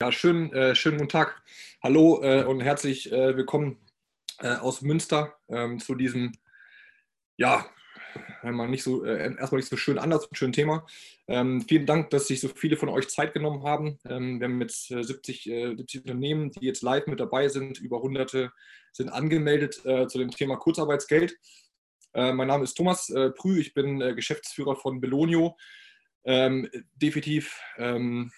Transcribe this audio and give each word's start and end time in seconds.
Ja, 0.00 0.12
schön, 0.12 0.52
äh, 0.52 0.76
schönen 0.76 0.98
guten 0.98 1.08
Tag. 1.08 1.42
Hallo 1.82 2.22
äh, 2.22 2.44
und 2.44 2.60
herzlich 2.60 3.10
äh, 3.10 3.36
willkommen 3.36 3.80
äh, 4.38 4.54
aus 4.54 4.80
Münster 4.80 5.34
ähm, 5.48 5.80
zu 5.80 5.96
diesem, 5.96 6.30
ja, 7.36 7.66
mal 8.44 8.68
nicht 8.68 8.84
so, 8.84 9.04
äh, 9.04 9.34
erstmal 9.36 9.58
nicht 9.58 9.68
so 9.68 9.76
schön 9.76 9.98
anders, 9.98 10.28
schönen 10.30 10.52
Thema. 10.52 10.86
Ähm, 11.26 11.62
vielen 11.62 11.84
Dank, 11.84 12.10
dass 12.10 12.28
sich 12.28 12.38
so 12.40 12.46
viele 12.46 12.76
von 12.76 12.90
euch 12.90 13.08
Zeit 13.08 13.32
genommen 13.34 13.64
haben. 13.64 13.98
Ähm, 14.08 14.38
wir 14.38 14.46
haben 14.46 14.60
jetzt 14.60 14.86
70, 14.86 15.42
70 15.42 16.02
Unternehmen, 16.02 16.52
die 16.52 16.66
jetzt 16.66 16.82
live 16.82 17.08
mit 17.08 17.18
dabei 17.18 17.48
sind. 17.48 17.80
Über 17.80 18.00
hunderte 18.00 18.52
sind 18.92 19.08
angemeldet 19.08 19.74
zu 19.82 20.18
dem 20.18 20.30
Thema 20.30 20.56
Kurzarbeitsgeld. 20.56 21.36
mein 22.12 22.46
Name 22.46 22.62
ist 22.62 22.74
Thomas 22.74 23.12
Prü, 23.36 23.58
ich 23.58 23.74
bin 23.74 23.98
Geschäftsführer 23.98 24.76
von 24.76 25.00
Belonio. 25.00 25.56
Ähm, 26.24 26.68
definitiv 26.94 27.60
ähm, 27.78 28.30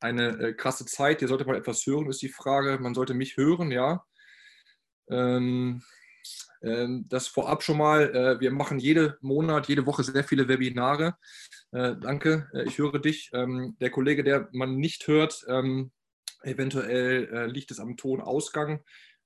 eine 0.00 0.28
äh, 0.38 0.52
krasse 0.54 0.86
Zeit. 0.86 1.22
Ihr 1.22 1.28
solltet 1.28 1.46
mal 1.46 1.56
etwas 1.56 1.84
hören, 1.86 2.08
ist 2.08 2.22
die 2.22 2.28
Frage. 2.28 2.78
Man 2.80 2.94
sollte 2.94 3.14
mich 3.14 3.36
hören, 3.36 3.70
ja. 3.70 4.04
Ähm, 5.10 5.82
ähm, 6.62 7.06
das 7.08 7.28
vorab 7.28 7.62
schon 7.62 7.78
mal. 7.78 8.14
Äh, 8.14 8.40
wir 8.40 8.50
machen 8.50 8.78
jeden 8.78 9.14
Monat, 9.20 9.68
jede 9.68 9.86
Woche 9.86 10.04
sehr 10.04 10.24
viele 10.24 10.48
Webinare. 10.48 11.16
Äh, 11.72 11.96
danke, 12.00 12.48
äh, 12.54 12.64
ich 12.64 12.78
höre 12.78 12.98
dich. 12.98 13.30
Ähm, 13.32 13.76
der 13.80 13.90
Kollege, 13.90 14.24
der 14.24 14.48
man 14.52 14.76
nicht 14.76 15.06
hört, 15.06 15.44
ähm, 15.48 15.90
eventuell 16.42 17.28
äh, 17.32 17.46
liegt 17.46 17.70
es 17.70 17.80
am 17.80 17.96
Tonausgang. 17.96 18.82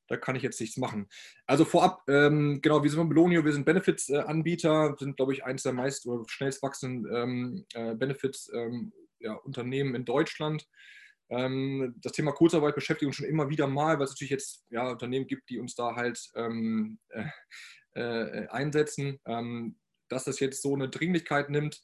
Da 0.07 0.19
kann 0.19 0.37
ich 0.37 0.43
jetzt 0.43 0.61
nichts 0.61 0.77
machen. 0.77 1.09
Also 1.47 1.65
vorab, 1.65 2.03
ähm, 2.09 2.61
genau, 2.61 2.83
wir 2.83 2.91
sind 2.91 2.99
von 2.99 3.09
Belonio, 3.09 3.43
wir 3.43 3.55
sind 3.55 3.65
Benefits-Anbieter, 3.65 4.97
sind, 4.99 5.17
glaube 5.17 5.33
ich, 5.33 5.45
eines 5.45 5.63
der 5.63 5.73
meist 5.73 6.07
oder 6.07 6.25
schnellst 6.29 6.63
wachsenden 6.63 7.65
ähm, 7.75 7.99
Benefits 7.99 8.51
ähm, 8.53 8.93
ja, 9.25 9.35
Unternehmen 9.35 9.95
in 9.95 10.05
Deutschland. 10.05 10.67
Ähm, 11.31 11.95
das 12.03 12.13
Thema 12.13 12.33
Kurzarbeit 12.33 12.75
beschäftigt 12.75 13.07
uns 13.07 13.17
schon 13.17 13.27
immer 13.27 13.49
wieder 13.49 13.67
mal, 13.67 13.99
weil 13.99 14.05
es 14.05 14.11
natürlich 14.11 14.31
jetzt 14.31 14.65
ja, 14.71 14.91
Unternehmen 14.91 15.27
gibt, 15.27 15.49
die 15.51 15.59
uns 15.59 15.75
da 15.75 15.97
halt 15.97 16.21
ähm, 16.37 16.99
äh, 17.09 17.25
äh, 17.95 18.49
einsetzen. 18.49 19.21
Ähm, 19.27 19.77
dass 20.09 20.25
das 20.25 20.39
jetzt 20.39 20.63
so 20.63 20.75
eine 20.75 20.89
Dringlichkeit 20.89 21.51
nimmt, 21.51 21.83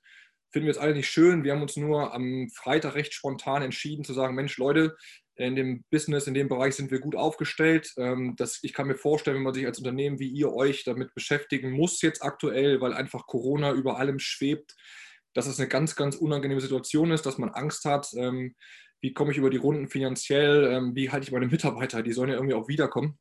finden 0.53 0.67
wir 0.67 0.73
jetzt 0.73 0.81
alle 0.81 0.95
nicht 0.95 1.09
schön. 1.09 1.42
Wir 1.42 1.53
haben 1.53 1.62
uns 1.62 1.77
nur 1.77 2.12
am 2.12 2.48
Freitag 2.55 2.95
recht 2.95 3.14
spontan 3.14 3.62
entschieden 3.62 4.05
zu 4.05 4.12
sagen, 4.12 4.34
Mensch 4.34 4.59
Leute, 4.59 4.97
in 5.36 5.57
dem 5.57 5.84
Business, 5.91 6.27
in 6.27 6.34
dem 6.34 6.48
Bereich 6.48 6.75
sind 6.75 6.91
wir 6.91 7.01
gut 7.01 7.17
aufgestellt. 7.17 7.95
Ähm, 7.97 8.34
das, 8.36 8.59
ich 8.62 8.75
kann 8.75 8.89
mir 8.89 8.97
vorstellen, 8.97 9.36
wenn 9.36 9.45
man 9.45 9.55
sich 9.55 9.64
als 9.64 9.79
Unternehmen 9.79 10.19
wie 10.19 10.29
ihr 10.29 10.53
euch 10.53 10.84
damit 10.84 11.14
beschäftigen 11.14 11.70
muss 11.70 12.03
jetzt 12.03 12.23
aktuell, 12.23 12.81
weil 12.81 12.92
einfach 12.92 13.27
Corona 13.27 13.73
über 13.73 13.98
allem 13.98 14.19
schwebt, 14.19 14.77
dass 15.34 15.47
es 15.47 15.59
eine 15.59 15.69
ganz, 15.69 15.97
ganz 15.97 16.17
unangenehme 16.17 16.61
Situation 16.61 17.11
ist, 17.11 17.27
dass 17.27 17.39
man 17.39 17.50
Angst 17.50 17.84
hat, 17.84 18.09
ähm, 18.17 18.55
wie 19.00 19.12
komme 19.12 19.33
ich 19.33 19.39
über 19.39 19.50
die 19.50 19.56
Runden 19.56 19.89
finanziell, 19.89 20.64
ähm, 20.73 20.95
wie 20.95 21.11
halte 21.11 21.25
ich 21.25 21.33
meine 21.33 21.47
Mitarbeiter, 21.47 22.03
die 22.03 22.12
sollen 22.12 22.31
ja 22.31 22.36
irgendwie 22.36 22.55
auch 22.55 22.69
wiederkommen. 22.69 23.19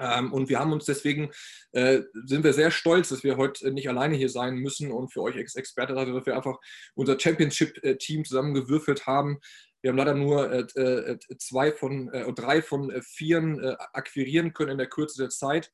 Ähm, 0.00 0.32
und 0.32 0.48
wir 0.48 0.58
haben 0.58 0.72
uns 0.72 0.84
deswegen, 0.84 1.30
äh, 1.72 2.02
sind 2.24 2.44
wir 2.44 2.52
sehr 2.52 2.70
stolz, 2.70 3.08
dass 3.08 3.24
wir 3.24 3.36
heute 3.36 3.70
nicht 3.72 3.88
alleine 3.88 4.16
hier 4.16 4.28
sein 4.28 4.56
müssen 4.56 4.92
und 4.92 5.12
für 5.12 5.22
euch 5.22 5.36
Experte, 5.36 5.94
dass 5.94 6.26
wir 6.26 6.36
einfach 6.36 6.58
unser 6.94 7.18
Championship-Team 7.18 8.24
zusammengewürfelt 8.24 9.06
haben. 9.06 9.38
Wir 9.80 9.90
haben 9.90 9.96
leider 9.96 10.14
nur 10.14 10.50
äh, 10.52 10.60
äh, 10.80 11.18
zwei 11.38 11.72
von, 11.72 12.12
äh, 12.12 12.32
drei 12.32 12.62
von 12.62 12.90
äh, 12.90 13.02
vieren 13.02 13.62
äh, 13.62 13.76
akquirieren 13.92 14.52
können 14.52 14.72
in 14.72 14.78
der 14.78 14.88
Kürze 14.88 15.22
der 15.22 15.30
Zeit. 15.30 15.72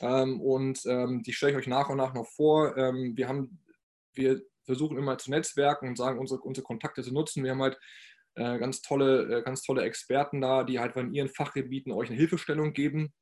Ähm, 0.00 0.40
und 0.40 0.80
ähm, 0.86 1.22
die 1.22 1.32
stelle 1.32 1.52
ich 1.52 1.58
euch 1.58 1.66
nach 1.66 1.88
und 1.88 1.98
nach 1.98 2.14
noch 2.14 2.26
vor. 2.26 2.76
Ähm, 2.76 3.16
wir 3.16 3.28
haben, 3.28 3.60
wir 4.14 4.42
versuchen 4.64 4.98
immer 4.98 5.18
zu 5.18 5.30
netzwerken 5.30 5.88
und 5.88 5.96
sagen, 5.96 6.18
unsere, 6.18 6.40
unsere 6.40 6.64
Kontakte 6.64 7.02
zu 7.02 7.12
nutzen. 7.12 7.44
Wir 7.44 7.52
haben 7.52 7.62
halt 7.62 7.78
äh, 8.34 8.58
ganz, 8.58 8.82
tolle, 8.82 9.38
äh, 9.38 9.42
ganz 9.42 9.62
tolle 9.62 9.82
Experten 9.82 10.40
da, 10.40 10.64
die 10.64 10.80
halt 10.80 10.94
von 10.94 11.12
ihren 11.12 11.28
Fachgebieten 11.28 11.92
euch 11.92 12.08
eine 12.08 12.18
Hilfestellung 12.18 12.72
geben 12.72 13.12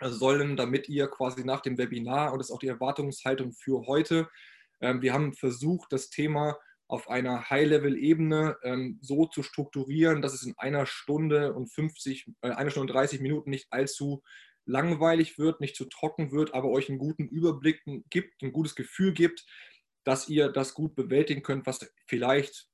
sollen, 0.00 0.56
damit 0.56 0.88
ihr 0.88 1.06
quasi 1.08 1.44
nach 1.44 1.60
dem 1.60 1.78
Webinar, 1.78 2.32
und 2.32 2.38
das 2.38 2.48
ist 2.48 2.54
auch 2.54 2.58
die 2.58 2.68
Erwartungshaltung 2.68 3.52
für 3.52 3.86
heute, 3.86 4.28
ähm, 4.80 5.00
wir 5.00 5.12
haben 5.12 5.32
versucht, 5.32 5.92
das 5.92 6.10
Thema 6.10 6.58
auf 6.88 7.08
einer 7.08 7.48
High-Level-Ebene 7.48 8.58
ähm, 8.64 8.98
so 9.00 9.26
zu 9.26 9.42
strukturieren, 9.42 10.20
dass 10.20 10.34
es 10.34 10.42
in 10.42 10.54
einer 10.58 10.84
Stunde 10.84 11.54
und 11.54 11.72
50, 11.72 12.26
äh, 12.42 12.50
einer 12.50 12.70
Stunde 12.70 12.92
und 12.92 12.96
30 12.98 13.20
Minuten 13.20 13.50
nicht 13.50 13.68
allzu 13.70 14.22
langweilig 14.66 15.38
wird, 15.38 15.60
nicht 15.60 15.74
zu 15.74 15.86
trocken 15.86 16.32
wird, 16.32 16.54
aber 16.54 16.68
euch 16.68 16.88
einen 16.88 16.98
guten 16.98 17.28
Überblick 17.28 17.82
gibt, 18.10 18.42
ein 18.42 18.52
gutes 18.52 18.74
Gefühl 18.74 19.12
gibt, 19.12 19.44
dass 20.04 20.28
ihr 20.28 20.48
das 20.48 20.74
gut 20.74 20.94
bewältigen 20.94 21.42
könnt, 21.42 21.66
was 21.66 21.80
vielleicht 22.06 22.68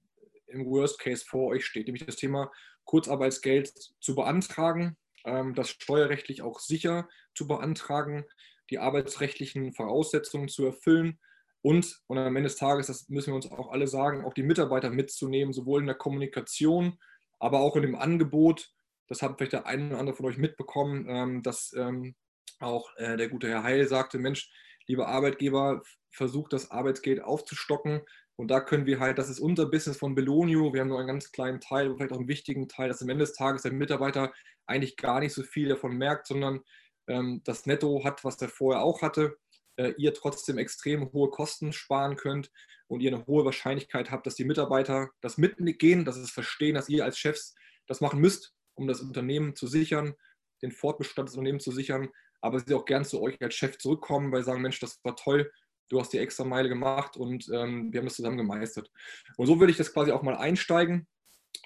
im 0.47 0.66
Worst 0.66 0.99
Case 0.99 1.25
vor 1.27 1.49
euch 1.49 1.66
steht, 1.66 1.87
nämlich 1.87 2.06
das 2.06 2.16
Thema 2.16 2.50
Kurzarbeitsgeld 2.84 3.72
zu 4.00 4.15
beantragen, 4.15 4.97
ähm, 5.25 5.55
das 5.55 5.71
steuerrechtlich 5.71 6.43
auch 6.43 6.59
sicher 6.59 7.09
zu 7.34 7.47
beantragen, 7.47 8.25
die 8.71 8.78
arbeitsrechtlichen 8.78 9.72
Voraussetzungen 9.72 10.49
zu 10.49 10.65
erfüllen 10.65 11.19
und, 11.62 12.00
und 12.06 12.19
am 12.19 12.37
Ende 12.37 12.49
des 12.49 12.56
Tages, 12.56 12.87
das 12.87 13.09
müssen 13.09 13.33
wir 13.33 13.37
uns 13.37 13.50
auch 13.50 13.71
alle 13.71 13.88
sagen, 13.88 14.25
auch 14.25 14.34
die 14.34 14.43
Mitarbeiter 14.43 14.91
mitzunehmen, 14.91 15.53
sowohl 15.53 15.81
in 15.81 15.87
der 15.87 15.97
Kommunikation, 15.97 16.99
aber 17.38 17.61
auch 17.61 17.77
in 17.77 17.83
dem 17.83 17.97
Angebot. 17.97 18.71
Das 19.09 19.22
hat 19.22 19.37
vielleicht 19.37 19.53
der 19.53 19.67
eine 19.67 19.88
oder 19.88 19.99
andere 19.99 20.17
von 20.17 20.27
euch 20.27 20.38
mitbekommen, 20.38 21.06
ähm, 21.09 21.43
dass 21.43 21.72
ähm, 21.77 22.15
auch 22.61 22.94
äh, 22.97 23.17
der 23.17 23.28
gute 23.28 23.49
Herr 23.49 23.62
Heil 23.62 23.87
sagte, 23.88 24.19
Mensch, 24.19 24.50
liebe 24.87 25.06
Arbeitgeber, 25.06 25.83
versucht 26.10 26.52
das 26.52 26.70
Arbeitsgeld 26.70 27.22
aufzustocken. 27.22 28.02
Und 28.36 28.48
da 28.48 28.60
können 28.60 28.86
wir 28.86 29.00
halt, 29.00 29.19
das 29.19 29.28
ist 29.28 29.41
unser 29.41 29.66
Business 29.66 29.96
von 29.96 30.14
Belonio, 30.14 30.72
wir 30.72 30.80
haben 30.80 30.88
nur 30.88 30.98
einen 30.98 31.08
ganz 31.08 31.32
kleinen 31.32 31.60
Teil, 31.60 31.92
vielleicht 31.94 32.12
auch 32.12 32.19
einen 32.19 32.28
wichtigen 32.28 32.69
Teil, 32.69 32.88
dass 32.88 33.02
am 33.02 33.08
Ende 33.08 33.24
des 33.24 33.34
Tages 33.34 33.62
der 33.62 33.72
Mitarbeiter 33.72 34.32
eigentlich 34.66 34.96
gar 34.96 35.20
nicht 35.20 35.32
so 35.32 35.42
viel 35.42 35.69
davon 35.69 35.96
merkt, 35.96 36.26
sondern 36.26 36.60
ähm, 37.08 37.41
das 37.44 37.66
Netto 37.66 38.04
hat, 38.04 38.24
was 38.24 38.41
er 38.41 38.48
vorher 38.48 38.82
auch 38.82 39.02
hatte, 39.02 39.36
äh, 39.76 39.92
ihr 39.96 40.14
trotzdem 40.14 40.58
extrem 40.58 41.12
hohe 41.12 41.30
Kosten 41.30 41.72
sparen 41.72 42.16
könnt 42.16 42.52
und 42.86 43.00
ihr 43.00 43.12
eine 43.12 43.26
hohe 43.26 43.44
Wahrscheinlichkeit 43.44 44.10
habt, 44.10 44.26
dass 44.26 44.34
die 44.34 44.44
Mitarbeiter 44.44 45.10
das 45.20 45.38
mitgehen, 45.38 46.04
dass 46.04 46.16
es 46.16 46.30
verstehen, 46.30 46.75
dass 46.75 46.88
ihr 46.88 47.04
als 47.04 47.19
Chefs 47.19 47.54
das 47.86 48.00
machen 48.00 48.20
müsst, 48.20 48.54
um 48.75 48.86
das 48.86 49.00
Unternehmen 49.00 49.56
zu 49.56 49.66
sichern, 49.66 50.14
den 50.62 50.72
Fortbestand 50.72 51.28
des 51.28 51.36
Unternehmens 51.36 51.64
zu 51.64 51.72
sichern, 51.72 52.08
aber 52.40 52.60
sie 52.60 52.75
auch 52.75 52.84
gern 52.84 53.04
zu 53.04 53.20
euch 53.20 53.40
als 53.40 53.54
Chef 53.54 53.78
zurückkommen, 53.78 54.32
weil 54.32 54.42
sie 54.42 54.46
sagen, 54.46 54.62
Mensch, 54.62 54.80
das 54.80 55.00
war 55.04 55.16
toll, 55.16 55.50
du 55.88 56.00
hast 56.00 56.12
die 56.12 56.19
extra 56.19 56.44
Meile 56.44 56.69
gemacht 56.69 57.16
und 57.16 57.49
ähm, 57.53 57.93
wir 57.93 58.00
haben 58.00 58.06
das 58.06 58.16
zusammen 58.16 58.37
gemeistert. 58.37 58.91
Und 59.37 59.47
so 59.47 59.59
würde 59.60 59.71
ich 59.71 59.78
das 59.78 59.93
quasi 59.93 60.12
auch 60.12 60.22
mal 60.22 60.37
einsteigen 60.37 61.06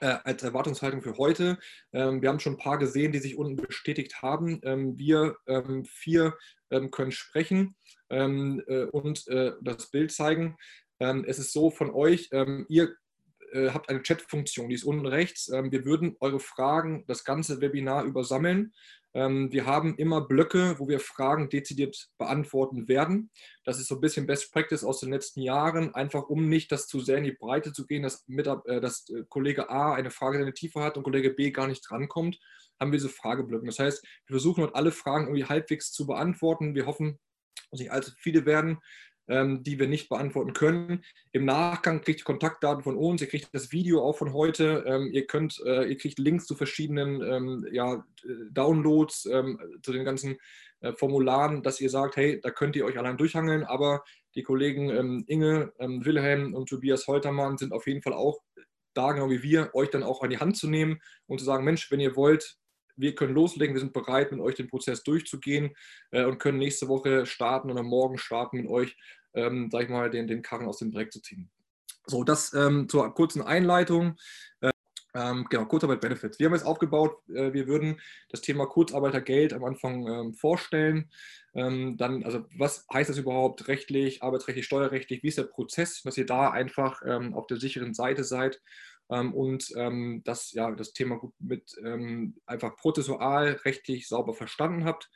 äh, 0.00 0.18
als 0.24 0.42
Erwartungshaltung 0.42 1.02
für 1.02 1.16
heute. 1.16 1.58
Ähm, 1.92 2.22
wir 2.22 2.28
haben 2.28 2.40
schon 2.40 2.54
ein 2.54 2.58
paar 2.58 2.78
gesehen, 2.78 3.12
die 3.12 3.18
sich 3.18 3.36
unten 3.36 3.56
bestätigt 3.56 4.22
haben. 4.22 4.60
Ähm, 4.64 4.98
wir 4.98 5.36
ähm, 5.46 5.84
vier 5.84 6.34
ähm, 6.70 6.90
können 6.90 7.12
sprechen 7.12 7.76
ähm, 8.10 8.62
äh, 8.66 8.84
und 8.84 9.26
äh, 9.28 9.52
das 9.62 9.90
Bild 9.90 10.12
zeigen. 10.12 10.56
es 10.98 11.40
ist 11.40 11.52
so 11.52 11.72
von 11.72 11.90
euch, 11.90 12.30
ihr 12.68 12.94
äh, 13.52 13.70
habt 13.70 13.88
eine 13.88 14.02
Chat-Funktion, 14.02 14.68
die 14.68 14.76
ist 14.76 14.84
unten 14.84 15.06
rechts. 15.06 15.48
wir 15.50 15.84
würden 15.84 16.14
eure 16.20 16.38
Fragen 16.38 17.04
das 17.08 17.24
ganze 17.24 17.60
Webinar 17.60 18.04
übersammeln 18.04 18.72
wir 19.14 19.66
haben 19.66 19.96
immer 19.96 20.22
Blöcke, 20.22 20.76
wo 20.78 20.88
wir 20.88 20.98
Fragen 20.98 21.50
dezidiert 21.50 22.08
beantworten 22.16 22.88
werden. 22.88 23.30
Das 23.64 23.78
ist 23.78 23.88
so 23.88 23.96
ein 23.96 24.00
bisschen 24.00 24.26
Best 24.26 24.52
Practice 24.52 24.84
aus 24.84 25.00
den 25.00 25.10
letzten 25.10 25.42
Jahren, 25.42 25.94
einfach 25.94 26.28
um 26.30 26.48
nicht 26.48 26.72
das 26.72 26.86
zu 26.86 27.00
sehr 27.00 27.18
in 27.18 27.24
die 27.24 27.32
Breite 27.32 27.72
zu 27.72 27.86
gehen, 27.86 28.02
dass, 28.02 28.24
mit, 28.26 28.46
äh, 28.46 28.80
dass 28.80 29.08
äh, 29.10 29.24
Kollege 29.28 29.68
A 29.68 29.94
eine 29.94 30.10
Frage 30.10 30.38
in 30.38 30.44
der 30.44 30.54
Tiefe 30.54 30.80
hat 30.80 30.96
und 30.96 31.02
Kollege 31.02 31.30
B 31.30 31.50
gar 31.50 31.66
nicht 31.66 31.82
drankommt, 31.88 32.38
haben 32.80 32.90
wir 32.90 32.98
diese 32.98 33.10
Frageblöcke. 33.10 33.66
Das 33.66 33.78
heißt, 33.78 34.02
wir 34.02 34.34
versuchen 34.34 34.62
dort 34.62 34.74
alle 34.74 34.92
Fragen 34.92 35.26
irgendwie 35.26 35.44
halbwegs 35.44 35.92
zu 35.92 36.06
beantworten. 36.06 36.74
Wir 36.74 36.86
hoffen, 36.86 37.20
dass 37.70 37.80
nicht 37.80 37.92
allzu 37.92 38.12
viele 38.16 38.46
werden 38.46 38.78
ähm, 39.28 39.62
die 39.62 39.78
wir 39.78 39.88
nicht 39.88 40.08
beantworten 40.08 40.52
können. 40.52 41.04
Im 41.32 41.44
Nachgang 41.44 42.00
kriegt 42.00 42.20
ihr 42.20 42.24
Kontaktdaten 42.24 42.82
von 42.82 42.96
uns, 42.96 43.20
ihr 43.20 43.28
kriegt 43.28 43.48
das 43.52 43.72
Video 43.72 44.02
auch 44.02 44.16
von 44.16 44.32
heute, 44.32 44.84
ähm, 44.86 45.10
ihr 45.12 45.26
könnt, 45.26 45.60
äh, 45.64 45.84
ihr 45.84 45.96
kriegt 45.96 46.18
Links 46.18 46.46
zu 46.46 46.54
verschiedenen 46.54 47.22
ähm, 47.22 47.66
ja, 47.72 48.04
Downloads, 48.50 49.26
ähm, 49.26 49.58
zu 49.82 49.92
den 49.92 50.04
ganzen 50.04 50.38
äh, 50.80 50.92
Formularen, 50.94 51.62
dass 51.62 51.80
ihr 51.80 51.90
sagt, 51.90 52.16
hey, 52.16 52.40
da 52.40 52.50
könnt 52.50 52.76
ihr 52.76 52.84
euch 52.84 52.98
allein 52.98 53.16
durchhangeln, 53.16 53.64
aber 53.64 54.02
die 54.34 54.42
Kollegen 54.42 54.90
ähm, 54.90 55.24
Inge, 55.26 55.72
ähm, 55.78 56.04
Wilhelm 56.04 56.54
und 56.54 56.68
Tobias 56.68 57.06
Holtermann 57.06 57.58
sind 57.58 57.72
auf 57.72 57.86
jeden 57.86 58.02
Fall 58.02 58.14
auch 58.14 58.40
da, 58.94 59.12
genau 59.12 59.30
wie 59.30 59.42
wir, 59.42 59.70
euch 59.74 59.90
dann 59.90 60.02
auch 60.02 60.22
an 60.22 60.30
die 60.30 60.38
Hand 60.38 60.56
zu 60.56 60.68
nehmen 60.68 61.00
und 61.26 61.38
zu 61.38 61.44
sagen, 61.44 61.64
Mensch, 61.64 61.90
wenn 61.90 62.00
ihr 62.00 62.16
wollt, 62.16 62.56
wir 62.96 63.14
können 63.14 63.34
loslegen, 63.34 63.74
wir 63.74 63.80
sind 63.80 63.92
bereit, 63.92 64.32
mit 64.32 64.40
euch 64.40 64.54
den 64.54 64.68
Prozess 64.68 65.02
durchzugehen 65.02 65.74
äh, 66.10 66.24
und 66.24 66.38
können 66.38 66.58
nächste 66.58 66.88
Woche 66.88 67.26
starten 67.26 67.70
oder 67.70 67.82
morgen 67.82 68.18
starten 68.18 68.58
mit 68.58 68.68
euch, 68.68 68.96
ähm, 69.34 69.68
sag 69.70 69.84
ich 69.84 69.88
mal, 69.88 70.10
den, 70.10 70.26
den 70.26 70.42
Karren 70.42 70.66
aus 70.66 70.78
dem 70.78 70.90
Dreck 70.90 71.12
zu 71.12 71.20
ziehen. 71.20 71.50
So, 72.06 72.24
das 72.24 72.52
ähm, 72.52 72.88
zur 72.88 73.14
kurzen 73.14 73.42
Einleitung. 73.42 74.16
Ähm, 75.14 75.46
genau, 75.50 75.66
Kurzarbeit 75.66 76.00
Benefits. 76.00 76.38
Wir 76.38 76.46
haben 76.46 76.54
es 76.54 76.64
aufgebaut, 76.64 77.18
äh, 77.28 77.52
wir 77.52 77.66
würden 77.66 78.00
das 78.30 78.40
Thema 78.40 78.66
Kurzarbeitergeld 78.66 79.52
am 79.52 79.64
Anfang 79.64 80.06
ähm, 80.06 80.34
vorstellen. 80.34 81.10
Ähm, 81.54 81.98
dann, 81.98 82.24
also 82.24 82.46
was 82.56 82.86
heißt 82.90 83.10
das 83.10 83.18
überhaupt 83.18 83.68
rechtlich, 83.68 84.22
arbeitsrechtlich, 84.22 84.64
steuerrechtlich? 84.64 85.22
Wie 85.22 85.28
ist 85.28 85.36
der 85.36 85.44
Prozess, 85.44 86.00
dass 86.02 86.16
ihr 86.16 86.24
da 86.24 86.50
einfach 86.50 87.02
ähm, 87.04 87.34
auf 87.34 87.46
der 87.46 87.58
sicheren 87.58 87.92
Seite 87.92 88.24
seid? 88.24 88.62
Ähm, 89.12 89.34
und 89.34 89.72
ähm, 89.76 90.22
dass 90.24 90.52
ja, 90.52 90.70
das 90.70 90.92
Thema 90.92 91.18
gut 91.18 91.34
mit 91.38 91.76
ähm, 91.84 92.34
einfach 92.46 92.76
prozessual 92.76 93.60
rechtlich 93.64 94.08
sauber 94.08 94.32
verstanden 94.32 94.84
habt. 94.84 95.10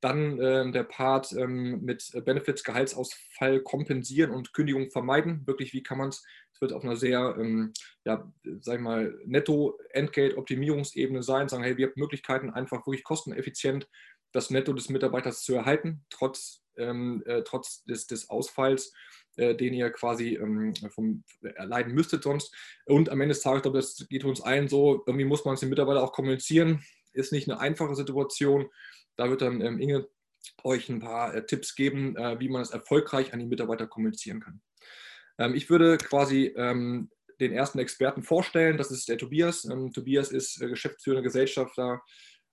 Dann 0.00 0.40
äh, 0.40 0.70
der 0.70 0.84
Part 0.84 1.32
ähm, 1.32 1.82
mit 1.82 2.10
Benefits, 2.24 2.64
Gehaltsausfall 2.64 3.60
kompensieren 3.60 4.30
und 4.30 4.54
Kündigung 4.54 4.90
vermeiden. 4.90 5.46
Wirklich, 5.46 5.74
wie 5.74 5.82
kann 5.82 5.98
man 5.98 6.08
es, 6.08 6.24
es 6.54 6.60
wird 6.62 6.72
auf 6.72 6.84
einer 6.84 6.96
sehr, 6.96 7.36
ähm, 7.38 7.74
ja, 8.06 8.32
sag 8.60 8.76
ich 8.76 8.80
mal, 8.80 9.18
Netto-Entgelt-Optimierungsebene 9.26 11.22
sein, 11.22 11.50
sagen, 11.50 11.64
hey, 11.64 11.76
wir 11.76 11.88
haben 11.88 12.00
Möglichkeiten, 12.00 12.48
einfach 12.50 12.86
wirklich 12.86 13.04
kosteneffizient 13.04 13.88
das 14.32 14.48
Netto 14.48 14.72
des 14.72 14.88
Mitarbeiters 14.88 15.42
zu 15.42 15.54
erhalten, 15.54 16.04
trotz, 16.08 16.62
ähm, 16.76 17.22
äh, 17.26 17.42
trotz 17.42 17.84
des, 17.84 18.06
des 18.06 18.30
Ausfalls 18.30 18.92
äh, 19.36 19.54
den 19.54 19.74
ihr 19.74 19.90
quasi 19.90 20.34
ähm, 20.34 20.74
vom, 20.90 21.24
erleiden 21.42 21.94
müsstet 21.94 22.22
sonst. 22.22 22.54
Und 22.86 23.08
am 23.08 23.20
Ende 23.20 23.34
des 23.34 23.42
Tages, 23.42 23.58
ich 23.58 23.62
glaube, 23.62 23.78
das 23.78 24.06
geht 24.08 24.24
uns 24.24 24.40
allen 24.40 24.68
so, 24.68 25.02
irgendwie 25.06 25.24
muss 25.24 25.44
man 25.44 25.54
es 25.54 25.60
den 25.60 25.70
Mitarbeitern 25.70 26.02
auch 26.02 26.12
kommunizieren. 26.12 26.82
Ist 27.12 27.32
nicht 27.32 27.48
eine 27.48 27.60
einfache 27.60 27.94
Situation. 27.94 28.68
Da 29.16 29.30
wird 29.30 29.42
dann 29.42 29.60
ähm, 29.60 29.80
Inge 29.80 30.08
euch 30.64 30.88
ein 30.88 31.00
paar 31.00 31.34
äh, 31.34 31.44
Tipps 31.46 31.74
geben, 31.74 32.16
äh, 32.16 32.40
wie 32.40 32.48
man 32.48 32.62
es 32.62 32.70
erfolgreich 32.70 33.32
an 33.32 33.40
die 33.40 33.46
Mitarbeiter 33.46 33.86
kommunizieren 33.86 34.40
kann. 34.40 34.60
Ähm, 35.38 35.54
ich 35.54 35.70
würde 35.70 35.98
quasi 35.98 36.52
ähm, 36.56 37.10
den 37.40 37.52
ersten 37.52 37.78
Experten 37.78 38.22
vorstellen. 38.22 38.76
Das 38.76 38.90
ist 38.90 39.08
der 39.08 39.18
Tobias. 39.18 39.64
Ähm, 39.64 39.92
Tobias 39.92 40.30
ist 40.30 40.60
äh, 40.60 40.68
geschäftsführender 40.68 41.22
Gesellschafter 41.22 42.02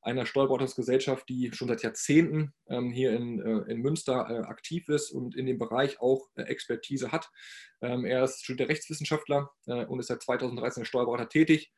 einer 0.01 0.25
Steuerberatungsgesellschaft, 0.25 1.27
die 1.27 1.51
schon 1.53 1.67
seit 1.67 1.83
Jahrzehnten 1.83 2.53
ähm, 2.69 2.91
hier 2.91 3.13
in, 3.13 3.39
äh, 3.39 3.71
in 3.71 3.81
Münster 3.81 4.27
äh, 4.29 4.47
aktiv 4.47 4.87
ist 4.89 5.11
und 5.11 5.35
in 5.35 5.45
dem 5.45 5.57
Bereich 5.57 5.99
auch 5.99 6.29
äh, 6.35 6.43
Expertise 6.43 7.11
hat. 7.11 7.29
Ähm, 7.81 8.05
er 8.05 8.23
ist 8.23 8.43
studierter 8.43 8.69
Rechtswissenschaftler 8.69 9.49
äh, 9.65 9.85
und 9.85 9.99
ist 9.99 10.07
seit 10.07 10.21
2013 10.21 10.81
als 10.81 10.87
Steuerberater 10.87 11.29
tätig 11.29 11.73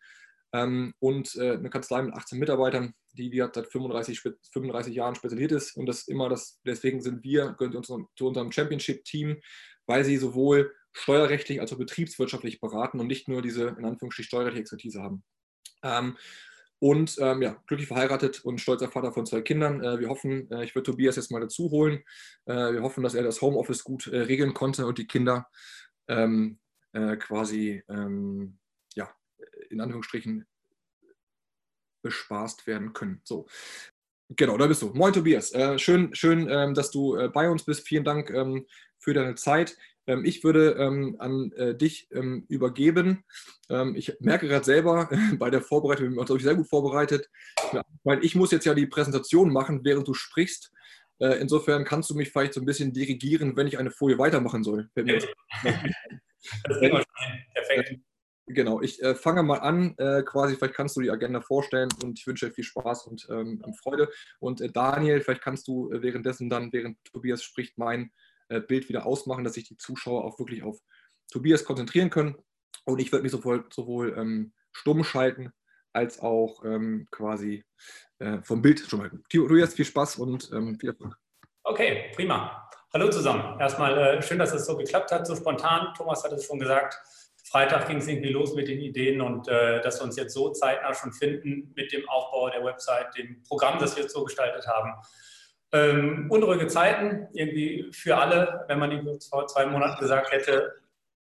ähm, 0.54 0.94
und 1.00 1.36
äh, 1.36 1.54
eine 1.54 1.69
Kanzlei 1.69 2.01
mit 2.01 2.13
18 2.13 2.39
Mitarbeitern, 2.39 2.94
die 3.13 3.31
wir 3.31 3.51
seit 3.54 3.68
35, 3.68 4.21
35 4.54 4.95
Jahren 4.95 5.16
spezialisiert 5.16 5.51
ist. 5.51 5.75
Und 5.75 5.86
das 5.86 6.07
immer 6.07 6.30
das, 6.30 6.60
deswegen 6.66 7.01
sind 7.01 7.24
wir, 7.24 7.54
gehören 7.57 7.75
unserem, 7.75 8.07
zu 8.16 8.27
unserem 8.27 8.51
Championship-Team, 8.51 9.39
weil 9.86 10.04
sie 10.04 10.18
sowohl 10.18 10.74
steuerrechtlich 10.92 11.62
als 11.62 11.71
auch 11.71 11.77
betriebswirtschaftlich 11.77 12.60
beraten 12.60 13.00
und 13.00 13.07
nicht 13.07 13.27
nur 13.27 13.42
diese 13.42 13.69
in 13.69 13.86
Anführungsstrichen 13.86 14.27
steuerrechtliche 14.27 14.62
Expertise 14.62 15.01
haben. 15.01 15.24
Ähm, 15.83 16.18
und 16.80 17.18
ähm, 17.20 17.42
ja, 17.42 17.62
glücklich 17.68 17.88
verheiratet 17.88 18.44
und 18.46 18.60
stolzer 18.60 18.90
Vater 18.90 19.12
von 19.12 19.26
zwei 19.26 19.42
Kindern. 19.42 19.84
Äh, 19.84 20.00
wir 20.00 20.10
hoffen, 20.10 20.50
äh, 20.50 20.64
ich 20.64 20.76
würde 20.76 20.92
Tobias 20.92 21.18
jetzt 21.18 21.31
mal 21.31 21.42
dazu 21.42 21.70
holen. 21.70 22.04
Äh, 22.46 22.74
wir 22.74 22.81
hoffen, 22.81 23.04
dass 23.04 23.16
er 23.16 23.24
das 23.24 23.42
Homeoffice 23.42 23.84
gut 23.84 24.08
äh, 24.08 24.20
regeln 24.22 24.54
konnte 24.54 24.86
und 24.86 24.98
die 24.98 25.08
Kinder 25.08 25.48
ähm, 26.08 26.60
äh, 26.94 27.18
quasi 27.18 27.84
ähm, 27.90 28.58
ja, 28.96 29.14
in 29.70 29.81
Anführungsstrichen 29.81 30.48
bespaßt 32.02 32.66
werden 32.66 32.94
können. 32.94 33.22
So. 33.26 33.46
Genau, 34.30 34.58
da 34.58 34.68
bist 34.68 34.81
du. 34.81 34.94
Moin 34.94 35.12
Tobias. 35.12 35.52
Äh, 35.52 35.78
schön, 35.80 36.16
schön 36.16 36.48
ähm, 36.50 36.74
dass 36.76 36.92
du 36.92 37.18
bei 37.34 37.50
uns 37.50 37.66
bist. 37.66 37.86
Vielen 37.86 38.06
Dank 38.06 38.30
ähm, 38.30 38.66
für 39.00 39.14
deine 39.14 39.36
Zeit. 39.36 39.76
Ähm, 40.07 40.25
ich 40.25 40.44
würde 40.44 40.72
ähm, 40.80 41.16
an 41.19 41.51
äh, 41.54 41.75
dich 41.75 42.07
ähm, 42.12 42.46
übergeben. 42.48 43.24
ich 43.94 44.13
merke 44.19 44.48
gerade 44.48 44.66
selber 44.66 45.10
bei 45.38 45.50
der 45.50 45.62
Vorbereitung, 45.62 46.12
wir 46.12 46.22
haben 46.22 46.28
uns 46.28 46.44
sehr 46.44 46.56
gut 46.56 46.68
vorbereitet, 46.68 47.30
weil 48.04 48.25
ich 48.25 48.34
muss 48.34 48.51
jetzt 48.51 48.66
ja 48.66 48.74
die 48.74 48.88
Präsentation 48.88 49.54
machen, 49.54 49.81
während 49.84 50.07
du 50.07 50.13
sprichst. 50.13 50.72
Äh, 51.19 51.40
insofern 51.40 51.84
kannst 51.84 52.10
du 52.10 52.16
mich 52.16 52.31
vielleicht 52.31 52.54
so 52.54 52.62
ein 52.62 52.66
bisschen 52.66 52.94
dirigieren, 52.94 53.56
wenn 53.56 53.68
ich 53.68 53.78
eine 53.78 53.92
Folie 53.92 54.18
weitermachen 54.18 54.63
soll. 54.63 54.90
Das 56.63 56.80
Perfekt. 57.54 58.00
Genau, 58.48 58.81
ich 58.81 59.04
äh, 59.04 59.13
fange 59.13 59.44
mal 59.44 59.60
an, 59.60 59.94
äh, 59.98 60.24
quasi, 60.24 60.56
vielleicht 60.56 60.74
kannst 60.74 60.95
du 60.95 61.02
die 61.02 61.12
Agenda 61.12 61.42
vorstellen 61.42 61.90
und 62.02 62.18
ich 62.18 62.25
wünsche 62.25 62.48
dir 62.48 62.54
viel 62.54 62.63
Spaß 62.63 63.07
und 63.07 63.28
ähm, 63.30 63.62
Freude. 63.78 64.10
Und 64.40 64.62
äh, 64.62 64.72
Daniel, 64.72 65.19
vielleicht 65.19 65.44
kannst 65.44 65.68
du 65.68 65.92
äh, 65.92 66.02
währenddessen 66.02 66.50
dann, 66.50 66.72
während 66.72 66.98
Tobias 67.04 67.44
spricht, 67.44 67.78
mein 67.78 68.12
Bild 68.68 68.90
wieder 68.90 69.06
ausmachen, 69.06 69.44
dass 69.44 69.54
sich 69.54 69.68
die 69.68 69.78
Zuschauer 69.78 70.25
auch 70.25 70.40
wirklich 70.40 70.63
auf 70.63 70.80
Tobias 71.31 71.63
konzentrieren 71.63 72.10
können. 72.10 72.36
Und 72.86 73.00
ich 73.00 73.12
werde 73.12 73.24
mich 73.24 73.31
sowohl, 73.31 73.66
sowohl 73.72 74.16
ähm, 74.18 74.54
stumm 74.72 75.04
schalten 75.04 75.51
als 75.94 76.19
auch 76.19 76.63
ähm, 76.66 77.07
quasi 77.12 77.63
äh, 78.19 78.42
vom 78.42 78.62
Bild 78.62 78.80
stumm 78.80 79.01
halten. 79.01 79.24
Tobias, 79.30 79.74
viel 79.74 79.86
Spaß 79.86 80.18
und 80.18 80.50
ähm, 80.54 80.80
viel 80.80 80.90
Erfolg. 80.90 81.16
Okay, 81.63 82.12
prima. 82.16 82.69
Hallo 82.94 83.10
zusammen. 83.10 83.60
Erstmal 83.60 83.98
äh, 83.98 84.22
schön, 84.22 84.40
dass 84.40 84.54
es 84.54 84.66
so 84.66 84.75
geklappt 84.75 85.12
hat, 85.12 85.28
so 85.28 85.36
spontan. 85.36 85.94
Thomas 85.95 86.24
hat 86.24 86.31
es 86.31 86.45
schon 86.45 86.60
gesagt. 86.60 86.98
Freitag 87.50 87.88
ging 87.88 87.98
es 87.98 88.07
irgendwie 88.07 88.30
los 88.30 88.54
mit 88.54 88.68
den 88.68 88.80
Ideen 88.80 89.22
und 89.22 89.48
äh, 89.48 89.81
dass 89.81 90.00
wir 90.00 90.06
uns 90.06 90.16
jetzt 90.18 90.34
so 90.34 90.52
zeitnah 90.52 90.94
schon 90.94 91.12
finden 91.12 91.74
mit 91.75 91.92
dem 91.92 92.07
Aufbau 92.10 92.50
der 92.50 92.63
Website, 92.63 93.16
dem 93.18 93.42
Programm, 93.44 93.80
das 93.80 93.95
wir 93.95 94.04
jetzt 94.04 94.13
so 94.13 94.24
gestaltet 94.24 94.68
haben. 94.68 94.94
Ähm, 95.71 96.25
unruhige 96.30 96.68
Zeiten, 96.68 97.27
irgendwie 97.33 97.92
für 97.92 98.18
alle, 98.18 98.66
wenn 98.68 98.80
man 98.80 98.92
ihm 98.92 99.19
vor 99.21 99.45
zwei 99.48 99.68
Monaten 99.68 100.00
gesagt 100.00 100.31
hätte, 100.31 100.74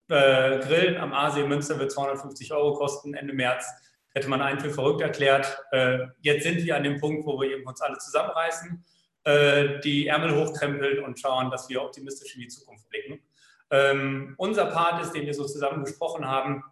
äh, 0.09 0.59
Grillen 0.61 0.97
am 0.97 1.13
Aasee 1.13 1.45
Münster 1.45 1.79
wird 1.79 1.91
250 1.91 2.53
Euro 2.53 2.75
kosten 2.75 3.15
Ende 3.15 3.35
März, 3.35 3.67
hätte 4.15 4.29
man 4.29 4.41
einen 4.41 4.61
für 4.61 4.71
verrückt 4.71 5.01
erklärt. 5.01 5.61
Äh, 5.73 6.07
jetzt 6.21 6.45
sind 6.45 6.65
wir 6.65 6.77
an 6.77 6.85
dem 6.85 7.01
Punkt, 7.01 7.27
wo 7.27 7.41
wir 7.41 7.67
uns 7.67 7.81
alle 7.81 7.99
zusammenreißen, 7.99 8.85
äh, 9.25 9.81
die 9.81 10.07
Ärmel 10.07 10.35
hochkrempeln 10.37 11.05
und 11.05 11.19
schauen, 11.19 11.51
dass 11.51 11.69
wir 11.69 11.83
optimistisch 11.83 12.35
in 12.35 12.43
die 12.43 12.49
Zukunft 12.49 12.89
blicken. 12.89 13.21
Ähm, 13.71 14.35
unser 14.39 14.67
Part 14.67 15.03
ist, 15.03 15.13
den 15.13 15.27
wir 15.27 15.35
so 15.35 15.45
zusammen 15.45 15.83
besprochen 15.83 16.27
haben, 16.27 16.63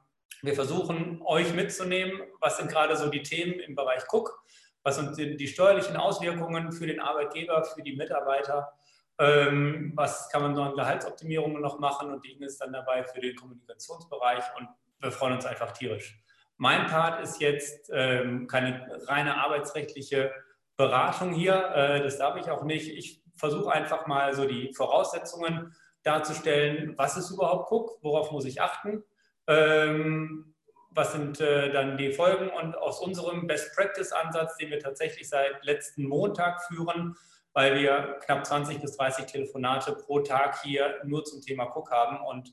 wir 0.43 0.55
versuchen 0.55 1.21
euch 1.25 1.53
mitzunehmen, 1.53 2.21
was 2.41 2.59
sind 2.59 2.71
gerade 2.71 2.97
so 2.97 3.11
die 3.11 3.23
Themen 3.23 3.59
im 3.61 3.75
Bereich 3.75 4.03
Cook 4.11 4.43
was 4.87 4.95
sind 4.99 5.41
die 5.41 5.49
steuerlichen 5.49 5.97
Auswirkungen 5.97 6.71
für 6.71 6.87
den 6.87 7.01
Arbeitgeber, 7.01 7.65
für 7.65 7.83
die 7.83 7.97
Mitarbeiter, 7.97 8.73
ähm, 9.19 9.93
was 9.97 10.29
kann 10.29 10.43
man 10.43 10.55
so 10.55 10.63
an 10.63 10.77
Gehaltsoptimierungen 10.77 11.61
noch 11.61 11.81
machen 11.81 12.13
und 12.13 12.25
Dinge 12.25 12.47
ist 12.47 12.59
dann 12.59 12.73
dabei 12.73 13.03
für 13.03 13.21
den 13.21 13.35
Kommunikationsbereich 13.35 14.45
und 14.57 14.69
wir 15.01 15.11
freuen 15.11 15.35
uns 15.35 15.45
einfach 15.45 15.73
tierisch. 15.73 16.23
Mein 16.57 16.87
Part 16.87 17.21
ist 17.21 17.41
jetzt 17.41 17.91
ähm, 17.93 18.47
keine 18.47 19.01
reine 19.09 19.37
arbeitsrechtliche 19.43 20.31
Beratung 20.77 21.33
hier, 21.33 21.73
äh, 21.75 22.01
das 22.01 22.19
darf 22.19 22.37
ich 22.37 22.49
auch 22.49 22.63
nicht. 22.63 22.89
Ich 22.89 23.25
versuche 23.35 23.73
einfach 23.73 24.07
mal 24.07 24.35
so 24.35 24.47
die 24.47 24.73
Voraussetzungen 24.73 25.75
darzustellen, 26.05 26.95
was 26.97 27.17
ist 27.17 27.33
überhaupt 27.33 27.73
Cook, 27.73 27.99
worauf 28.03 28.31
muss 28.31 28.45
ich 28.45 28.63
achten, 28.63 29.03
ähm, 29.49 30.55
was 30.97 31.13
sind 31.13 31.41
äh, 31.41 31.71
dann 31.71 31.97
die 31.99 32.13
Folgen? 32.13 32.49
Und 32.49 32.77
aus 32.77 33.01
unserem 33.01 33.47
Best-Practice-Ansatz, 33.47 34.57
den 34.57 34.71
wir 34.71 34.81
tatsächlich 34.81 35.29
seit 35.29 35.65
letzten 35.65 36.05
Montag 36.05 36.63
führen, 36.65 37.17
weil 37.53 37.77
wir 37.77 38.19
knapp 38.25 38.47
20 38.47 38.81
bis 38.81 38.97
30 38.97 39.27
Telefonate 39.27 39.93
pro 39.93 40.21
Tag 40.21 40.63
hier 40.63 40.97
nur 41.05 41.25
zum 41.25 41.43
Thema 41.43 41.65
Cook 41.65 41.91
haben 41.91 42.21
und 42.25 42.53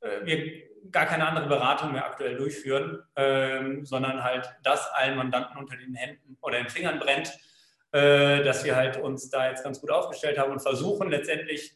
äh, 0.00 0.24
wir 0.24 0.62
gar 0.90 1.06
keine 1.06 1.26
andere 1.26 1.46
Beratung 1.46 1.92
mehr 1.92 2.04
aktuell 2.04 2.36
durchführen, 2.36 3.02
ähm, 3.16 3.86
sondern 3.86 4.22
halt 4.22 4.52
das 4.62 4.86
allen 4.92 5.16
Mandanten 5.16 5.56
unter 5.56 5.76
den 5.76 5.94
Händen 5.94 6.36
oder 6.42 6.58
den 6.58 6.68
Fingern 6.68 6.98
brennt, 6.98 7.32
äh, 7.92 8.42
dass 8.42 8.64
wir 8.64 8.76
halt 8.76 8.96
uns 8.96 9.30
da 9.30 9.48
jetzt 9.48 9.64
ganz 9.64 9.80
gut 9.80 9.90
aufgestellt 9.90 10.38
haben 10.38 10.52
und 10.52 10.60
versuchen 10.60 11.10
letztendlich 11.10 11.74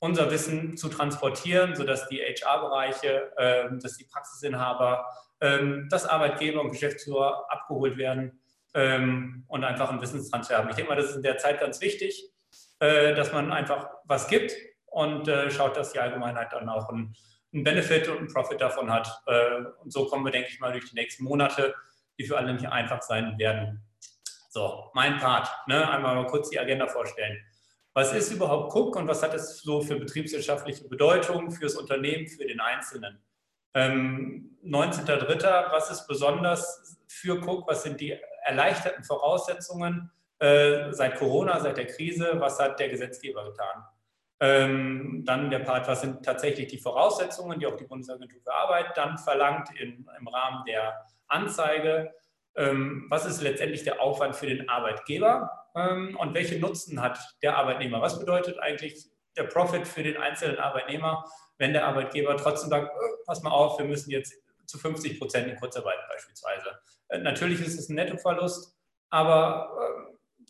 unser 0.00 0.30
Wissen 0.30 0.76
zu 0.76 0.88
transportieren, 0.88 1.74
sodass 1.74 2.08
die 2.08 2.20
HR-Bereiche, 2.20 3.32
äh, 3.36 3.68
dass 3.80 3.96
die 3.96 4.04
Praxisinhaber 4.04 5.04
ähm, 5.40 5.88
dass 5.88 6.06
Arbeitgeber 6.06 6.60
und 6.60 6.70
Geschäftsführer 6.70 7.46
abgeholt 7.48 7.96
werden 7.96 8.40
ähm, 8.74 9.44
und 9.48 9.64
einfach 9.64 9.90
einen 9.90 10.00
Wissenstransfer 10.00 10.58
haben. 10.58 10.68
Ich 10.70 10.76
denke 10.76 10.90
mal, 10.90 10.96
das 10.96 11.10
ist 11.10 11.16
in 11.16 11.22
der 11.22 11.38
Zeit 11.38 11.60
ganz 11.60 11.80
wichtig, 11.80 12.32
äh, 12.80 13.14
dass 13.14 13.32
man 13.32 13.52
einfach 13.52 13.88
was 14.04 14.28
gibt 14.28 14.52
und 14.86 15.28
äh, 15.28 15.50
schaut, 15.50 15.76
dass 15.76 15.92
die 15.92 16.00
Allgemeinheit 16.00 16.52
dann 16.52 16.68
auch 16.68 16.88
einen, 16.88 17.14
Benefit 17.50 18.08
und 18.08 18.18
einen 18.18 18.32
Profit 18.32 18.60
davon 18.60 18.92
hat. 18.92 19.22
Äh, 19.26 19.62
und 19.82 19.90
so 19.90 20.06
kommen 20.06 20.24
wir, 20.24 20.32
denke 20.32 20.50
ich 20.50 20.60
mal, 20.60 20.72
durch 20.72 20.90
die 20.90 20.94
nächsten 20.94 21.24
Monate, 21.24 21.74
die 22.18 22.24
für 22.24 22.36
alle 22.36 22.52
nicht 22.52 22.66
einfach 22.66 23.00
sein 23.00 23.38
werden. 23.38 23.82
So, 24.50 24.90
mein 24.92 25.18
Part. 25.18 25.48
Ne? 25.66 25.88
Einmal 25.88 26.14
mal 26.14 26.26
kurz 26.26 26.50
die 26.50 26.58
Agenda 26.60 26.86
vorstellen. 26.88 27.38
Was 27.98 28.12
ist 28.12 28.30
überhaupt 28.30 28.72
Cook 28.72 28.94
und 28.94 29.08
was 29.08 29.24
hat 29.24 29.34
es 29.34 29.58
so 29.58 29.80
für 29.80 29.96
betriebswirtschaftliche 29.96 30.86
Bedeutung 30.86 31.50
für 31.50 31.64
das 31.64 31.74
Unternehmen, 31.74 32.28
für 32.28 32.46
den 32.46 32.60
Einzelnen? 32.60 33.18
Ähm, 33.74 34.56
19.03. 34.64 35.72
Was 35.72 35.90
ist 35.90 36.06
besonders 36.06 36.96
für 37.08 37.42
Cook? 37.42 37.68
Was 37.68 37.82
sind 37.82 38.00
die 38.00 38.16
erleichterten 38.44 39.02
Voraussetzungen 39.02 40.12
äh, 40.38 40.92
seit 40.92 41.16
Corona, 41.16 41.58
seit 41.58 41.76
der 41.76 41.88
Krise? 41.88 42.34
Was 42.36 42.60
hat 42.60 42.78
der 42.78 42.88
Gesetzgeber 42.88 43.46
getan? 43.46 43.82
Ähm, 44.38 45.24
dann 45.26 45.50
der 45.50 45.58
Part, 45.58 45.88
was 45.88 46.02
sind 46.02 46.24
tatsächlich 46.24 46.68
die 46.68 46.78
Voraussetzungen, 46.78 47.58
die 47.58 47.66
auch 47.66 47.76
die 47.76 47.82
Bundesagentur 47.82 48.40
für 48.40 48.54
Arbeit 48.54 48.96
dann 48.96 49.18
verlangt 49.18 49.70
in, 49.76 50.08
im 50.16 50.28
Rahmen 50.28 50.64
der 50.66 51.04
Anzeige? 51.26 52.14
Ähm, 52.58 53.06
was 53.08 53.24
ist 53.24 53.40
letztendlich 53.40 53.84
der 53.84 54.02
Aufwand 54.02 54.36
für 54.36 54.46
den 54.46 54.68
Arbeitgeber 54.68 55.50
ähm, 55.74 56.16
und 56.18 56.34
welche 56.34 56.58
Nutzen 56.58 57.00
hat 57.00 57.18
der 57.42 57.56
Arbeitnehmer? 57.56 58.02
Was 58.02 58.18
bedeutet 58.18 58.58
eigentlich 58.58 59.06
der 59.36 59.44
Profit 59.44 59.88
für 59.88 60.02
den 60.02 60.18
einzelnen 60.18 60.58
Arbeitnehmer? 60.58 61.24
wenn 61.58 61.72
der 61.72 61.86
Arbeitgeber 61.86 62.36
trotzdem 62.36 62.70
sagt, 62.70 62.90
oh, 62.94 63.24
pass 63.26 63.42
mal 63.42 63.50
auf, 63.50 63.78
wir 63.78 63.86
müssen 63.86 64.10
jetzt 64.10 64.34
zu 64.66 64.78
50 64.78 65.18
Prozent 65.18 65.48
in 65.48 65.56
Kurzarbeit 65.56 65.98
beispielsweise. 66.08 66.78
Äh, 67.08 67.18
natürlich 67.18 67.60
ist 67.60 67.78
es 67.78 67.88
ein 67.88 67.96
Nettoverlust, 67.96 68.76
aber 69.10 69.70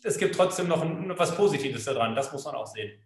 äh, 0.03 0.07
es 0.07 0.17
gibt 0.17 0.35
trotzdem 0.35 0.67
noch 0.67 0.83
was 1.17 1.35
Positives 1.35 1.85
daran, 1.85 2.15
das 2.15 2.31
muss 2.31 2.45
man 2.45 2.55
auch 2.55 2.67
sehen. 2.67 3.03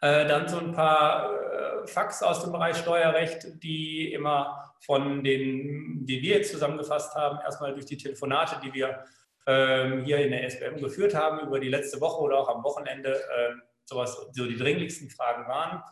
Äh, 0.00 0.26
dann 0.26 0.48
so 0.48 0.58
ein 0.58 0.72
paar 0.72 1.32
äh, 1.32 1.86
Facts 1.86 2.22
aus 2.22 2.42
dem 2.42 2.52
Bereich 2.52 2.76
Steuerrecht, 2.76 3.62
die 3.62 4.12
immer 4.12 4.69
von 4.80 5.22
den, 5.22 6.06
die 6.06 6.22
wir 6.22 6.38
jetzt 6.38 6.52
zusammengefasst 6.52 7.14
haben, 7.14 7.38
erstmal 7.44 7.72
durch 7.72 7.86
die 7.86 7.96
Telefonate, 7.96 8.60
die 8.64 8.72
wir 8.72 9.04
ähm, 9.46 10.04
hier 10.04 10.18
in 10.18 10.30
der 10.30 10.44
SBM 10.44 10.80
geführt 10.80 11.14
haben 11.14 11.46
über 11.46 11.60
die 11.60 11.68
letzte 11.68 12.00
Woche 12.00 12.20
oder 12.22 12.38
auch 12.38 12.48
am 12.48 12.64
Wochenende, 12.64 13.14
äh, 13.14 13.52
sowas, 13.84 14.28
so 14.32 14.46
die 14.46 14.56
dringlichsten 14.56 15.10
Fragen 15.10 15.46
waren. 15.48 15.82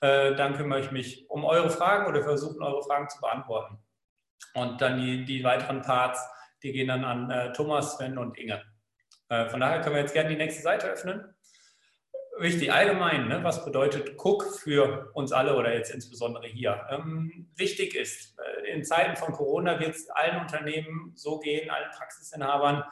Äh, 0.00 0.34
dann 0.34 0.56
kümmere 0.56 0.80
ich 0.80 0.90
mich 0.90 1.30
um 1.30 1.44
eure 1.44 1.70
Fragen 1.70 2.06
oder 2.06 2.22
versuchen, 2.22 2.62
eure 2.62 2.82
Fragen 2.82 3.08
zu 3.08 3.20
beantworten. 3.20 3.78
Und 4.54 4.80
dann 4.80 4.98
die, 4.98 5.24
die 5.24 5.44
weiteren 5.44 5.82
Parts, 5.82 6.20
die 6.62 6.72
gehen 6.72 6.88
dann 6.88 7.04
an 7.04 7.30
äh, 7.30 7.52
Thomas, 7.52 7.96
Sven 7.96 8.18
und 8.18 8.36
Inge. 8.38 8.62
Äh, 9.28 9.48
von 9.48 9.60
daher 9.60 9.80
können 9.80 9.94
wir 9.94 10.02
jetzt 10.02 10.14
gerne 10.14 10.30
die 10.30 10.36
nächste 10.36 10.62
Seite 10.62 10.88
öffnen 10.88 11.34
wichtig 12.42 12.72
allgemein, 12.72 13.28
ne, 13.28 13.42
was 13.42 13.64
bedeutet 13.64 14.16
Cook 14.18 14.44
für 14.58 15.10
uns 15.14 15.32
alle 15.32 15.56
oder 15.56 15.74
jetzt 15.74 15.90
insbesondere 15.90 16.46
hier? 16.46 16.86
Ähm, 16.90 17.50
wichtig 17.56 17.94
ist, 17.94 18.38
äh, 18.38 18.72
in 18.72 18.84
Zeiten 18.84 19.16
von 19.16 19.32
Corona 19.32 19.80
wird 19.80 19.94
es 19.94 20.10
allen 20.10 20.40
Unternehmen 20.40 21.12
so 21.14 21.38
gehen, 21.38 21.70
allen 21.70 21.90
Praxisinhabern, 21.90 22.84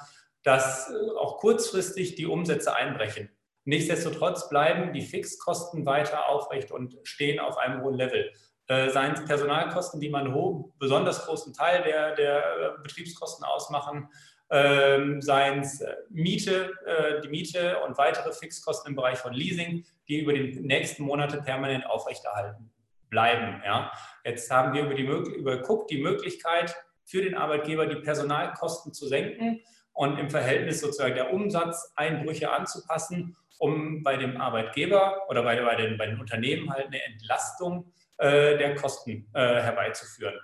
dass 0.42 0.90
äh, 0.90 1.16
auch 1.19 1.38
kurzfristig 1.38 2.14
die 2.14 2.26
Umsätze 2.26 2.75
einbrechen. 2.75 3.30
Nichtsdestotrotz 3.64 4.49
bleiben 4.49 4.92
die 4.92 5.02
Fixkosten 5.02 5.85
weiter 5.85 6.28
aufrecht 6.28 6.71
und 6.73 6.97
stehen 7.04 7.38
auf 7.38 7.59
einem 7.59 7.83
hohen 7.83 7.95
Level. 7.95 8.33
Äh, 8.69 8.90
seien 8.90 9.14
es 9.14 9.25
Personalkosten, 9.25 10.00
die 10.00 10.11
man 10.11 10.33
hoch, 10.33 10.71
besonders 10.78 11.26
großen 11.26 11.52
Teil 11.52 11.83
der, 11.83 12.14
der 12.14 12.38
äh, 12.38 12.83
Betriebskosten 12.83 13.45
ausmachen, 13.45 14.09
ähm, 14.50 15.23
seien 15.23 15.61
es 15.61 15.80
äh, 15.80 15.95
Miete, 16.09 16.73
äh, 16.85 17.21
die 17.21 17.28
Miete 17.28 17.78
und 17.80 17.97
weitere 17.99 18.33
Fixkosten 18.33 18.90
im 18.90 18.97
Bereich 18.97 19.19
von 19.19 19.33
Leasing, 19.33 19.85
die 20.09 20.21
über 20.21 20.33
die 20.33 20.61
nächsten 20.61 21.04
Monate 21.04 21.40
permanent 21.42 21.87
aufrechterhalten 21.87 22.71
bleiben. 23.09 23.62
Ja. 23.64 23.92
Jetzt 24.25 24.50
haben 24.50 24.73
wir 24.73 24.85
über, 24.85 24.95
die, 24.95 25.04
über 25.04 25.62
die 25.88 26.02
Möglichkeit 26.02 26.75
für 27.04 27.23
den 27.23 27.37
Arbeitgeber 27.37 27.87
die 27.87 28.00
Personalkosten 28.00 28.92
zu 28.92 29.07
senken 29.07 29.61
und 29.92 30.19
im 30.19 30.30
Verhältnis 30.30 30.80
sozusagen 30.80 31.14
der 31.14 31.33
Umsatzeinbrüche 31.33 32.50
anzupassen, 32.50 33.37
um 33.59 34.02
bei 34.02 34.16
dem 34.16 34.40
Arbeitgeber 34.40 35.28
oder 35.28 35.42
bei, 35.42 35.61
bei, 35.61 35.75
den, 35.76 35.99
bei 35.99 36.07
den 36.07 36.21
Unternehmen 36.21 36.73
halt 36.73 36.87
eine 36.87 37.04
Entlastung 37.04 37.92
äh, 38.19 38.57
der 38.57 38.75
Kosten 38.76 39.28
äh, 39.35 39.61
herbeizuführen. 39.61 40.38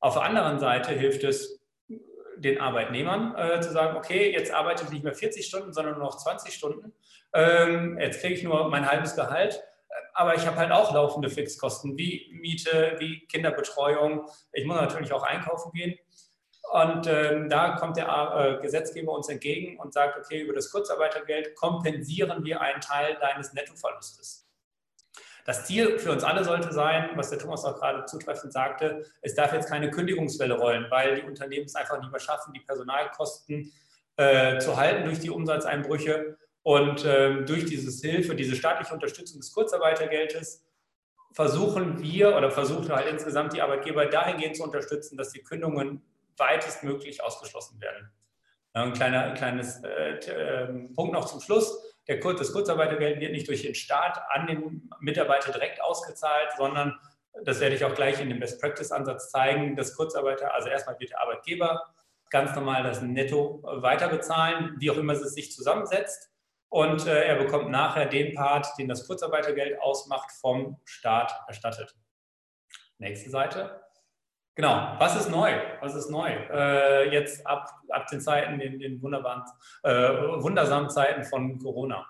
Auf 0.00 0.14
der 0.14 0.22
anderen 0.22 0.58
Seite 0.58 0.92
hilft 0.92 1.24
es, 1.24 1.57
den 2.40 2.60
Arbeitnehmern 2.60 3.34
äh, 3.36 3.60
zu 3.60 3.70
sagen, 3.70 3.96
okay, 3.96 4.32
jetzt 4.32 4.52
arbeite 4.52 4.84
ich 4.84 4.90
nicht 4.90 5.04
mehr 5.04 5.14
40 5.14 5.44
Stunden, 5.46 5.72
sondern 5.72 5.94
nur 5.94 6.04
noch 6.04 6.16
20 6.16 6.52
Stunden. 6.54 6.92
Ähm, 7.32 7.98
jetzt 7.98 8.20
kriege 8.20 8.34
ich 8.34 8.42
nur 8.42 8.68
mein 8.68 8.90
halbes 8.90 9.14
Gehalt, 9.14 9.62
aber 10.14 10.34
ich 10.34 10.46
habe 10.46 10.56
halt 10.56 10.72
auch 10.72 10.92
laufende 10.94 11.30
Fixkosten 11.30 11.96
wie 11.96 12.30
Miete, 12.32 12.96
wie 12.98 13.26
Kinderbetreuung. 13.26 14.26
Ich 14.52 14.64
muss 14.64 14.76
natürlich 14.76 15.12
auch 15.12 15.22
einkaufen 15.22 15.72
gehen. 15.72 15.98
Und 16.72 17.06
ähm, 17.06 17.48
da 17.48 17.76
kommt 17.76 17.96
der 17.96 18.58
äh, 18.58 18.62
Gesetzgeber 18.62 19.12
uns 19.12 19.28
entgegen 19.28 19.78
und 19.78 19.94
sagt, 19.94 20.18
okay, 20.18 20.42
über 20.42 20.52
das 20.52 20.70
Kurzarbeitergeld 20.70 21.54
kompensieren 21.54 22.44
wir 22.44 22.60
einen 22.60 22.80
Teil 22.80 23.16
deines 23.20 23.54
Nettoverlustes. 23.54 24.47
Das 25.48 25.64
Ziel 25.64 25.98
für 25.98 26.12
uns 26.12 26.24
alle 26.24 26.44
sollte 26.44 26.74
sein, 26.74 27.08
was 27.14 27.30
der 27.30 27.38
Thomas 27.38 27.64
auch 27.64 27.74
gerade 27.74 28.04
zutreffend 28.04 28.52
sagte, 28.52 29.06
es 29.22 29.34
darf 29.34 29.54
jetzt 29.54 29.66
keine 29.66 29.90
Kündigungswelle 29.90 30.58
rollen, 30.58 30.84
weil 30.90 31.14
die 31.14 31.22
Unternehmen 31.22 31.64
es 31.64 31.74
einfach 31.74 31.98
nicht 31.98 32.10
mehr 32.10 32.20
schaffen, 32.20 32.52
die 32.52 32.60
Personalkosten 32.60 33.72
äh, 34.16 34.58
zu 34.58 34.76
halten 34.76 35.06
durch 35.06 35.20
die 35.20 35.30
Umsatzeinbrüche. 35.30 36.36
Und 36.62 37.02
äh, 37.06 37.46
durch 37.46 37.64
diese 37.64 38.06
Hilfe, 38.06 38.34
diese 38.34 38.56
staatliche 38.56 38.92
Unterstützung 38.92 39.40
des 39.40 39.50
Kurzarbeitergeldes 39.50 40.66
versuchen 41.32 42.02
wir 42.02 42.36
oder 42.36 42.50
versuchen 42.50 42.92
halt 42.92 43.08
insgesamt 43.08 43.54
die 43.54 43.62
Arbeitgeber 43.62 44.04
dahingehend 44.04 44.54
zu 44.54 44.64
unterstützen, 44.64 45.16
dass 45.16 45.30
die 45.30 45.42
Kündigungen 45.42 46.02
weitestmöglich 46.36 47.22
ausgeschlossen 47.22 47.80
werden. 47.80 48.10
Ein 48.74 48.92
kleiner, 48.92 49.22
ein 49.22 49.34
kleines 49.34 49.82
äh, 49.82 50.18
ähm, 50.28 50.92
Punkt 50.92 51.14
noch 51.14 51.24
zum 51.24 51.40
Schluss. 51.40 51.87
Der, 52.08 52.16
das 52.16 52.52
Kurzarbeitergeld 52.52 53.20
wird 53.20 53.32
nicht 53.32 53.48
durch 53.48 53.62
den 53.62 53.74
Staat 53.74 54.20
an 54.30 54.46
den 54.46 54.90
Mitarbeiter 55.00 55.52
direkt 55.52 55.80
ausgezahlt, 55.82 56.50
sondern 56.56 56.98
das 57.44 57.60
werde 57.60 57.76
ich 57.76 57.84
auch 57.84 57.94
gleich 57.94 58.20
in 58.20 58.30
dem 58.30 58.40
Best-Practice-Ansatz 58.40 59.30
zeigen. 59.30 59.76
Das 59.76 59.94
Kurzarbeiter, 59.94 60.54
also 60.54 60.68
erstmal 60.68 60.98
wird 60.98 61.10
der 61.10 61.20
Arbeitgeber 61.20 61.84
ganz 62.30 62.54
normal 62.54 62.82
das 62.82 63.00
Netto 63.00 63.62
weiter 63.62 64.08
bezahlen, 64.08 64.74
wie 64.78 64.90
auch 64.90 64.96
immer 64.96 65.12
es 65.12 65.22
sich 65.34 65.52
zusammensetzt. 65.52 66.30
Und 66.70 67.06
äh, 67.06 67.24
er 67.24 67.36
bekommt 67.36 67.70
nachher 67.70 68.06
den 68.06 68.34
Part, 68.34 68.66
den 68.78 68.88
das 68.88 69.06
Kurzarbeitergeld 69.06 69.80
ausmacht, 69.80 70.30
vom 70.32 70.78
Staat 70.84 71.32
erstattet. 71.46 71.94
Nächste 72.98 73.30
Seite. 73.30 73.80
Genau, 74.58 74.96
was 74.98 75.14
ist 75.14 75.30
neu? 75.30 75.52
Was 75.80 75.94
ist 75.94 76.10
neu? 76.10 76.30
Äh, 76.30 77.12
jetzt 77.12 77.46
ab, 77.46 77.70
ab 77.90 78.08
den 78.08 78.20
Zeiten, 78.20 78.58
den, 78.58 78.80
den 78.80 79.00
wunderbaren, 79.00 79.44
äh, 79.84 79.92
wundersamen 80.42 80.90
Zeiten 80.90 81.22
von 81.22 81.60
Corona. 81.60 82.04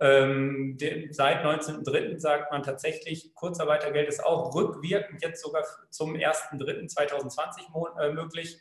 Ähm, 0.00 0.76
den, 0.78 1.12
seit 1.12 1.44
19.03. 1.44 2.18
sagt 2.18 2.50
man 2.50 2.64
tatsächlich, 2.64 3.32
Kurzarbeitergeld 3.36 4.08
ist 4.08 4.18
auch 4.26 4.52
rückwirkend 4.52 5.22
jetzt 5.22 5.44
sogar 5.44 5.62
zum 5.90 6.14
1.03.2020 6.14 8.00
äh, 8.00 8.12
möglich. 8.12 8.60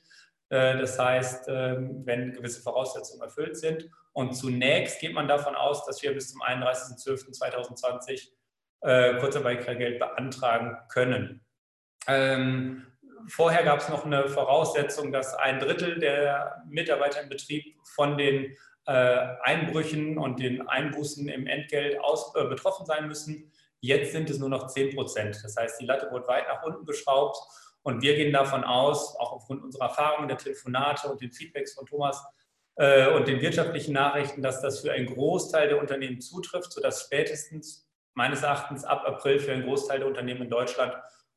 Äh, 0.50 0.77
das 0.77 1.00
heißt, 1.00 1.45
ähm, 1.48 2.03
wenn 2.05 2.33
gewisse 2.33 2.62
Voraussetzungen 2.62 3.24
erfüllt 3.24 3.57
sind. 3.57 3.89
Und 4.13 4.36
zunächst 4.36 5.00
geht 5.00 5.15
man 5.15 5.27
davon 5.27 5.55
aus, 5.55 5.83
dass 5.88 6.03
wir 6.03 6.13
bis 6.13 6.31
zum 6.31 6.43
31.12.2020 6.43 8.33
äh, 8.81 9.17
Kurzarbeitergeld 9.17 9.98
beantragen 9.98 10.77
können. 10.89 11.43
Ähm, 12.07 12.86
vorher 13.28 13.63
gab 13.63 13.80
es 13.80 13.90
noch 13.90 14.06
eine 14.06 14.28
Voraussetzung, 14.28 15.12
dass 15.12 15.34
ein 15.36 15.60
Drittel 15.60 16.00
der 16.00 16.63
Mitarbeiter 16.68 17.22
im 17.22 17.30
Betrieb 17.30 17.75
von 17.84 18.18
den 18.18 18.56
äh, 18.86 19.28
Einbrüchen 19.44 20.18
und 20.18 20.40
den 20.40 20.68
Einbußen 20.68 21.28
im 21.30 21.48
Entgelt 21.48 22.00
aus, 22.00 22.34
äh, 22.36 22.46
betroffen 22.46 22.86
sein 22.86 23.08
müssen. 23.08 23.51
Jetzt 23.80 24.12
sind 24.12 24.30
es 24.30 24.40
nur 24.40 24.50
noch 24.50 24.68
10 24.68 24.96
Prozent. 24.96 25.40
Das 25.44 25.56
heißt, 25.56 25.80
die 25.82 25.86
Latte 25.86 26.12
wurde 26.12 26.28
weit 26.28 26.48
nach 26.48 26.63
unten 26.63 26.86
geschraubt 26.86 27.38
und 27.84 28.01
wir 28.01 28.16
gehen 28.16 28.32
davon 28.32 28.63
aus, 28.63 29.16
auch 29.18 29.34
aufgrund 29.34 29.63
unserer 29.63 29.86
Erfahrungen 29.86 30.28
der 30.28 30.38
Telefonate 30.38 31.08
und 31.08 31.22
den 31.22 31.32
Feedbacks 31.32 31.74
von 31.74 31.86
Thomas 31.86 32.24
äh, 32.75 33.12
und 33.12 33.28
den 33.28 33.42
wirtschaftlichen 33.42 33.94
Nachrichten, 33.94 34.42
dass 34.42 34.62
das 34.62 34.82
für 34.82 34.92
einen 34.92 35.08
Großteil 35.08 35.68
der 35.68 35.80
Unternehmen 35.80 36.22
zutrifft, 36.22 36.72
sodass 36.72 37.04
spätestens 37.04 37.88
meines 38.13 38.44
Erachtens 38.44 38.84
ab 38.84 39.04
April 39.06 39.40
für 39.40 39.51
einen 39.51 39.63
Großteil 39.63 40.00
der 40.00 40.08
Unternehmen 40.08 40.44
in 40.44 40.50
Deutschland 40.50 40.94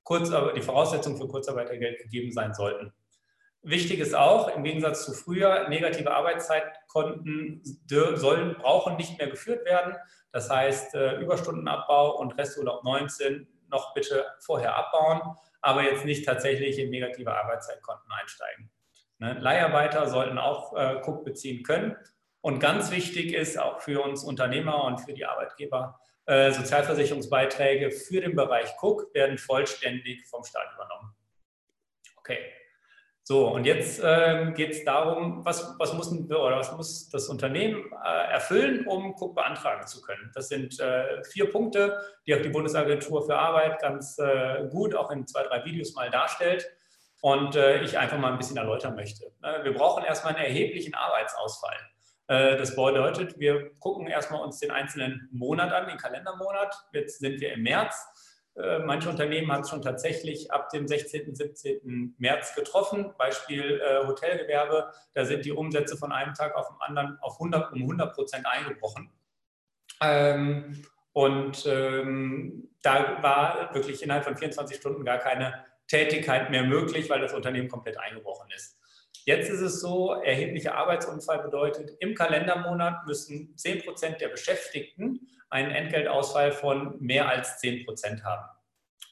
die 0.08 0.62
Voraussetzungen 0.62 1.16
für 1.16 1.28
Kurzarbeitergeld 1.28 1.98
gegeben 1.98 2.32
sein 2.32 2.54
sollten. 2.54 2.92
Wichtig 3.62 4.00
ist 4.00 4.14
auch, 4.14 4.54
im 4.54 4.62
Gegensatz 4.62 5.06
zu 5.06 5.12
früher, 5.12 5.68
negative 5.68 6.14
Arbeitszeitkonten 6.14 7.62
sollen, 7.88 8.56
brauchen 8.56 8.96
nicht 8.96 9.18
mehr 9.18 9.28
geführt 9.28 9.64
werden. 9.64 9.96
Das 10.32 10.50
heißt, 10.50 10.94
äh, 10.94 11.16
Überstundenabbau 11.16 12.18
und 12.18 12.36
Resturlaub 12.36 12.84
19 12.84 13.48
noch 13.70 13.94
bitte 13.94 14.26
vorher 14.40 14.76
abbauen, 14.76 15.36
aber 15.62 15.82
jetzt 15.82 16.04
nicht 16.04 16.26
tatsächlich 16.26 16.78
in 16.78 16.90
negative 16.90 17.34
Arbeitszeitkonten 17.34 18.12
einsteigen. 18.12 18.70
Ne? 19.18 19.38
Leiharbeiter 19.40 20.08
sollten 20.08 20.36
auch 20.36 20.74
äh, 20.76 21.00
beziehen 21.24 21.62
können. 21.62 21.96
Und 22.42 22.60
ganz 22.60 22.90
wichtig 22.90 23.32
ist 23.32 23.58
auch 23.58 23.80
für 23.80 24.02
uns 24.02 24.22
Unternehmer 24.24 24.84
und 24.84 25.00
für 25.00 25.14
die 25.14 25.24
Arbeitgeber, 25.24 25.98
äh, 26.26 26.52
Sozialversicherungsbeiträge 26.52 27.90
für 27.90 28.20
den 28.20 28.34
Bereich 28.34 28.72
Cook 28.80 29.14
werden 29.14 29.38
vollständig 29.38 30.26
vom 30.26 30.44
Staat 30.44 30.72
übernommen. 30.74 31.14
Okay. 32.16 32.38
So, 33.26 33.48
und 33.48 33.64
jetzt 33.64 34.00
äh, 34.04 34.52
geht 34.54 34.72
es 34.72 34.84
darum, 34.84 35.46
was, 35.46 35.74
was, 35.78 35.94
muss, 35.94 36.12
oder 36.12 36.58
was 36.58 36.72
muss 36.76 37.08
das 37.08 37.28
Unternehmen 37.28 37.90
äh, 38.04 38.32
erfüllen, 38.32 38.86
um 38.86 39.14
Cook 39.18 39.34
beantragen 39.34 39.86
zu 39.86 40.02
können. 40.02 40.30
Das 40.34 40.48
sind 40.48 40.78
äh, 40.78 41.24
vier 41.24 41.50
Punkte, 41.50 41.98
die 42.26 42.34
auch 42.34 42.42
die 42.42 42.50
Bundesagentur 42.50 43.24
für 43.24 43.38
Arbeit 43.38 43.80
ganz 43.80 44.18
äh, 44.18 44.68
gut 44.70 44.94
auch 44.94 45.10
in 45.10 45.26
zwei, 45.26 45.42
drei 45.42 45.64
Videos 45.64 45.94
mal 45.94 46.10
darstellt 46.10 46.70
und 47.22 47.56
äh, 47.56 47.80
ich 47.80 47.96
einfach 47.96 48.18
mal 48.18 48.32
ein 48.32 48.36
bisschen 48.36 48.58
erläutern 48.58 48.94
möchte. 48.94 49.32
wir 49.40 49.72
brauchen 49.72 50.04
erstmal 50.04 50.34
einen 50.34 50.44
erheblichen 50.44 50.94
Arbeitsausfall. 50.94 51.78
Äh, 52.26 52.56
das 52.56 52.74
bedeutet, 52.74 53.38
wir 53.38 53.70
gucken 53.80 54.06
erstmal 54.06 54.42
uns 54.42 54.58
den 54.58 54.70
einzelnen 54.70 55.28
Monat 55.32 55.72
an, 55.72 55.88
den 55.88 55.98
Kalendermonat. 55.98 56.74
Jetzt 56.92 57.20
sind 57.20 57.40
wir 57.40 57.52
im 57.52 57.62
März. 57.62 58.06
Äh, 58.56 58.78
manche 58.80 59.08
Unternehmen 59.08 59.50
haben 59.50 59.62
es 59.62 59.70
schon 59.70 59.82
tatsächlich 59.82 60.50
ab 60.52 60.68
dem 60.70 60.86
16., 60.86 61.34
17. 61.34 62.14
März 62.18 62.54
getroffen. 62.54 63.12
Beispiel 63.18 63.80
äh, 63.80 64.06
Hotelgewerbe, 64.06 64.92
da 65.12 65.24
sind 65.24 65.44
die 65.44 65.52
Umsätze 65.52 65.96
von 65.96 66.12
einem 66.12 66.34
Tag 66.34 66.54
auf 66.54 66.68
den 66.68 66.76
anderen 66.80 67.18
auf 67.20 67.34
100, 67.34 67.72
um 67.72 67.82
100 67.82 68.14
Prozent 68.14 68.46
eingebrochen. 68.46 69.10
Ähm, 70.00 70.84
und 71.12 71.66
ähm, 71.66 72.68
da 72.82 73.22
war 73.22 73.74
wirklich 73.74 74.02
innerhalb 74.02 74.24
von 74.24 74.36
24 74.36 74.76
Stunden 74.76 75.04
gar 75.04 75.18
keine 75.18 75.64
Tätigkeit 75.88 76.50
mehr 76.50 76.64
möglich, 76.64 77.10
weil 77.10 77.20
das 77.20 77.34
Unternehmen 77.34 77.68
komplett 77.68 77.98
eingebrochen 77.98 78.50
ist. 78.54 78.78
Jetzt 79.26 79.48
ist 79.48 79.60
es 79.60 79.80
so, 79.80 80.12
erheblicher 80.12 80.74
Arbeitsunfall 80.74 81.42
bedeutet, 81.42 81.96
im 82.00 82.14
Kalendermonat 82.14 83.06
müssen 83.06 83.56
10 83.56 83.82
Prozent 83.82 84.20
der 84.20 84.28
Beschäftigten 84.28 85.26
einen 85.48 85.70
Entgeltausfall 85.70 86.52
von 86.52 87.00
mehr 87.00 87.28
als 87.28 87.58
10 87.58 87.86
Prozent 87.86 88.22
haben. 88.22 88.46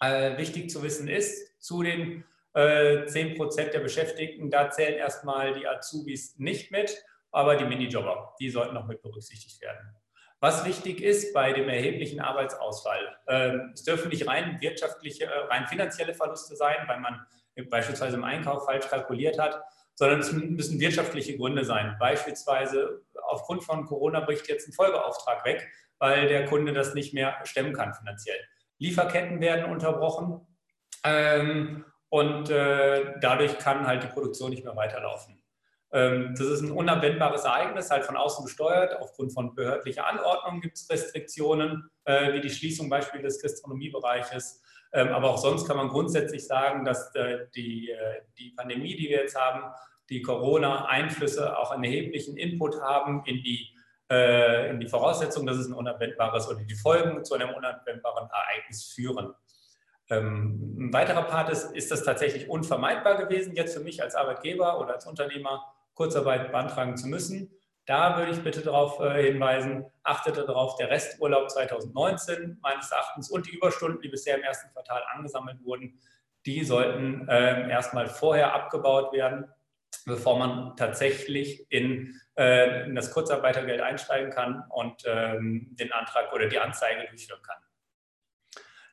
Äh, 0.00 0.37
wichtig 0.37 0.69
zu 0.69 0.83
wissen 0.83 1.09
ist, 1.09 1.59
zu 1.62 1.83
den 1.83 2.25
äh, 2.52 3.07
10 3.07 3.37
Prozent 3.37 3.73
der 3.73 3.81
Beschäftigten, 3.81 4.50
da 4.50 4.71
zählen 4.71 4.99
erstmal 4.99 5.54
die 5.54 5.66
Azubis 5.66 6.38
nicht 6.38 6.71
mit, 6.71 7.02
aber 7.31 7.57
die 7.57 7.64
Minijobber, 7.64 8.35
die 8.38 8.50
sollten 8.50 8.75
noch 8.75 8.87
mit 8.87 9.00
berücksichtigt 9.00 9.62
werden. 9.62 9.97
Was 10.40 10.66
wichtig 10.66 11.00
ist 11.00 11.33
bei 11.33 11.52
dem 11.52 11.69
erheblichen 11.71 12.21
Arbeitsausfall, 12.21 13.16
äh, 13.28 13.57
es 13.73 13.85
dürfen 13.85 14.11
nicht 14.11 14.26
rein 14.26 14.61
wirtschaftliche, 14.61 15.25
äh, 15.25 15.38
rein 15.49 15.66
finanzielle 15.69 16.12
Verluste 16.12 16.54
sein, 16.54 16.76
weil 16.87 17.00
man 17.00 17.25
beispielsweise 17.71 18.16
im 18.16 18.25
Einkauf 18.25 18.66
falsch 18.66 18.88
kalkuliert 18.88 19.38
hat, 19.38 19.62
sondern 19.94 20.20
es 20.20 20.32
müssen 20.32 20.80
wirtschaftliche 20.80 21.37
Gründe 21.37 21.64
sein. 21.64 21.96
Beispielsweise 21.99 23.02
aufgrund 23.25 23.64
von 23.64 23.84
Corona 23.84 24.20
bricht 24.20 24.49
jetzt 24.49 24.68
ein 24.68 24.72
Folgeauftrag 24.72 25.44
weg, 25.44 25.68
weil 25.99 26.28
der 26.28 26.46
Kunde 26.46 26.72
das 26.72 26.94
nicht 26.94 27.14
mehr 27.14 27.37
stemmen 27.44 27.72
kann 27.72 27.94
finanziell. 27.94 28.38
Lieferketten 28.78 29.40
werden 29.40 29.70
unterbrochen 29.70 30.46
ähm, 31.04 31.84
und 32.08 32.50
äh, 32.50 33.14
dadurch 33.20 33.58
kann 33.58 33.87
halt 33.87 34.02
die 34.02 34.08
Produktion 34.08 34.50
nicht 34.50 34.64
mehr 34.64 34.76
weiterlaufen. 34.76 35.41
Ähm, 35.92 36.34
das 36.37 36.46
ist 36.46 36.62
ein 36.62 36.70
unabwendbares 36.70 37.44
Ereignis, 37.44 37.90
halt 37.90 38.04
von 38.04 38.16
außen 38.16 38.44
gesteuert. 38.44 38.99
Aufgrund 38.99 39.32
von 39.32 39.54
behördlicher 39.54 40.06
Anordnung 40.06 40.61
gibt 40.61 40.78
es 40.78 40.88
Restriktionen, 40.88 41.90
äh, 42.04 42.32
wie 42.32 42.40
die 42.40 42.50
Schließung 42.50 42.88
beispielsweise 42.88 43.37
des 43.37 43.42
Gastronomiebereiches. 43.42 44.62
Ähm, 44.94 45.08
aber 45.08 45.30
auch 45.30 45.38
sonst 45.38 45.66
kann 45.66 45.76
man 45.76 45.88
grundsätzlich 45.88 46.46
sagen, 46.46 46.84
dass 46.84 47.14
äh, 47.14 47.46
die, 47.54 47.90
äh, 47.90 48.22
die 48.38 48.50
Pandemie, 48.56 48.96
die 48.96 49.11
wir 49.11 49.18
jetzt 49.18 49.38
haben, 49.38 49.64
die 50.08 50.22
Corona-Einflüsse 50.22 51.58
auch 51.58 51.70
einen 51.70 51.84
erheblichen 51.84 52.37
Input 52.37 52.80
haben 52.80 53.22
in 53.25 53.42
die, 53.42 53.68
in 54.11 54.78
die 54.78 54.88
Voraussetzung, 54.88 55.46
dass 55.46 55.56
es 55.56 55.68
ein 55.68 55.72
unabwendbares 55.72 56.46
oder 56.46 56.62
die 56.62 56.75
Folgen 56.75 57.25
zu 57.25 57.32
einem 57.32 57.49
unabwendbaren 57.54 58.28
Ereignis 58.28 58.84
führen. 58.84 59.32
Ähm, 60.11 60.76
ein 60.78 60.92
weiterer 60.92 61.22
Part 61.22 61.49
ist, 61.49 61.75
ist 61.75 61.90
das 61.90 62.04
tatsächlich 62.04 62.46
unvermeidbar 62.46 63.16
gewesen, 63.16 63.56
jetzt 63.56 63.75
für 63.75 63.82
mich 63.82 64.02
als 64.02 64.14
Arbeitgeber 64.14 64.78
oder 64.78 64.94
als 64.94 65.06
Unternehmer 65.06 65.72
Kurzarbeit 65.94 66.50
beantragen 66.50 66.96
zu 66.96 67.08
müssen. 67.08 67.50
Da 67.87 68.16
würde 68.16 68.32
ich 68.32 68.42
bitte 68.42 68.62
darauf 68.62 69.00
äh, 69.00 69.30
hinweisen, 69.30 69.87
achtet 70.04 70.37
darauf, 70.37 70.76
der 70.76 70.90
Resturlaub 70.90 71.50
2019 71.50 72.58
meines 72.62 72.90
Erachtens 72.90 73.28
und 73.30 73.46
die 73.46 73.56
Überstunden, 73.56 74.00
die 74.00 74.08
bisher 74.08 74.37
im 74.37 74.44
ersten 74.44 74.70
Quartal 74.72 75.02
angesammelt 75.12 75.64
wurden, 75.64 75.99
die 76.46 76.64
sollten 76.64 77.28
äh, 77.28 77.68
erstmal 77.70 78.06
vorher 78.06 78.54
abgebaut 78.54 79.12
werden, 79.12 79.46
bevor 80.06 80.38
man 80.38 80.76
tatsächlich 80.76 81.66
in, 81.70 82.20
äh, 82.37 82.84
in 82.84 82.94
das 82.94 83.12
Kurzarbeitergeld 83.12 83.80
einsteigen 83.80 84.30
kann 84.30 84.64
und 84.70 85.02
ähm, 85.06 85.68
den 85.72 85.92
Antrag 85.92 86.32
oder 86.32 86.49
die 86.49 86.58
Anzeige 86.58 87.08
durchführen 87.08 87.42
kann. 87.42 87.58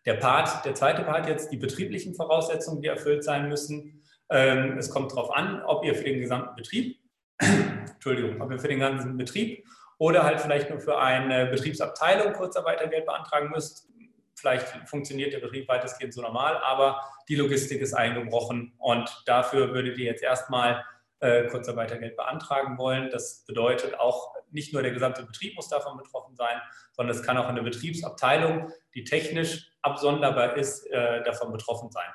Der 0.05 0.13
Part, 0.15 0.65
der 0.65 0.75
zweite 0.75 1.03
Part 1.03 1.27
jetzt, 1.27 1.51
die 1.51 1.57
betrieblichen 1.57 2.15
Voraussetzungen, 2.15 2.81
die 2.81 2.87
erfüllt 2.87 3.23
sein 3.23 3.49
müssen. 3.49 3.98
Ähm, 4.29 4.77
es 4.77 4.89
kommt 4.89 5.11
darauf 5.11 5.35
an, 5.35 5.63
ob 5.63 5.83
ihr 5.83 5.95
für 5.95 6.03
den 6.03 6.19
gesamten 6.19 6.55
Betrieb 6.55 6.99
Entschuldigung, 7.39 8.41
ob 8.41 8.51
ihr 8.51 8.59
für 8.59 8.67
den 8.67 8.79
ganzen 8.79 9.17
Betrieb 9.17 9.65
oder 9.97 10.23
halt 10.23 10.39
vielleicht 10.39 10.69
nur 10.69 10.79
für 10.79 10.99
eine 10.99 11.47
Betriebsabteilung 11.47 12.33
Kurzarbeitergeld 12.33 13.05
beantragen 13.05 13.49
müsst. 13.49 13.87
Vielleicht 14.35 14.67
funktioniert 14.87 15.33
der 15.33 15.39
Betrieb 15.39 15.67
weitestgehend 15.67 16.13
so 16.13 16.21
normal, 16.21 16.57
aber 16.63 17.01
die 17.27 17.35
Logistik 17.35 17.81
ist 17.81 17.93
eingebrochen 17.93 18.73
und 18.77 19.09
dafür 19.25 19.73
würdet 19.73 19.97
ihr 19.97 20.05
jetzt 20.05 20.23
erstmal 20.23 20.85
äh, 21.19 21.47
Kurzarbeitergeld 21.47 22.15
beantragen 22.15 22.77
wollen. 22.77 23.09
Das 23.09 23.43
bedeutet 23.45 23.99
auch, 23.99 24.33
nicht 24.51 24.73
nur 24.73 24.81
der 24.81 24.91
gesamte 24.91 25.23
Betrieb 25.23 25.55
muss 25.55 25.67
davon 25.67 25.97
betroffen 25.97 26.35
sein, 26.35 26.59
sondern 26.93 27.15
es 27.15 27.21
kann 27.21 27.37
auch 27.37 27.47
eine 27.47 27.61
Betriebsabteilung, 27.61 28.71
die 28.95 29.03
technisch 29.03 29.69
absonderbar 29.81 30.55
ist, 30.57 30.87
äh, 30.87 31.21
davon 31.23 31.51
betroffen 31.51 31.91
sein. 31.91 32.07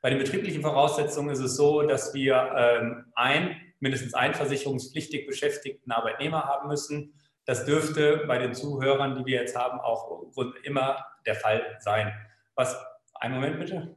Bei 0.00 0.10
den 0.10 0.18
betrieblichen 0.18 0.62
Voraussetzungen 0.62 1.30
ist 1.30 1.40
es 1.40 1.56
so, 1.56 1.82
dass 1.82 2.14
wir 2.14 2.52
ähm, 2.56 3.12
ein 3.14 3.56
mindestens 3.80 4.14
einen 4.14 4.34
versicherungspflichtig 4.34 5.26
beschäftigten 5.26 5.90
Arbeitnehmer 5.90 6.44
haben 6.44 6.68
müssen. 6.68 7.14
Das 7.46 7.64
dürfte 7.64 8.24
bei 8.26 8.38
den 8.38 8.54
Zuhörern, 8.54 9.16
die 9.16 9.26
wir 9.26 9.40
jetzt 9.40 9.56
haben, 9.56 9.80
auch 9.80 10.26
immer 10.62 11.04
der 11.26 11.34
Fall 11.34 11.78
sein. 11.80 12.14
Was, 12.54 12.78
einen 13.14 13.34
Moment 13.34 13.58
bitte. 13.58 13.96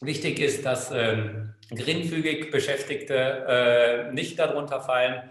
Wichtig 0.00 0.38
ist, 0.40 0.64
dass 0.64 0.90
ähm, 0.92 1.54
geringfügig 1.70 2.50
Beschäftigte 2.50 3.14
äh, 3.14 4.12
nicht 4.12 4.38
darunter 4.38 4.80
fallen. 4.80 5.30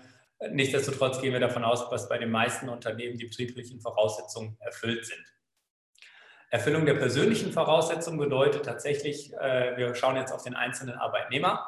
Nichtsdestotrotz 0.52 1.22
gehen 1.22 1.34
wir 1.34 1.40
davon 1.40 1.64
aus, 1.64 1.90
dass 1.90 2.10
bei 2.10 2.18
den 2.18 2.32
meisten 2.32 2.68
Unternehmen 2.68 3.18
die 3.18 3.26
betrieblichen 3.26 3.80
Voraussetzungen 3.80 4.58
erfüllt 4.60 5.06
sind. 5.06 5.35
Erfüllung 6.56 6.86
der 6.86 6.94
persönlichen 6.94 7.52
Voraussetzungen 7.52 8.18
bedeutet 8.18 8.64
tatsächlich, 8.64 9.34
äh, 9.34 9.76
wir 9.76 9.94
schauen 9.94 10.16
jetzt 10.16 10.32
auf 10.32 10.44
den 10.44 10.56
einzelnen 10.56 10.96
Arbeitnehmer. 10.96 11.68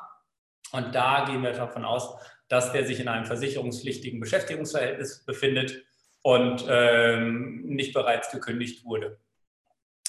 Und 0.71 0.95
da 0.95 1.26
gehen 1.26 1.43
wir 1.43 1.52
davon 1.52 1.84
aus, 1.84 2.15
dass 2.47 2.71
der 2.71 2.86
sich 2.86 3.02
in 3.02 3.10
einem 3.10 3.26
versicherungspflichtigen 3.26 4.21
Beschäftigungsverhältnis 4.21 5.26
befindet 5.26 5.84
und 6.23 6.65
ähm, 6.69 7.63
nicht 7.65 7.93
bereits 7.93 8.32
gekündigt 8.32 8.86
wurde. 8.86 9.19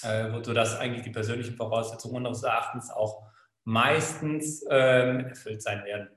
Äh, 0.05 0.31
sodass 0.45 0.79
eigentlich 0.79 1.03
die 1.03 1.11
persönlichen 1.11 1.57
Voraussetzungen 1.57 2.25
unseres 2.25 2.45
Erachtens 2.45 2.89
auch 2.91 3.25
meistens 3.65 4.65
ähm, 4.71 5.27
erfüllt 5.27 5.61
sein 5.61 5.85
werden. 5.85 6.09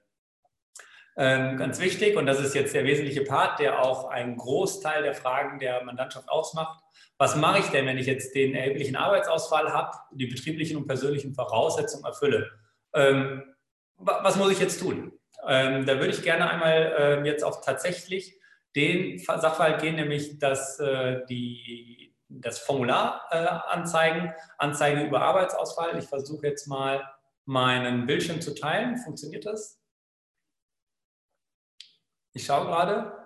Ähm, 1.22 1.56
ganz 1.56 1.80
wichtig, 1.80 2.18
und 2.18 2.26
das 2.26 2.40
ist 2.40 2.56
jetzt 2.56 2.74
der 2.74 2.84
wesentliche 2.84 3.24
Part, 3.24 3.60
der 3.60 3.80
auch 3.80 4.10
einen 4.10 4.38
Großteil 4.38 5.04
der 5.04 5.14
Fragen 5.14 5.60
der 5.60 5.84
Mandantschaft 5.84 6.28
ausmacht. 6.28 6.84
Was 7.20 7.36
mache 7.36 7.60
ich 7.60 7.68
denn, 7.68 7.86
wenn 7.86 8.00
ich 8.00 8.08
jetzt 8.08 8.34
den 8.34 8.56
erheblichen 8.56 8.96
Arbeitsausfall 8.96 9.72
habe, 9.72 9.96
die 10.14 10.26
betrieblichen 10.26 10.78
und 10.78 10.88
persönlichen 10.88 11.36
Voraussetzungen 11.36 12.06
erfülle? 12.06 12.50
Ähm, 12.96 13.44
was 13.98 14.36
muss 14.36 14.52
ich 14.52 14.60
jetzt 14.60 14.80
tun? 14.80 15.12
Ähm, 15.48 15.86
da 15.86 16.00
würde 16.00 16.10
ich 16.10 16.24
gerne 16.24 16.50
einmal 16.50 16.96
äh, 16.98 17.28
jetzt 17.28 17.44
auch 17.44 17.64
tatsächlich 17.64 18.36
den 18.76 19.20
Sachverhalt 19.20 19.80
gehen, 19.80 19.98
nämlich 19.98 20.40
dass 20.40 20.80
äh, 20.80 21.24
die, 21.30 22.16
das 22.30 22.58
Formular 22.58 23.28
äh, 23.30 23.36
anzeigen, 23.36 24.34
Anzeige 24.58 25.04
über 25.04 25.22
Arbeitsausfall. 25.22 26.00
Ich 26.00 26.06
versuche 26.06 26.48
jetzt 26.48 26.66
mal 26.66 27.08
meinen 27.46 28.08
Bildschirm 28.08 28.42
zu 28.42 28.56
teilen. 28.56 28.98
Funktioniert 28.98 29.46
das? 29.46 29.81
Ich 32.34 32.46
schaue 32.46 32.66
gerade. 32.66 33.22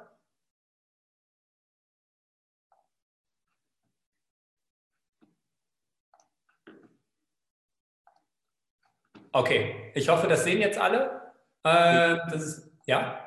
Okay, 9.31 9.91
ich 9.93 10.07
hoffe, 10.07 10.27
das 10.27 10.43
sehen 10.45 10.61
jetzt 10.61 10.77
alle. 10.79 11.33
Äh, 11.63 12.17
das 12.31 12.41
ist, 12.41 12.71
ja. 12.85 13.19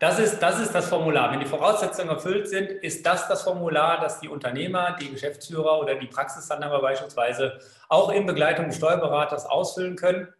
Das 0.00 0.18
ist, 0.18 0.38
das 0.40 0.60
ist 0.60 0.74
das 0.74 0.88
Formular. 0.88 1.30
Wenn 1.32 1.40
die 1.40 1.46
Voraussetzungen 1.46 2.08
erfüllt 2.08 2.48
sind, 2.48 2.70
ist 2.70 3.04
das 3.04 3.26
das 3.28 3.42
Formular, 3.42 4.00
das 4.00 4.20
die 4.20 4.28
Unternehmer, 4.28 4.96
die 4.98 5.10
Geschäftsführer 5.10 5.80
oder 5.80 5.96
die 5.96 6.06
Praxisanhaber 6.06 6.80
beispielsweise 6.80 7.58
auch 7.88 8.10
in 8.10 8.24
Begleitung 8.24 8.66
des 8.66 8.76
Steuerberaters 8.76 9.44
ausfüllen 9.46 9.96
können. 9.96 10.32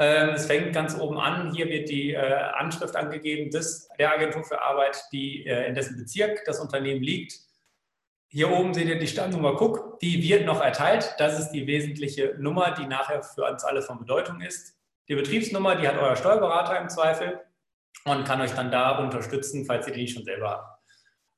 Ähm, 0.00 0.30
es 0.30 0.46
fängt 0.46 0.72
ganz 0.72 0.98
oben 0.98 1.18
an. 1.18 1.52
Hier 1.52 1.68
wird 1.68 1.90
die 1.90 2.14
äh, 2.14 2.16
Anschrift 2.16 2.96
angegeben 2.96 3.50
des, 3.50 3.86
der 3.98 4.12
Agentur 4.14 4.42
für 4.42 4.62
Arbeit, 4.62 4.98
die, 5.12 5.46
äh, 5.46 5.68
in 5.68 5.74
dessen 5.74 5.98
Bezirk 5.98 6.42
das 6.46 6.58
Unternehmen 6.58 7.02
liegt. 7.02 7.38
Hier 8.28 8.50
oben 8.50 8.72
seht 8.72 8.88
ihr 8.88 8.98
die 8.98 9.06
Standnummer 9.06 9.60
Cook, 9.60 10.00
die 10.00 10.22
wird 10.22 10.46
noch 10.46 10.62
erteilt. 10.62 11.14
Das 11.18 11.38
ist 11.38 11.50
die 11.50 11.66
wesentliche 11.66 12.34
Nummer, 12.38 12.70
die 12.70 12.86
nachher 12.86 13.22
für 13.22 13.44
uns 13.44 13.62
alle 13.62 13.82
von 13.82 13.98
Bedeutung 13.98 14.40
ist. 14.40 14.74
Die 15.08 15.16
Betriebsnummer, 15.16 15.76
die 15.76 15.86
hat 15.86 15.98
euer 15.98 16.16
Steuerberater 16.16 16.80
im 16.80 16.88
Zweifel 16.88 17.40
und 18.06 18.24
kann 18.24 18.40
euch 18.40 18.52
dann 18.52 18.70
da 18.70 18.98
unterstützen, 19.00 19.66
falls 19.66 19.86
ihr 19.86 19.92
die 19.92 20.02
nicht 20.02 20.14
schon 20.14 20.24
selber 20.24 20.50
habt. 20.50 20.80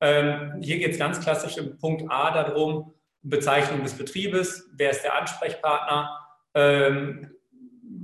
Ähm, 0.01 0.61
hier 0.63 0.79
geht 0.79 0.93
es 0.93 0.99
ganz 0.99 1.21
klassisch 1.21 1.57
im 1.57 1.79
Punkt 1.79 2.05
A 2.09 2.31
darum, 2.31 2.95
Bezeichnung 3.23 3.83
des 3.83 3.97
Betriebes, 3.99 4.69
wer 4.75 4.91
ist 4.91 5.03
der 5.03 5.19
Ansprechpartner, 5.19 6.17
ähm, 6.55 7.35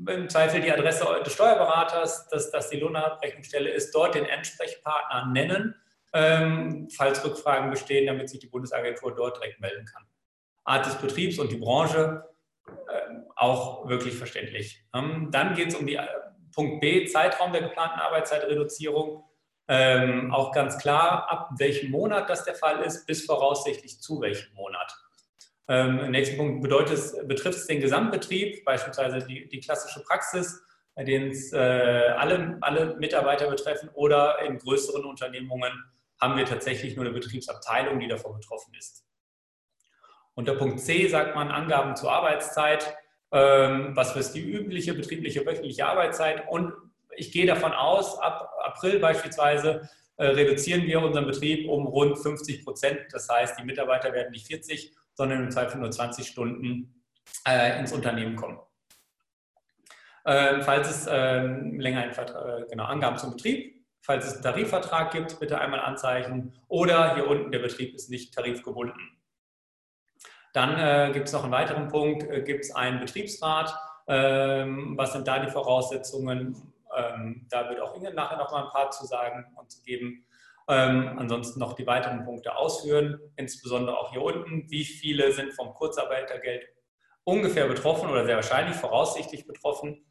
im 0.09 0.29
Zweifel 0.29 0.61
die 0.61 0.73
Adresse 0.73 1.07
des 1.25 1.33
Steuerberaters, 1.33 2.29
dass 2.29 2.51
das 2.51 2.71
die 2.71 2.79
Lohnabrechnungsstelle 2.79 3.71
ist, 3.71 3.94
dort 3.94 4.14
den 4.14 4.29
Ansprechpartner 4.29 5.27
nennen 5.27 5.75
ähm, 6.12 6.88
falls 6.90 7.25
Rückfragen 7.25 7.71
bestehen, 7.71 8.07
damit 8.07 8.29
sich 8.29 8.40
die 8.40 8.47
Bundesagentur 8.47 9.14
dort 9.14 9.37
direkt 9.37 9.61
melden 9.61 9.85
kann. 9.85 10.05
Art 10.64 10.87
des 10.87 10.94
Betriebs 10.97 11.38
und 11.38 11.53
die 11.53 11.57
Branche 11.57 12.25
äh, 12.66 12.73
auch 13.37 13.88
wirklich 13.88 14.14
verständlich. 14.14 14.85
Ähm, 14.94 15.29
dann 15.31 15.55
geht 15.55 15.68
es 15.68 15.75
um 15.75 15.87
die 15.87 15.97
äh, 15.97 16.07
Punkt 16.55 16.81
B, 16.81 17.07
Zeitraum 17.07 17.53
der 17.53 17.62
geplanten 17.62 18.01
Arbeitszeitreduzierung. 18.01 19.25
Ähm, 19.68 20.33
auch 20.33 20.53
ganz 20.53 20.79
klar, 20.79 21.29
ab 21.31 21.51
welchem 21.59 21.90
Monat 21.90 22.29
das 22.31 22.44
der 22.44 22.55
Fall 22.55 22.81
ist, 22.83 23.07
bis 23.07 23.27
voraussichtlich 23.27 24.01
zu 24.01 24.21
welchem 24.21 24.55
Monat. 24.55 24.94
Ähm, 25.68 25.98
Im 26.00 26.11
nächsten 26.12 26.37
Punkt 26.38 26.62
betrifft 26.62 27.59
es 27.59 27.66
den 27.66 27.81
Gesamtbetrieb, 27.81 28.64
beispielsweise 28.64 29.26
die, 29.26 29.48
die 29.48 29.61
klassische 29.61 30.02
Praxis, 30.02 30.62
bei 30.94 31.04
denen 31.04 31.31
es 31.31 31.52
äh, 31.52 31.59
alle, 31.59 32.57
alle 32.62 32.96
Mitarbeiter 32.96 33.48
betreffen 33.48 33.90
oder 33.92 34.40
in 34.40 34.59
größeren 34.59 35.04
Unternehmungen 35.04 35.72
haben 36.20 36.37
wir 36.37 36.46
tatsächlich 36.46 36.96
nur 36.96 37.04
eine 37.04 37.14
Betriebsabteilung, 37.14 38.00
die 38.00 38.09
davon 38.09 38.35
betroffen 38.35 38.74
ist. 38.74 39.04
Unter 40.35 40.54
Punkt 40.54 40.81
C 40.81 41.07
sagt 41.09 41.35
man 41.35 41.50
Angaben 41.50 41.96
zur 41.96 42.12
Arbeitszeit. 42.12 42.96
Ähm, 43.31 43.94
was 43.94 44.16
ist 44.16 44.33
die 44.33 44.40
übliche 44.40 44.94
betriebliche 44.94 45.44
wöchentliche 45.44 45.87
Arbeitszeit? 45.87 46.48
Und 46.48 46.72
ich 47.14 47.31
gehe 47.31 47.46
davon 47.46 47.72
aus, 47.72 48.18
ab 48.18 48.50
April 48.64 49.00
beispielsweise 49.00 49.88
äh, 50.16 50.26
reduzieren 50.26 50.87
wir 50.87 51.02
unseren 51.02 51.26
Betrieb 51.26 51.68
um 51.68 51.87
rund 51.87 52.18
50 52.18 52.64
Prozent. 52.64 53.00
Das 53.12 53.28
heißt, 53.28 53.59
die 53.59 53.64
Mitarbeiter 53.64 54.12
werden 54.12 54.33
nicht 54.33 54.46
40, 54.46 54.96
sondern 55.18 55.42
im 55.42 55.50
Zweifel 55.50 55.81
nur 55.81 55.90
20 55.90 56.28
Stunden 56.28 57.02
äh, 57.46 57.81
ins 57.81 57.92
Unternehmen 57.92 58.37
kommen. 58.37 58.61
Ähm, 60.24 60.62
falls 60.62 60.88
es 60.88 61.09
ähm, 61.11 61.81
länger 61.81 62.02
ein 62.02 62.12
Vertrag, 62.12 62.61
äh, 62.61 62.66
genau, 62.70 62.85
Angaben 62.85 63.18
zum 63.18 63.33
Betrieb, 63.33 63.85
falls 64.00 64.26
es 64.26 64.35
einen 64.35 64.42
Tarifvertrag 64.44 65.11
gibt, 65.11 65.40
bitte 65.40 65.61
einmal 65.61 65.81
anzeichnen. 65.81 66.54
Oder 66.68 67.16
hier 67.16 67.26
unten, 67.26 67.50
der 67.50 67.59
Betrieb 67.59 67.96
ist 67.96 68.11
nicht 68.11 68.33
tarifgebunden. 68.33 69.18
Dann 70.52 70.78
äh, 70.78 71.12
gibt 71.12 71.26
es 71.26 71.33
noch 71.33 71.42
einen 71.42 71.52
weiteren 71.52 71.88
Punkt, 71.88 72.22
äh, 72.22 72.42
gibt 72.42 72.64
es 72.64 72.70
einen 72.72 73.00
Betriebsrat. 73.00 73.76
Ähm, 74.07 74.96
was 74.96 75.14
sind 75.14 75.26
da 75.26 75.40
die 75.40 75.50
Voraussetzungen? 75.50 76.72
Ähm, 76.96 77.44
da 77.50 77.68
wird 77.68 77.81
auch 77.81 77.96
Inge 77.96 78.14
nachher 78.14 78.38
noch 78.38 78.52
mal 78.52 78.66
ein 78.66 78.70
paar 78.70 78.92
zu 78.92 79.04
sagen 79.04 79.46
und 79.57 79.68
zu 79.68 79.83
geben. 79.83 80.24
Ähm, 80.70 81.14
ansonsten 81.18 81.61
noch 81.61 81.72
die 81.72 81.87
weiteren 81.87 82.24
Punkte 82.24 82.57
ausführen, 82.57 83.18
insbesondere 83.37 83.98
auch 83.98 84.12
hier 84.12 84.22
unten. 84.22 84.70
Wie 84.70 84.85
viele 84.85 85.33
sind 85.33 85.54
vom 85.54 85.72
Kurzarbeitergeld 85.72 86.68
ungefähr 87.24 87.66
betroffen 87.66 88.11
oder 88.11 88.26
sehr 88.26 88.37
wahrscheinlich 88.37 88.76
voraussichtlich 88.76 89.46
betroffen? 89.46 90.04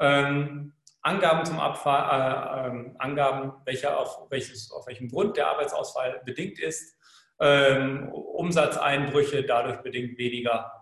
Ähm, 0.00 0.74
Angaben 1.02 1.44
zum 1.44 1.60
Abfall, 1.60 2.02
äh, 2.02 2.68
äh, 2.68 2.90
Angaben, 2.98 3.52
welcher 3.64 3.98
auf, 3.98 4.30
welches, 4.30 4.72
auf 4.72 4.86
welchem 4.86 5.08
Grund 5.08 5.36
der 5.36 5.48
Arbeitsausfall 5.48 6.20
bedingt 6.24 6.58
ist, 6.58 6.96
ähm, 7.40 8.08
Umsatzeinbrüche 8.12 9.44
dadurch 9.44 9.82
bedingt 9.82 10.18
weniger, 10.18 10.72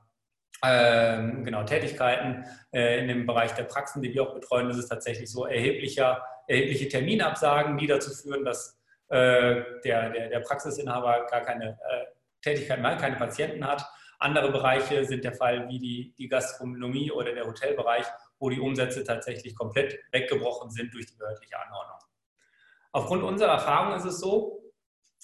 ähm, 0.62 1.44
genau, 1.44 1.64
Tätigkeiten 1.64 2.44
äh, 2.72 3.00
in 3.00 3.08
dem 3.08 3.26
Bereich 3.26 3.52
der 3.52 3.64
Praxen, 3.64 4.02
die 4.02 4.12
wir 4.12 4.22
auch 4.22 4.34
betreuen, 4.34 4.68
ist 4.68 4.76
es 4.76 4.88
tatsächlich 4.88 5.30
so, 5.30 5.46
erheblicher, 5.46 6.22
erhebliche 6.46 6.88
Terminabsagen, 6.88 7.78
die 7.78 7.86
dazu 7.86 8.10
führen, 8.10 8.44
dass 8.44 8.79
der, 9.10 10.10
der, 10.10 10.28
der 10.28 10.40
Praxisinhaber 10.40 11.26
gar 11.30 11.40
keine 11.40 11.70
äh, 11.70 12.04
Tätigkeit 12.42 12.80
mehr, 12.80 12.96
keine 12.96 13.16
Patienten 13.16 13.66
hat. 13.66 13.84
Andere 14.18 14.52
Bereiche 14.52 15.04
sind 15.04 15.24
der 15.24 15.32
Fall 15.32 15.68
wie 15.68 15.78
die, 15.78 16.14
die 16.18 16.28
Gastronomie 16.28 17.10
oder 17.10 17.32
der 17.32 17.46
Hotelbereich, 17.46 18.06
wo 18.38 18.50
die 18.50 18.60
Umsätze 18.60 19.02
tatsächlich 19.02 19.56
komplett 19.56 19.98
weggebrochen 20.12 20.70
sind 20.70 20.92
durch 20.94 21.06
die 21.06 21.16
behördliche 21.16 21.58
Anordnung. 21.58 21.98
Aufgrund 22.92 23.22
unserer 23.22 23.52
Erfahrung 23.52 23.96
ist 23.96 24.04
es 24.04 24.20
so, 24.20 24.62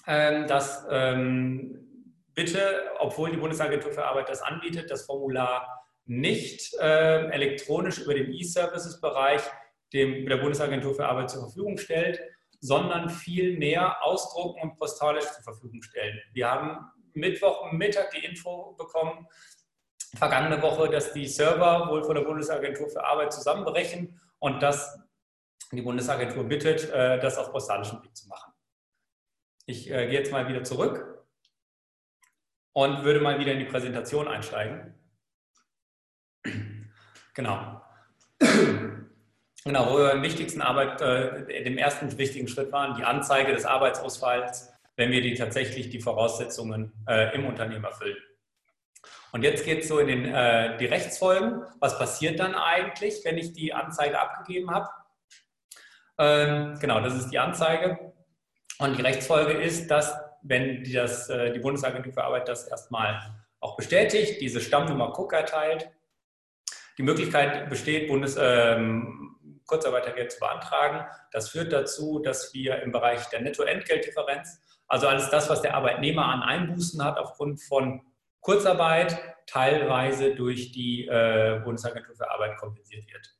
ähm, 0.06 0.46
dass 0.46 0.86
ähm, 0.90 2.14
bitte, 2.34 2.90
obwohl 2.98 3.30
die 3.30 3.36
Bundesagentur 3.36 3.92
für 3.92 4.04
Arbeit 4.04 4.28
das 4.28 4.42
anbietet, 4.42 4.90
das 4.90 5.04
Formular 5.04 5.84
nicht 6.04 6.74
ähm, 6.80 7.30
elektronisch 7.32 7.98
über 7.98 8.14
den 8.14 8.32
E-Services-Bereich 8.32 9.42
der 9.92 10.36
Bundesagentur 10.36 10.94
für 10.94 11.06
Arbeit 11.06 11.30
zur 11.30 11.42
Verfügung 11.42 11.78
stellt, 11.78 12.20
sondern 12.60 13.08
vielmehr 13.08 14.02
ausdrucken 14.02 14.60
und 14.62 14.78
postalisch 14.78 15.24
zur 15.24 15.44
Verfügung 15.44 15.82
stellen. 15.82 16.20
Wir 16.32 16.50
haben 16.50 16.90
Mittwochmittag 17.14 18.10
die 18.10 18.24
Info 18.24 18.74
bekommen, 18.78 19.26
vergangene 20.16 20.60
Woche, 20.62 20.88
dass 20.88 21.12
die 21.12 21.26
Server 21.26 21.88
wohl 21.90 22.04
von 22.04 22.14
der 22.14 22.22
Bundesagentur 22.22 22.88
für 22.88 23.04
Arbeit 23.04 23.32
zusammenbrechen 23.32 24.20
und 24.38 24.62
dass 24.62 24.98
die 25.72 25.82
Bundesagentur 25.82 26.44
bittet, 26.44 26.90
äh, 26.90 27.18
das 27.18 27.38
auf 27.38 27.50
postalischem 27.50 28.02
Weg 28.02 28.16
zu 28.16 28.28
machen. 28.28 28.52
Ich 29.66 29.90
äh, 29.90 30.06
gehe 30.06 30.20
jetzt 30.20 30.32
mal 30.32 30.48
wieder 30.48 30.62
zurück 30.62 31.24
und 32.72 33.02
würde 33.02 33.20
mal 33.20 33.38
wieder 33.38 33.52
in 33.52 33.58
die 33.58 33.64
Präsentation 33.64 34.28
einsteigen. 34.28 34.94
Genau. 37.34 37.82
Genau, 39.66 39.90
wo 39.90 39.98
wir 39.98 40.22
wichtigsten 40.22 40.62
Arbeit, 40.62 41.00
äh, 41.00 41.64
dem 41.64 41.76
ersten 41.76 42.16
wichtigen 42.16 42.46
Schritt 42.46 42.70
waren, 42.70 42.94
die 42.94 43.02
Anzeige 43.02 43.52
des 43.52 43.64
Arbeitsausfalls, 43.64 44.72
wenn 44.94 45.10
wir 45.10 45.20
die 45.22 45.34
tatsächlich 45.34 45.90
die 45.90 45.98
Voraussetzungen 45.98 46.92
äh, 47.08 47.34
im 47.34 47.46
Unternehmen 47.46 47.82
erfüllen. 47.82 48.16
Und 49.32 49.42
jetzt 49.42 49.64
geht 49.64 49.80
es 49.80 49.88
so 49.88 49.98
in 49.98 50.06
den, 50.06 50.24
äh, 50.32 50.76
die 50.76 50.86
Rechtsfolgen. 50.86 51.62
Was 51.80 51.98
passiert 51.98 52.38
dann 52.38 52.54
eigentlich, 52.54 53.24
wenn 53.24 53.38
ich 53.38 53.54
die 53.54 53.74
Anzeige 53.74 54.20
abgegeben 54.20 54.70
habe? 54.70 54.88
Ähm, 56.18 56.78
genau, 56.80 57.00
das 57.00 57.16
ist 57.16 57.30
die 57.30 57.40
Anzeige. 57.40 58.14
Und 58.78 58.96
die 58.96 59.02
Rechtsfolge 59.02 59.52
ist, 59.52 59.90
dass, 59.90 60.16
wenn 60.42 60.84
die, 60.84 60.92
das, 60.92 61.28
äh, 61.28 61.52
die 61.52 61.58
Bundesagentur 61.58 62.12
für 62.12 62.22
Arbeit 62.22 62.46
das 62.46 62.68
erstmal 62.68 63.34
auch 63.58 63.76
bestätigt, 63.76 64.40
diese 64.40 64.60
Stammnummer 64.60 65.12
Cook 65.18 65.32
erteilt, 65.32 65.90
die 66.98 67.02
Möglichkeit 67.02 67.68
besteht, 67.68 68.06
Bundes, 68.06 68.38
ähm, 68.40 69.35
Kurzarbeitergeld 69.66 70.32
zu 70.32 70.40
beantragen. 70.40 71.06
Das 71.32 71.50
führt 71.50 71.72
dazu, 71.72 72.20
dass 72.20 72.52
wir 72.54 72.82
im 72.82 72.92
Bereich 72.92 73.26
der 73.26 73.40
Nettoentgeltdifferenz, 73.40 74.60
also 74.88 75.08
alles 75.08 75.30
das, 75.30 75.50
was 75.50 75.62
der 75.62 75.74
Arbeitnehmer 75.74 76.26
an 76.26 76.42
Einbußen 76.42 77.04
hat 77.04 77.18
aufgrund 77.18 77.60
von 77.62 78.02
Kurzarbeit, 78.40 79.18
teilweise 79.46 80.34
durch 80.34 80.72
die 80.72 81.06
äh, 81.06 81.60
Bundesagentur 81.64 82.14
für 82.14 82.30
Arbeit 82.30 82.56
kompensiert 82.58 83.04
wird. 83.12 83.34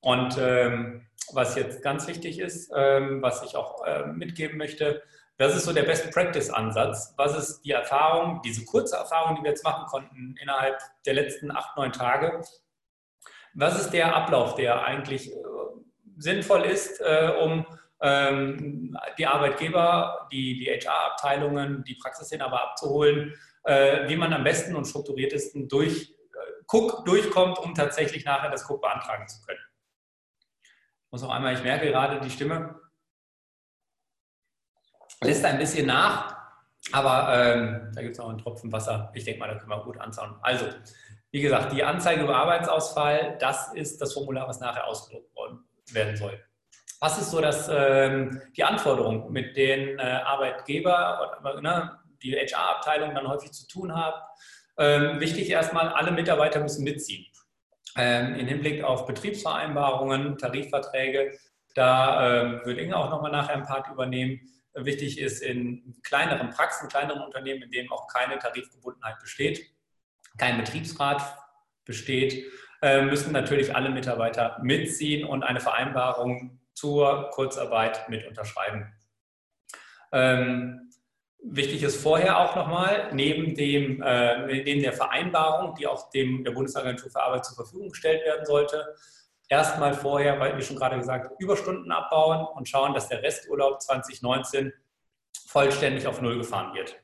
Und 0.00 0.38
ähm, 0.38 1.06
was 1.32 1.54
jetzt 1.56 1.82
ganz 1.82 2.06
wichtig 2.06 2.38
ist, 2.38 2.70
ähm, 2.74 3.22
was 3.22 3.42
ich 3.42 3.56
auch 3.56 3.84
äh, 3.84 4.06
mitgeben 4.06 4.58
möchte, 4.58 5.02
das 5.38 5.54
ist 5.54 5.64
so 5.64 5.72
der 5.72 5.84
Best 5.84 6.10
Practice 6.12 6.50
Ansatz. 6.50 7.14
Was 7.16 7.36
ist 7.36 7.62
die 7.62 7.70
Erfahrung, 7.70 8.42
diese 8.42 8.64
kurze 8.64 8.96
Erfahrung, 8.96 9.36
die 9.36 9.42
wir 9.42 9.50
jetzt 9.50 9.64
machen 9.64 9.86
konnten 9.86 10.34
innerhalb 10.40 10.78
der 11.06 11.14
letzten 11.14 11.50
acht, 11.50 11.76
neun 11.76 11.92
Tage? 11.92 12.42
Was 13.58 13.80
ist 13.80 13.90
der 13.90 14.14
Ablauf, 14.14 14.54
der 14.54 14.84
eigentlich 14.84 15.32
äh, 15.32 15.36
sinnvoll 16.16 16.62
ist, 16.62 17.00
äh, 17.00 17.32
um 17.42 17.66
ähm, 18.00 18.96
die 19.18 19.26
Arbeitgeber, 19.26 20.28
die, 20.30 20.58
die 20.58 20.66
HR-Abteilungen, 20.66 21.82
die 21.82 21.96
Praxisinhaber 21.96 22.62
abzuholen, 22.62 23.34
äh, 23.64 24.08
wie 24.08 24.16
man 24.16 24.32
am 24.32 24.44
besten 24.44 24.76
und 24.76 24.86
strukturiertesten 24.86 25.68
durch 25.68 26.14
Cook 26.68 27.04
durchkommt, 27.04 27.58
um 27.58 27.74
tatsächlich 27.74 28.24
nachher 28.24 28.50
das 28.50 28.68
Cook 28.68 28.82
beantragen 28.82 29.26
zu 29.26 29.40
können. 29.42 29.58
Ich 30.62 31.12
muss 31.12 31.22
auch 31.24 31.30
einmal, 31.30 31.54
ich 31.54 31.62
merke 31.62 31.86
gerade 31.86 32.20
die 32.20 32.30
Stimme, 32.30 32.78
lässt 35.22 35.44
ein 35.44 35.58
bisschen 35.58 35.86
nach, 35.86 36.36
aber 36.92 37.34
ähm, 37.34 37.90
da 37.92 38.02
gibt 38.02 38.12
es 38.12 38.18
noch 38.18 38.28
einen 38.28 38.38
Tropfen 38.38 38.70
Wasser. 38.70 39.10
Ich 39.14 39.24
denke 39.24 39.40
mal, 39.40 39.48
da 39.48 39.56
können 39.56 39.70
wir 39.70 39.82
gut 39.82 39.98
anschauen. 39.98 40.36
Also, 40.42 40.66
wie 41.30 41.40
gesagt, 41.40 41.72
die 41.72 41.84
Anzeige 41.84 42.22
über 42.22 42.36
Arbeitsausfall, 42.36 43.36
das 43.38 43.72
ist 43.74 44.00
das 44.00 44.14
Formular, 44.14 44.48
was 44.48 44.60
nachher 44.60 44.86
ausgedruckt 44.86 45.28
werden 45.92 46.16
soll. 46.16 46.42
Was 47.00 47.18
ist 47.18 47.30
so 47.30 47.40
das, 47.40 47.70
ähm, 47.72 48.42
die 48.56 48.64
Anforderung, 48.64 49.30
mit 49.30 49.56
denen 49.56 49.98
äh, 49.98 50.02
Arbeitgeber, 50.02 51.40
ne, 51.62 51.98
die 52.22 52.34
HR-Abteilung 52.34 53.14
dann 53.14 53.28
häufig 53.28 53.52
zu 53.52 53.68
tun 53.68 53.94
haben? 53.94 54.20
Ähm, 54.78 55.20
wichtig 55.20 55.50
erstmal, 55.50 55.88
alle 55.90 56.10
Mitarbeiter 56.10 56.60
müssen 56.60 56.82
mitziehen. 56.82 57.26
Ähm, 57.96 58.34
Im 58.34 58.46
Hinblick 58.46 58.82
auf 58.82 59.06
Betriebsvereinbarungen, 59.06 60.38
Tarifverträge, 60.38 61.38
da 61.74 62.42
ähm, 62.42 62.60
wird 62.64 62.78
Inge 62.78 62.96
auch 62.96 63.10
nochmal 63.10 63.30
nachher 63.30 63.54
ein 63.54 63.64
Part 63.64 63.88
übernehmen. 63.88 64.40
Wichtig 64.74 65.18
ist 65.18 65.42
in 65.42 65.96
kleineren 66.02 66.50
Praxen, 66.50 66.88
kleineren 66.88 67.22
Unternehmen, 67.22 67.62
in 67.62 67.70
denen 67.70 67.90
auch 67.90 68.06
keine 68.08 68.38
Tarifgebundenheit 68.38 69.18
besteht, 69.20 69.64
kein 70.38 70.56
Betriebsrat 70.56 71.22
besteht, 71.84 72.44
äh, 72.80 73.02
müssen 73.02 73.32
natürlich 73.32 73.74
alle 73.74 73.90
Mitarbeiter 73.90 74.58
mitziehen 74.62 75.26
und 75.26 75.42
eine 75.42 75.60
Vereinbarung 75.60 76.60
zur 76.74 77.30
Kurzarbeit 77.30 78.08
mit 78.08 78.26
unterschreiben. 78.26 78.92
Ähm, 80.12 80.92
wichtig 81.42 81.82
ist 81.82 82.00
vorher 82.02 82.38
auch 82.38 82.54
nochmal, 82.54 83.10
neben, 83.12 83.54
dem, 83.54 84.00
äh, 84.02 84.62
neben 84.62 84.82
der 84.82 84.92
Vereinbarung, 84.92 85.74
die 85.74 85.86
auch 85.86 86.10
dem, 86.10 86.44
der 86.44 86.52
Bundesagentur 86.52 87.10
für 87.10 87.20
Arbeit 87.20 87.44
zur 87.44 87.56
Verfügung 87.56 87.90
gestellt 87.90 88.24
werden 88.24 88.46
sollte, 88.46 88.94
erstmal 89.48 89.94
vorher, 89.94 90.38
weil 90.38 90.56
wie 90.56 90.62
schon 90.62 90.76
gerade 90.76 90.96
gesagt, 90.96 91.40
Überstunden 91.40 91.90
abbauen 91.90 92.46
und 92.54 92.68
schauen, 92.68 92.94
dass 92.94 93.08
der 93.08 93.22
Resturlaub 93.22 93.82
2019 93.82 94.72
vollständig 95.48 96.06
auf 96.06 96.20
Null 96.20 96.38
gefahren 96.38 96.74
wird. 96.74 96.96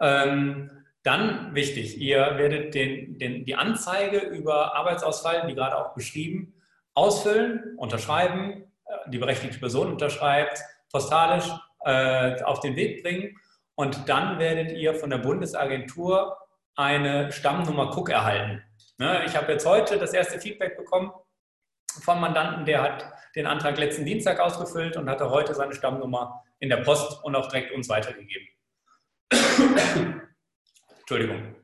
Ähm, 0.00 0.81
dann 1.02 1.54
wichtig, 1.54 1.98
ihr 1.98 2.18
werdet 2.36 2.74
den, 2.74 3.18
den, 3.18 3.44
die 3.44 3.54
Anzeige 3.56 4.18
über 4.18 4.74
Arbeitsausfall, 4.76 5.48
wie 5.48 5.54
gerade 5.54 5.76
auch 5.76 5.94
beschrieben, 5.94 6.54
ausfüllen, 6.94 7.76
unterschreiben, 7.76 8.64
äh, 8.84 9.10
die 9.10 9.18
berechtigte 9.18 9.58
Person 9.58 9.88
unterschreibt, 9.88 10.60
postalisch 10.90 11.48
äh, 11.84 12.40
auf 12.42 12.60
den 12.60 12.76
Weg 12.76 13.02
bringen 13.02 13.36
und 13.74 14.08
dann 14.08 14.38
werdet 14.38 14.72
ihr 14.72 14.94
von 14.94 15.10
der 15.10 15.18
Bundesagentur 15.18 16.36
eine 16.76 17.32
Stammnummer 17.32 17.96
Cook 17.96 18.10
erhalten. 18.10 18.62
Ne, 18.98 19.24
ich 19.26 19.36
habe 19.36 19.52
jetzt 19.52 19.66
heute 19.66 19.98
das 19.98 20.12
erste 20.12 20.38
Feedback 20.38 20.76
bekommen 20.76 21.10
vom 22.04 22.20
Mandanten, 22.20 22.64
der 22.64 22.82
hat 22.82 23.12
den 23.34 23.46
Antrag 23.46 23.76
letzten 23.78 24.04
Dienstag 24.04 24.38
ausgefüllt 24.40 24.96
und 24.96 25.08
hatte 25.10 25.30
heute 25.30 25.54
seine 25.54 25.74
Stammnummer 25.74 26.42
in 26.60 26.68
der 26.68 26.78
Post 26.78 27.24
und 27.24 27.34
auch 27.34 27.48
direkt 27.48 27.72
uns 27.72 27.88
weitergegeben. 27.88 28.46
Entschuldigung. 31.12 31.54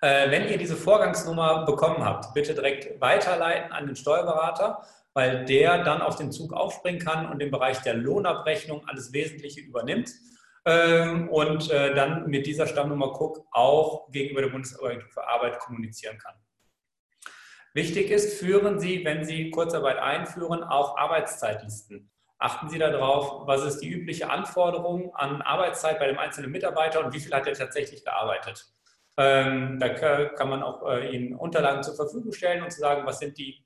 Äh, 0.00 0.30
wenn 0.30 0.48
ihr 0.48 0.58
diese 0.58 0.74
Vorgangsnummer 0.74 1.64
bekommen 1.64 2.04
habt, 2.04 2.34
bitte 2.34 2.52
direkt 2.52 3.00
weiterleiten 3.00 3.70
an 3.70 3.86
den 3.86 3.94
Steuerberater, 3.94 4.84
weil 5.12 5.44
der 5.44 5.84
dann 5.84 6.02
auf 6.02 6.16
den 6.16 6.32
Zug 6.32 6.52
aufspringen 6.52 7.00
kann 7.00 7.30
und 7.30 7.40
im 7.40 7.52
Bereich 7.52 7.80
der 7.82 7.94
Lohnabrechnung 7.94 8.88
alles 8.88 9.12
Wesentliche 9.12 9.60
übernimmt 9.60 10.10
ähm, 10.64 11.28
und 11.28 11.70
äh, 11.70 11.94
dann 11.94 12.26
mit 12.28 12.46
dieser 12.46 12.66
Stammnummer 12.66 13.12
Cook 13.20 13.46
auch 13.52 14.10
gegenüber 14.10 14.42
der 14.42 14.48
Bundesagentur 14.48 15.08
für 15.10 15.28
Arbeit 15.28 15.60
kommunizieren 15.60 16.18
kann. 16.18 16.34
Wichtig 17.72 18.10
ist, 18.10 18.40
führen 18.40 18.80
Sie, 18.80 19.04
wenn 19.04 19.24
Sie 19.24 19.50
Kurzarbeit 19.50 19.98
einführen, 19.98 20.64
auch 20.64 20.96
Arbeitszeitlisten. 20.96 22.10
Achten 22.44 22.68
Sie 22.68 22.78
darauf, 22.78 23.46
was 23.46 23.64
ist 23.64 23.78
die 23.78 23.88
übliche 23.88 24.28
Anforderung 24.28 25.14
an 25.14 25.40
Arbeitszeit 25.40 25.98
bei 25.98 26.08
dem 26.08 26.18
einzelnen 26.18 26.50
Mitarbeiter 26.50 27.02
und 27.02 27.14
wie 27.14 27.18
viel 27.18 27.32
hat 27.32 27.46
er 27.46 27.54
tatsächlich 27.54 28.04
gearbeitet. 28.04 28.66
Ähm, 29.16 29.78
da 29.80 29.88
kann 30.28 30.50
man 30.50 30.62
auch 30.62 30.86
äh, 30.86 31.08
Ihnen 31.08 31.34
Unterlagen 31.36 31.82
zur 31.82 31.96
Verfügung 31.96 32.32
stellen 32.32 32.62
und 32.62 32.70
zu 32.70 32.80
sagen, 32.80 33.06
was 33.06 33.20
sind 33.20 33.38
die 33.38 33.64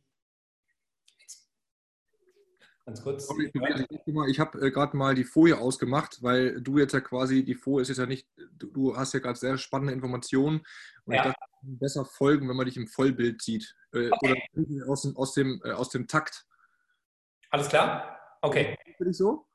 Ganz 2.87 3.03
kurz. 3.03 3.29
Ich 4.29 4.39
habe 4.39 4.61
äh, 4.65 4.71
gerade 4.71 4.97
mal 4.97 5.17
die 5.17 5.25
Folie 5.25 5.59
ausgemacht, 5.59 6.23
weil 6.23 6.61
du 6.61 6.79
jetzt 6.79 6.93
ja 6.95 7.01
quasi, 7.01 7.45
die 7.45 7.57
Folie 7.57 7.83
ist 7.83 7.89
jetzt 7.89 7.99
ja 7.99 8.07
nicht, 8.07 8.29
du, 8.53 8.69
du 8.69 8.97
hast 8.97 9.13
ja 9.13 9.19
gerade 9.19 9.39
sehr 9.41 9.59
spannende 9.59 9.93
Informationen 9.93 10.65
und 11.05 11.15
ja. 11.15 11.23
ich 11.23 11.27
dachte, 11.27 11.41
besser 11.63 12.05
folgen, 12.05 12.49
wenn 12.49 12.57
man 12.57 12.67
dich 12.67 12.77
im 12.77 12.87
Vollbild 12.87 13.43
sieht. 13.43 13.75
Äh, 13.93 14.09
okay. 14.13 14.41
Oder 14.55 14.89
aus 14.89 15.03
dem, 15.03 15.17
aus, 15.17 15.35
dem, 15.35 15.63
aus 15.65 15.89
dem 15.89 16.07
Takt. 16.07 16.47
Alles 17.51 17.69
klar? 17.69 18.18
Okay. 18.41 18.77
Für 18.97 19.05
dich 19.05 19.17
so? 19.17 19.47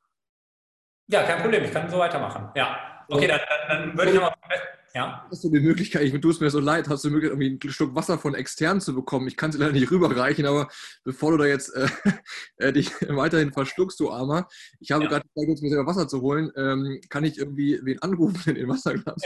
Ja, 1.08 1.24
kein 1.24 1.42
Problem, 1.42 1.64
ich 1.64 1.72
kann 1.72 1.90
so 1.90 1.98
weitermachen. 2.00 2.50
Ja. 2.56 3.06
Okay, 3.10 3.28
dann, 3.28 3.40
dann 3.68 3.98
würde 3.98 4.12
ich 4.12 4.16
nochmal 4.16 4.34
ja. 4.96 5.26
Hast 5.32 5.44
du 5.44 5.50
die 5.50 5.60
Möglichkeit, 5.60 6.04
ich 6.04 6.22
tue 6.22 6.32
es 6.32 6.40
mir 6.40 6.52
so 6.52 6.60
leid, 6.60 6.88
hast 6.88 7.04
du 7.04 7.08
die 7.08 7.16
Möglichkeit, 7.16 7.42
irgendwie 7.42 7.66
einen 7.66 7.74
Schluck 7.74 7.96
Wasser 7.96 8.20
von 8.20 8.36
extern 8.36 8.80
zu 8.80 8.94
bekommen? 8.94 9.28
Ich 9.28 9.36
kann 9.38 9.50
es 9.50 9.58
leider 9.58 9.72
nicht 9.72 9.90
rüberreichen, 9.90 10.46
aber 10.46 10.68
bevor 11.04 11.32
du 11.32 11.38
da 11.38 11.46
jetzt 11.46 11.76
äh, 11.76 11.88
äh 12.58 12.72
dich 12.72 12.92
weiterhin 13.10 13.52
verschluckst, 13.52 14.00
du 14.00 14.12
Armer, 14.12 14.48
ich 14.80 14.92
habe 14.92 15.06
ja. 15.06 15.10
gerade 15.10 15.26
Zeit, 15.34 15.62
mir 15.62 15.70
selber 15.70 15.88
Wasser 15.88 16.08
zu 16.08 16.22
holen. 16.22 16.52
Ähm, 16.56 17.02
kann 17.10 17.24
ich 17.24 17.40
irgendwie 17.40 17.80
wen 17.82 18.00
anrufen 18.04 18.50
in 18.50 18.56
den 18.56 18.70
Wasserglas? 18.70 19.20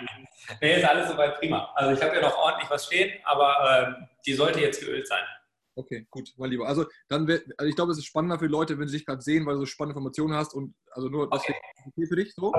nee, 0.60 0.76
ist 0.76 0.88
alles 0.88 1.08
soweit 1.08 1.36
prima. 1.40 1.68
Also 1.74 1.94
ich 1.94 2.02
habe 2.02 2.14
ja 2.14 2.22
noch 2.22 2.38
ordentlich 2.38 2.70
was 2.70 2.86
stehen, 2.86 3.18
aber 3.24 3.98
äh, 3.98 4.04
die 4.24 4.34
sollte 4.34 4.60
jetzt 4.60 4.80
geölt 4.80 5.08
sein. 5.08 5.24
Okay, 5.78 6.08
gut, 6.10 6.34
mein 6.36 6.50
Lieber. 6.50 6.66
Also 6.66 6.86
dann 7.08 7.28
wär, 7.28 7.40
also 7.56 7.68
ich 7.68 7.76
glaube, 7.76 7.92
es 7.92 7.98
ist 7.98 8.06
spannender 8.06 8.36
für 8.40 8.46
Leute, 8.46 8.76
wenn 8.80 8.88
sie 8.88 8.96
dich 8.96 9.06
gerade 9.06 9.22
sehen, 9.22 9.46
weil 9.46 9.54
du 9.54 9.60
so 9.60 9.66
spannende 9.66 9.92
Informationen 9.92 10.34
hast 10.34 10.52
und 10.52 10.74
also 10.90 11.08
nur 11.08 11.32
okay. 11.32 11.54
okay 11.86 12.06
für 12.08 12.16
dich 12.16 12.34
so. 12.34 12.52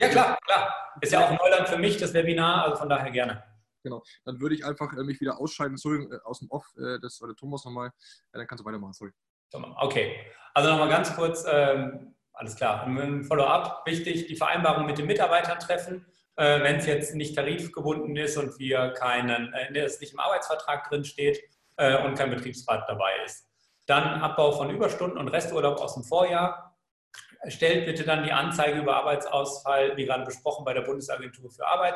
Ja 0.00 0.08
klar, 0.08 0.36
klar. 0.44 0.74
Ist 1.00 1.12
ja 1.12 1.24
auch 1.24 1.38
Neuland 1.38 1.68
für 1.68 1.78
mich 1.78 1.98
das 1.98 2.12
Webinar, 2.14 2.64
also 2.64 2.76
von 2.76 2.88
daher 2.88 3.12
gerne. 3.12 3.44
Genau. 3.84 4.02
Dann 4.24 4.40
würde 4.40 4.56
ich 4.56 4.64
einfach 4.64 4.92
äh, 4.92 5.04
mich 5.04 5.20
wieder 5.20 5.40
ausscheiden, 5.40 5.74
Entschuldigung, 5.74 6.12
äh, 6.12 6.18
aus 6.24 6.40
dem 6.40 6.50
Off, 6.50 6.66
äh, 6.76 6.98
das 7.00 7.20
war 7.20 7.28
der 7.28 7.36
Thomas 7.36 7.64
nochmal. 7.64 7.92
Ja, 8.32 8.38
dann 8.40 8.46
kannst 8.48 8.64
du 8.64 8.68
weitermachen, 8.68 8.92
sorry. 8.92 9.12
Okay. 9.52 10.16
Also 10.52 10.70
nochmal 10.70 10.88
ganz 10.88 11.14
kurz, 11.14 11.44
ähm, 11.48 12.16
alles 12.32 12.56
klar. 12.56 12.88
Im 12.88 13.22
Follow-up 13.22 13.86
wichtig, 13.86 14.26
die 14.26 14.34
Vereinbarung 14.34 14.86
mit 14.86 14.98
den 14.98 15.06
Mitarbeitern 15.06 15.60
treffen. 15.60 16.04
Äh, 16.34 16.60
wenn 16.64 16.76
es 16.76 16.86
jetzt 16.86 17.14
nicht 17.14 17.36
tarifgebunden 17.36 18.16
ist 18.16 18.36
und 18.36 18.58
wir 18.58 18.90
keinen, 18.94 19.52
äh, 19.52 19.78
es 19.78 20.00
nicht 20.00 20.14
im 20.14 20.18
Arbeitsvertrag 20.18 20.88
drin 20.88 21.04
steht, 21.04 21.40
äh, 21.76 22.02
und 22.04 22.16
kein 22.16 22.30
Betriebsrat 22.30 22.88
dabei 22.88 23.12
ist. 23.24 23.46
Dann 23.86 24.20
Abbau 24.20 24.52
von 24.52 24.70
Überstunden 24.70 25.18
und 25.18 25.28
Resturlaub 25.28 25.78
aus 25.80 25.94
dem 25.94 26.04
Vorjahr. 26.04 26.76
Stellt 27.48 27.84
bitte 27.84 28.04
dann 28.04 28.24
die 28.24 28.32
Anzeige 28.32 28.78
über 28.78 28.96
Arbeitsausfall, 28.96 29.96
wie 29.96 30.06
gerade 30.06 30.24
besprochen, 30.24 30.64
bei 30.64 30.72
der 30.72 30.80
Bundesagentur 30.80 31.50
für 31.50 31.66
Arbeit. 31.66 31.94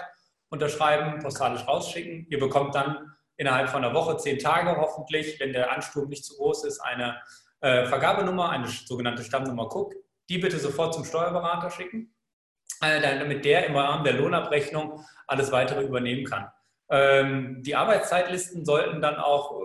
Unterschreiben, 0.50 1.20
postalisch 1.20 1.66
rausschicken. 1.66 2.26
Ihr 2.28 2.38
bekommt 2.38 2.74
dann 2.74 3.14
innerhalb 3.36 3.70
von 3.70 3.84
einer 3.84 3.94
Woche, 3.94 4.16
zehn 4.18 4.38
Tage 4.38 4.76
hoffentlich, 4.76 5.40
wenn 5.40 5.52
der 5.52 5.72
Ansturm 5.72 6.08
nicht 6.08 6.24
zu 6.24 6.36
groß 6.36 6.64
ist, 6.64 6.80
eine 6.80 7.20
äh, 7.60 7.86
Vergabenummer, 7.86 8.50
eine 8.50 8.66
sogenannte 8.66 9.24
Stammnummer 9.24 9.64
Cook. 9.74 9.94
Die 10.28 10.38
bitte 10.38 10.58
sofort 10.58 10.92
zum 10.92 11.04
Steuerberater 11.04 11.70
schicken, 11.70 12.14
äh, 12.82 13.00
damit 13.00 13.44
der 13.44 13.66
im 13.66 13.76
Rahmen 13.76 14.04
der 14.04 14.14
Lohnabrechnung 14.14 15.04
alles 15.26 15.50
weitere 15.52 15.82
übernehmen 15.82 16.24
kann. 16.24 16.50
Ähm, 16.90 17.62
die 17.62 17.76
Arbeitszeitlisten 17.76 18.64
sollten 18.64 19.00
dann 19.00 19.16
auch, 19.16 19.60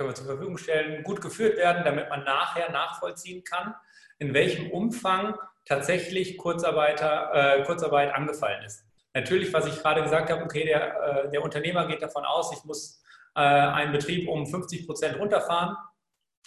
können 0.00 0.12
wir 0.12 0.14
zur 0.14 0.24
Verfügung 0.24 0.56
stellen, 0.56 1.02
gut 1.02 1.20
geführt 1.20 1.58
werden, 1.58 1.84
damit 1.84 2.08
man 2.08 2.24
nachher 2.24 2.72
nachvollziehen 2.72 3.44
kann, 3.44 3.74
in 4.18 4.32
welchem 4.32 4.70
Umfang 4.70 5.34
tatsächlich 5.66 6.38
Kurzarbeiter, 6.38 7.58
äh, 7.58 7.62
Kurzarbeit 7.64 8.14
angefallen 8.14 8.64
ist. 8.64 8.82
Natürlich, 9.12 9.52
was 9.52 9.66
ich 9.66 9.78
gerade 9.78 10.02
gesagt 10.02 10.30
habe, 10.30 10.42
okay, 10.42 10.64
der, 10.64 11.26
äh, 11.26 11.30
der 11.30 11.44
Unternehmer 11.44 11.86
geht 11.86 12.00
davon 12.00 12.24
aus, 12.24 12.50
ich 12.56 12.64
muss 12.64 13.02
äh, 13.34 13.40
einen 13.40 13.92
Betrieb 13.92 14.26
um 14.26 14.46
50 14.46 14.86
Prozent 14.86 15.18
runterfahren, 15.18 15.76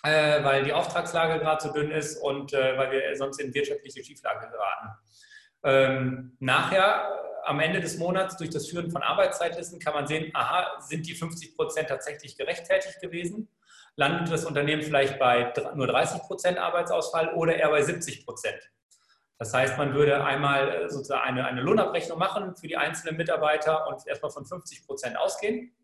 äh, 0.02 0.44
weil 0.44 0.64
die 0.64 0.74
Auftragslage 0.74 1.40
gerade 1.40 1.62
so 1.62 1.72
dünn 1.72 1.92
ist 1.92 2.18
und 2.24 2.54
äh, 2.54 2.76
weil 2.76 2.90
wir 2.90 3.16
sonst 3.16 3.40
in 3.40 3.54
wirtschaftliche 3.54 4.04
Schieflage 4.04 4.50
geraten. 4.50 4.98
Ähm, 5.64 6.38
nachher 6.40 7.08
am 7.46 7.60
Ende 7.60 7.80
des 7.80 7.98
Monats 7.98 8.38
durch 8.38 8.50
das 8.50 8.68
Führen 8.68 8.92
von 8.92 9.04
Arbeitszeitlisten 9.04 9.80
kann 9.80 9.94
man 9.94 10.08
sehen, 10.08 10.32
aha, 10.34 10.80
sind 10.80 11.08
die 11.08 11.14
50 11.14 11.56
Prozent 11.56 11.90
tatsächlich 11.90 12.38
gerechtfertigt 12.38 13.00
gewesen? 13.02 13.50
Landet 13.96 14.32
das 14.32 14.46
Unternehmen 14.46 14.82
vielleicht 14.82 15.20
bei 15.20 15.54
nur 15.76 15.88
30 15.88 16.22
Prozent 16.22 16.58
Arbeitsausfall 16.58 17.34
oder 17.34 17.56
eher 17.56 17.70
bei 17.70 17.82
70 17.82 18.26
Prozent? 18.26 18.72
Das 19.38 19.54
heißt, 19.54 19.78
man 19.78 19.94
würde 19.94 20.24
einmal 20.24 20.70
äh, 20.70 20.90
sozusagen 20.90 21.24
eine, 21.24 21.46
eine 21.46 21.62
Lohnabrechnung 21.62 22.18
machen 22.18 22.56
für 22.56 22.68
die 22.68 22.78
einzelnen 22.78 23.18
Mitarbeiter 23.18 23.88
und 23.88 24.06
erstmal 24.08 24.32
von 24.32 24.46
50 24.46 24.86
Prozent 24.86 25.18
ausgehen. 25.18 25.76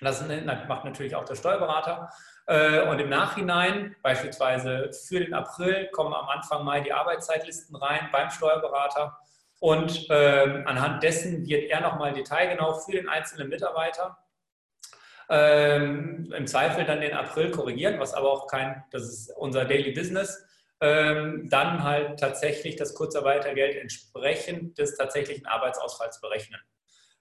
Das 0.00 0.24
macht 0.66 0.84
natürlich 0.84 1.14
auch 1.14 1.24
der 1.24 1.34
Steuerberater. 1.34 2.08
Äh, 2.46 2.88
und 2.88 2.98
im 2.98 3.08
Nachhinein, 3.08 3.94
beispielsweise 4.02 4.90
für 4.92 5.20
den 5.20 5.34
April, 5.34 5.88
kommen 5.92 6.14
am 6.14 6.28
Anfang 6.28 6.64
Mai 6.64 6.80
die 6.80 6.92
Arbeitszeitlisten 6.92 7.76
rein 7.76 8.08
beim 8.10 8.30
Steuerberater. 8.30 9.18
Und 9.62 10.08
ähm, 10.10 10.64
anhand 10.66 11.04
dessen 11.04 11.46
wird 11.46 11.70
er 11.70 11.80
nochmal 11.82 12.12
detailgenau 12.12 12.74
für 12.80 12.90
den 12.90 13.08
einzelnen 13.08 13.48
Mitarbeiter 13.48 14.18
ähm, 15.30 16.32
im 16.36 16.48
Zweifel 16.48 16.84
dann 16.84 17.00
den 17.00 17.12
April 17.12 17.52
korrigieren, 17.52 18.00
was 18.00 18.12
aber 18.12 18.32
auch 18.32 18.48
kein, 18.48 18.82
das 18.90 19.04
ist 19.04 19.30
unser 19.36 19.64
Daily 19.64 19.92
Business, 19.92 20.44
ähm, 20.80 21.48
dann 21.48 21.84
halt 21.84 22.18
tatsächlich 22.18 22.74
das 22.74 22.92
Kurzarbeitergeld 22.96 23.76
entsprechend 23.76 24.78
des 24.78 24.96
tatsächlichen 24.96 25.46
Arbeitsausfalls 25.46 26.20
berechnen. 26.20 26.60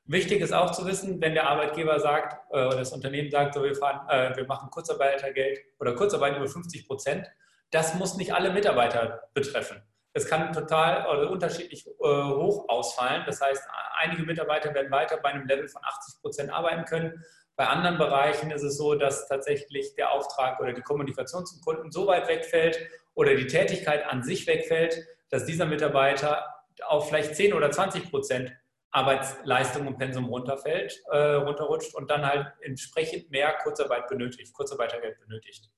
Wichtig 0.06 0.42
ist 0.42 0.52
auch 0.52 0.72
zu 0.72 0.88
wissen, 0.88 1.22
wenn 1.22 1.36
der 1.36 1.48
Arbeitgeber 1.48 2.00
sagt 2.00 2.42
äh, 2.50 2.66
oder 2.66 2.78
das 2.78 2.92
Unternehmen 2.92 3.30
sagt, 3.30 3.54
so 3.54 3.64
wir, 3.64 3.76
fahren, 3.76 4.10
äh, 4.10 4.36
wir 4.36 4.48
machen 4.48 4.72
Kurzarbeitergeld 4.72 5.60
oder 5.80 5.94
Kurzarbeit 5.94 6.38
über 6.38 6.48
50 6.48 6.88
Prozent, 6.88 7.28
das 7.70 7.94
muss 7.94 8.18
nicht 8.18 8.34
alle 8.34 8.52
Mitarbeiter 8.52 9.30
betreffen. 9.36 9.84
Es 10.14 10.28
kann 10.28 10.52
total 10.52 11.08
oder 11.08 11.30
unterschiedlich 11.30 11.88
äh, 11.88 11.92
hoch 12.02 12.68
ausfallen. 12.68 13.24
Das 13.26 13.42
heißt, 13.42 13.64
einige 13.98 14.24
Mitarbeiter 14.24 14.74
werden 14.74 14.92
weiter 14.92 15.18
bei 15.18 15.30
einem 15.30 15.48
Level 15.48 15.68
von 15.68 15.82
80 15.84 16.22
Prozent 16.22 16.52
arbeiten 16.52 16.86
können. 16.86 17.24
Bei 17.56 17.68
anderen 17.68 17.98
Bereichen 17.98 18.52
ist 18.52 18.64
es 18.64 18.78
so, 18.78 18.96
dass 18.96 19.28
tatsächlich 19.28 19.96
der 19.96 20.12
Auftrag 20.12 20.60
oder 20.60 20.74
die 20.74 20.82
Kommunikation 20.82 21.46
zum 21.46 21.62
Kunden 21.62 21.92
so 21.92 22.08
weit 22.08 22.28
wegfällt 22.28 22.80
oder 23.14 23.36
die 23.36 23.48
Tätigkeit 23.48 24.06
an 24.06 24.24
sich 24.24 24.48
wegfällt, 24.48 25.06
dass 25.30 25.46
dieser 25.46 25.66
Mitarbeiter 25.66 26.46
auf 26.86 27.10
vielleicht 27.10 27.36
10 27.36 27.54
oder 27.54 27.72
20 27.72 28.10
Prozent 28.10 28.54
Arbeitsleistung 28.92 29.88
und 29.88 29.98
Pensum 29.98 30.26
runterfällt, 30.26 31.02
äh, 31.12 31.18
runterrutscht 31.18 31.96
und 31.96 32.10
dann 32.12 32.26
halt 32.26 32.48
entsprechend 32.62 33.32
mehr 33.32 33.54
Kurzarbeit 33.64 34.08
benötigt, 34.08 34.54
Kurzarbeitergeld 34.54 35.20
benötigt. 35.20 35.70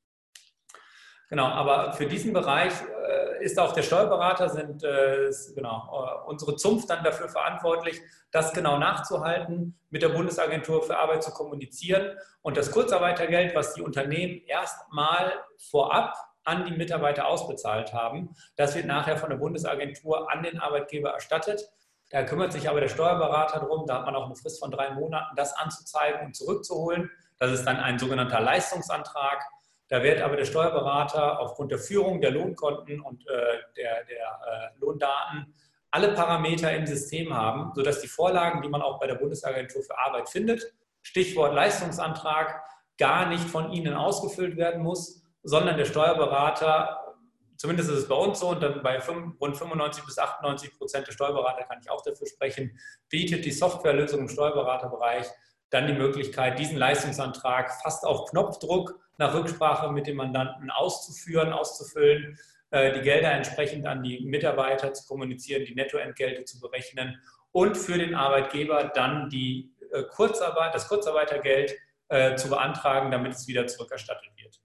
Genau, 1.34 1.48
aber 1.48 1.94
für 1.94 2.06
diesen 2.06 2.32
Bereich 2.32 2.74
äh, 3.10 3.44
ist 3.44 3.60
auch 3.60 3.72
der 3.72 3.82
Steuerberater, 3.82 4.50
sind 4.50 4.84
äh, 4.84 5.32
genau, 5.56 5.90
äh, 5.92 6.30
unsere 6.30 6.58
Zunft 6.58 6.92
dann 6.92 7.04
dafür 7.04 7.28
verantwortlich, 7.28 8.00
das 8.30 8.54
genau 8.54 8.78
nachzuhalten, 8.78 9.76
mit 9.90 10.04
der 10.04 10.10
Bundesagentur 10.10 10.84
für 10.84 10.96
Arbeit 10.96 11.24
zu 11.24 11.32
kommunizieren 11.32 12.16
und 12.44 12.56
das 12.56 12.70
Kurzarbeitergeld, 12.70 13.56
was 13.56 13.74
die 13.74 13.82
Unternehmen 13.82 14.44
erstmal 14.46 15.34
vorab 15.58 16.14
an 16.44 16.66
die 16.66 16.78
Mitarbeiter 16.78 17.28
ausbezahlt 17.28 17.94
haben, 17.94 18.36
das 18.56 18.76
wird 18.76 18.86
nachher 18.86 19.18
von 19.18 19.32
der 19.32 19.38
Bundesagentur 19.38 20.32
an 20.32 20.44
den 20.44 20.60
Arbeitgeber 20.60 21.14
erstattet. 21.14 21.68
Da 22.12 22.22
kümmert 22.22 22.54
sich 22.54 22.70
aber 22.70 22.80
der 22.80 22.90
Steuerberater 22.90 23.60
darum, 23.60 23.88
da 23.88 23.96
hat 23.96 24.06
man 24.06 24.16
auch 24.16 24.28
eine 24.28 24.36
Frist 24.36 24.60
von 24.60 24.70
drei 24.70 24.92
Monaten, 24.92 25.36
das 25.36 25.58
anzuzeigen 25.58 26.28
und 26.28 26.36
zurückzuholen. 26.36 27.10
Das 27.40 27.52
ist 27.52 27.66
dann 27.66 27.78
ein 27.78 27.98
sogenannter 27.98 28.40
Leistungsantrag. 28.40 29.44
Da 29.90 30.02
wird 30.02 30.22
aber 30.22 30.38
der 30.38 30.46
Steuerberater 30.46 31.40
aufgrund 31.40 31.72
der 31.72 31.80
Führung 31.80 32.22
der 32.22 32.32
Lohnkonten 32.32 33.00
und 33.02 33.28
äh, 33.28 33.60
der, 33.78 34.04
der 34.06 34.74
äh, 34.76 34.80
Lohndaten 34.80 35.54
alle 35.92 36.14
Parameter 36.14 36.74
im 36.76 36.88
System 36.88 37.34
haben, 37.34 37.72
sodass 37.76 38.02
die 38.02 38.08
Vorlagen, 38.08 38.62
die 38.64 38.70
man 38.70 38.82
auch 38.82 39.00
bei 39.00 39.06
der 39.06 39.16
Bundesagentur 39.16 39.84
für 39.84 39.98
Arbeit 39.98 40.28
findet, 40.28 40.74
Stichwort 41.04 41.54
Leistungsantrag, 41.54 42.64
gar 42.98 43.28
nicht 43.28 43.48
von 43.48 43.72
Ihnen 43.72 43.94
ausgefüllt 43.94 44.58
werden 44.58 44.82
muss, 44.82 45.22
sondern 45.44 45.78
der 45.78 45.86
Steuerberater, 45.86 47.16
zumindest 47.58 47.90
ist 47.90 47.98
es 48.00 48.08
bei 48.08 48.16
uns 48.16 48.40
so, 48.40 48.50
und 48.50 48.64
dann 48.64 48.82
bei 48.82 48.98
rund 49.00 49.58
95 49.58 50.04
bis 50.06 50.18
98 50.18 50.78
Prozent 50.78 51.06
der 51.06 51.12
Steuerberater 51.12 51.66
kann 51.66 51.80
ich 51.82 51.92
auch 51.92 52.02
dafür 52.02 52.26
sprechen, 52.26 52.80
bietet 53.10 53.46
die 53.46 53.52
Softwarelösung 53.52 54.22
im 54.22 54.30
Steuerberaterbereich 54.30 55.28
dann 55.70 55.88
die 55.88 55.94
Möglichkeit, 55.94 56.58
diesen 56.58 56.78
Leistungsantrag 56.78 57.72
fast 57.82 58.06
auf 58.06 58.30
Knopfdruck 58.30 59.00
nach 59.18 59.34
Rücksprache 59.34 59.92
mit 59.92 60.08
dem 60.08 60.18
Mandanten 60.18 60.72
auszuführen, 60.72 61.54
auszufüllen, 61.54 62.38
äh, 62.74 62.92
die 62.92 63.02
Gelder 63.02 63.32
entsprechend 63.32 63.86
an 63.86 64.02
die 64.02 64.26
Mitarbeiter 64.26 64.94
zu 64.94 65.06
kommunizieren, 65.06 65.64
die 65.64 65.76
Nettoentgelte 65.76 66.44
zu 66.44 66.60
berechnen 66.60 67.22
und 67.52 67.78
für 67.78 68.00
den 68.00 68.16
Arbeitgeber 68.16 68.86
dann 68.96 69.30
die 69.30 69.72
äh, 69.92 70.02
Kurzarbeit, 70.04 70.74
das 70.74 70.88
Kurzarbeitergeld 70.88 71.76
äh, 72.08 72.36
zu 72.36 72.50
beantragen, 72.50 73.12
damit 73.12 73.34
es 73.34 73.48
wieder 73.48 73.68
zurückerstattet 73.68 74.32
wird. 74.36 74.60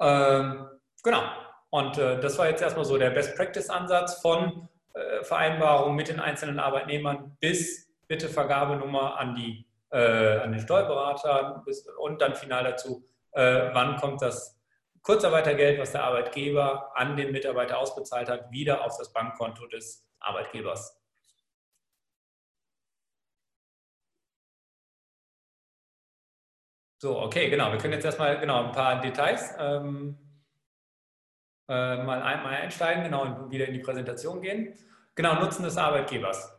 Ähm, 0.00 0.68
genau. 1.02 1.22
Und 1.70 1.96
das 1.96 2.36
war 2.36 2.50
jetzt 2.50 2.60
erstmal 2.60 2.84
so 2.84 2.98
der 2.98 3.08
Best-Practice-Ansatz 3.08 4.20
von 4.20 4.68
Vereinbarung 5.22 5.96
mit 5.96 6.08
den 6.08 6.20
einzelnen 6.20 6.60
Arbeitnehmern 6.60 7.34
bis 7.40 7.90
bitte 8.08 8.28
Vergabenummer 8.28 9.18
an 9.18 9.34
die 9.34 9.66
an 9.90 10.52
den 10.52 10.60
Steuerberater 10.60 11.64
und 11.98 12.20
dann 12.20 12.34
final 12.34 12.64
dazu, 12.64 13.02
äh, 13.32 13.70
wann 13.72 13.96
kommt 13.96 14.22
das 14.22 14.58
Kurzarbeitergeld, 15.02 15.80
was 15.80 15.92
der 15.92 16.04
Arbeitgeber 16.04 16.92
an 16.96 17.16
den 17.16 17.32
Mitarbeiter 17.32 17.78
ausbezahlt 17.78 18.28
hat, 18.28 18.50
wieder 18.50 18.84
auf 18.84 18.96
das 18.98 19.12
Bankkonto 19.12 19.66
des 19.66 20.06
Arbeitgebers. 20.20 21.02
So, 27.02 27.18
okay, 27.18 27.50
genau. 27.50 27.72
Wir 27.72 27.78
können 27.78 27.94
jetzt 27.94 28.04
erstmal 28.04 28.38
genau 28.38 28.64
ein 28.64 28.70
paar 28.70 29.00
Details 29.00 29.56
ähm, 29.58 30.16
äh, 31.68 31.96
mal, 31.96 32.22
ein, 32.22 32.46
einsteigen, 32.46 33.02
genau, 33.02 33.22
und 33.22 33.50
wieder 33.50 33.66
in 33.66 33.74
die 33.74 33.80
Präsentation 33.80 34.40
gehen. 34.40 34.78
Genau, 35.16 35.34
Nutzen 35.34 35.64
des 35.64 35.76
Arbeitgebers. 35.76 36.56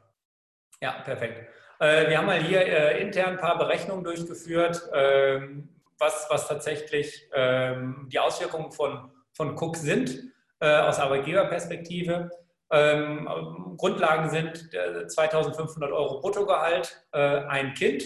Ja, 0.81 0.91
perfekt. 1.03 1.47
Äh, 1.79 2.09
wir 2.09 2.17
haben 2.17 2.25
mal 2.25 2.43
hier 2.43 2.59
äh, 2.59 3.01
intern 3.01 3.31
ein 3.31 3.37
paar 3.37 3.57
Berechnungen 3.57 4.03
durchgeführt, 4.03 4.89
ähm, 4.93 5.69
was, 6.03 6.27
was 6.29 6.47
tatsächlich 6.47 7.29
ähm, 7.33 8.07
die 8.11 8.19
Auswirkungen 8.19 8.71
von, 8.71 9.11
von 9.33 9.57
Cook 9.57 9.77
sind 9.77 10.31
äh, 10.59 10.77
aus 10.79 10.99
Arbeitgeberperspektive. 10.99 12.29
Ähm, 12.71 13.75
Grundlagen 13.77 14.29
sind 14.29 14.69
2500 15.07 15.91
Euro 15.91 16.19
Bruttogehalt, 16.21 17.05
ein 17.11 17.73
Kind, 17.75 18.03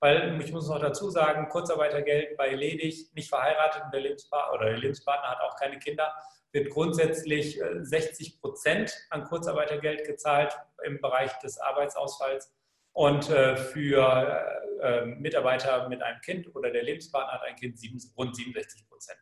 weil 0.00 0.38
ich 0.42 0.52
muss 0.52 0.68
noch 0.68 0.80
dazu 0.80 1.08
sagen, 1.08 1.48
Kurzarbeitergeld 1.48 2.36
bei 2.36 2.50
ledig, 2.50 3.10
nicht 3.14 3.30
verheiratet 3.30 3.84
und 3.84 3.94
der 3.94 4.00
Lebenspartner, 4.00 4.54
oder 4.54 4.66
der 4.66 4.78
Lebenspartner 4.78 5.30
hat 5.30 5.40
auch 5.40 5.56
keine 5.56 5.78
Kinder, 5.78 6.12
wird 6.52 6.70
grundsätzlich 6.70 7.60
60 7.80 8.40
Prozent 8.40 8.92
an 9.08 9.24
Kurzarbeitergeld 9.24 10.04
gezahlt 10.04 10.58
im 10.84 11.00
Bereich 11.00 11.38
des 11.38 11.58
Arbeitsausfalls 11.58 12.52
und 12.92 13.30
äh, 13.30 13.56
für 13.56 14.60
äh, 14.82 15.04
Mitarbeiter 15.06 15.88
mit 15.88 16.02
einem 16.02 16.20
Kind 16.20 16.54
oder 16.54 16.70
der 16.70 16.82
Lebenspartner 16.82 17.32
hat 17.32 17.42
ein 17.42 17.56
Kind 17.56 17.78
rund 18.16 18.36
67 18.36 18.88
Prozent. 18.88 19.18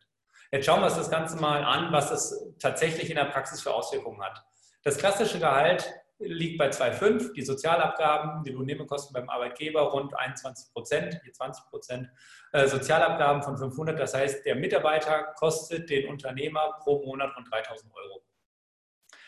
Jetzt 0.50 0.66
schauen 0.66 0.81
wir 0.81 0.87
uns 0.87 0.96
das 0.96 1.11
Ganze 1.11 1.37
mal 1.37 1.62
an, 1.62 1.92
was 1.92 2.11
es 2.11 2.54
tatsächlich 2.59 3.11
in 3.11 3.16
der 3.16 3.26
Praxis 3.26 3.61
für 3.61 3.74
Auswirkungen 3.74 4.22
hat. 4.22 4.42
Das 4.83 4.96
klassische 4.96 5.38
Gehalt 5.38 5.92
liegt 6.18 6.59
bei 6.59 6.68
2,5, 6.70 7.33
die 7.33 7.42
Sozialabgaben, 7.42 8.42
die 8.42 8.50
Lohnnebenkosten 8.50 9.12
beim 9.12 9.28
Arbeitgeber 9.28 9.83
rund 9.83 10.16
21 10.16 10.72
Prozent, 10.72 11.20
20 11.33 11.64
Prozent, 11.66 12.09
äh, 12.52 12.66
Sozialabgaben 12.66 13.42
von 13.42 13.57
500. 13.57 13.98
Das 13.98 14.14
heißt, 14.14 14.44
der 14.44 14.57
Mitarbeiter 14.57 15.35
kostet 15.37 15.90
den 15.90 16.09
Unternehmer 16.09 16.78
pro 16.81 17.04
Monat 17.04 17.37
rund 17.37 17.50
3000 17.52 17.92
Euro. 17.94 18.24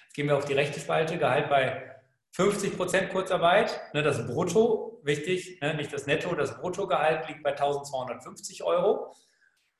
Jetzt 0.05 0.15
gehen 0.15 0.27
wir 0.27 0.37
auf 0.37 0.45
die 0.45 0.55
rechte 0.55 0.81
Spalte, 0.81 1.19
Gehalt 1.19 1.49
bei 1.49 2.00
50 2.33 2.77
Prozent 2.77 3.11
Kurzarbeit, 3.11 3.81
ne, 3.93 4.03
das 4.03 4.27
Brutto, 4.27 5.01
wichtig, 5.03 5.61
ne, 5.61 5.75
nicht 5.75 5.93
das 5.93 6.07
Netto, 6.07 6.35
das 6.35 6.59
Bruttogehalt 6.61 7.29
liegt 7.29 7.43
bei 7.43 7.51
1250 7.51 8.63
Euro. 8.63 9.15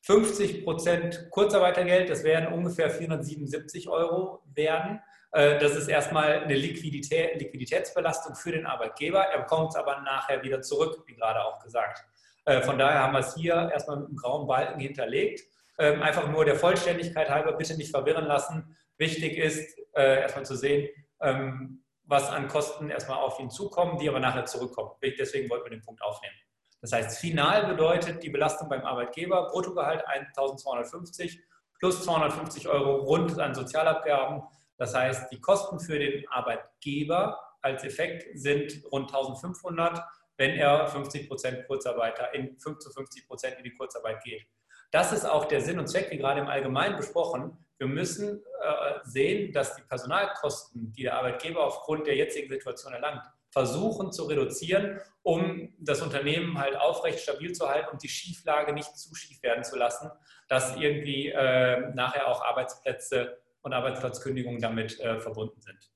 50 0.03 0.65
Prozent 0.65 1.29
Kurzarbeitergeld, 1.31 2.09
das 2.09 2.25
werden 2.25 2.53
ungefähr 2.53 2.91
477 2.91 3.89
Euro 3.89 4.43
werden. 4.55 5.01
Äh, 5.33 5.59
das 5.59 5.77
ist 5.77 5.89
erstmal 5.89 6.41
eine 6.41 6.55
Liquidität, 6.55 7.41
Liquiditätsbelastung 7.41 8.35
für 8.35 8.53
den 8.53 8.67
Arbeitgeber. 8.67 9.21
Er 9.21 9.41
bekommt 9.41 9.71
es 9.71 9.77
aber 9.77 10.01
nachher 10.01 10.43
wieder 10.43 10.63
zurück, 10.63 11.03
wie 11.07 11.15
gerade 11.15 11.45
auch 11.45 11.63
gesagt. 11.63 12.05
Äh, 12.47 12.63
von 12.63 12.79
daher 12.79 13.01
haben 13.01 13.13
wir 13.13 13.21
es 13.21 13.35
hier 13.35 13.71
erstmal 13.73 13.99
mit 13.99 14.09
einem 14.09 14.17
grauen 14.17 14.47
Balken 14.47 14.81
hinterlegt. 14.81 15.43
Ähm, 15.79 16.03
einfach 16.03 16.29
nur 16.29 16.45
der 16.45 16.57
Vollständigkeit 16.57 17.31
halber 17.31 17.53
bitte 17.53 17.77
nicht 17.77 17.91
verwirren 17.91 18.27
lassen. 18.27 18.77
Wichtig 18.99 19.37
ist 19.39 19.79
äh, 19.95 20.23
erstmal 20.23 20.45
zu 20.45 20.57
sehen, 20.57 20.89
ähm, 21.21 21.80
was 22.11 22.29
an 22.29 22.49
Kosten 22.49 22.91
erstmal 22.91 23.19
auf 23.19 23.39
ihn 23.39 23.51
zukommen, 23.51 23.97
die 23.99 24.09
aber 24.09 24.19
nachher 24.19 24.45
zurückkommen. 24.45 24.91
Deswegen 25.01 25.49
wollten 25.49 25.67
wir 25.67 25.71
den 25.71 25.83
Punkt 25.83 26.03
aufnehmen. 26.03 26.35
Das 26.81 26.93
heißt, 26.93 27.19
final 27.19 27.67
bedeutet 27.67 28.23
die 28.23 28.31
Belastung 28.31 28.69
beim 28.69 28.83
Arbeitgeber 28.83 29.49
Bruttogehalt 29.51 30.05
1250 30.07 31.41
plus 31.79 32.03
250 32.03 32.69
Euro 32.69 32.97
rund 33.05 33.39
an 33.39 33.55
Sozialabgaben. 33.55 34.43
Das 34.77 34.95
heißt, 34.95 35.31
die 35.31 35.41
Kosten 35.41 35.79
für 35.79 35.99
den 35.99 36.29
Arbeitgeber 36.31 37.39
als 37.63 37.85
Effekt 37.85 38.27
sind 38.39 38.83
rund 38.91 39.15
1500, 39.15 40.03
wenn 40.37 40.53
er 40.53 40.89
50 40.89 41.29
Prozent 41.29 41.67
Kurzarbeiter 41.67 42.35
in 42.35 42.59
5 42.59 42.79
zu 42.79 42.91
50 42.91 43.29
Prozent 43.29 43.57
in 43.59 43.65
die 43.65 43.75
Kurzarbeit 43.75 44.23
geht. 44.25 44.47
Das 44.91 45.13
ist 45.13 45.25
auch 45.25 45.45
der 45.45 45.61
Sinn 45.61 45.79
und 45.79 45.87
Zweck, 45.87 46.11
wie 46.11 46.19
gerade 46.19 46.41
im 46.41 46.49
Allgemeinen 46.49 46.97
besprochen, 46.97 47.65
wir 47.81 47.87
müssen 47.87 48.45
äh, 48.63 48.99
sehen, 49.05 49.53
dass 49.53 49.75
die 49.75 49.83
Personalkosten, 49.83 50.93
die 50.93 51.05
der 51.05 51.17
Arbeitgeber 51.17 51.65
aufgrund 51.65 52.07
der 52.07 52.15
jetzigen 52.15 52.51
Situation 52.51 52.93
erlangt, 52.93 53.23
versuchen 53.51 54.13
zu 54.13 54.27
reduzieren, 54.27 55.01
um 55.23 55.75
das 55.79 56.03
Unternehmen 56.03 56.59
halt 56.59 56.77
aufrecht 56.77 57.21
stabil 57.21 57.53
zu 57.53 57.69
halten 57.69 57.89
und 57.91 58.03
die 58.03 58.09
Schieflage 58.09 58.75
nicht 58.75 58.97
zu 58.97 59.15
schief 59.15 59.43
werden 59.43 59.65
zu 59.65 59.77
lassen, 59.77 60.11
dass 60.47 60.77
irgendwie 60.77 61.29
äh, 61.29 61.91
nachher 61.95 62.29
auch 62.29 62.45
Arbeitsplätze 62.45 63.39
und 63.63 63.73
Arbeitsplatzkündigungen 63.73 64.61
damit 64.61 65.01
äh, 65.01 65.19
verbunden 65.19 65.61
sind. 65.63 65.91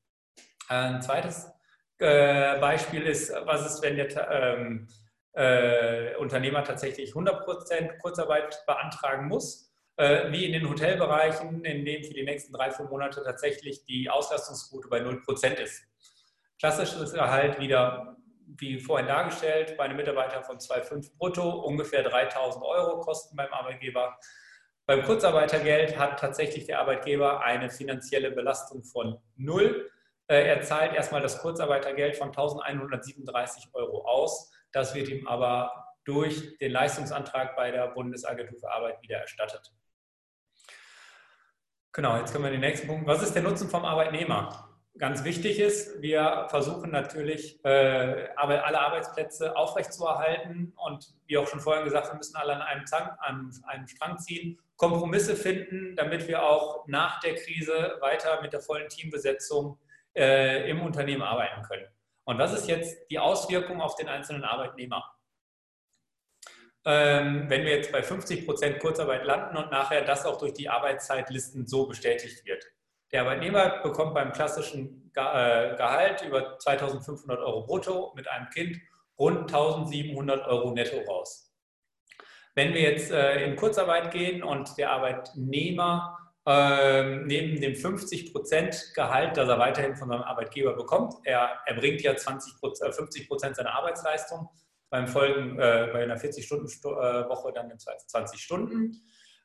Ein 0.69 1.03
zweites 1.03 1.53
äh, 1.99 2.59
Beispiel 2.61 3.03
ist, 3.03 3.31
was 3.45 3.67
ist, 3.67 3.83
wenn 3.83 3.97
der 3.97 4.31
ähm, 4.31 4.89
äh, 5.33 6.17
Unternehmer 6.17 6.65
tatsächlich 6.65 7.13
100% 7.13 7.99
Kurzarbeit 7.99 8.65
beantragen 8.67 9.29
muss 9.29 9.74
wie 9.97 10.45
in 10.45 10.53
den 10.53 10.69
Hotelbereichen, 10.69 11.65
in 11.65 11.85
denen 11.85 12.03
für 12.03 12.15
die 12.15 12.25
nächsten 12.25 12.53
drei, 12.53 12.71
vier 12.71 12.87
Monate 12.87 13.23
tatsächlich 13.23 13.85
die 13.85 14.11
Auslastungsquote 14.11 14.89
bei 14.89 14.99
0% 15.01 15.55
ist. 15.55 15.85
Klassisches 16.59 17.13
Gehalt 17.13 17.61
wieder, 17.61 18.17
wie 18.47 18.81
vorhin 18.81 19.07
dargestellt, 19.07 19.77
bei 19.77 19.85
einem 19.85 19.97
Mitarbeiter 19.97 20.43
von 20.43 20.59
2,5 20.59 21.17
brutto, 21.17 21.49
ungefähr 21.49 22.05
3.000 22.05 22.63
Euro 22.63 23.01
Kosten 23.01 23.37
beim 23.37 23.53
Arbeitgeber. 23.53 24.19
Beim 24.87 25.03
Kurzarbeitergeld 25.03 25.99
hat 25.99 26.21
tatsächlich 26.21 26.67
der 26.67 26.81
Arbeitgeber 26.81 27.43
eine 27.43 27.71
finanzielle 27.71 28.31
Belastung 28.31 28.85
von 28.85 29.19
null. 29.37 29.91
Äh, 30.27 30.47
er 30.47 30.61
zahlt 30.63 30.93
erstmal 30.95 31.23
das 31.23 31.39
Kurzarbeitergeld 31.41 32.17
von 32.17 32.29
1137 32.29 33.69
Euro 33.73 34.05
aus. 34.05 34.53
Das 34.73 34.95
wird 34.95 35.09
ihm 35.09 35.27
aber 35.27 35.73
durch 36.05 36.59
den 36.59 36.73
Leistungsantrag 36.73 37.57
bei 37.57 37.71
der 37.71 37.89
Bundesagentur 37.89 38.59
für 38.59 38.71
Arbeit 38.71 39.01
wieder 39.03 39.19
erstattet. 39.19 39.73
Genau, 41.95 42.17
jetzt 42.17 42.33
kommen 42.33 42.47
wir 42.47 42.51
den 42.51 42.61
nächsten 42.61 42.89
Punkt. 42.89 43.07
Was 43.07 43.23
ist 43.23 43.37
der 43.37 43.43
Nutzen 43.43 43.71
vom 43.71 43.85
Arbeitnehmer? 43.85 44.69
Ganz 44.99 45.23
wichtig 45.23 45.61
ist, 45.61 46.03
wir 46.03 46.47
versuchen 46.51 46.91
natürlich, 46.91 47.65
äh, 47.65 48.31
alle 48.35 48.81
Arbeitsplätze 48.81 49.57
aufrechtzuerhalten 49.57 50.73
und 50.75 51.15
wie 51.27 51.39
auch 51.39 51.47
schon 51.47 51.61
vorhin 51.61 51.85
gesagt, 51.85 52.09
wir 52.09 52.17
müssen 52.17 52.35
alle 52.35 52.57
an 52.57 52.63
einem, 52.63 52.85
Zang, 52.87 53.11
an 53.21 53.53
einem 53.69 53.87
Strang 53.87 54.19
ziehen, 54.19 54.59
Kompromisse 54.77 55.37
finden, 55.37 55.95
damit 55.95 56.27
wir 56.27 56.43
auch 56.43 56.85
nach 56.89 57.21
der 57.21 57.37
Krise 57.37 57.97
weiter 58.01 58.43
mit 58.43 58.53
der 58.53 58.61
vollen 58.61 58.89
Teambesetzung 58.89 59.79
äh, 60.17 60.69
im 60.69 60.83
Unternehmen 60.83 61.23
arbeiten 61.23 61.63
können. 61.63 61.87
Und 62.25 62.39
was 62.39 62.53
ist 62.55 62.67
jetzt 62.67 63.09
die 63.09 63.21
Auswirkung 63.21 63.81
auf 63.81 63.95
den 63.95 64.09
einzelnen 64.09 64.43
Arbeitnehmer? 64.43 65.14
Ähm, 66.85 67.45
wenn 67.49 67.65
wir 67.65 67.77
jetzt 67.77 67.93
bei 67.93 68.03
50 68.03 68.45
Prozent 68.45 68.79
Kurzarbeit 68.79 69.25
landen 69.25 69.57
und 69.57 69.71
nachher 69.71 70.03
das 70.03 70.27
auch 70.27 70.39
durch 70.39 70.53
die 70.53 70.69
Arbeitszeitlisten 70.69 71.67
so 71.67 71.87
bestätigt 71.87 72.45
wird. 72.45 72.65
Der 73.13 73.23
Arbeitnehmer 73.23 73.83
bekommt 73.83 74.15
beim 74.15 74.33
klassischen 74.33 75.11
äh, 75.15 75.77
Gehalt 75.77 76.23
über 76.23 76.59
2500 76.59 77.39
Euro 77.39 77.67
brutto 77.67 78.13
mit 78.17 78.29
einem 78.29 78.51
Kind 78.51 78.79
rund 79.19 79.53
1700 79.53 80.47
Euro 80.47 80.73
netto 80.73 80.99
raus. 81.11 81.53
Wenn 82.55 82.75
wir 82.75 82.83
jetzt 82.83 83.11
äh, 83.11 83.45
in 83.45 83.57
Kurzarbeit 83.57 84.11
gehen 84.11 84.43
und 84.43 84.77
der 84.79 84.91
Arbeitnehmer 84.91 86.19
ähm, 86.47 87.27
neben 87.27 87.61
dem 87.61 87.73
50% 87.73 88.95
Gehalt, 88.95 89.37
das 89.37 89.49
er 89.49 89.59
weiterhin 89.59 89.97
von 89.97 90.09
seinem 90.09 90.23
Arbeitgeber 90.23 90.75
bekommt, 90.75 91.15
er 91.25 91.61
erbringt 91.67 92.03
ja 92.03 92.15
20, 92.15 92.55
50% 92.55 93.51
äh, 93.51 93.55
seiner 93.55 93.75
Arbeitsleistung, 93.75 94.49
beim 94.95 95.09
Folgen 95.09 95.59
äh, 95.59 95.89
bei 95.93 96.05
einer 96.05 96.17
40-Stunden-Woche 96.17 97.53
dann 97.53 97.69
in 97.69 97.81
20 97.81 98.41
Stunden. 98.41 98.93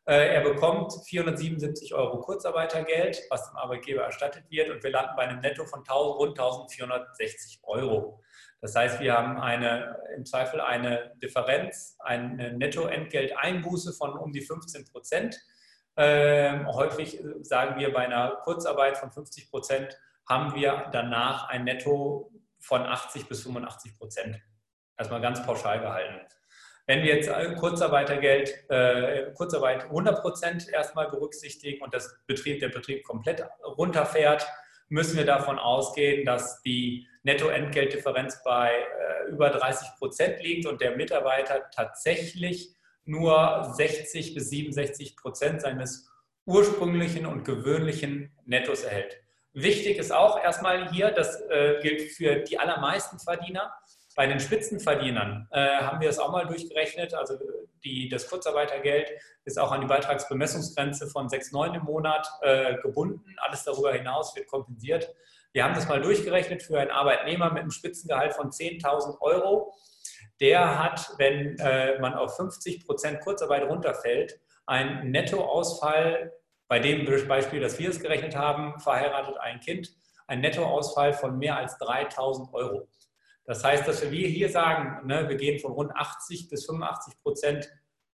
Äh, 0.05 0.35
er 0.35 0.41
bekommt 0.41 0.93
477 1.07 1.95
Euro 1.95 2.19
Kurzarbeitergeld, 2.19 3.19
was 3.31 3.49
dem 3.49 3.57
Arbeitgeber 3.57 4.03
erstattet 4.03 4.43
wird, 4.51 4.69
und 4.69 4.83
wir 4.83 4.91
landen 4.91 5.15
bei 5.17 5.23
einem 5.23 5.39
Netto 5.39 5.65
von 5.65 5.79
1000, 5.79 6.19
rund 6.19 6.39
1460 6.39 7.61
Euro. 7.63 8.21
Das 8.61 8.75
heißt, 8.75 8.99
wir 8.99 9.17
haben 9.17 9.39
eine, 9.39 9.97
im 10.15 10.23
Zweifel 10.23 10.61
eine 10.61 11.13
Differenz, 11.23 11.97
eine 11.97 12.53
Nettoentgelteinbuße 12.53 13.93
von 13.93 14.19
um 14.19 14.31
die 14.31 14.41
15 14.41 14.85
Prozent. 14.85 15.35
Ähm, 15.97 16.67
häufig 16.67 17.23
sagen 17.41 17.79
wir, 17.79 17.91
bei 17.91 18.05
einer 18.05 18.37
Kurzarbeit 18.43 18.99
von 18.99 19.09
50 19.09 19.49
Prozent 19.49 19.99
haben 20.27 20.53
wir 20.53 20.89
danach 20.91 21.49
ein 21.49 21.63
Netto 21.63 22.31
von 22.59 22.83
80 22.83 23.27
bis 23.27 23.41
85 23.41 23.97
Prozent. 23.97 24.39
Erstmal 24.99 25.21
ganz 25.21 25.43
pauschal 25.43 25.79
gehalten. 25.79 26.19
Wenn 26.85 27.03
wir 27.03 27.15
jetzt 27.15 27.29
Kurzarbeitergeld, 27.57 28.69
äh, 28.69 29.31
Kurzarbeit 29.33 29.85
100 29.85 30.21
Prozent 30.21 30.69
erstmal 30.69 31.09
berücksichtigen 31.09 31.81
und 31.81 31.93
das 31.93 32.19
Betrieb, 32.27 32.59
der 32.59 32.69
Betrieb 32.69 33.03
komplett 33.03 33.43
runterfährt, 33.63 34.45
müssen 34.89 35.17
wir 35.17 35.25
davon 35.25 35.59
ausgehen, 35.59 36.25
dass 36.25 36.61
die 36.63 37.07
Nettoentgeltdifferenz 37.23 38.43
bei 38.43 38.71
äh, 38.71 39.29
über 39.29 39.49
30 39.49 39.87
Prozent 39.97 40.41
liegt 40.41 40.65
und 40.65 40.81
der 40.81 40.95
Mitarbeiter 40.95 41.69
tatsächlich 41.73 42.75
nur 43.05 43.71
60 43.75 44.33
bis 44.33 44.49
67 44.49 45.15
Prozent 45.15 45.61
seines 45.61 46.11
ursprünglichen 46.45 47.25
und 47.25 47.45
gewöhnlichen 47.45 48.31
Nettos 48.45 48.83
erhält. 48.83 49.21
Wichtig 49.53 49.97
ist 49.97 50.11
auch 50.11 50.41
erstmal 50.43 50.91
hier, 50.91 51.11
das 51.11 51.39
äh, 51.49 51.79
gilt 51.81 52.11
für 52.11 52.37
die 52.37 52.57
allermeisten 52.57 53.19
Verdiener, 53.19 53.73
bei 54.19 54.27
den 54.27 54.41
Spitzenverdienern 54.41 55.47
äh, 55.49 55.77
haben 55.77 56.01
wir 56.01 56.09
es 56.09 56.19
auch 56.19 56.29
mal 56.29 56.45
durchgerechnet. 56.45 57.13
Also 57.13 57.35
die, 57.85 58.09
das 58.09 58.29
Kurzarbeitergeld 58.29 59.13
ist 59.45 59.57
auch 59.57 59.71
an 59.71 59.79
die 59.79 59.87
Beitragsbemessungsgrenze 59.87 61.07
von 61.07 61.29
6,9 61.29 61.77
im 61.77 61.83
Monat 61.83 62.29
äh, 62.41 62.75
gebunden. 62.81 63.23
Alles 63.37 63.63
darüber 63.63 63.93
hinaus 63.93 64.35
wird 64.35 64.47
kompensiert. 64.47 65.09
Wir 65.53 65.63
haben 65.63 65.73
das 65.73 65.87
mal 65.87 66.01
durchgerechnet 66.01 66.61
für 66.61 66.81
einen 66.81 66.91
Arbeitnehmer 66.91 67.49
mit 67.49 67.61
einem 67.61 67.71
Spitzengehalt 67.71 68.33
von 68.33 68.49
10.000 68.49 69.21
Euro. 69.21 69.73
Der 70.41 70.83
hat, 70.83 71.13
wenn 71.15 71.57
äh, 71.59 71.97
man 72.01 72.13
auf 72.13 72.35
50 72.35 72.85
Prozent 72.85 73.21
Kurzarbeit 73.21 73.69
runterfällt, 73.69 74.37
einen 74.65 75.11
Nettoausfall, 75.11 76.33
bei 76.67 76.79
dem 76.79 77.05
Beispiel, 77.29 77.61
dass 77.61 77.79
wir 77.79 77.89
es 77.89 78.01
gerechnet 78.01 78.35
haben, 78.35 78.81
verheiratet 78.81 79.37
ein 79.37 79.61
Kind, 79.61 79.93
ein 80.27 80.41
Nettoausfall 80.41 81.13
von 81.13 81.37
mehr 81.37 81.55
als 81.55 81.79
3.000 81.79 82.51
Euro. 82.51 82.89
Das 83.49 83.63
heißt, 83.63 83.87
dass 83.87 84.11
wir 84.11 84.27
hier 84.27 84.49
sagen, 84.49 85.07
ne, 85.07 85.27
wir 85.27 85.35
gehen 85.35 85.59
von 85.59 85.71
rund 85.71 85.91
80 85.95 86.49
bis 86.49 86.67
85 86.67 87.15
Prozent 87.23 87.67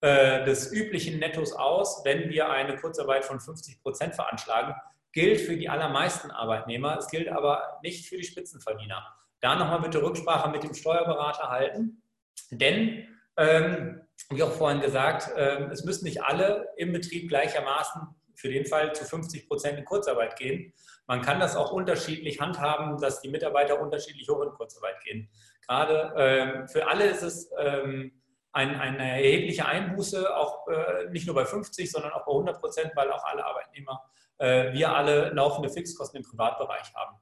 äh, 0.02 0.46
des 0.46 0.72
üblichen 0.72 1.18
Nettos 1.18 1.54
aus, 1.54 2.06
wenn 2.06 2.30
wir 2.30 2.52
eine 2.52 2.76
Kurzarbeit 2.76 3.26
von 3.26 3.40
50 3.40 3.82
Prozent 3.82 4.14
veranschlagen, 4.14 4.76
gilt 5.12 5.42
für 5.42 5.58
die 5.58 5.70
allermeisten 5.70 6.30
Arbeitnehmer. 6.30 7.00
Es 7.00 7.08
gilt 7.08 7.30
aber 7.30 7.80
nicht 7.82 8.06
für 8.08 8.18
die 8.18 8.26
Spitzenverdiener. 8.26 9.08
Da 9.42 9.56
nochmal 9.56 9.82
bitte 9.82 10.04
Rücksprache 10.04 10.52
mit 10.52 10.62
dem 10.62 10.76
Steuerberater 10.76 11.50
halten, 11.50 12.04
denn, 12.52 13.08
ähm, 13.36 14.02
wie 14.30 14.44
auch 14.44 14.54
vorhin 14.54 14.82
gesagt, 14.82 15.36
äh, 15.36 15.64
es 15.72 15.84
müssen 15.84 16.06
nicht 16.06 16.22
alle 16.22 16.68
im 16.78 16.94
Betrieb 16.94 17.30
gleichermaßen 17.30 18.04
für 18.36 18.50
den 18.50 18.68
Fall 18.68 18.94
zu 18.94 19.04
50 19.04 19.48
Prozent 19.48 19.80
in 19.80 19.86
Kurzarbeit 19.86 20.36
gehen. 20.36 20.74
Man 21.08 21.22
kann 21.22 21.40
das 21.40 21.56
auch 21.56 21.72
unterschiedlich 21.72 22.40
handhaben, 22.40 23.00
dass 23.00 23.22
die 23.22 23.30
Mitarbeiter 23.30 23.80
unterschiedlich 23.80 24.28
hoch 24.30 24.42
in 24.42 24.52
Kurzarbeit 24.52 25.02
gehen. 25.02 25.30
Gerade 25.68 26.14
ähm, 26.18 26.68
für 26.68 26.88
alle 26.88 27.06
ist 27.06 27.24
es 27.24 27.52
ähm, 27.58 28.22
ein, 28.54 28.80
eine 28.80 29.12
erhebliche 29.12 29.66
Einbuße, 29.66 30.36
auch 30.36 30.68
äh, 30.68 31.10
nicht 31.10 31.26
nur 31.26 31.36
bei 31.36 31.46
50, 31.46 31.92
sondern 31.92 32.14
auch 32.14 32.26
bei 32.26 32.32
100 32.32 32.60
Prozent, 32.60 32.92
weil 32.96 33.12
auch 33.12 33.24
alle 33.26 33.46
Arbeitnehmer, 33.46 34.02
äh, 34.38 34.72
wir 34.72 34.96
alle 34.96 35.30
laufende 35.30 35.70
Fixkosten 35.70 36.20
im 36.20 36.24
Privatbereich 36.24 36.94
haben. 36.94 37.18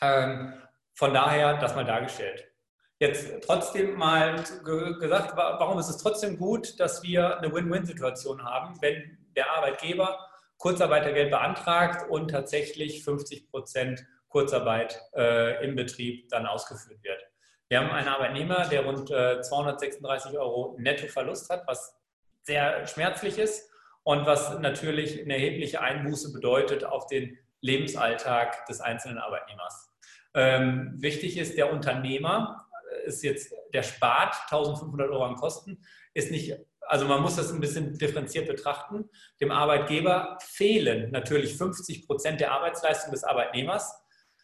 Ähm, 0.00 0.54
von 0.94 1.12
daher 1.12 1.58
das 1.58 1.74
mal 1.74 1.84
dargestellt. 1.84 2.50
Jetzt 2.98 3.44
trotzdem 3.44 3.94
mal 3.94 4.36
gesagt, 4.64 5.36
warum 5.36 5.78
ist 5.78 5.90
es 5.90 5.98
trotzdem 5.98 6.38
gut, 6.38 6.80
dass 6.80 7.02
wir 7.02 7.38
eine 7.38 7.52
Win-Win-Situation 7.52 8.42
haben, 8.42 8.80
wenn 8.80 9.18
der 9.36 9.50
Arbeitgeber 9.50 10.18
Kurzarbeitergeld 10.58 11.30
beantragt 11.30 12.08
und 12.10 12.28
tatsächlich 12.28 13.04
50 13.04 13.50
Prozent 13.50 14.06
Kurzarbeit 14.28 15.00
äh, 15.14 15.64
im 15.64 15.76
Betrieb 15.76 16.28
dann 16.28 16.46
ausgeführt 16.46 17.02
wird. 17.02 17.22
Wir 17.68 17.80
haben 17.80 17.90
einen 17.90 18.08
Arbeitnehmer, 18.08 18.66
der 18.68 18.84
rund 18.84 19.10
äh, 19.10 19.40
236 19.40 20.38
Euro 20.38 20.76
Nettoverlust 20.78 21.50
hat, 21.50 21.66
was 21.66 21.96
sehr 22.42 22.86
schmerzlich 22.86 23.38
ist 23.38 23.70
und 24.04 24.24
was 24.24 24.58
natürlich 24.60 25.20
eine 25.20 25.34
erhebliche 25.34 25.80
Einbuße 25.80 26.32
bedeutet 26.32 26.84
auf 26.84 27.06
den 27.06 27.38
Lebensalltag 27.60 28.66
des 28.66 28.80
einzelnen 28.80 29.18
Arbeitnehmers. 29.18 29.90
Ähm, 30.34 30.94
wichtig 30.98 31.38
ist, 31.38 31.56
der 31.56 31.72
Unternehmer 31.72 32.68
äh, 32.92 33.06
ist 33.08 33.24
jetzt, 33.24 33.52
der 33.72 33.82
spart 33.82 34.36
1500 34.50 35.10
Euro 35.10 35.24
an 35.24 35.34
Kosten, 35.34 35.82
ist 36.14 36.30
nicht 36.30 36.54
also 36.88 37.06
man 37.06 37.20
muss 37.20 37.36
das 37.36 37.52
ein 37.52 37.60
bisschen 37.60 37.94
differenziert 37.98 38.46
betrachten. 38.46 39.08
Dem 39.40 39.50
Arbeitgeber 39.50 40.38
fehlen 40.40 41.10
natürlich 41.10 41.56
50 41.56 42.06
Prozent 42.06 42.40
der 42.40 42.52
Arbeitsleistung 42.52 43.12
des 43.12 43.24
Arbeitnehmers. 43.24 43.94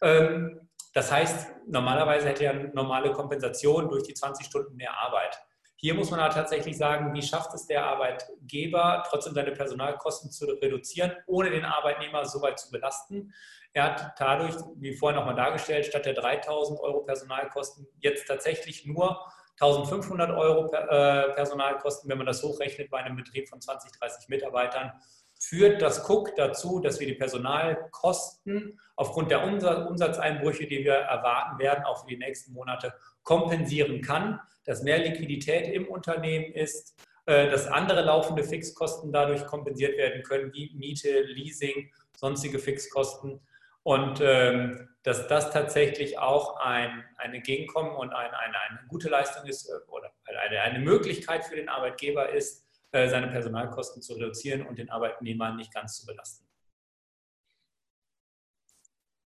Ähm, 0.01 0.69
das 0.93 1.11
heißt, 1.11 1.51
normalerweise 1.67 2.27
hätte 2.27 2.45
er 2.45 2.51
eine 2.51 2.69
normale 2.69 3.11
Kompensation 3.11 3.89
durch 3.89 4.03
die 4.03 4.13
20 4.13 4.45
Stunden 4.45 4.75
mehr 4.75 4.95
Arbeit. 4.97 5.37
Hier 5.83 5.95
muss 5.95 6.11
man 6.11 6.21
aber 6.21 6.33
tatsächlich 6.33 6.77
sagen, 6.77 7.13
wie 7.13 7.21
schafft 7.21 7.53
es 7.53 7.67
der 7.67 7.83
Arbeitgeber, 7.85 9.03
trotzdem 9.09 9.33
seine 9.33 9.51
Personalkosten 9.51 10.31
zu 10.31 10.45
reduzieren, 10.45 11.11
ohne 11.27 11.49
den 11.49 11.65
Arbeitnehmer 11.65 12.23
so 12.23 12.41
weit 12.41 12.57
zu 12.57 12.71
belasten. 12.71 13.33
Er 13.73 13.83
hat 13.85 14.13
dadurch, 14.17 14.55
wie 14.77 14.95
vorhin 14.95 15.19
nochmal 15.19 15.35
dargestellt, 15.35 15.85
statt 15.85 16.05
der 16.05 16.13
3000 16.13 16.79
Euro 16.79 17.01
Personalkosten 17.01 17.85
jetzt 17.99 18.27
tatsächlich 18.27 18.85
nur 18.85 19.19
1500 19.59 20.31
Euro 20.31 20.71
äh, 20.73 21.33
Personalkosten, 21.33 22.09
wenn 22.09 22.17
man 22.17 22.27
das 22.27 22.41
hochrechnet 22.43 22.89
bei 22.89 22.99
einem 22.99 23.15
Betrieb 23.15 23.47
von 23.47 23.61
20, 23.61 23.91
30 23.91 24.29
Mitarbeitern, 24.29 24.91
führt 25.39 25.81
das 25.81 26.09
Cook 26.09 26.35
dazu, 26.35 26.79
dass 26.79 26.99
wir 26.99 27.07
die 27.07 27.15
Personalkosten 27.15 28.79
aufgrund 28.95 29.29
der 29.29 29.43
Umsatzeinbrüche, 29.43 30.67
die 30.67 30.85
wir 30.85 30.93
erwarten 30.93 31.59
werden, 31.59 31.83
auch 31.83 32.01
für 32.01 32.07
die 32.07 32.17
nächsten 32.17 32.53
Monate 32.53 32.93
kompensieren 33.23 34.01
kann, 34.01 34.39
dass 34.63 34.83
mehr 34.83 34.99
Liquidität 34.99 35.73
im 35.73 35.87
Unternehmen 35.87 36.53
ist, 36.53 36.95
äh, 37.25 37.49
dass 37.49 37.67
andere 37.67 38.01
laufende 38.01 38.43
Fixkosten 38.43 39.11
dadurch 39.11 39.45
kompensiert 39.45 39.97
werden 39.97 40.23
können, 40.23 40.53
wie 40.53 40.73
Miete, 40.75 41.21
Leasing, 41.21 41.91
sonstige 42.15 42.59
Fixkosten. 42.59 43.41
Und 43.83 44.21
ähm, 44.21 44.89
dass 45.03 45.27
das 45.27 45.51
tatsächlich 45.51 46.17
auch 46.17 46.57
ein, 46.59 47.03
ein 47.17 47.33
Entgegenkommen 47.33 47.95
und 47.95 48.13
ein, 48.13 48.31
eine, 48.31 48.61
eine 48.61 48.87
gute 48.87 49.09
Leistung 49.09 49.45
ist 49.45 49.69
äh, 49.69 49.73
oder 49.89 50.11
eine, 50.25 50.61
eine 50.61 50.79
Möglichkeit 50.79 51.45
für 51.45 51.55
den 51.55 51.69
Arbeitgeber 51.69 52.29
ist, 52.29 52.65
äh, 52.91 53.07
seine 53.09 53.27
Personalkosten 53.27 54.01
zu 54.01 54.13
reduzieren 54.13 54.65
und 54.65 54.77
den 54.77 54.89
Arbeitnehmer 54.89 55.53
nicht 55.53 55.73
ganz 55.73 55.97
zu 55.97 56.05
belasten. 56.05 56.47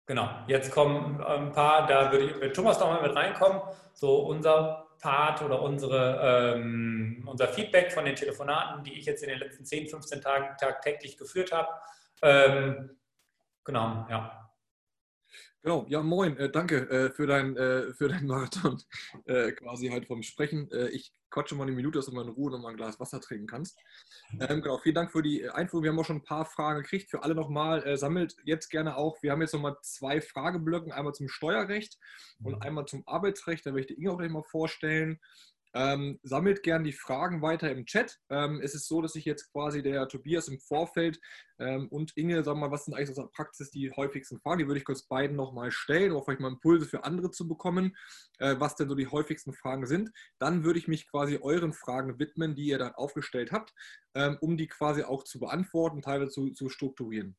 Genau, 0.07 0.29
jetzt 0.47 0.71
kommen 0.73 1.23
ein 1.23 1.53
paar, 1.53 1.87
da 1.87 2.11
würde 2.11 2.31
ich 2.31 2.37
mit 2.37 2.57
Thomas 2.57 2.81
nochmal 2.81 3.03
mit 3.03 3.15
reinkommen. 3.15 3.61
So 3.93 4.21
unser 4.21 4.89
Part 5.01 5.43
oder 5.43 5.61
unsere, 5.61 6.55
ähm, 6.57 7.25
unser 7.27 7.47
Feedback 7.49 7.93
von 7.93 8.07
den 8.07 8.17
Telefonaten, 8.17 8.83
die 8.85 8.99
ich 8.99 9.05
jetzt 9.05 9.23
in 9.23 9.29
den 9.29 9.39
letzten 9.39 9.67
10, 9.67 9.89
15 9.89 10.23
Tagen 10.23 10.57
tagtäglich 10.57 11.19
geführt 11.19 11.53
habe. 11.53 11.69
Ähm, 12.23 12.99
Genau, 13.69 14.07
ja. 14.09 14.48
Genau, 15.63 15.87
ja, 15.89 16.03
moin, 16.03 16.37
äh, 16.37 16.51
danke 16.51 16.89
äh, 16.89 17.11
für, 17.11 17.27
dein, 17.27 17.57
äh, 17.57 17.93
für 17.93 18.09
deinen 18.09 18.27
Marathon 18.29 18.81
äh, 19.25 19.51
quasi 19.53 19.89
halt 19.89 20.07
vom 20.07 20.23
Sprechen. 20.23 20.71
Äh, 20.71 20.89
ich 20.91 21.13
quatsche 21.31 21.57
mal 21.57 21.65
eine 21.65 21.73
Minute, 21.73 21.99
dass 21.99 22.07
du 22.07 22.13
mal 22.13 22.23
in 22.23 22.29
Ruhe 22.29 22.53
noch 22.53 22.61
mal 22.61 22.71
ein 22.71 22.77
Glas 22.77 23.01
Wasser 23.01 23.21
trinken 23.21 23.49
kannst. 23.49 23.77
Ähm, 24.41 24.63
genau, 24.63 24.79
vielen 24.79 24.95
Dank 24.95 25.11
für 25.11 25.21
die 25.21 25.43
äh, 25.43 25.49
Einführung. 25.49 25.83
Wir 25.83 25.91
haben 25.91 25.99
auch 25.99 26.05
schon 26.05 26.19
ein 26.19 26.25
paar 26.25 26.47
Fragen 26.47 26.83
gekriegt. 26.83 27.11
Für 27.11 27.25
alle 27.25 27.35
nochmal, 27.35 27.99
sammelt 27.99 28.37
jetzt 28.45 28.69
gerne 28.69 28.97
auch. 28.97 29.21
Wir 29.23 29.33
haben 29.33 29.41
jetzt 29.41 29.53
nochmal 29.53 29.77
zwei 29.83 30.21
Frageblöcken, 30.21 30.93
einmal 30.93 31.13
zum 31.13 31.29
Steuerrecht 31.29 31.99
und 32.43 32.55
mhm. 32.55 32.63
einmal 32.63 32.87
zum 32.87 33.03
Arbeitsrecht. 33.07 33.67
Da 33.67 33.75
werde 33.75 33.93
ich 33.93 33.99
Inge 33.99 34.13
auch 34.13 34.19
gleich 34.19 34.31
mal 34.31 34.45
vorstellen. 34.45 35.19
Ähm, 35.79 36.19
sammelt 36.25 36.65
gern 36.65 36.83
die 36.83 36.93
Fragen 36.93 37.41
weiter 37.41 37.71
im 37.71 37.87
Chat. 37.87 38.19
Ähm, 38.31 38.61
es 38.61 38.75
ist 38.75 38.89
so, 38.89 39.01
dass 39.01 39.15
ich 39.15 39.25
jetzt 39.25 39.53
quasi 39.53 39.81
der 39.81 40.09
Tobias 40.09 40.49
im 40.49 40.59
Vorfeld 40.59 41.21
ähm, 41.61 41.87
und 41.91 42.17
Inge, 42.17 42.43
sagen 42.43 42.59
mal, 42.59 42.73
was 42.73 42.87
sind 42.87 42.95
eigentlich 42.95 43.11
aus 43.11 43.15
der 43.15 43.31
Praxis 43.33 43.71
die 43.71 43.93
häufigsten 43.93 44.41
Fragen? 44.41 44.59
Die 44.59 44.67
würde 44.67 44.81
ich 44.81 44.85
kurz 44.85 45.05
beiden 45.05 45.37
nochmal 45.37 45.71
stellen, 45.71 46.11
um 46.11 46.25
vielleicht 46.25 46.41
mal 46.41 46.49
Impulse 46.51 46.85
für 46.85 47.05
andere 47.05 47.31
zu 47.31 47.47
bekommen, 47.47 47.97
äh, 48.39 48.57
was 48.59 48.75
denn 48.75 48.89
so 48.89 48.97
die 48.97 49.07
häufigsten 49.07 49.53
Fragen 49.53 49.87
sind. 49.87 50.11
Dann 50.41 50.65
würde 50.65 50.81
ich 50.81 50.89
mich 50.89 51.09
quasi 51.09 51.39
euren 51.41 51.73
Fragen 51.73 52.19
widmen, 52.19 52.57
die 52.57 52.67
ihr 52.67 52.79
dann 52.79 52.95
aufgestellt 52.97 53.53
habt, 53.53 53.73
ähm, 54.17 54.37
um 54.41 54.57
die 54.57 54.67
quasi 54.67 55.05
auch 55.05 55.23
zu 55.23 55.39
beantworten, 55.39 56.03
teilweise 56.03 56.33
zu, 56.33 56.51
zu 56.51 56.71
strukturieren. 56.71 57.37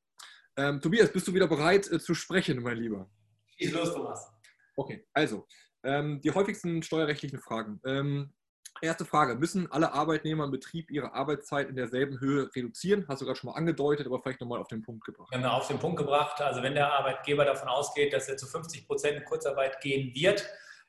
Ähm, 0.56 0.80
Tobias, 0.80 1.12
bist 1.12 1.28
du 1.28 1.34
wieder 1.34 1.48
bereit 1.48 1.92
äh, 1.92 2.00
zu 2.00 2.14
sprechen, 2.14 2.64
mein 2.64 2.78
Lieber? 2.78 3.12
Schieß 3.58 3.74
los, 3.74 3.94
Thomas. 3.94 4.32
Okay, 4.78 5.06
also 5.12 5.46
ähm, 5.84 6.22
die 6.22 6.32
häufigsten 6.32 6.84
steuerrechtlichen 6.84 7.40
Fragen. 7.40 7.80
Ähm, 7.86 8.34
erste 8.82 9.06
Frage: 9.06 9.36
Müssen 9.36 9.72
alle 9.72 9.94
Arbeitnehmer 9.94 10.46
im 10.46 10.52
Betrieb 10.52 10.92
ihre 10.92 11.14
Arbeitszeit 11.14 11.70
in 11.70 11.76
derselben 11.76 12.20
Höhe 12.20 12.50
reduzieren? 12.56 13.06
Hast 13.08 13.22
du 13.22 13.26
gerade 13.26 13.38
schon 13.38 13.50
mal 13.50 13.58
angedeutet, 13.58 14.08
aber 14.08 14.20
vielleicht 14.20 14.42
nochmal 14.42 14.60
auf 14.60 14.68
den 14.68 14.82
Punkt 14.82 15.06
gebracht. 15.06 15.34
Haben 15.34 15.46
auf 15.46 15.68
den 15.68 15.80
Punkt 15.80 15.98
gebracht. 15.98 16.42
Also, 16.42 16.62
wenn 16.62 16.76
der 16.76 16.92
Arbeitgeber 16.92 17.46
davon 17.46 17.68
ausgeht, 17.68 18.14
dass 18.14 18.28
er 18.28 18.38
zu 18.38 18.46
50 18.46 18.88
Prozent 18.88 19.18
in 19.18 19.26
Kurzarbeit 19.26 19.80
gehen 19.82 20.14
wird, 20.14 20.46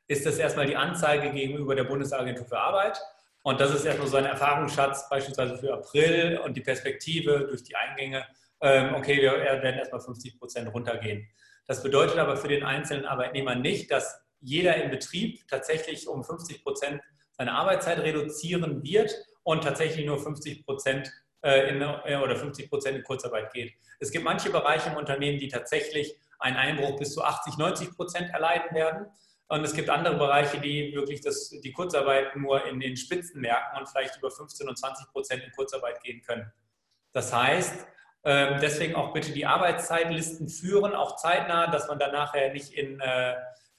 ist 0.07 0.27
das 0.27 0.39
erstmal 0.39 0.67
die 0.67 0.77
Anzeige 0.77 1.31
gegenüber 1.31 1.75
der 1.75 1.85
Bundesagentur 1.85 2.47
für 2.47 2.59
Arbeit. 2.59 3.01
Und 3.43 3.61
das 3.61 3.75
ist 3.75 3.85
erstmal 3.85 4.09
so 4.09 4.17
ein 4.17 4.27
Erfahrungsschatz, 4.27 5.09
beispielsweise 5.09 5.57
für 5.57 5.73
April 5.73 6.41
und 6.45 6.57
die 6.57 6.61
Perspektive 6.61 7.47
durch 7.49 7.63
die 7.63 7.75
Eingänge. 7.75 8.27
Ähm, 8.61 8.95
okay, 8.95 9.23
wir 9.23 9.33
werden 9.33 9.79
erstmal 9.79 10.01
50 10.01 10.39
Prozent 10.39 10.73
runtergehen. 10.73 11.27
Das 11.67 11.83
bedeutet 11.83 12.19
aber 12.19 12.37
für 12.37 12.49
den 12.49 12.65
einzelnen 12.65 13.07
Arbeitnehmer 13.07 13.55
nicht, 13.55 13.91
dass 13.91 14.21
jeder 14.41 14.77
im 14.83 14.91
Betrieb 14.91 15.47
tatsächlich 15.49 16.09
um 16.09 16.25
50 16.25 16.63
Prozent 16.63 17.01
seine 17.33 17.53
Arbeitszeit 17.53 17.99
reduzieren 17.99 18.83
wird 18.83 19.15
und 19.43 19.65
tatsächlich 19.65 20.07
nur 20.07 20.19
50 20.19 20.65
Prozent 20.65 21.11
äh, 21.43 21.71
in, 21.71 21.81
äh, 21.81 22.17
oder 22.23 22.37
50 22.37 22.69
Prozent 22.69 22.99
in 22.99 23.03
Kurzarbeit 23.03 23.53
geht. 23.53 23.73
Es 23.99 24.11
gibt 24.11 24.25
manche 24.25 24.51
Bereiche 24.51 24.91
im 24.91 24.97
Unternehmen, 24.97 25.39
die 25.39 25.49
tatsächlich 25.49 26.19
einen 26.39 26.57
Einbruch 26.57 26.97
bis 26.99 27.15
zu 27.15 27.23
80, 27.23 27.57
90 27.59 27.97
Prozent 27.97 28.31
erleiden 28.31 28.75
werden. 28.75 29.07
Und 29.49 29.65
es 29.65 29.75
gibt 29.75 29.91
andere 29.91 30.17
Bereiche, 30.17 30.61
die 30.61 30.95
wirklich 30.95 31.21
das, 31.23 31.51
die 31.51 31.73
Kurzarbeit 31.73 32.37
nur 32.37 32.67
in 32.67 32.79
den 32.79 32.97
Spitzenmärkten 32.97 33.81
und 33.81 33.89
vielleicht 33.89 34.17
über 34.17 34.31
15 34.31 34.69
und 34.69 34.79
20 34.79 35.09
Prozent 35.09 35.43
in 35.43 35.51
Kurzarbeit 35.53 36.03
gehen 36.03 36.23
können. 36.23 36.53
Das 37.13 37.33
heißt, 37.33 37.87
ähm, 38.25 38.59
deswegen 38.61 38.95
auch 38.95 39.13
bitte 39.13 39.33
die 39.33 39.47
Arbeitszeitlisten 39.47 40.49
führen, 40.49 40.95
auch 40.95 41.17
zeitnah, 41.17 41.69
dass 41.69 41.89
man 41.89 41.99
dann 41.99 42.13
nachher 42.13 42.53
nicht 42.53 42.73
in 42.75 43.01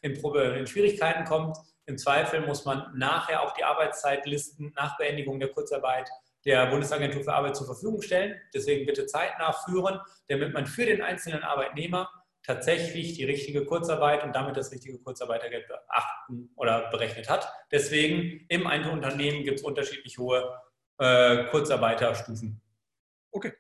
in, 0.02 0.14
in 0.14 0.68
Schwierigkeiten 0.68 1.26
kommt. 1.26 1.58
Im 1.86 1.97
Zweifel 1.97 2.41
muss 2.41 2.66
man 2.66 2.97
nachher 2.97 3.41
auch 3.41 3.54
die 3.54 3.64
Arbeitszeitlisten 3.64 4.74
nach 4.76 4.97
Beendigung 4.97 5.39
der 5.39 5.49
Kurzarbeit 5.49 6.10
der 6.45 6.68
Bundesagentur 6.68 7.24
für 7.24 7.34
Arbeit 7.34 7.56
zur 7.56 7.68
Verfügung 7.68 8.02
stellen. 8.02 8.39
Deswegen 8.54 8.86
bitte 8.86 9.06
zeitnah 9.06 9.54
führen, 9.54 9.99
damit 10.28 10.54
man 10.54 10.66
für 10.66 10.86
den 10.86 11.02
einzelnen 11.02 11.43
Arbeitnehmer 11.43 12.10
tatsächlich 12.43 13.14
die 13.14 13.26
richtige 13.26 13.66
Kurzarbeit 13.66 14.24
und 14.24 14.36
damit 14.36 14.58
das 14.58 14.72
richtige 14.72 14.97
Kurzarbeitergeld 14.99 15.68
beachten 15.68 16.49
oder 16.56 16.89
berechnet 16.89 17.30
hat. 17.30 17.47
Deswegen 17.72 18.45
im 18.49 18.66
Einzelunternehmen 18.66 19.43
gibt 19.43 19.60
es 19.60 19.66
unterschiedlich 19.66 20.18
hohe 20.18 20.60
äh, 20.97 21.45
Kurzarbeiterstufen. 21.45 22.60
Okay, 23.32 23.54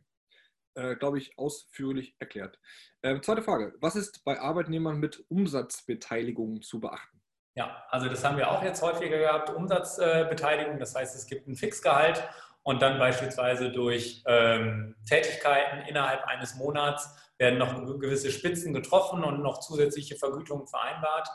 äh, 0.75 0.95
glaube 0.95 1.17
ich, 1.17 1.37
ausführlich 1.37 2.15
erklärt. 2.19 2.59
Ähm, 3.03 3.21
zweite 3.23 3.41
Frage. 3.41 3.73
Was 3.79 3.95
ist 3.95 4.23
bei 4.23 4.39
Arbeitnehmern 4.39 4.97
mit 4.97 5.23
Umsatzbeteiligung 5.29 6.61
zu 6.61 6.79
beachten? 6.79 7.21
Ja, 7.55 7.83
also 7.89 8.07
das 8.07 8.23
haben 8.23 8.37
wir 8.37 8.49
auch 8.49 8.63
jetzt 8.63 8.81
häufiger 8.81 9.17
gehabt, 9.17 9.49
Umsatzbeteiligung. 9.49 10.79
Das 10.79 10.95
heißt, 10.95 11.15
es 11.15 11.25
gibt 11.25 11.47
ein 11.47 11.55
Fixgehalt 11.55 12.23
und 12.63 12.81
dann 12.81 12.99
beispielsweise 12.99 13.71
durch 13.71 14.23
ähm, 14.27 14.95
Tätigkeiten 15.07 15.87
innerhalb 15.87 16.23
eines 16.25 16.55
Monats 16.55 17.33
werden 17.37 17.57
noch 17.57 17.75
gewisse 17.99 18.31
Spitzen 18.31 18.73
getroffen 18.73 19.23
und 19.23 19.41
noch 19.41 19.59
zusätzliche 19.59 20.15
Vergütungen 20.15 20.67
vereinbart. 20.67 21.27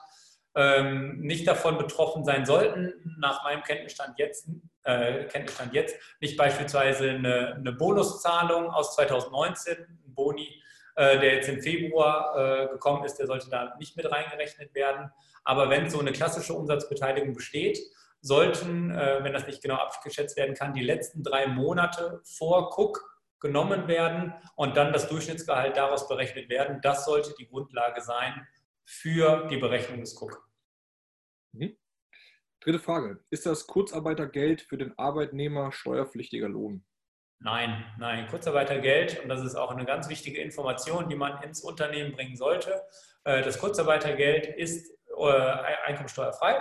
Ähm, 0.55 1.21
nicht 1.21 1.47
davon 1.47 1.77
betroffen 1.77 2.25
sein 2.25 2.47
sollten, 2.47 3.17
nach 3.19 3.45
meinem 3.45 3.63
Kenntnisstand 3.63 4.19
jetzt, 4.19 4.49
äh, 4.87 5.25
Kenntnisstand 5.25 5.75
jetzt 5.75 5.97
nicht 6.21 6.37
beispielsweise 6.37 7.11
eine, 7.11 7.55
eine 7.55 7.73
Bonuszahlung 7.73 8.71
aus 8.71 8.95
2019, 8.95 9.77
ein 9.79 10.15
Boni, 10.15 10.63
äh, 10.97 11.19
der 11.19 11.35
jetzt 11.35 11.49
im 11.49 11.61
Februar 11.61 12.35
äh, 12.37 12.69
gekommen 12.69 13.05
ist, 13.05 13.17
der 13.17 13.27
sollte 13.27 13.51
da 13.51 13.75
nicht 13.79 13.97
mit 13.97 14.11
reingerechnet 14.11 14.75
werden. 14.75 15.11
Aber 15.45 15.69
wenn 15.71 15.91
so 15.91 16.01
eine 16.01 16.13
klassische 16.13 16.55
Umsatzbeteiligung 16.55 17.35
besteht, 17.35 17.79
sollten, 18.21 18.91
äh, 18.91 19.23
wenn 19.23 19.33
das 19.33 19.47
nicht 19.47 19.63
genau 19.63 19.77
abgeschätzt 19.77 20.37
werden 20.37 20.55
kann, 20.55 20.73
die 20.73 20.83
letzten 20.83 21.23
drei 21.23 21.47
Monate 21.47 22.21
vor 22.25 22.77
Cook 22.77 23.17
genommen 23.41 23.87
werden 23.89 24.35
und 24.57 24.77
dann 24.77 24.93
das 24.93 25.09
Durchschnittsgehalt 25.09 25.77
daraus 25.77 26.09
berechnet 26.09 26.49
werden. 26.49 26.81
Das 26.83 27.05
sollte 27.05 27.35
die 27.39 27.47
Grundlage 27.47 28.01
sein 28.01 28.47
für 28.85 29.47
die 29.49 29.59
Berechnung 29.59 30.01
des 30.01 30.21
Cook. 30.21 30.49
Mhm. 31.53 31.77
Dritte 32.67 32.81
Frage. 32.81 33.21
Ist 33.31 33.47
das 33.47 33.69
Kurzarbeitergeld 33.69 34.61
für 34.61 34.77
den 34.77 34.93
Arbeitnehmer 34.99 35.71
steuerpflichtiger 35.71 36.49
Lohn? 36.49 36.85
Nein, 37.39 37.85
nein, 37.97 38.27
Kurzarbeitergeld, 38.27 39.23
und 39.23 39.29
das 39.29 39.45
ist 39.45 39.55
auch 39.55 39.71
eine 39.71 39.85
ganz 39.85 40.09
wichtige 40.09 40.43
Information, 40.43 41.09
die 41.09 41.15
man 41.15 41.41
ins 41.45 41.61
Unternehmen 41.61 42.11
bringen 42.11 42.35
sollte. 42.35 42.83
Äh, 43.23 43.43
das 43.43 43.61
Kurzarbeitergeld 43.61 44.49
ist 44.49 44.91
äh, 45.17 45.31
einkommensteuerfrei. 45.87 46.61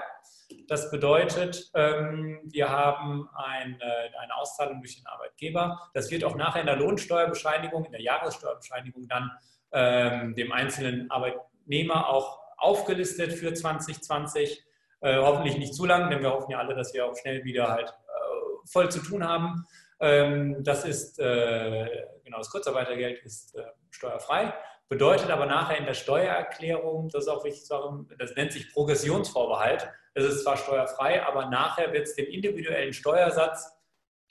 Das 0.67 0.91
bedeutet, 0.91 1.71
ähm, 1.73 2.39
wir 2.51 2.69
haben 2.69 3.27
eine, 3.33 4.11
eine 4.21 4.35
Auszahlung 4.35 4.81
durch 4.81 4.97
den 4.97 5.07
Arbeitgeber. 5.07 5.89
Das 5.95 6.11
wird 6.11 6.23
auch 6.23 6.35
nachher 6.35 6.61
in 6.61 6.67
der 6.67 6.75
Lohnsteuerbescheinigung, 6.75 7.83
in 7.83 7.93
der 7.93 8.01
Jahressteuerbescheinigung 8.03 9.07
dann 9.07 9.31
ähm, 9.71 10.35
dem 10.35 10.51
einzelnen 10.51 11.09
Arbeitnehmer 11.09 12.09
auch 12.09 12.37
aufgelistet 12.57 13.33
für 13.33 13.51
2020. 13.55 14.63
Äh, 15.05 15.17
hoffentlich 15.17 15.55
nicht 15.59 15.75
zu 15.75 15.85
lang, 15.85 16.09
denn 16.09 16.23
wir 16.23 16.31
hoffen 16.31 16.49
ja 16.49 16.57
alle, 16.57 16.73
dass 16.73 16.91
wir 16.91 17.05
auch 17.05 17.15
schnell 17.15 17.43
wieder 17.43 17.67
halt 17.67 17.89
äh, 17.89 18.67
voll 18.67 18.89
zu 18.89 18.99
tun 19.03 19.23
haben. 19.23 19.63
Ähm, 19.99 20.63
das 20.63 20.83
ist, 20.83 21.19
äh, 21.19 22.07
genau, 22.23 22.39
das 22.39 22.49
Kurzarbeitergeld 22.49 23.19
ist 23.19 23.55
äh, 23.55 23.65
steuerfrei, 23.91 24.51
bedeutet 24.89 25.29
aber 25.29 25.45
nachher 25.45 25.77
in 25.77 25.85
der 25.85 25.93
Steuererklärung, 25.93 27.09
das 27.09 27.25
ist 27.25 27.29
auch 27.29 27.43
wichtig 27.43 27.69
das 28.17 28.35
nennt 28.35 28.51
sich 28.51 28.73
Progressionsvorbehalt. 28.73 29.87
Das 30.15 30.25
ist 30.25 30.41
zwar 30.41 30.57
steuerfrei, 30.57 31.23
aber 31.23 31.51
nachher 31.51 31.93
wird 31.93 32.07
es 32.07 32.15
den 32.15 32.25
individuellen 32.25 32.91
Steuersatz, 32.91 33.77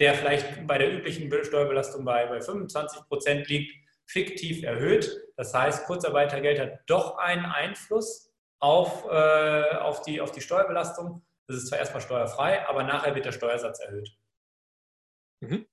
der 0.00 0.14
vielleicht 0.14 0.66
bei 0.66 0.76
der 0.76 0.92
üblichen 0.92 1.30
Steuerbelastung 1.44 2.04
bei, 2.04 2.26
bei 2.26 2.40
25 2.40 3.06
Prozent 3.06 3.48
liegt, 3.48 3.72
fiktiv 4.06 4.64
erhöht. 4.64 5.22
Das 5.36 5.54
heißt, 5.54 5.86
Kurzarbeitergeld 5.86 6.58
hat 6.58 6.80
doch 6.88 7.16
einen 7.18 7.44
Einfluss 7.44 8.33
auf, 8.64 9.04
äh, 9.10 9.76
auf, 9.76 10.00
die, 10.02 10.20
auf 10.20 10.32
die 10.32 10.40
Steuerbelastung. 10.40 11.22
Das 11.46 11.58
ist 11.58 11.68
zwar 11.68 11.78
erstmal 11.78 12.00
steuerfrei, 12.00 12.66
aber 12.66 12.82
nachher 12.82 13.14
wird 13.14 13.26
der 13.26 13.32
Steuersatz 13.32 13.78
erhöht. 13.80 14.16
Mhm. 15.40 15.66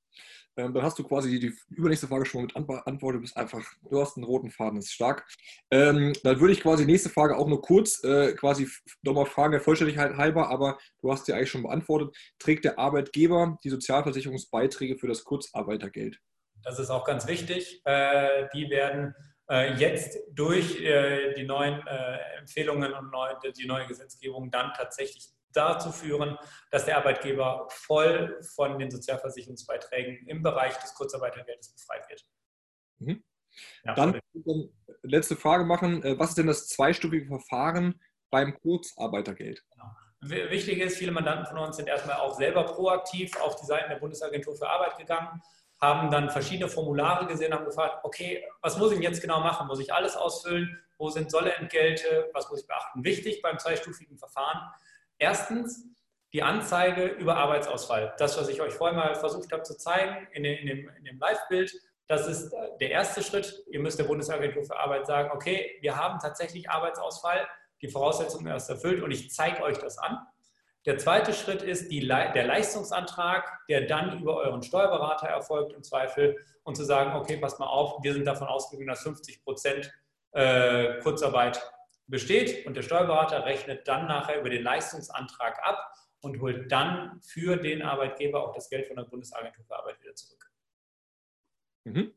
Ähm, 0.57 0.73
dann 0.73 0.83
hast 0.83 0.99
du 0.99 1.03
quasi 1.05 1.39
die, 1.39 1.53
übernächste 1.69 2.07
Frage 2.07 2.25
schon 2.25 2.41
mal 2.41 2.47
mit 2.53 2.67
beantwortet. 2.67 3.19
Du 3.19 3.21
bist 3.21 3.37
einfach, 3.37 3.63
du 3.89 4.01
hast 4.01 4.17
einen 4.17 4.25
roten 4.25 4.51
Faden, 4.51 4.75
das 4.75 4.87
ist 4.87 4.93
stark. 4.93 5.25
Ähm, 5.71 6.11
dann 6.23 6.41
würde 6.41 6.51
ich 6.51 6.59
quasi 6.59 6.85
die 6.85 6.91
nächste 6.91 7.07
Frage 7.07 7.37
auch 7.37 7.47
nur 7.47 7.61
kurz 7.61 8.03
äh, 8.03 8.33
quasi 8.33 8.67
nochmal 9.03 9.25
fragen, 9.25 9.53
der 9.53 9.61
Vollständigkeit 9.61 10.17
halber, 10.17 10.49
aber 10.49 10.77
du 11.01 11.13
hast 11.13 11.25
sie 11.25 11.33
eigentlich 11.33 11.49
schon 11.49 11.63
beantwortet. 11.63 12.13
Trägt 12.39 12.65
der 12.65 12.77
Arbeitgeber 12.77 13.57
die 13.63 13.69
Sozialversicherungsbeiträge 13.69 14.97
für 14.97 15.07
das 15.07 15.23
Kurzarbeitergeld? 15.23 16.19
Das 16.63 16.77
ist 16.77 16.89
auch 16.89 17.05
ganz 17.05 17.25
wichtig. 17.25 17.81
Äh, 17.85 18.49
die 18.53 18.69
werden 18.69 19.15
jetzt 19.51 20.17
durch 20.31 20.81
äh, 20.81 21.33
die 21.33 21.43
neuen 21.43 21.85
Empfehlungen 22.37 22.93
und 22.93 23.57
die 23.57 23.67
neue 23.67 23.87
Gesetzgebung 23.87 24.49
dann 24.49 24.73
tatsächlich 24.73 25.29
dazu 25.53 25.91
führen, 25.91 26.37
dass 26.71 26.85
der 26.85 26.97
Arbeitgeber 26.97 27.67
voll 27.69 28.41
von 28.55 28.79
den 28.79 28.89
Sozialversicherungsbeiträgen 28.89 30.27
im 30.27 30.41
Bereich 30.41 30.77
des 30.77 30.93
Kurzarbeitergeldes 30.93 31.73
befreit 31.73 32.09
wird. 32.09 32.25
Mhm. 32.99 33.23
Ja, 33.83 33.95
dann 33.95 34.21
letzte 35.03 35.35
Frage 35.35 35.65
machen. 35.65 36.03
Was 36.17 36.29
ist 36.29 36.37
denn 36.37 36.47
das 36.47 36.69
zweistufige 36.69 37.27
Verfahren 37.27 37.99
beim 38.29 38.53
Kurzarbeitergeld? 38.53 39.63
Genau. 39.71 39.91
Wichtig 40.21 40.79
ist, 40.79 40.97
viele 40.97 41.11
Mandanten 41.11 41.47
von 41.47 41.57
uns 41.57 41.77
sind 41.77 41.89
erstmal 41.89 42.17
auch 42.17 42.35
selber 42.37 42.63
proaktiv 42.63 43.35
auf 43.41 43.55
die 43.55 43.65
Seiten 43.65 43.89
der 43.89 43.97
Bundesagentur 43.97 44.55
für 44.55 44.69
Arbeit 44.69 44.97
gegangen 44.97 45.41
haben 45.81 46.11
dann 46.11 46.29
verschiedene 46.29 46.69
Formulare 46.69 47.25
gesehen, 47.25 47.53
haben 47.53 47.65
gefragt, 47.65 47.99
okay, 48.03 48.43
was 48.61 48.77
muss 48.77 48.91
ich 48.91 48.99
jetzt 48.99 49.21
genau 49.21 49.39
machen? 49.39 49.67
Muss 49.67 49.79
ich 49.79 49.93
alles 49.93 50.15
ausfüllen? 50.15 50.79
Wo 50.97 51.09
sind 51.09 51.31
Solleentgelte? 51.31 52.29
Was 52.33 52.49
muss 52.49 52.61
ich 52.61 52.67
beachten? 52.67 53.03
Wichtig 53.03 53.41
beim 53.41 53.57
zweistufigen 53.57 54.17
Verfahren. 54.17 54.71
Erstens, 55.17 55.85
die 56.33 56.43
Anzeige 56.43 57.05
über 57.05 57.37
Arbeitsausfall. 57.37 58.13
Das, 58.17 58.37
was 58.37 58.47
ich 58.47 58.61
euch 58.61 58.73
vorhin 58.73 58.97
mal 58.97 59.15
versucht 59.15 59.51
habe 59.51 59.63
zu 59.63 59.75
zeigen 59.75 60.27
in, 60.33 60.43
dem, 60.43 60.89
in 60.89 61.03
dem 61.03 61.19
Live-Bild, 61.19 61.73
das 62.07 62.27
ist 62.27 62.53
der 62.79 62.91
erste 62.91 63.23
Schritt. 63.23 63.63
Ihr 63.71 63.79
müsst 63.79 63.97
der 63.97 64.03
Bundesagentur 64.03 64.63
für 64.63 64.77
Arbeit 64.77 65.07
sagen, 65.07 65.31
okay, 65.33 65.77
wir 65.81 65.95
haben 65.95 66.19
tatsächlich 66.19 66.69
Arbeitsausfall, 66.69 67.47
die 67.81 67.89
Voraussetzungen 67.89 68.47
erst 68.47 68.69
erfüllt 68.69 69.01
und 69.01 69.11
ich 69.11 69.31
zeige 69.31 69.63
euch 69.63 69.77
das 69.77 69.97
an. 69.97 70.19
Der 70.85 70.97
zweite 70.97 71.33
Schritt 71.33 71.61
ist 71.61 71.91
die, 71.91 71.99
der 72.07 72.45
Leistungsantrag, 72.45 73.65
der 73.69 73.85
dann 73.85 74.19
über 74.19 74.37
euren 74.37 74.63
Steuerberater 74.63 75.27
erfolgt 75.27 75.73
im 75.73 75.83
Zweifel 75.83 76.37
und 76.63 76.75
zu 76.75 76.83
sagen, 76.83 77.15
okay, 77.15 77.37
passt 77.37 77.59
mal 77.59 77.67
auf, 77.67 78.03
wir 78.03 78.13
sind 78.13 78.25
davon 78.25 78.47
ausgegangen, 78.47 78.87
dass 78.87 79.03
50 79.03 79.43
Prozent 79.43 79.91
äh, 80.31 80.99
Kurzarbeit 81.01 81.61
besteht 82.07 82.65
und 82.65 82.75
der 82.75 82.81
Steuerberater 82.81 83.45
rechnet 83.45 83.87
dann 83.87 84.07
nachher 84.07 84.39
über 84.39 84.49
den 84.49 84.63
Leistungsantrag 84.63 85.59
ab 85.63 85.93
und 86.21 86.41
holt 86.41 86.71
dann 86.71 87.19
für 87.21 87.57
den 87.57 87.81
Arbeitgeber 87.83 88.43
auch 88.43 88.53
das 88.53 88.69
Geld 88.69 88.87
von 88.87 88.95
der 88.95 89.03
Bundesagentur 89.03 89.63
für 89.63 89.75
Arbeit 89.77 90.01
wieder 90.01 90.15
zurück. 90.15 90.51
Mhm. 91.83 92.13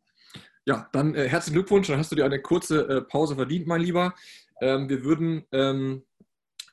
Ja, 0.66 0.88
dann 0.92 1.14
äh, 1.14 1.28
herzlichen 1.28 1.56
Glückwunsch. 1.56 1.88
Dann 1.88 1.98
hast 1.98 2.10
du 2.10 2.16
dir 2.16 2.24
eine 2.24 2.40
kurze 2.40 2.88
äh, 2.88 3.02
Pause 3.02 3.36
verdient, 3.36 3.66
mein 3.66 3.82
Lieber. 3.82 4.14
Ähm, 4.60 4.88
wir 4.88 5.04
würden 5.04 5.46
ähm, 5.52 6.04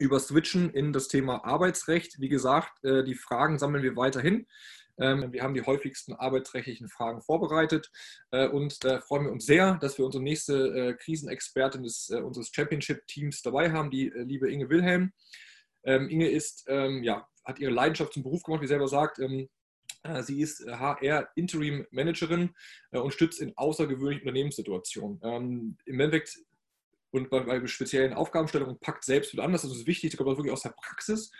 über 0.01 0.19
switchen 0.19 0.71
in 0.71 0.93
das 0.93 1.07
Thema 1.07 1.45
Arbeitsrecht. 1.45 2.19
Wie 2.19 2.27
gesagt, 2.27 2.83
äh, 2.83 3.03
die 3.03 3.13
Fragen 3.13 3.59
sammeln 3.59 3.83
wir 3.83 3.95
weiterhin. 3.95 4.47
Ähm, 4.99 5.31
wir 5.31 5.43
haben 5.43 5.53
die 5.53 5.61
häufigsten 5.61 6.13
arbeitsrechtlichen 6.13 6.89
Fragen 6.89 7.21
vorbereitet 7.21 7.91
äh, 8.31 8.47
und 8.47 8.83
da 8.83 8.99
freuen 8.99 9.25
wir 9.25 9.31
uns 9.31 9.45
sehr, 9.45 9.75
dass 9.75 9.99
wir 9.99 10.05
unsere 10.05 10.23
nächste 10.23 10.55
äh, 10.55 10.93
Krisenexpertin 10.95 11.83
des, 11.83 12.09
unseres 12.09 12.49
Championship-Teams 12.51 13.43
dabei 13.43 13.71
haben, 13.71 13.91
die 13.91 14.11
liebe 14.13 14.51
Inge 14.51 14.69
Wilhelm. 14.69 15.13
Ähm, 15.83 16.09
Inge 16.09 16.29
ist, 16.29 16.65
ähm, 16.67 17.03
ja, 17.03 17.27
hat 17.45 17.59
ihre 17.59 17.71
Leidenschaft 17.71 18.13
zum 18.13 18.23
Beruf 18.23 18.41
gemacht, 18.43 18.61
wie 18.61 18.65
sie 18.65 18.73
selber 18.73 18.87
sagt. 18.87 19.19
Sie 20.21 20.41
ist 20.41 20.65
HR 20.65 21.29
Interim 21.35 21.85
Managerin 21.91 22.51
und 22.89 23.13
stützt 23.13 23.39
in 23.39 23.55
außergewöhnlichen 23.55 24.21
Unternehmenssituationen. 24.21 25.77
Im 25.85 25.99
Endeffekt 25.99 26.39
und 27.11 27.29
bei, 27.29 27.41
bei, 27.41 27.65
speziellen 27.67 28.13
Aufgabenstellungen 28.13 28.79
packt 28.79 29.03
selbst 29.03 29.33
wieder 29.33 29.43
anders. 29.43 29.61
Das 29.61 29.71
ist 29.71 29.87
wichtig, 29.87 30.11
das 30.11 30.17
kommt 30.17 30.29
wirklich 30.29 30.51
aus 30.51 30.63
der 30.63 30.73
Praxis. 30.81 31.31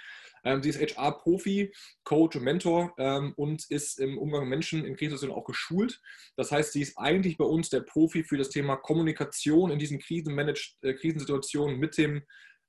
Ähm, 0.44 0.64
sie 0.64 0.70
ist 0.70 0.80
HR-Profi, 0.80 1.74
Coach 2.04 2.36
und 2.36 2.44
Mentor 2.44 2.94
ähm, 2.98 3.34
und 3.36 3.70
ist 3.70 4.00
im 4.00 4.18
Umgang 4.18 4.42
mit 4.42 4.50
Menschen 4.50 4.86
in 4.86 4.96
Krisensituationen 4.96 5.36
auch 5.36 5.46
geschult. 5.46 6.02
Das 6.36 6.52
heißt, 6.52 6.74
sie 6.74 6.82
ist 6.82 6.98
eigentlich 6.98 7.38
bei 7.38 7.46
uns 7.46 7.70
der 7.70 7.82
Profi 7.82 8.24
für 8.24 8.38
das 8.38 8.50
Thema 8.50 8.76
Kommunikation 8.76 9.72
in 9.72 9.80
diesen 9.80 10.00
Krisenmanage 10.00 10.76
äh, 10.82 10.94
Krisensituationen 10.94 11.78
mit 11.78 11.98
dem 11.98 12.24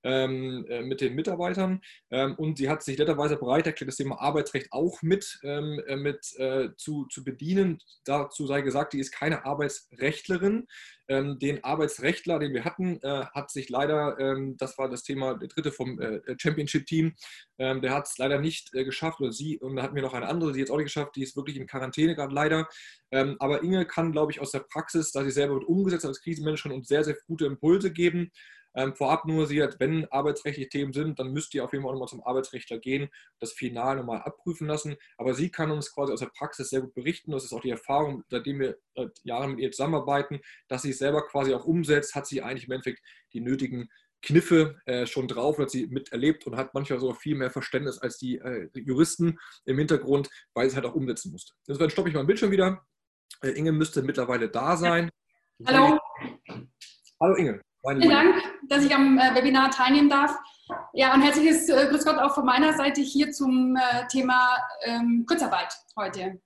ähm, 0.04 0.66
äh, 0.68 0.82
mit 0.82 1.00
den 1.00 1.14
Mitarbeitern 1.14 1.80
ähm, 2.10 2.34
und 2.36 2.58
sie 2.58 2.68
hat 2.68 2.82
sich 2.82 2.98
netterweise 2.98 3.36
bereit 3.36 3.66
erklärt, 3.66 3.88
das 3.88 3.96
Thema 3.96 4.20
Arbeitsrecht 4.20 4.72
auch 4.72 5.02
mit, 5.02 5.38
ähm, 5.42 5.80
äh, 5.86 5.96
mit 5.96 6.34
äh, 6.38 6.70
zu, 6.76 7.06
zu 7.06 7.24
bedienen. 7.24 7.78
Dazu 8.04 8.46
sei 8.46 8.62
gesagt, 8.62 8.92
die 8.92 9.00
ist 9.00 9.12
keine 9.12 9.44
Arbeitsrechtlerin. 9.44 10.66
Ähm, 11.08 11.38
den 11.38 11.62
Arbeitsrechtler, 11.64 12.38
den 12.38 12.54
wir 12.54 12.64
hatten, 12.64 13.00
äh, 13.02 13.26
hat 13.26 13.50
sich 13.50 13.68
leider, 13.68 14.18
ähm, 14.18 14.56
das 14.56 14.78
war 14.78 14.88
das 14.88 15.02
Thema, 15.02 15.34
der 15.34 15.48
dritte 15.48 15.72
vom 15.72 16.00
äh, 16.00 16.20
Championship-Team, 16.38 17.14
ähm, 17.58 17.82
der 17.82 17.92
hat 17.92 18.06
es 18.06 18.18
leider 18.18 18.40
nicht 18.40 18.72
geschafft 18.72 19.20
oder 19.20 19.32
sie, 19.32 19.58
und 19.58 19.76
da 19.76 19.82
hatten 19.82 19.94
wir 19.94 20.02
noch 20.02 20.14
eine 20.14 20.28
andere, 20.28 20.52
die 20.52 20.60
jetzt 20.60 20.70
auch 20.70 20.76
nicht 20.76 20.86
geschafft, 20.86 21.16
die 21.16 21.22
ist 21.22 21.36
wirklich 21.36 21.56
in 21.56 21.66
Quarantäne 21.66 22.14
gerade 22.14 22.34
leider. 22.34 22.68
aber 23.10 23.62
Inge 23.62 23.84
kann, 23.84 24.12
glaube 24.12 24.32
ich, 24.32 24.40
aus 24.40 24.52
der 24.52 24.60
Praxis, 24.60 25.12
da 25.12 25.22
sie 25.22 25.30
selber 25.30 25.54
wird 25.54 25.64
umgesetzt 25.64 26.06
als 26.06 26.22
Krisenmanagerin 26.22 26.72
und 26.72 26.86
sehr, 26.86 27.04
sehr 27.04 27.16
gute 27.26 27.44
Impulse 27.44 27.92
geben. 27.92 28.30
Ähm, 28.74 28.94
vorab 28.94 29.26
nur, 29.26 29.46
Sie 29.46 29.62
hat, 29.62 29.78
wenn 29.80 30.06
arbeitsrechtliche 30.10 30.68
Themen 30.68 30.92
sind, 30.92 31.18
dann 31.18 31.32
müsst 31.32 31.54
ihr 31.54 31.64
auf 31.64 31.72
jeden 31.72 31.84
Fall 31.84 31.92
nochmal 31.92 32.08
zum 32.08 32.22
Arbeitsrechtler 32.22 32.78
gehen, 32.78 33.08
das 33.38 33.52
final 33.52 33.96
nochmal 33.96 34.22
abprüfen 34.22 34.66
lassen. 34.66 34.96
Aber 35.18 35.34
sie 35.34 35.50
kann 35.50 35.70
uns 35.70 35.92
quasi 35.92 36.12
aus 36.12 36.20
der 36.20 36.30
Praxis 36.36 36.70
sehr 36.70 36.80
gut 36.80 36.94
berichten. 36.94 37.32
Das 37.32 37.44
ist 37.44 37.52
auch 37.52 37.60
die 37.60 37.70
Erfahrung, 37.70 38.24
seitdem 38.28 38.60
wir 38.60 38.78
seit 38.94 39.18
Jahren 39.24 39.50
mit 39.52 39.60
ihr 39.60 39.70
zusammenarbeiten, 39.70 40.40
dass 40.68 40.82
sie 40.82 40.90
es 40.90 40.98
selber 40.98 41.26
quasi 41.26 41.54
auch 41.54 41.64
umsetzt, 41.64 42.14
hat 42.14 42.26
sie 42.26 42.42
eigentlich 42.42 42.66
im 42.66 42.72
Endeffekt 42.72 43.02
die 43.32 43.40
nötigen 43.40 43.88
Kniffe 44.22 44.80
äh, 44.86 45.06
schon 45.06 45.26
drauf, 45.26 45.58
hat 45.58 45.70
sie 45.70 45.88
miterlebt 45.88 46.46
und 46.46 46.56
hat 46.56 46.74
manchmal 46.74 47.00
sogar 47.00 47.16
viel 47.16 47.34
mehr 47.34 47.50
Verständnis 47.50 47.98
als 47.98 48.18
die 48.18 48.38
äh, 48.38 48.70
Juristen 48.74 49.38
im 49.64 49.78
Hintergrund, 49.78 50.30
weil 50.54 50.66
sie 50.66 50.70
es 50.70 50.76
halt 50.76 50.86
auch 50.86 50.94
umsetzen 50.94 51.32
musste. 51.32 51.54
Insofern 51.66 51.90
stoppe 51.90 52.08
ich 52.08 52.14
meinen 52.14 52.26
Bildschirm 52.26 52.52
wieder. 52.52 52.86
Äh, 53.42 53.50
Inge 53.50 53.72
müsste 53.72 54.02
mittlerweile 54.02 54.48
da 54.48 54.76
sein. 54.76 55.10
Hallo. 55.66 55.98
Hallo 57.20 57.34
Inge. 57.34 57.60
Vielen 57.84 58.10
Dank, 58.10 58.36
dass 58.68 58.84
ich 58.84 58.94
am 58.94 59.18
äh, 59.18 59.34
Webinar 59.34 59.70
teilnehmen 59.70 60.08
darf. 60.08 60.38
Ja, 60.92 61.14
und 61.14 61.22
herzliches 61.22 61.68
äh, 61.68 61.88
Grüß 61.88 62.04
Gott 62.04 62.18
auch 62.18 62.34
von 62.34 62.46
meiner 62.46 62.72
Seite 62.74 63.00
hier 63.00 63.32
zum 63.32 63.76
äh, 63.76 64.06
Thema 64.06 64.56
ähm, 64.84 65.24
Kurzarbeit 65.26 65.74
heute. 65.96 66.40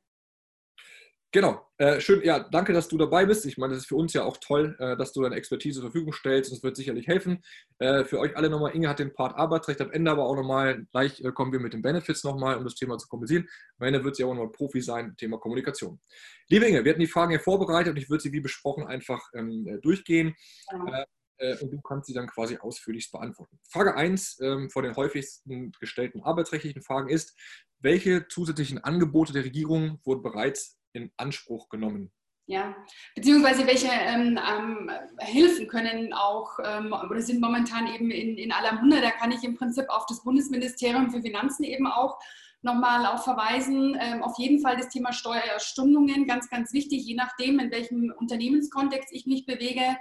Genau, 1.33 1.67
äh, 1.77 2.01
schön, 2.01 2.23
ja, 2.25 2.39
danke, 2.39 2.73
dass 2.73 2.89
du 2.89 2.97
dabei 2.97 3.27
bist. 3.27 3.45
Ich 3.45 3.59
meine, 3.59 3.75
das 3.75 3.83
ist 3.83 3.89
für 3.89 3.97
uns 3.97 4.15
ja 4.15 4.25
auch 4.25 4.39
toll, 4.39 4.75
äh, 4.79 4.97
dass 4.97 5.13
du 5.13 5.21
deine 5.21 5.35
Expertise 5.35 5.81
zur 5.81 5.91
Verfügung 5.91 6.15
stellst. 6.15 6.51
Das 6.51 6.63
wird 6.63 6.77
sicherlich 6.77 7.07
helfen. 7.07 7.43
Äh, 7.79 8.05
für 8.05 8.19
euch 8.19 8.35
alle 8.35 8.49
nochmal, 8.49 8.75
Inge 8.75 8.89
hat 8.89 9.01
den 9.01 9.13
Part 9.13 9.37
Arbeitsrecht 9.37 9.83
am 9.83 9.91
Ende, 9.91 10.11
aber 10.11 10.25
auch 10.25 10.37
nochmal, 10.37 10.87
gleich 10.93 11.23
kommen 11.35 11.53
wir 11.53 11.61
mit 11.61 11.75
den 11.75 11.83
Benefits 11.83 12.25
nochmal, 12.25 12.57
um 12.57 12.65
das 12.65 12.77
Thema 12.77 12.97
zu 12.97 13.09
kompensieren. 13.09 13.47
Am 13.79 13.89
Ende 13.89 14.03
wird 14.03 14.17
sie 14.17 14.25
auch 14.25 14.33
nochmal 14.33 14.51
Profi 14.51 14.81
sein, 14.81 15.15
Thema 15.19 15.39
Kommunikation. 15.39 16.01
Liebe 16.49 16.65
Inge, 16.65 16.83
wir 16.83 16.93
hatten 16.93 17.01
die 17.01 17.07
Fragen 17.07 17.33
ja 17.33 17.39
vorbereitet 17.39 17.91
und 17.91 17.99
ich 17.99 18.09
würde 18.09 18.23
sie 18.23 18.33
wie 18.33 18.41
besprochen 18.41 18.87
einfach 18.87 19.21
ähm, 19.35 19.67
äh, 19.69 19.79
durchgehen. 19.79 20.35
Ja 20.73 21.05
äh, 21.39 21.57
und 21.59 21.71
du 21.71 21.81
kannst 21.81 22.07
sie 22.07 22.15
dann 22.15 22.27
quasi 22.27 22.59
ausführlichst 22.59 23.13
beantworten. 23.13 23.59
Frage 23.69 23.95
1 23.97 24.41
ähm, 24.41 24.71
von 24.71 24.85
den 24.85 24.97
häufigsten 24.97 25.73
gestellten 25.81 26.23
arbeitsrechtlichen 26.23 26.83
Fragen 26.83 27.09
ist, 27.09 27.37
welche 27.79 28.27
zusätzlichen 28.29 28.83
Angebote 28.83 29.33
der 29.33 29.45
Regierung 29.45 30.01
wurden 30.05 30.23
bereits 30.23 30.79
in 30.93 31.13
Anspruch 31.17 31.69
genommen? 31.69 32.11
Ja, 32.49 32.77
beziehungsweise 33.17 33.67
welche 33.67 33.89
ähm, 33.89 34.39
ähm, 34.39 34.91
Hilfen 35.19 35.67
können 35.67 36.13
auch 36.13 36.59
ähm, 36.65 36.93
oder 36.93 37.21
sind 37.21 37.41
momentan 37.41 37.89
eben 37.89 38.13
in, 38.13 38.39
in 38.39 38.53
aller 38.53 38.75
Munde. 38.75 39.01
Da 39.01 39.11
kann 39.11 39.33
ich 39.33 39.43
im 39.43 39.57
Prinzip 39.57 39.87
auf 39.89 40.07
das 40.07 40.23
Bundesministerium 40.23 41.11
für 41.11 41.21
Finanzen 41.21 41.65
eben 41.65 41.89
auch 41.89 42.19
nochmal 42.67 43.07
auch 43.07 43.25
verweisen. 43.25 43.97
Ähm, 43.99 44.23
auf 44.23 44.39
jeden 44.39 44.61
Fall 44.61 44.77
das 44.77 44.91
Thema 44.91 45.13
Steuerstundungen, 45.13 46.27
ganz, 46.27 46.51
ganz 46.51 46.75
wichtig, 46.75 47.07
je 47.07 47.15
nachdem, 47.15 47.59
in 47.59 47.71
welchem 47.71 48.13
Unternehmenskontext 48.19 49.09
ich 49.13 49.25
mich 49.27 49.47
bewege. 49.47 49.97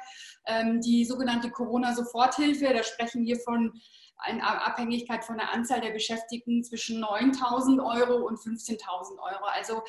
Ähm, 0.45 0.81
die 0.81 1.05
sogenannte 1.05 1.49
Corona-Soforthilfe, 1.49 2.73
da 2.73 2.83
sprechen 2.83 3.25
wir 3.25 3.39
von 3.39 3.79
einer 4.17 4.65
Abhängigkeit 4.65 5.23
von 5.23 5.37
der 5.37 5.53
Anzahl 5.53 5.81
der 5.81 5.91
Beschäftigten 5.91 6.63
zwischen 6.63 7.03
9.000 7.03 7.83
Euro 7.83 8.25
und 8.25 8.39
15.000 8.39 8.79
Euro. 9.19 9.45
Also 9.53 9.83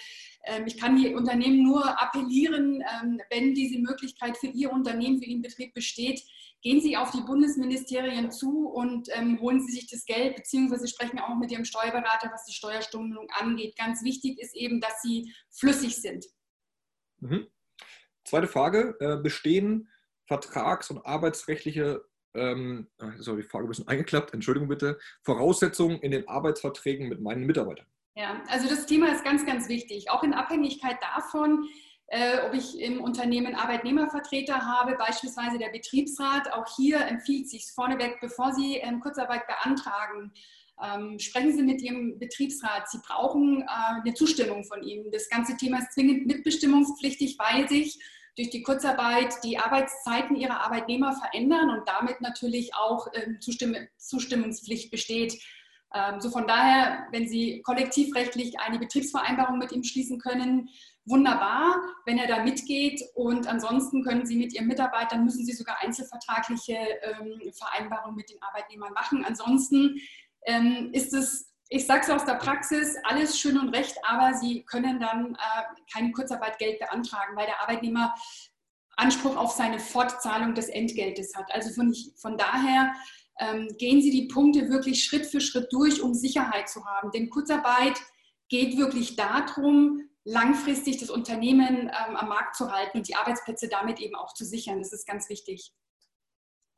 ähm, 0.45 0.65
ich 0.67 0.79
kann 0.79 0.97
die 0.97 1.15
Unternehmen 1.15 1.63
nur 1.63 2.01
appellieren, 2.01 2.83
ähm, 3.03 3.21
wenn 3.31 3.55
diese 3.55 3.79
Möglichkeit 3.79 4.37
für 4.37 4.49
Ihr 4.49 4.73
Unternehmen, 4.73 5.19
für 5.19 5.27
Ihren 5.27 5.43
Betrieb 5.43 5.75
besteht, 5.75 6.23
gehen 6.67 6.81
Sie 6.81 6.97
auf 6.97 7.13
die 7.13 7.21
Bundesministerien 7.21 8.33
zu 8.33 8.67
und 8.67 9.09
ähm, 9.13 9.39
holen 9.41 9.65
Sie 9.65 9.73
sich 9.73 9.87
das 9.89 10.05
Geld, 10.05 10.35
beziehungsweise 10.35 10.89
sprechen 10.89 11.21
auch 11.21 11.37
mit 11.37 11.53
Ihrem 11.53 11.65
Steuerberater, 11.65 12.29
was 12.33 12.45
die 12.45 12.55
Steuerstundung 12.55 13.29
angeht. 13.31 13.79
Ganz 13.79 14.03
wichtig 14.03 14.41
ist 14.41 14.57
eben, 14.57 14.81
dass 14.81 15.01
sie 15.01 15.33
flüssig 15.49 15.95
sind. 15.95 16.27
Mhm. 17.21 17.47
Zweite 18.25 18.49
Frage. 18.49 18.97
Äh, 18.99 19.19
bestehen 19.19 19.89
vertrags- 20.25 20.91
und 20.91 21.07
arbeitsrechtliche, 21.07 22.05
ähm, 22.35 22.89
jetzt 23.17 23.29
habe 23.29 23.41
die 23.41 23.49
Frage 23.49 23.67
ein 23.67 23.69
bisschen 23.69 23.87
eingeklappt, 23.87 24.35
Entschuldigung 24.35 24.69
bitte, 24.69 24.99
Voraussetzungen 25.23 26.01
in 26.01 26.11
den 26.11 26.27
Arbeitsverträgen 26.27 27.09
mit 27.09 27.21
meinen 27.21 27.47
Mitarbeitern? 27.47 27.87
Ja, 28.17 28.43
also 28.49 28.69
das 28.69 28.87
Thema 28.87 29.13
ist 29.13 29.23
ganz, 29.23 29.47
ganz 29.47 29.69
wichtig. 29.69 30.11
Auch 30.11 30.25
in 30.25 30.35
Abhängigkeit 30.35 30.97
davon, 31.01 31.69
äh, 32.09 32.39
ob 32.47 32.55
ich 32.55 32.81
im 32.81 33.01
Unternehmen 33.01 33.55
Arbeitnehmervertreter 33.55 34.65
habe, 34.65 34.95
beispielsweise 34.97 35.59
der 35.59 35.71
Betriebsrat. 35.71 36.53
Auch 36.53 36.67
hier 36.77 37.01
empfiehlt 37.01 37.49
sich 37.49 37.67
vorneweg, 37.73 38.19
bevor 38.21 38.53
Sie 38.53 38.77
ähm, 38.77 39.01
Kurzarbeit 39.01 39.47
beantragen, 39.47 40.33
ähm, 40.83 41.19
sprechen 41.19 41.57
Sie 41.57 41.63
mit 41.63 41.83
Ihrem 41.83 42.19
Betriebsrat. 42.19 42.89
Sie 42.91 42.99
brauchen 42.99 43.63
äh, 43.63 43.67
eine 44.03 44.15
Zustimmung 44.15 44.65
von 44.65 44.83
ihm. 44.83 45.11
Das 45.11 45.29
ganze 45.29 45.57
Thema 45.57 45.79
ist 45.79 45.93
zwingend 45.93 46.27
mitbestimmungspflichtig, 46.27 47.39
weil 47.39 47.69
sich 47.69 47.99
durch 48.37 48.51
die 48.51 48.63
Kurzarbeit 48.63 49.43
die 49.43 49.59
Arbeitszeiten 49.59 50.37
ihrer 50.37 50.61
Arbeitnehmer 50.61 51.13
verändern 51.13 51.71
und 51.71 51.89
damit 51.89 52.21
natürlich 52.21 52.75
auch 52.75 53.09
ähm, 53.15 53.41
Zustimm 53.41 53.75
Zustimmungspflicht 53.97 54.91
besteht. 54.91 55.41
Ähm, 55.95 56.21
so 56.21 56.31
von 56.31 56.47
daher, 56.47 57.07
wenn 57.11 57.27
Sie 57.27 57.63
kollektivrechtlich 57.63 58.61
eine 58.61 58.79
Betriebsvereinbarung 58.79 59.59
mit 59.59 59.73
ihm 59.73 59.83
schließen 59.83 60.19
können, 60.19 60.69
wunderbar, 61.07 61.81
wenn 62.05 62.19
er 62.19 62.27
da 62.27 62.43
mitgeht. 62.43 63.03
Und 63.15 63.47
ansonsten 63.47 64.03
können 64.05 64.27
Sie 64.27 64.37
mit 64.37 64.53
Ihren 64.53 64.67
Mitarbeitern, 64.67 65.25
müssen 65.25 65.45
Sie 65.45 65.53
sogar 65.53 65.79
einzelvertragliche 65.81 66.75
ähm, 66.75 67.53
Vereinbarungen 67.57 68.17
mit 68.17 68.29
den 68.31 68.43
Arbeitnehmern 68.43 68.93
machen. 68.93 69.25
Ansonsten 69.25 70.01
ähm, 70.47 70.91
ist 70.93 71.15
es 71.15 71.53
ich 71.69 71.85
sage 71.85 72.03
es 72.03 72.11
aus 72.11 72.25
der 72.25 72.35
Praxis, 72.35 72.97
alles 73.03 73.39
schön 73.39 73.59
und 73.59 73.71
recht, 73.71 73.97
aber 74.05 74.35
Sie 74.35 74.63
können 74.63 75.01
dann 75.01 75.35
äh, 75.35 75.63
kein 75.93 76.13
Kurzarbeitgeld 76.13 76.79
beantragen, 76.79 77.37
weil 77.37 77.47
der 77.47 77.61
Arbeitnehmer 77.61 78.15
Anspruch 78.97 79.37
auf 79.37 79.53
seine 79.53 79.79
Fortzahlung 79.79 80.55
des 80.55 80.69
Entgeltes 80.69 81.35
hat. 81.35 81.53
Also 81.53 81.71
von, 81.75 81.95
von 82.17 82.39
daher 82.39 82.95
ähm, 83.39 83.69
gehen 83.79 84.01
Sie 84.01 84.11
die 84.11 84.29
Punkte 84.29 84.71
wirklich 84.71 85.05
Schritt 85.05 85.27
für 85.27 85.41
Schritt 85.41 85.73
durch, 85.73 86.01
um 86.01 86.15
Sicherheit 86.15 86.69
zu 86.69 86.85
haben. 86.87 87.11
Denn 87.11 87.31
Kurzarbeit 87.31 88.01
geht 88.49 88.79
wirklich 88.79 89.17
darum, 89.17 90.06
langfristig 90.27 90.99
das 90.99 91.09
Unternehmen 91.09 91.89
ähm, 91.89 92.17
am 92.17 92.29
Markt 92.29 92.57
zu 92.57 92.73
halten 92.73 92.99
und 92.99 93.09
die 93.09 93.15
Arbeitsplätze 93.15 93.69
damit 93.69 94.01
eben 94.01 94.17
auch 94.17 94.35
zu 94.35 94.45
sichern. 94.45 94.81
Das 94.81 94.93
ist 94.93 95.07
ganz 95.07 95.29
wichtig. 95.31 95.73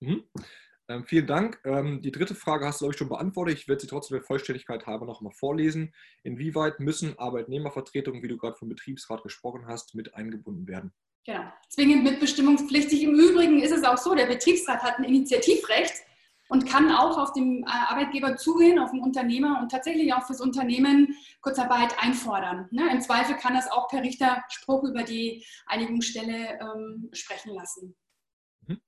Mhm. 0.00 0.24
Ähm, 0.90 1.04
vielen 1.04 1.26
Dank. 1.26 1.60
Ähm, 1.64 2.02
die 2.02 2.12
dritte 2.12 2.34
Frage 2.34 2.66
hast 2.66 2.80
du, 2.80 2.84
glaube 2.84 2.94
ich, 2.94 2.98
schon 2.98 3.08
beantwortet. 3.08 3.58
Ich 3.58 3.66
werde 3.66 3.80
sie 3.80 3.86
trotzdem 3.86 4.18
der 4.18 4.24
Vollständigkeit 4.24 4.86
halber 4.86 5.06
nochmal 5.06 5.32
vorlesen. 5.32 5.94
Inwieweit 6.22 6.78
müssen 6.78 7.18
Arbeitnehmervertretungen, 7.18 8.22
wie 8.22 8.28
du 8.28 8.36
gerade 8.36 8.56
vom 8.56 8.68
Betriebsrat 8.68 9.22
gesprochen 9.22 9.66
hast, 9.66 9.94
mit 9.94 10.14
eingebunden 10.14 10.68
werden? 10.68 10.92
Genau, 11.24 11.44
zwingend 11.68 12.04
mitbestimmungspflichtig. 12.04 13.02
Im 13.02 13.14
Übrigen 13.14 13.60
ist 13.60 13.72
es 13.72 13.84
auch 13.84 13.98
so, 13.98 14.14
der 14.14 14.26
Betriebsrat 14.26 14.82
hat 14.82 14.98
ein 14.98 15.04
Initiativrecht 15.04 15.94
und 16.48 16.66
kann 16.66 16.90
auch 16.90 17.18
auf 17.18 17.32
den 17.32 17.62
äh, 17.62 17.66
Arbeitgeber 17.66 18.36
zugehen, 18.36 18.78
auf 18.78 18.90
den 18.90 19.00
Unternehmer 19.00 19.60
und 19.60 19.70
tatsächlich 19.70 20.12
auch 20.14 20.26
fürs 20.26 20.40
Unternehmen 20.40 21.14
Kurzarbeit 21.40 21.94
einfordern. 22.02 22.68
Ne? 22.70 22.90
Im 22.90 23.00
Zweifel 23.00 23.36
kann 23.36 23.54
das 23.54 23.70
auch 23.70 23.88
per 23.88 24.02
Richterspruch 24.02 24.84
über 24.84 25.02
die 25.02 25.44
Einigungsstelle 25.66 26.58
ähm, 26.60 27.10
sprechen 27.12 27.54
lassen. 27.54 27.96
Mhm. 28.66 28.80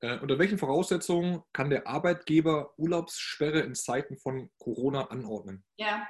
Äh, 0.00 0.18
unter 0.18 0.38
welchen 0.38 0.58
Voraussetzungen 0.58 1.42
kann 1.52 1.70
der 1.70 1.86
Arbeitgeber 1.86 2.72
Urlaubssperre 2.78 3.60
in 3.60 3.74
Zeiten 3.74 4.16
von 4.16 4.50
Corona 4.58 5.08
anordnen? 5.08 5.64
Ja, 5.76 6.06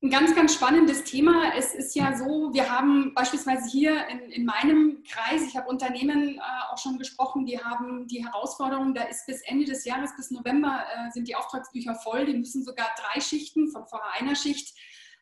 ein 0.00 0.10
ganz, 0.10 0.34
ganz 0.34 0.54
spannendes 0.54 1.02
Thema. 1.02 1.54
Es 1.56 1.74
ist 1.74 1.96
ja 1.96 2.16
so, 2.16 2.52
wir 2.52 2.70
haben 2.70 3.12
beispielsweise 3.14 3.68
hier 3.68 4.06
in, 4.06 4.30
in 4.30 4.44
meinem 4.44 5.02
Kreis, 5.02 5.42
ich 5.42 5.56
habe 5.56 5.68
Unternehmen 5.68 6.36
äh, 6.36 6.40
auch 6.70 6.78
schon 6.78 6.98
gesprochen, 6.98 7.46
die 7.46 7.58
haben 7.58 8.06
die 8.06 8.24
Herausforderung, 8.24 8.94
da 8.94 9.02
ist 9.02 9.26
bis 9.26 9.42
Ende 9.42 9.64
des 9.64 9.84
Jahres, 9.84 10.14
bis 10.16 10.30
November 10.30 10.84
äh, 10.94 11.10
sind 11.10 11.26
die 11.26 11.34
Auftragsbücher 11.34 11.96
voll, 11.96 12.26
die 12.26 12.34
müssen 12.34 12.64
sogar 12.64 12.86
drei 12.96 13.20
Schichten 13.20 13.72
von 13.72 13.86
vorher 13.88 14.12
einer 14.20 14.36
Schicht 14.36 14.78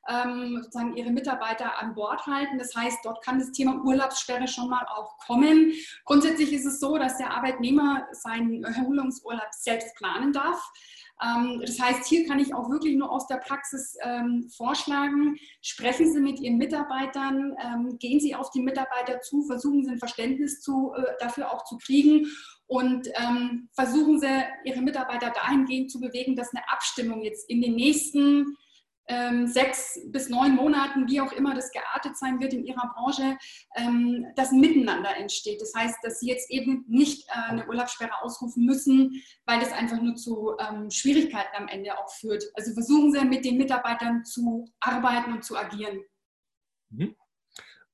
ähm, 0.09 0.61
sozusagen 0.63 0.95
ihre 0.95 1.11
Mitarbeiter 1.11 1.79
an 1.79 1.95
Bord 1.95 2.27
halten. 2.27 2.59
Das 2.59 2.77
heißt, 2.77 2.99
dort 3.03 3.25
kann 3.25 3.39
das 3.39 3.53
Thema 3.53 3.83
Urlaubssperre 3.83 4.47
schon 4.47 4.69
mal 4.69 4.87
auch 4.95 5.17
kommen. 5.19 5.73
Grundsätzlich 6.05 6.53
ist 6.53 6.67
es 6.67 6.81
so, 6.81 6.99
dass 6.99 7.17
der 7.17 7.33
Arbeitnehmer 7.33 8.07
seinen 8.13 8.63
Erholungsurlaub 8.63 9.49
selbst 9.53 9.97
planen 9.97 10.33
darf. 10.33 10.63
Ähm, 11.23 11.61
das 11.65 11.81
heißt, 11.81 12.07
hier 12.07 12.27
kann 12.27 12.39
ich 12.39 12.55
auch 12.55 12.71
wirklich 12.71 12.97
nur 12.97 13.11
aus 13.11 13.27
der 13.27 13.37
Praxis 13.37 13.97
ähm, 14.03 14.49
vorschlagen, 14.55 15.37
sprechen 15.63 16.13
Sie 16.13 16.21
mit 16.21 16.41
Ihren 16.41 16.59
Mitarbeitern, 16.59 17.55
ähm, 17.63 17.99
gehen 17.99 18.21
Sie 18.21 18.35
auf 18.35 18.51
die 18.51 18.63
Mitarbeiter 18.63 19.21
zu, 19.21 19.43
versuchen 19.43 19.85
Sie 19.85 19.93
ein 19.93 19.99
Verständnis 19.99 20.61
zu, 20.61 20.93
äh, 20.95 21.03
dafür 21.19 21.53
auch 21.53 21.65
zu 21.65 21.79
kriegen 21.79 22.27
und 22.69 23.09
versuchen 23.75 24.19
Sie, 24.19 24.43
Ihre 24.65 24.83
Mitarbeiter 24.83 25.31
dahingehend 25.31 25.89
zu 25.89 26.01
bewegen, 26.01 26.35
dass 26.35 26.53
eine 26.53 26.69
Abstimmung 26.69 27.23
jetzt 27.23 27.49
in 27.49 27.63
den 27.63 27.77
nächsten 27.77 28.57
sechs 29.45 30.01
bis 30.07 30.29
neun 30.29 30.57
Monaten, 30.57 31.09
wie 31.09 31.21
auch 31.21 31.33
immer 31.33 31.55
das 31.55 31.71
geartet 31.71 32.17
sein 32.17 32.41
wird 32.41 32.53
in 32.53 32.65
Ihrer 32.65 32.93
Branche, 32.95 33.39
ähm, 33.77 34.27
das 34.35 34.51
Miteinander 34.53 35.17
entsteht. 35.17 35.61
Das 35.61 35.73
heißt, 35.75 35.99
dass 36.03 36.21
Sie 36.21 36.29
jetzt 36.29 36.51
eben 36.51 36.85
nicht 36.89 37.29
äh, 37.29 37.51
eine 37.51 37.67
Urlaubssperre 37.69 38.23
ausrufen 38.23 38.65
müssen, 38.65 39.23
weil 39.45 39.61
das 39.61 39.73
einfach 39.73 40.01
nur 40.01 40.17
zu 40.17 40.57
ähm, 40.59 40.91
Schwierigkeiten 40.91 41.57
am 41.57 41.69
Ende 41.69 41.97
auch 41.99 42.11
führt. 42.11 42.45
Also 42.55 42.73
versuchen 42.73 43.13
Sie 43.13 43.25
mit 43.25 43.45
den 43.45 43.59
Mitarbeitern 43.59 44.25
zu 44.25 44.67
arbeiten 44.81 45.33
und 45.33 45.45
zu 45.45 45.57
agieren. 45.57 46.01
Mhm. 46.91 47.15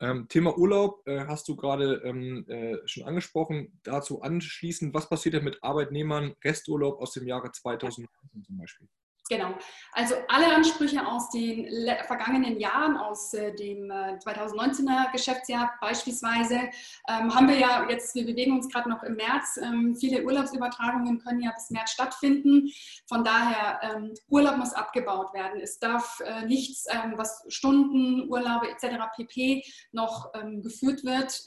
Ähm, 0.00 0.26
Thema 0.28 0.58
Urlaub 0.58 1.06
äh, 1.06 1.26
hast 1.26 1.46
du 1.46 1.54
gerade 1.54 2.02
ähm, 2.04 2.44
äh, 2.48 2.76
schon 2.86 3.04
angesprochen. 3.04 3.78
Dazu 3.84 4.20
anschließend, 4.20 4.92
was 4.94 5.08
passiert 5.08 5.34
denn 5.34 5.44
mit 5.44 5.62
Arbeitnehmern 5.62 6.34
Resturlaub 6.42 7.00
aus 7.00 7.12
dem 7.12 7.26
Jahre 7.26 7.52
2019 7.52 8.42
zum 8.44 8.58
Beispiel? 8.58 8.88
Genau. 9.32 9.54
Also 9.92 10.14
alle 10.28 10.54
Ansprüche 10.54 11.06
aus 11.06 11.30
den 11.30 11.66
vergangenen 12.06 12.60
Jahren, 12.60 12.98
aus 12.98 13.32
äh, 13.32 13.54
dem 13.54 13.90
2019er 13.90 15.08
äh, 15.08 15.12
Geschäftsjahr 15.12 15.72
beispielsweise, 15.80 16.68
ähm, 17.08 17.34
haben 17.34 17.48
wir 17.48 17.58
ja 17.58 17.88
jetzt, 17.88 18.14
wir 18.14 18.26
bewegen 18.26 18.52
uns 18.52 18.68
gerade 18.68 18.90
noch 18.90 19.02
im 19.02 19.14
März, 19.14 19.58
ähm, 19.62 19.96
viele 19.98 20.22
Urlaubsübertragungen 20.22 21.18
können 21.20 21.40
ja 21.40 21.50
bis 21.52 21.70
März 21.70 21.92
stattfinden. 21.92 22.70
Von 23.08 23.24
daher, 23.24 23.80
ähm, 23.82 24.12
Urlaub 24.28 24.58
muss 24.58 24.74
abgebaut 24.74 25.32
werden. 25.32 25.62
Es 25.62 25.78
darf 25.78 26.20
äh, 26.20 26.44
nichts, 26.44 26.86
was 27.16 27.46
Stunden, 27.48 28.28
Urlaube 28.28 28.68
etc. 28.68 28.96
pp. 29.16 29.64
noch 29.92 30.30
geführt 30.62 31.04
wird, 31.04 31.42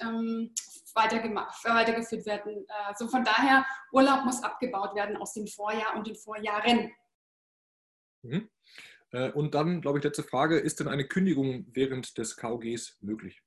weitergeführt 0.95 2.25
werden. 2.25 2.65
Also 2.87 3.07
von 3.07 3.23
daher, 3.23 3.65
Urlaub 3.91 4.25
muss 4.25 4.43
abgebaut 4.43 4.95
werden 4.95 5.17
aus 5.17 5.33
dem 5.33 5.47
Vorjahr 5.47 5.95
und 5.95 6.07
den 6.07 6.15
Vorjahren. 6.15 6.91
Mhm. 8.25 8.49
Und 9.33 9.55
dann, 9.55 9.79
glaube 9.79 9.99
ich, 9.99 10.03
letzte 10.03 10.23
Frage, 10.23 10.57
ist 10.57 10.81
denn 10.81 10.89
eine 10.89 11.05
Kündigung 11.05 11.67
während 11.71 12.17
des 12.17 12.35
KOGs 12.35 12.97
möglich? 12.99 13.41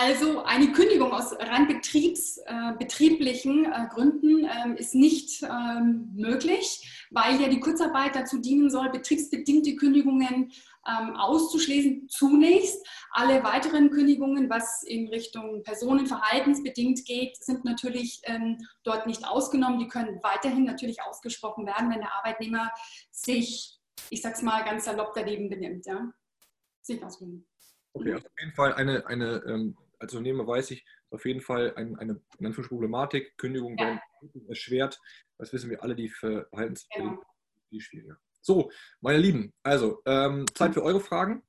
Also 0.00 0.44
eine 0.44 0.70
Kündigung 0.70 1.12
aus 1.12 1.32
rein 1.32 1.66
betriebs, 1.66 2.38
äh, 2.46 2.72
betrieblichen 2.78 3.64
äh, 3.64 3.88
Gründen 3.92 4.44
ähm, 4.44 4.76
ist 4.76 4.94
nicht 4.94 5.42
ähm, 5.42 6.12
möglich, 6.14 7.08
weil 7.10 7.40
ja 7.40 7.48
die 7.48 7.58
Kurzarbeit 7.58 8.14
dazu 8.14 8.38
dienen 8.38 8.70
soll, 8.70 8.90
betriebsbedingte 8.90 9.74
Kündigungen 9.74 10.52
ähm, 10.86 11.16
auszuschließen 11.16 12.08
zunächst. 12.08 12.86
Alle 13.10 13.42
weiteren 13.42 13.90
Kündigungen, 13.90 14.48
was 14.48 14.84
in 14.84 15.08
Richtung 15.08 15.64
personenverhaltensbedingt 15.64 17.04
geht, 17.04 17.36
sind 17.42 17.64
natürlich 17.64 18.20
ähm, 18.22 18.58
dort 18.84 19.06
nicht 19.08 19.26
ausgenommen. 19.26 19.80
Die 19.80 19.88
können 19.88 20.20
weiterhin 20.22 20.62
natürlich 20.62 21.02
ausgesprochen 21.02 21.66
werden, 21.66 21.90
wenn 21.90 22.00
der 22.00 22.14
Arbeitnehmer 22.14 22.70
sich 23.10 23.77
ich 24.10 24.22
sag's 24.22 24.42
mal 24.42 24.64
ganz 24.64 24.84
salopp 24.84 25.12
daneben 25.14 25.48
benimmt. 25.48 25.86
Ja? 25.86 26.12
Sich 26.82 27.02
ausruhen. 27.02 27.46
Okay, 27.92 28.12
also 28.12 28.26
auf 28.26 28.40
jeden 28.40 28.54
Fall 28.54 28.74
eine, 28.74 29.06
eine 29.06 29.42
ähm, 29.46 29.76
als 29.98 30.14
Unternehmer 30.14 30.46
weiß 30.46 30.70
ich, 30.70 30.84
auf 31.10 31.24
jeden 31.24 31.40
Fall 31.40 31.74
eine, 31.74 31.98
eine 31.98 32.50
Problematik. 32.50 33.36
Kündigung 33.36 33.76
ja. 33.78 33.86
werden 33.86 34.00
erschwert. 34.48 35.00
Das 35.38 35.52
wissen 35.52 35.70
wir 35.70 35.82
alle, 35.82 35.94
die 35.94 36.08
Verhaltensbedingungen 36.08 37.18
genau. 37.18 37.26
viel 37.68 37.80
schwieriger. 37.80 38.18
So, 38.40 38.70
meine 39.00 39.18
Lieben, 39.18 39.52
also 39.62 40.02
ähm, 40.06 40.46
Zeit 40.54 40.74
für 40.74 40.82
eure 40.82 41.00
Fragen. 41.00 41.42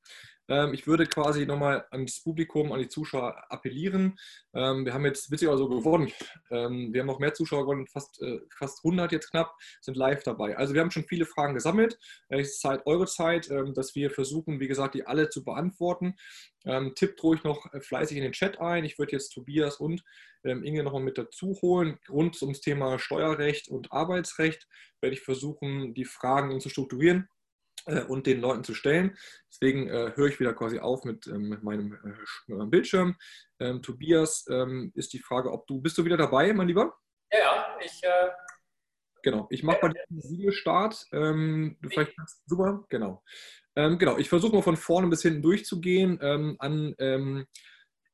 Ähm, 0.50 0.74
ich 0.74 0.88
würde 0.88 1.06
quasi 1.06 1.45
nochmal 1.45 1.86
ans 1.91 2.22
Publikum, 2.22 2.72
an 2.72 2.80
die 2.80 2.89
Zuschauer 2.89 3.45
appellieren. 3.50 4.18
Ähm, 4.54 4.84
wir 4.84 4.93
haben 4.93 5.06
jetzt 5.06 5.32
witzigerweise 5.32 5.60
so 5.60 5.70
gewonnen. 5.70 6.12
Ähm, 6.50 6.91
wir 6.91 7.02
haben 7.02 7.08
noch 7.08 7.20
mehr 7.20 7.34
Zuschauer 7.34 7.62
gewonnen, 7.62 7.88
fast, 7.88 8.22
äh, 8.22 8.39
fast 8.58 8.84
100 8.84 9.12
jetzt 9.12 9.30
knapp, 9.30 9.56
sind 9.80 9.95
live 9.95 10.24
dabei. 10.24 10.58
Also 10.58 10.74
wir 10.74 10.82
haben 10.82 10.91
schon 10.91 11.06
viele 11.06 11.26
Fragen 11.26 11.54
gesammelt. 11.54 12.00
Es 12.30 12.50
ist 12.50 12.62
Zeit, 12.62 12.82
eure 12.86 13.06
Zeit, 13.06 13.50
dass 13.76 13.95
wir 13.95 14.10
versuchen, 14.10 14.60
wie 14.60 14.68
gesagt, 14.68 14.95
die 14.95 15.06
alle 15.06 15.30
zu 15.30 15.43
beantworten. 15.43 16.16
tippt 16.95 17.24
ruhig 17.24 17.43
noch 17.43 17.66
fleißig 17.82 18.18
in 18.18 18.24
den 18.24 18.32
Chat 18.32 18.60
ein. 18.60 18.86
Ich 18.86 18.97
würde 18.97 19.14
jetzt 19.14 19.30
Tobias 19.30 19.78
und 19.78 20.04
Inge 20.43 20.84
nochmal 20.84 21.02
mit 21.04 21.18
dazu 21.18 21.58
holen. 21.62 22.00
Rund 22.10 22.41
ums 22.41 22.62
Thema 22.62 23.00
Steuerrecht 23.00 23.70
und 23.70 23.91
Arbeitsrecht 23.91 24.68
werde 25.02 25.16
ich 25.16 25.22
versuchen, 25.22 25.93
die 25.93 26.06
Fragen 26.06 26.60
zu 26.60 26.70
strukturieren 26.70 27.30
äh, 27.86 28.03
und 28.03 28.27
den 28.27 28.41
Leuten 28.41 28.63
zu 28.63 28.73
stellen. 28.73 29.17
Deswegen 29.49 29.88
äh, 29.88 30.13
höre 30.15 30.27
ich 30.27 30.39
wieder 30.39 30.53
quasi 30.53 30.80
auf 30.80 31.03
mit, 31.03 31.27
ähm, 31.27 31.49
mit 31.49 31.63
meinem 31.63 31.93
äh, 32.47 32.65
Bildschirm. 32.65 33.15
Ähm, 33.59 33.82
Tobias, 33.82 34.45
ähm, 34.49 34.91
ist 34.95 35.13
die 35.13 35.19
Frage, 35.19 35.51
ob 35.51 35.67
du, 35.67 35.82
bist 35.82 35.97
du 35.97 36.05
wieder 36.05 36.17
dabei, 36.17 36.53
mein 36.53 36.67
Lieber? 36.67 36.97
Ja, 37.32 37.39
ja, 37.39 37.77
ich. 37.82 38.03
Äh, 38.03 38.30
genau, 39.23 39.47
ich 39.49 39.63
mache 39.63 39.80
bei 39.82 39.89
dir 39.89 40.03
einen 40.09 40.23
Videostart. 40.23 41.05
Ähm, 41.11 41.77
du 41.82 41.89
vielleicht 41.89 42.15
kannst, 42.15 42.41
super, 42.47 42.86
genau. 42.89 43.23
Ähm, 43.75 43.97
genau, 43.97 44.17
ich 44.17 44.30
versuche 44.30 44.55
mal 44.55 44.63
von 44.63 44.77
vorne 44.77 45.07
bis 45.07 45.21
hinten 45.21 45.41
durchzugehen 45.41 46.19
ähm, 46.21 46.55
an 46.59 46.95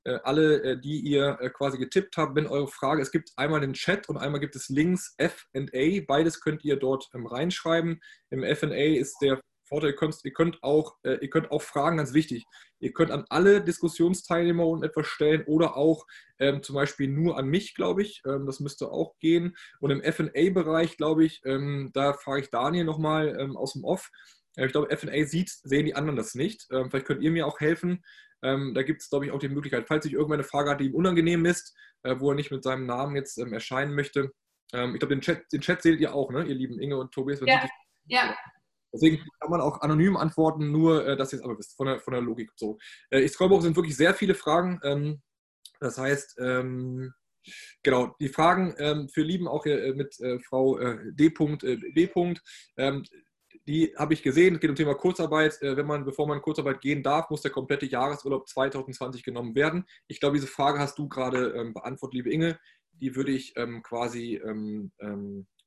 äh, 0.05 0.19
alle, 0.23 0.63
äh, 0.63 0.79
die 0.79 0.99
ihr 0.99 1.37
äh, 1.41 1.49
quasi 1.49 1.77
getippt 1.77 2.15
habt, 2.17 2.35
wenn 2.35 2.47
eure 2.47 2.67
Frage, 2.67 3.01
es 3.01 3.11
gibt 3.11 3.31
einmal 3.37 3.61
den 3.61 3.73
Chat 3.73 4.07
und 4.07 4.17
einmal 4.17 4.39
gibt 4.39 4.55
es 4.55 4.69
Links 4.69 5.15
F 5.17 5.47
und 5.53 5.73
A, 5.73 6.01
beides 6.07 6.41
könnt 6.41 6.63
ihr 6.63 6.77
dort 6.77 7.09
ähm, 7.13 7.25
reinschreiben. 7.25 7.99
Im 8.29 8.43
F 8.43 8.63
und 8.63 8.71
A 8.71 8.75
ist 8.75 9.17
der 9.21 9.41
Vorteil, 9.65 9.91
ihr 9.91 9.95
könnt, 9.95 10.15
ihr 10.23 10.33
könnt, 10.33 10.61
auch, 10.63 10.95
äh, 11.03 11.17
ihr 11.21 11.29
könnt 11.29 11.51
auch 11.51 11.61
fragen, 11.61 11.97
ganz 11.97 12.13
wichtig. 12.13 12.45
Ihr 12.79 12.93
könnt 12.93 13.11
an 13.11 13.25
alle 13.29 13.63
Diskussionsteilnehmer 13.63 14.83
etwas 14.83 15.07
stellen 15.07 15.43
oder 15.45 15.75
auch 15.75 16.05
ähm, 16.39 16.61
zum 16.61 16.75
Beispiel 16.75 17.07
nur 17.07 17.37
an 17.37 17.47
mich, 17.47 17.73
glaube 17.73 18.03
ich. 18.03 18.21
Ähm, 18.25 18.45
das 18.45 18.59
müsste 18.59 18.91
auch 18.91 19.17
gehen. 19.19 19.55
Und 19.79 19.91
im 19.91 20.03
FA-Bereich, 20.03 20.97
glaube 20.97 21.25
ich, 21.25 21.41
ähm, 21.45 21.89
da 21.93 22.13
frage 22.13 22.41
ich 22.41 22.49
Daniel 22.51 22.85
nochmal 22.85 23.37
ähm, 23.39 23.57
aus 23.57 23.73
dem 23.73 23.83
Off. 23.83 24.11
Äh, 24.55 24.67
ich 24.67 24.71
glaube, 24.71 24.95
FA 24.95 25.25
sieht, 25.25 25.49
sehen 25.49 25.85
die 25.85 25.95
anderen 25.95 26.17
das 26.17 26.35
nicht. 26.35 26.67
Ähm, 26.71 26.89
vielleicht 26.89 27.07
könnt 27.07 27.23
ihr 27.23 27.31
mir 27.31 27.47
auch 27.47 27.59
helfen. 27.59 28.03
Ähm, 28.43 28.73
da 28.75 28.83
gibt 28.83 29.01
es, 29.01 29.09
glaube 29.09 29.25
ich, 29.25 29.31
auch 29.31 29.39
die 29.39 29.49
Möglichkeit, 29.49 29.87
falls 29.87 30.05
ich 30.05 30.13
irgendeine 30.13 30.43
Frage 30.43 30.69
hat, 30.69 30.79
die 30.79 30.85
ihm 30.85 30.95
unangenehm 30.95 31.45
ist, 31.45 31.75
äh, 32.03 32.15
wo 32.19 32.29
er 32.29 32.35
nicht 32.35 32.51
mit 32.51 32.63
seinem 32.63 32.85
Namen 32.85 33.15
jetzt 33.15 33.37
erscheinen 33.39 33.95
möchte. 33.95 34.31
ich 34.71 34.99
glaube, 34.99 35.07
den 35.07 35.21
Chat, 35.21 35.43
den 35.53 35.61
Chat 35.61 35.81
seht 35.81 35.99
ihr 35.99 36.13
auch, 36.13 36.31
ne? 36.31 36.43
ihr 36.43 36.55
lieben 36.55 36.79
Inge 36.79 36.97
und 36.97 37.11
Tobias. 37.11 37.39
Ja, 37.45 37.67
ja. 38.07 38.35
Deswegen 38.95 39.17
kann 39.39 39.51
man 39.51 39.61
auch 39.61 39.81
anonym 39.81 40.15
antworten, 40.15 40.71
nur 40.71 41.05
äh, 41.05 41.17
dass 41.17 41.33
ihr 41.33 41.39
es 41.39 41.45
aber 41.45 41.57
wisst, 41.57 41.75
von 41.75 41.87
der, 41.87 41.99
von 41.99 42.13
der 42.13 42.21
Logik 42.21 42.51
so. 42.55 42.77
Äh, 43.09 43.19
ich 43.19 43.33
scrollbuch 43.33 43.61
sind 43.61 43.75
wirklich 43.75 43.97
sehr 43.97 44.13
viele 44.13 44.35
Fragen. 44.35 44.79
Ähm, 44.83 45.21
das 45.81 45.97
heißt, 45.97 46.37
ähm, 46.39 47.13
genau, 47.83 48.15
die 48.19 48.29
Fragen 48.29 48.73
ähm, 48.77 49.09
für 49.09 49.21
Lieben 49.21 49.47
auch 49.47 49.63
hier 49.63 49.83
äh, 49.83 49.93
mit 49.93 50.19
äh, 50.21 50.39
Frau 50.39 50.77
äh, 50.79 50.97
D. 51.11 51.25
Äh, 51.27 51.77
B. 51.93 52.09
Ähm, 52.77 53.03
die 53.67 53.93
habe 53.97 54.13
ich 54.13 54.21
gesehen, 54.21 54.55
es 54.55 54.61
geht 54.61 54.69
um 54.69 54.75
Thema 54.75 54.95
Kurzarbeit. 54.95 55.61
Äh, 55.61 55.75
wenn 55.75 55.87
man, 55.87 56.05
bevor 56.05 56.27
man 56.27 56.37
in 56.37 56.43
Kurzarbeit 56.43 56.81
gehen 56.81 57.03
darf, 57.03 57.29
muss 57.29 57.41
der 57.41 57.51
komplette 57.51 57.85
Jahresurlaub 57.85 58.47
2020 58.47 59.23
genommen 59.23 59.55
werden. 59.55 59.85
Ich 60.07 60.19
glaube, 60.19 60.35
diese 60.35 60.47
Frage 60.47 60.79
hast 60.79 60.97
du 60.97 61.09
gerade 61.09 61.49
ähm, 61.51 61.73
beantwortet, 61.73 62.15
liebe 62.15 62.31
Inge. 62.31 62.59
Die 62.93 63.15
würde 63.15 63.31
ich 63.31 63.57
ähm, 63.57 63.83
quasi 63.83 64.39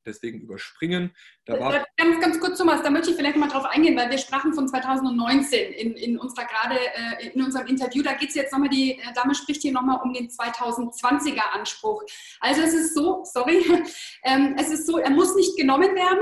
deswegen 0.09 0.41
überspringen. 0.41 1.13
Äh, 1.47 1.59
ganz, 1.97 2.21
ganz 2.21 2.41
kurz, 2.41 2.59
Thomas, 2.59 2.83
da 2.83 2.91
möchte 2.91 3.11
ich 3.11 3.17
vielleicht 3.17 3.37
mal 3.37 3.49
drauf 3.49 3.65
eingehen, 3.65 3.97
weil 3.97 4.11
wir 4.11 4.19
sprachen 4.19 4.53
von 4.53 4.69
2019 4.69 5.73
in, 5.73 5.95
in 5.95 6.19
unserer 6.19 6.47
gerade 6.47 6.77
äh, 6.77 7.29
in 7.29 7.43
unserem 7.43 7.67
Interview. 7.67 8.03
Da 8.03 8.15
geht 8.15 8.31
es 8.31 8.35
jetzt 8.35 8.53
nochmal, 8.53 8.69
die 8.69 8.93
äh, 8.93 9.13
Dame 9.15 9.35
spricht 9.35 9.63
hier 9.63 9.73
nochmal 9.73 10.01
um 10.03 10.13
den 10.13 10.29
2020er 10.29 11.53
Anspruch. 11.53 12.03
Also 12.41 12.63
es 12.63 12.75
ist 12.75 12.95
so, 12.95 13.23
sorry, 13.25 13.65
ähm, 14.25 14.57
es 14.59 14.71
ist 14.71 14.87
so, 14.87 14.99
er 14.99 15.11
muss 15.11 15.35
nicht 15.35 15.57
genommen 15.57 15.95
werden, 15.95 16.21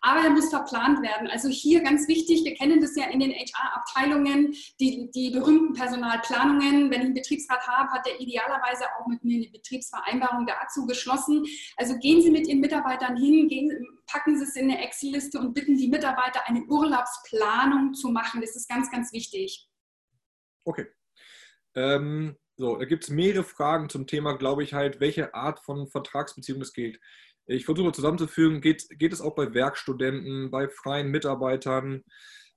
aber 0.00 0.20
er 0.20 0.30
muss 0.30 0.50
verplant 0.50 1.02
werden. 1.02 1.28
Also 1.28 1.48
hier 1.48 1.82
ganz 1.82 2.08
wichtig, 2.08 2.44
wir 2.44 2.54
kennen 2.54 2.80
das 2.80 2.96
ja 2.96 3.06
in 3.08 3.20
den 3.20 3.32
HR-Abteilungen, 3.32 4.54
die, 4.80 5.10
die 5.10 5.30
berühmten 5.30 5.74
Personalplanungen. 5.74 6.90
Wenn 6.90 7.00
ich 7.00 7.06
einen 7.06 7.14
Betriebsrat 7.14 7.66
habe, 7.66 7.90
hat 7.90 8.06
der 8.06 8.20
idealerweise 8.20 8.84
auch 8.98 9.06
mit 9.06 9.22
mir 9.24 9.36
eine 9.36 9.50
Betriebsvereinbarung 9.50 10.46
dazu 10.46 10.86
geschlossen. 10.86 11.44
Also 11.76 11.98
gehen 11.98 12.22
Sie 12.22 12.30
mit 12.30 12.46
Ihren 12.46 12.60
Mitarbeitern 12.60 13.16
hin, 13.16 13.48
gehen, 13.48 13.70
packen 14.06 14.36
Sie 14.38 14.44
es 14.44 14.56
in 14.56 14.70
eine 14.70 14.82
Excel-Liste 14.84 15.38
und 15.38 15.54
bitten 15.54 15.76
die 15.76 15.88
Mitarbeiter, 15.88 16.46
eine 16.46 16.64
Urlaubsplanung 16.64 17.94
zu 17.94 18.10
machen. 18.10 18.40
Das 18.40 18.56
ist 18.56 18.68
ganz, 18.68 18.90
ganz 18.90 19.12
wichtig. 19.12 19.68
Okay. 20.64 20.86
Ähm, 21.74 22.36
so, 22.56 22.76
da 22.76 22.86
gibt 22.86 23.04
es 23.04 23.10
mehrere 23.10 23.44
Fragen 23.44 23.90
zum 23.90 24.06
Thema, 24.06 24.32
glaube 24.32 24.62
ich, 24.62 24.72
halt, 24.72 24.98
welche 24.98 25.34
Art 25.34 25.60
von 25.60 25.88
Vertragsbeziehung 25.88 26.62
es 26.62 26.72
gilt. 26.72 26.98
Ich 27.46 27.64
versuche 27.64 27.92
zusammenzufügen, 27.92 28.60
geht, 28.60 28.86
geht 28.90 29.12
es 29.12 29.20
auch 29.20 29.34
bei 29.34 29.54
Werkstudenten, 29.54 30.50
bei 30.50 30.68
freien 30.68 31.10
Mitarbeitern, 31.10 32.02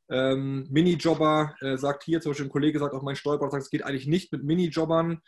ähm, 0.10 0.68
Minijobber, 0.70 1.56
äh, 1.62 1.78
sagt 1.78 2.04
hier 2.04 2.20
zum 2.22 2.32
Beispiel 2.32 2.48
ein 2.48 2.52
Kollege, 2.52 2.80
sagt 2.80 2.96
auch 2.96 3.04
mein 3.04 3.16
Steuerberater, 3.16 3.52
sagt, 3.52 3.66
es 3.66 3.70
geht 3.70 3.84
eigentlich 3.84 4.08
nicht 4.08 4.32
mit 4.32 4.44
Minijobbern. 4.44 5.22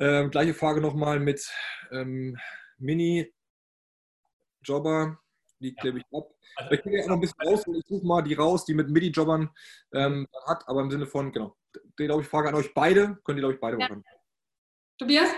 Ähm, 0.00 0.30
gleiche 0.30 0.54
Frage 0.54 0.80
nochmal 0.80 1.20
mit 1.20 1.48
ähm, 1.92 2.36
Mini-Jobber, 2.78 3.30
die 5.60 5.72
klebe 5.76 5.98
ich 5.98 6.04
ab. 6.12 6.34
Also, 6.56 6.72
ich 6.72 6.82
gehe 6.82 6.98
ja 6.98 7.06
noch 7.06 7.14
ein 7.14 7.20
bisschen 7.20 7.46
raus 7.46 7.64
und 7.66 7.76
ich 7.76 7.86
suche 7.86 8.04
mal 8.04 8.22
die 8.22 8.34
raus, 8.34 8.64
die 8.64 8.74
mit 8.74 8.90
Mini-Jobbern 8.90 9.50
ähm, 9.92 10.26
hat, 10.46 10.66
aber 10.66 10.80
im 10.80 10.90
Sinne 10.90 11.06
von, 11.06 11.30
genau, 11.30 11.56
die 11.98 12.06
glaube 12.06 12.22
ich 12.22 12.28
Frage 12.28 12.48
an 12.48 12.56
euch 12.56 12.74
beide, 12.74 13.18
könnt 13.24 13.38
ihr 13.38 13.42
glaube 13.42 13.54
ich 13.54 13.60
beide 13.60 13.78
ja. 13.78 13.88
machen. 13.88 14.04
Tobias? 14.98 15.28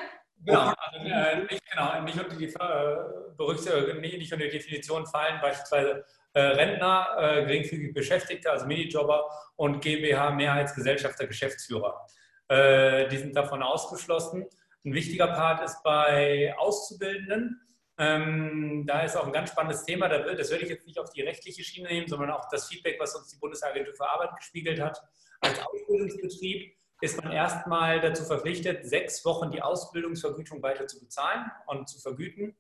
Genau, 0.45 0.73
also, 0.77 1.05
äh, 1.05 1.43
nicht, 1.51 1.71
genau 1.71 2.03
nicht, 2.03 2.19
unter 2.19 2.37
die, 2.37 2.45
äh, 2.47 4.01
nicht, 4.01 4.19
nicht 4.19 4.33
unter 4.33 4.45
die 4.45 4.51
Definition 4.51 5.07
fallen 5.07 5.41
beispielsweise 5.41 6.05
äh, 6.35 6.41
Rentner, 6.41 7.17
äh, 7.19 7.47
geringfügig 7.47 7.95
Beschäftigte, 7.95 8.51
also 8.51 8.67
Minijobber 8.67 9.25
und 9.57 9.81
GmbH 9.81 10.31
Mehrheitsgesellschafter 10.33 11.27
Geschäftsführer. 11.27 12.07
Äh, 12.49 13.09
die 13.09 13.17
sind 13.17 13.35
davon 13.35 13.63
ausgeschlossen. 13.63 14.47
Ein 14.85 14.95
wichtiger 14.95 15.29
Part 15.29 15.65
ist 15.65 15.83
bei 15.83 16.55
Auszubildenden. 16.59 17.61
Ähm, 17.99 18.85
da 18.87 19.01
ist 19.01 19.17
auch 19.17 19.27
ein 19.27 19.33
ganz 19.33 19.51
spannendes 19.51 19.85
Thema. 19.85 20.09
das 20.09 20.51
würde 20.51 20.65
ich 20.65 20.71
jetzt 20.71 20.87
nicht 20.87 20.99
auf 20.99 21.11
die 21.11 21.23
rechtliche 21.23 21.65
Schiene 21.65 21.89
nehmen, 21.89 22.07
sondern 22.07 22.31
auch 22.31 22.49
das 22.51 22.69
Feedback, 22.69 23.01
was 23.01 23.15
uns 23.17 23.29
die 23.29 23.39
Bundesagentur 23.39 23.95
für 23.95 24.09
Arbeit 24.09 24.37
gespiegelt 24.37 24.81
hat. 24.81 25.03
Als 25.41 25.59
Ausbildungsbetrieb 25.59 26.76
ist 27.01 27.23
man 27.23 27.33
erstmal 27.33 28.01
dazu 28.01 28.25
verpflichtet, 28.25 28.87
sechs 28.87 29.25
Wochen 29.25 29.51
die 29.51 29.63
Ausbildungsvergütung 29.63 30.63
weiter 30.63 30.87
zu 30.87 30.99
bezahlen 31.01 31.51
und 31.67 31.89
zu 31.89 32.01
vergüten. 32.01 32.57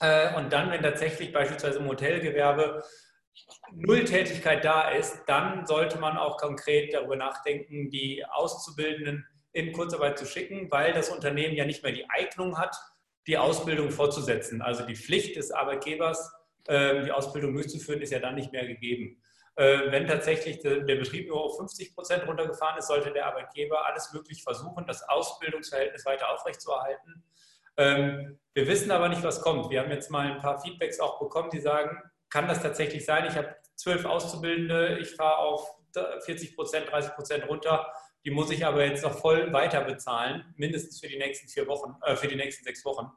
Äh, 0.00 0.34
und 0.36 0.52
dann, 0.52 0.70
wenn 0.70 0.82
tatsächlich 0.82 1.32
beispielsweise 1.32 1.78
im 1.78 1.88
Hotelgewerbe 1.88 2.84
Nulltätigkeit 3.72 4.64
da 4.64 4.90
ist, 4.90 5.22
dann 5.26 5.66
sollte 5.66 5.98
man 5.98 6.16
auch 6.16 6.36
konkret 6.36 6.92
darüber 6.92 7.16
nachdenken, 7.16 7.90
die 7.90 8.24
Auszubildenden 8.24 9.26
in 9.52 9.72
Kurzarbeit 9.72 10.18
zu 10.18 10.26
schicken, 10.26 10.70
weil 10.70 10.92
das 10.92 11.08
Unternehmen 11.08 11.54
ja 11.54 11.64
nicht 11.64 11.82
mehr 11.82 11.92
die 11.92 12.08
Eignung 12.08 12.58
hat, 12.58 12.76
die 13.26 13.38
Ausbildung 13.38 13.90
fortzusetzen. 13.90 14.62
Also 14.62 14.84
die 14.84 14.96
Pflicht 14.96 15.36
des 15.36 15.50
Arbeitgebers, 15.50 16.32
ähm, 16.68 17.04
die 17.04 17.12
Ausbildung 17.12 17.54
durchzuführen, 17.54 18.00
ist 18.00 18.12
ja 18.12 18.18
dann 18.18 18.34
nicht 18.34 18.52
mehr 18.52 18.66
gegeben. 18.66 19.22
Äh, 19.60 19.92
wenn 19.92 20.06
tatsächlich 20.06 20.60
der 20.60 20.80
Betrieb 20.80 21.28
nur 21.28 21.44
auf 21.44 21.58
50 21.58 21.94
Prozent 21.94 22.26
runtergefahren 22.26 22.78
ist, 22.78 22.86
sollte 22.86 23.12
der 23.12 23.26
Arbeitgeber 23.26 23.84
alles 23.84 24.10
möglich 24.10 24.42
versuchen, 24.42 24.86
das 24.86 25.06
Ausbildungsverhältnis 25.06 26.06
weiter 26.06 26.32
aufrechtzuerhalten. 26.32 27.22
Ähm, 27.76 28.38
wir 28.54 28.66
wissen 28.66 28.90
aber 28.90 29.10
nicht, 29.10 29.22
was 29.22 29.42
kommt. 29.42 29.68
Wir 29.68 29.82
haben 29.82 29.90
jetzt 29.90 30.10
mal 30.10 30.32
ein 30.32 30.38
paar 30.38 30.62
Feedbacks 30.62 30.98
auch 30.98 31.20
bekommen, 31.20 31.50
die 31.50 31.60
sagen, 31.60 31.98
kann 32.30 32.48
das 32.48 32.62
tatsächlich 32.62 33.04
sein? 33.04 33.26
Ich 33.26 33.36
habe 33.36 33.54
zwölf 33.74 34.06
Auszubildende, 34.06 34.96
ich 34.98 35.10
fahre 35.14 35.36
auf 35.36 35.74
40 36.24 36.56
Prozent, 36.56 36.90
30 36.90 37.12
Prozent 37.12 37.46
runter. 37.46 37.92
Die 38.24 38.30
muss 38.30 38.50
ich 38.50 38.64
aber 38.64 38.86
jetzt 38.86 39.02
noch 39.02 39.18
voll 39.18 39.52
weiter 39.52 39.84
bezahlen, 39.84 40.54
mindestens 40.56 41.00
für 41.00 41.08
die 41.08 41.18
nächsten 41.18 41.48
vier 41.48 41.66
Wochen, 41.66 41.96
äh, 42.06 42.16
für 42.16 42.28
die 42.28 42.36
nächsten 42.36 42.64
sechs 42.64 42.82
Wochen. 42.86 43.10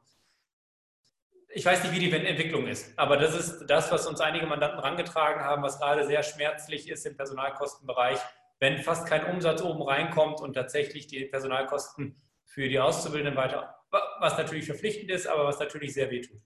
Ich 1.55 1.65
weiß 1.65 1.83
nicht, 1.83 1.93
wie 1.93 1.99
die 1.99 2.11
Entwicklung 2.11 2.67
ist, 2.67 2.97
aber 2.97 3.17
das 3.17 3.35
ist 3.35 3.67
das, 3.67 3.91
was 3.91 4.07
uns 4.07 4.19
einige 4.21 4.47
Mandanten 4.47 4.79
herangetragen 4.79 5.41
haben, 5.41 5.61
was 5.61 5.79
gerade 5.79 6.05
sehr 6.05 6.23
schmerzlich 6.23 6.89
ist 6.89 7.05
im 7.05 7.15
Personalkostenbereich, 7.15 8.19
wenn 8.59 8.79
fast 8.79 9.07
kein 9.07 9.25
Umsatz 9.25 9.61
oben 9.61 9.83
reinkommt 9.83 10.41
und 10.41 10.53
tatsächlich 10.53 11.05
die 11.05 11.25
Personalkosten 11.25 12.15
für 12.45 12.67
die 12.67 12.79
Auszubildenden 12.79 13.35
weiter, 13.35 13.75
was 14.19 14.37
natürlich 14.37 14.65
verpflichtend 14.65 15.11
ist, 15.11 15.27
aber 15.27 15.45
was 15.45 15.59
natürlich 15.59 15.93
sehr 15.93 16.09
wehtut. 16.09 16.41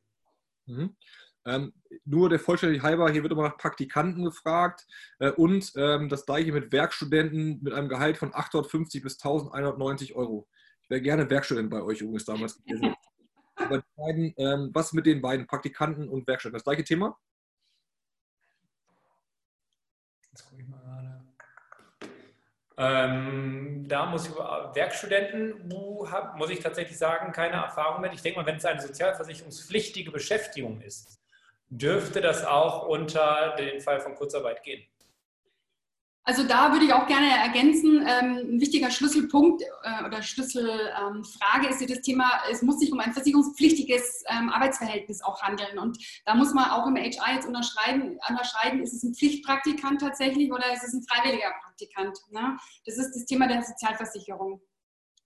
Mhm. 0.66 0.96
Ähm, 1.46 1.74
nur 2.04 2.28
der 2.28 2.40
Vollständigkeit 2.40 2.92
halber, 2.92 3.10
hier 3.10 3.24
wird 3.24 3.32
immer 3.32 3.44
nach 3.44 3.58
Praktikanten 3.58 4.26
gefragt 4.26 4.86
äh, 5.20 5.32
und 5.32 5.72
ähm, 5.78 6.10
das 6.10 6.26
gleiche 6.26 6.52
mit 6.52 6.74
Werkstudenten 6.74 7.64
mit 7.64 7.74
einem 7.74 7.88
Gehalt 7.88 8.18
von 8.18 8.36
850 8.36 9.02
bis 9.02 9.14
1190 9.16 10.16
Euro. 10.16 10.50
Ich 10.82 10.90
wäre 10.90 11.02
gerne 11.02 11.30
Werkstudent 11.30 11.70
bei 11.70 11.82
euch 11.82 12.02
übrigens 12.02 12.26
damals 12.26 12.58
gewesen. 12.58 12.94
Aber 13.68 13.84
beiden, 13.96 14.34
ähm, 14.38 14.70
was 14.74 14.94
mit 14.94 15.06
den 15.06 15.22
beiden 15.22 15.46
Praktikanten 15.46 16.08
und 16.10 16.26
Werkstudenten? 16.28 16.58
Das 16.60 16.64
gleiche 16.64 16.84
Thema? 16.84 17.18
Jetzt 20.32 20.50
gucke 20.50 20.62
ich 20.62 20.68
mal 20.68 20.80
gerade. 20.80 21.22
Ähm, 22.80 23.88
da 23.88 24.06
muss 24.06 24.28
ich 24.28 24.36
Werkstudenten, 24.36 25.68
muss 25.68 26.50
ich 26.50 26.60
tatsächlich 26.60 26.98
sagen, 26.98 27.32
keine 27.32 27.56
Erfahrung 27.56 28.02
mit. 28.02 28.14
Ich 28.14 28.22
denke 28.22 28.40
mal, 28.40 28.46
wenn 28.46 28.58
es 28.58 28.66
eine 28.66 28.80
sozialversicherungspflichtige 28.80 30.12
Beschäftigung 30.12 30.82
ist, 30.82 31.20
dürfte 31.70 32.22
das 32.22 32.46
auch 32.46 32.88
unter 32.88 33.56
den 33.58 33.82
Fall 33.82 34.00
von 34.00 34.16
Kurzarbeit 34.16 34.64
gehen? 34.64 34.84
Also 36.28 36.44
da 36.44 36.74
würde 36.74 36.84
ich 36.84 36.92
auch 36.92 37.08
gerne 37.08 37.30
ergänzen, 37.30 38.06
ähm, 38.06 38.56
ein 38.56 38.60
wichtiger 38.60 38.92
Schlüsselpunkt 38.92 39.62
äh, 39.62 40.04
oder 40.06 40.22
Schlüsselfrage 40.22 41.66
ähm, 41.66 41.70
ist 41.70 41.80
ja 41.80 41.88
das 41.88 42.02
Thema, 42.02 42.30
es 42.52 42.62
muss 42.62 42.80
sich 42.80 42.92
um 42.92 43.00
ein 43.00 43.14
versicherungspflichtiges 43.14 44.26
ähm, 44.28 44.50
Arbeitsverhältnis 44.50 45.24
auch 45.24 45.42
handeln. 45.42 45.80
Und 45.80 45.98
da 46.26 46.36
muss 46.36 46.54
man 46.54 46.70
auch 46.70 46.86
im 46.86 46.98
HR 46.98 47.34
jetzt 47.34 47.48
unterscheiden, 47.48 48.20
unterscheiden 48.28 48.84
ist 48.84 48.92
es 48.92 49.04
ein 49.04 49.16
Pflichtpraktikant 49.16 50.02
tatsächlich 50.02 50.52
oder 50.52 50.74
ist 50.74 50.84
es 50.84 50.94
ein 50.94 51.06
freiwilliger 51.10 51.54
Praktikant. 51.64 52.20
Ne? 52.32 52.58
Das 52.86 52.98
ist 52.98 53.16
das 53.16 53.26
Thema 53.26 53.48
der 53.48 53.64
Sozialversicherung. 53.64 54.60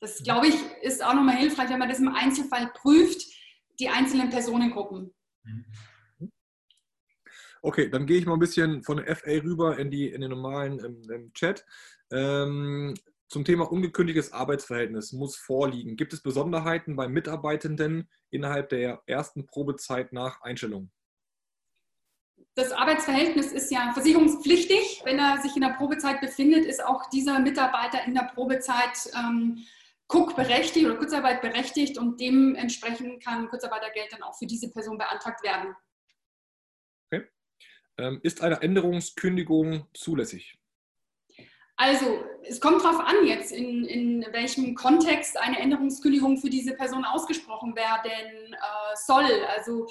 Das, 0.02 0.22
glaube 0.22 0.50
ich, 0.50 0.56
ist 0.84 1.04
auch 1.04 1.16
nochmal 1.16 1.38
hilfreich, 1.38 1.70
wenn 1.72 1.80
man 1.80 1.90
das 1.90 1.98
im 1.98 2.14
Einzelfall 2.14 2.72
prüft, 2.76 3.26
die 3.80 3.90
einzelnen 3.90 4.30
Personengruppen. 4.30 5.12
Mhm. 5.46 5.66
Okay, 7.62 7.90
dann 7.90 8.06
gehe 8.08 8.18
ich 8.18 8.26
mal 8.26 8.34
ein 8.34 8.40
bisschen 8.40 8.84
von 8.84 8.98
der 8.98 9.16
FA 9.16 9.32
rüber 9.32 9.78
in, 9.78 9.92
die, 9.92 10.10
in 10.10 10.22
den 10.22 10.32
normalen 10.32 10.80
im, 10.80 11.10
im 11.12 11.34
Chat. 11.34 11.66
Ähm, 12.12 12.96
zum 13.30 13.46
Thema 13.46 13.72
ungekündigtes 13.72 14.34
Arbeitsverhältnis 14.34 15.14
muss 15.14 15.38
vorliegen. 15.38 15.96
Gibt 15.96 16.12
es 16.12 16.22
Besonderheiten 16.22 16.96
bei 16.96 17.08
Mitarbeitenden 17.08 18.10
innerhalb 18.30 18.70
der 18.70 19.02
ersten 19.06 19.46
Probezeit 19.46 20.12
nach 20.12 20.42
Einstellung? 20.42 20.92
Das 22.56 22.74
Arbeitsverhältnis 22.74 23.54
ist 23.54 23.72
ja 23.72 23.92
versicherungspflichtig. 23.94 25.02
Wenn 25.06 25.20
er 25.20 25.42
sich 25.42 25.56
in 25.56 25.62
der 25.62 25.76
Probezeit 25.78 26.20
befindet, 26.20 26.66
ist 26.66 26.84
auch 26.84 27.10
dieser 27.10 27.40
Mitarbeiter 27.40 28.04
in 28.06 28.14
der 28.14 28.30
Probezeit 28.34 29.10
ähm, 29.16 29.64
Cook 30.10 30.36
berechtigt 30.36 30.86
oder 30.86 30.98
Kurzarbeit 30.98 31.42
berechtigt 31.42 31.98
und 31.98 32.20
dementsprechend 32.20 33.24
kann 33.24 33.48
Kurzarbeitergeld 33.48 34.12
dann 34.12 34.24
auch 34.24 34.38
für 34.38 34.46
diese 34.46 34.70
Person 34.70 34.98
beantragt 34.98 35.42
werden. 35.44 35.74
Ähm, 38.02 38.20
ist 38.24 38.42
eine 38.42 38.62
Änderungskündigung 38.62 39.86
zulässig? 39.94 40.58
Also, 41.76 42.24
es 42.44 42.60
kommt 42.60 42.84
darauf 42.84 43.00
an 43.00 43.26
jetzt, 43.26 43.52
in, 43.52 43.86
in 43.86 44.26
welchem 44.32 44.76
Kontext 44.76 45.40
eine 45.40 45.60
Änderungskündigung 45.60 46.38
für 46.38 46.50
diese 46.50 46.74
Person 46.74 47.06
ausgesprochen 47.06 47.76
werden 47.76 48.54
äh, 48.54 48.96
soll. 49.06 49.46
Also 49.56 49.88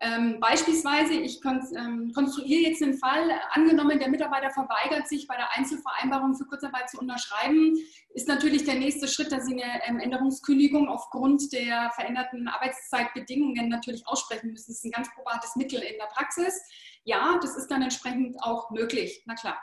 ähm, 0.00 0.38
beispielsweise, 0.40 1.14
ich 1.14 1.40
ähm, 1.44 2.12
konstruiere 2.14 2.68
jetzt 2.68 2.82
einen 2.82 2.98
Fall, 2.98 3.30
angenommen, 3.52 3.98
der 3.98 4.10
Mitarbeiter 4.10 4.50
verweigert 4.50 5.08
sich 5.08 5.26
bei 5.26 5.36
der 5.36 5.52
Einzelvereinbarung 5.56 6.34
für 6.34 6.44
Kurzarbeit 6.44 6.90
zu 6.90 6.98
unterschreiben, 6.98 7.76
ist 8.12 8.28
natürlich 8.28 8.64
der 8.64 8.74
nächste 8.74 9.08
Schritt, 9.08 9.32
dass 9.32 9.46
Sie 9.46 9.60
eine 9.60 9.86
ähm, 9.86 9.98
Änderungskündigung 9.98 10.88
aufgrund 10.88 11.52
der 11.52 11.90
veränderten 11.94 12.48
Arbeitszeitbedingungen 12.48 13.68
natürlich 13.68 14.06
aussprechen 14.06 14.50
müssen. 14.50 14.72
Das 14.72 14.78
ist 14.78 14.84
ein 14.84 14.90
ganz 14.90 15.08
probates 15.14 15.56
Mittel 15.56 15.80
in 15.80 15.96
der 15.98 16.06
Praxis 16.06 16.60
ja, 17.04 17.38
das 17.40 17.56
ist 17.56 17.70
dann 17.70 17.82
entsprechend 17.82 18.42
auch 18.42 18.70
möglich. 18.70 19.22
Na 19.26 19.34
klar. 19.34 19.58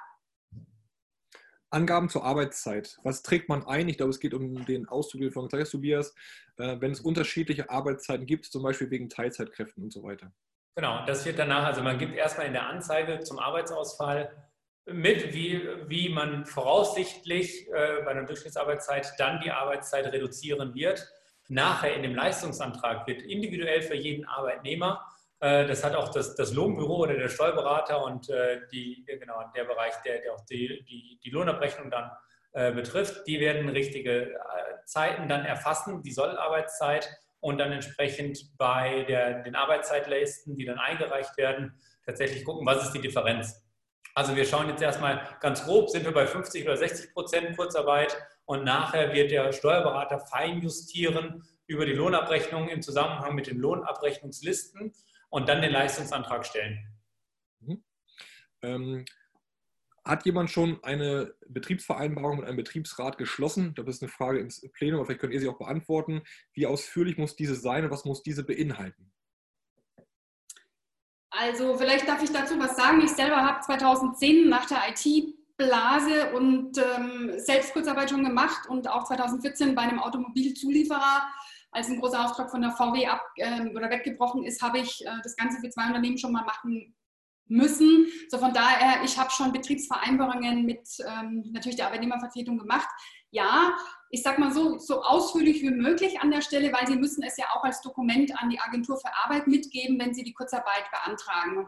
Angaben 1.71 2.09
zur 2.09 2.23
Arbeitszeit. 2.23 2.99
Was 3.03 3.23
trägt 3.23 3.49
man 3.49 3.65
ein? 3.65 3.87
Ich 3.87 3.97
glaube, 3.97 4.11
es 4.11 4.19
geht 4.19 4.33
um 4.33 4.65
den 4.65 4.87
Auszug 4.87 5.33
von 5.33 5.49
Tobias, 5.49 6.13
äh, 6.57 6.77
wenn 6.79 6.91
es 6.91 6.99
unterschiedliche 6.99 7.69
Arbeitszeiten 7.69 8.25
gibt, 8.25 8.45
zum 8.45 8.63
Beispiel 8.63 8.91
wegen 8.91 9.09
Teilzeitkräften 9.09 9.83
und 9.83 9.91
so 9.91 10.03
weiter. 10.03 10.31
Genau, 10.75 11.05
das 11.05 11.25
wird 11.25 11.39
danach, 11.39 11.65
also 11.65 11.81
man 11.81 11.97
gibt 11.97 12.15
erstmal 12.15 12.47
in 12.47 12.53
der 12.53 12.67
Anzeige 12.67 13.19
zum 13.19 13.39
Arbeitsausfall 13.39 14.31
mit, 14.85 15.33
wie, 15.33 15.61
wie 15.87 16.09
man 16.09 16.45
voraussichtlich 16.45 17.67
äh, 17.69 18.01
bei 18.03 18.11
einer 18.11 18.23
Durchschnittsarbeitszeit 18.23 19.13
dann 19.17 19.39
die 19.41 19.51
Arbeitszeit 19.51 20.05
reduzieren 20.07 20.73
wird. 20.73 21.07
Nachher 21.49 21.95
in 21.95 22.03
dem 22.03 22.15
Leistungsantrag 22.15 23.05
wird 23.07 23.21
individuell 23.21 23.81
für 23.81 23.95
jeden 23.95 24.25
Arbeitnehmer, 24.25 25.05
das 25.41 25.83
hat 25.83 25.95
auch 25.95 26.09
das, 26.09 26.35
das 26.35 26.53
Lohnbüro 26.53 26.97
oder 26.97 27.15
der 27.15 27.27
Steuerberater 27.27 28.03
und 28.03 28.29
äh, 28.29 28.61
die, 28.71 29.03
genau, 29.07 29.41
der 29.55 29.63
Bereich, 29.63 29.93
der, 30.05 30.21
der 30.21 30.33
auch 30.33 30.45
die, 30.45 30.85
die, 30.87 31.19
die 31.23 31.29
Lohnabrechnung 31.31 31.89
dann 31.89 32.11
äh, 32.53 32.71
betrifft, 32.71 33.25
die 33.25 33.39
werden 33.39 33.67
richtige 33.69 34.33
äh, 34.33 34.37
Zeiten 34.85 35.27
dann 35.27 35.43
erfassen, 35.43 36.03
die 36.03 36.11
Sollarbeitszeit 36.11 37.09
und 37.39 37.57
dann 37.57 37.71
entsprechend 37.71 38.55
bei 38.57 39.03
der, 39.07 39.41
den 39.41 39.55
Arbeitszeitleisten, 39.55 40.55
die 40.57 40.65
dann 40.65 40.77
eingereicht 40.77 41.35
werden, 41.37 41.73
tatsächlich 42.05 42.45
gucken, 42.45 42.65
was 42.65 42.83
ist 42.83 42.91
die 42.91 43.01
Differenz. 43.01 43.63
Also 44.13 44.35
wir 44.35 44.45
schauen 44.45 44.67
jetzt 44.69 44.81
erstmal 44.81 45.25
ganz 45.39 45.63
grob, 45.63 45.89
sind 45.89 46.05
wir 46.05 46.13
bei 46.13 46.27
50 46.27 46.65
oder 46.65 46.77
60 46.77 47.13
Prozent 47.13 47.57
Kurzarbeit 47.57 48.15
und 48.45 48.63
nachher 48.63 49.13
wird 49.13 49.31
der 49.31 49.53
Steuerberater 49.53 50.19
fein 50.19 50.61
justieren 50.61 51.43
über 51.65 51.85
die 51.85 51.93
Lohnabrechnung 51.93 52.67
im 52.67 52.81
Zusammenhang 52.81 53.33
mit 53.33 53.47
den 53.47 53.57
Lohnabrechnungslisten 53.57 54.93
und 55.31 55.49
dann 55.49 55.61
den 55.61 55.71
Leistungsantrag 55.71 56.45
stellen. 56.45 56.85
Mhm. 57.61 57.83
Ähm, 58.61 59.05
hat 60.03 60.25
jemand 60.25 60.49
schon 60.49 60.83
eine 60.83 61.33
Betriebsvereinbarung 61.47 62.37
mit 62.37 62.45
einem 62.45 62.57
Betriebsrat 62.57 63.17
geschlossen? 63.17 63.73
Das 63.75 63.87
ist 63.87 64.01
eine 64.01 64.09
Frage 64.09 64.39
ins 64.39 64.61
Plenum, 64.73 64.99
aber 64.99 65.05
vielleicht 65.05 65.21
könnt 65.21 65.33
ihr 65.33 65.39
sie 65.39 65.47
auch 65.47 65.57
beantworten. 65.57 66.21
Wie 66.53 66.65
ausführlich 66.65 67.17
muss 67.17 67.35
diese 67.35 67.55
sein 67.55 67.85
und 67.85 67.91
was 67.91 68.05
muss 68.05 68.23
diese 68.23 68.43
beinhalten? 68.43 69.11
Also 71.29 71.77
vielleicht 71.77 72.07
darf 72.07 72.21
ich 72.21 72.31
dazu 72.31 72.59
was 72.59 72.75
sagen. 72.75 73.01
Ich 73.01 73.11
selber 73.11 73.37
habe 73.37 73.61
2010 73.61 74.49
nach 74.49 74.65
der 74.65 74.79
IT-Blase 74.89 76.33
und 76.33 76.77
ähm, 76.77 77.33
selbst 77.37 77.71
Kurzarbeit 77.71 78.09
schon 78.09 78.25
gemacht 78.25 78.67
und 78.67 78.89
auch 78.89 79.05
2014 79.05 79.75
bei 79.75 79.83
einem 79.83 79.99
Automobilzulieferer, 79.99 81.31
als 81.71 81.87
ein 81.87 81.99
großer 81.99 82.23
Auftrag 82.23 82.51
von 82.51 82.61
der 82.61 82.71
VW 82.71 83.07
ab 83.07 83.21
äh, 83.35 83.69
oder 83.69 83.89
weggebrochen 83.89 84.43
ist, 84.43 84.61
habe 84.61 84.79
ich 84.79 85.05
äh, 85.05 85.09
das 85.23 85.35
Ganze 85.35 85.59
für 85.59 85.69
zwei 85.69 85.87
Unternehmen 85.87 86.17
schon 86.17 86.31
mal 86.31 86.43
machen 86.43 86.93
müssen. 87.51 88.07
So 88.29 88.37
von 88.37 88.53
daher, 88.53 89.03
ich 89.03 89.17
habe 89.17 89.29
schon 89.29 89.51
Betriebsvereinbarungen 89.51 90.65
mit 90.65 90.87
ähm, 91.05 91.49
natürlich 91.51 91.75
der 91.75 91.87
Arbeitnehmervertretung 91.87 92.57
gemacht. 92.57 92.87
Ja, 93.29 93.77
ich 94.09 94.23
sage 94.23 94.41
mal 94.41 94.51
so, 94.51 94.77
so 94.77 95.03
ausführlich 95.03 95.61
wie 95.61 95.69
möglich 95.69 96.19
an 96.19 96.31
der 96.31 96.41
Stelle, 96.41 96.71
weil 96.73 96.87
Sie 96.87 96.97
müssen 96.97 97.23
es 97.23 97.37
ja 97.37 97.45
auch 97.53 97.63
als 97.63 97.81
Dokument 97.81 98.31
an 98.41 98.49
die 98.49 98.59
Agentur 98.59 98.97
für 98.97 99.13
Arbeit 99.23 99.47
mitgeben, 99.47 99.99
wenn 99.99 100.13
Sie 100.13 100.23
die 100.23 100.33
Kurzarbeit 100.33 100.83
beantragen. 100.91 101.67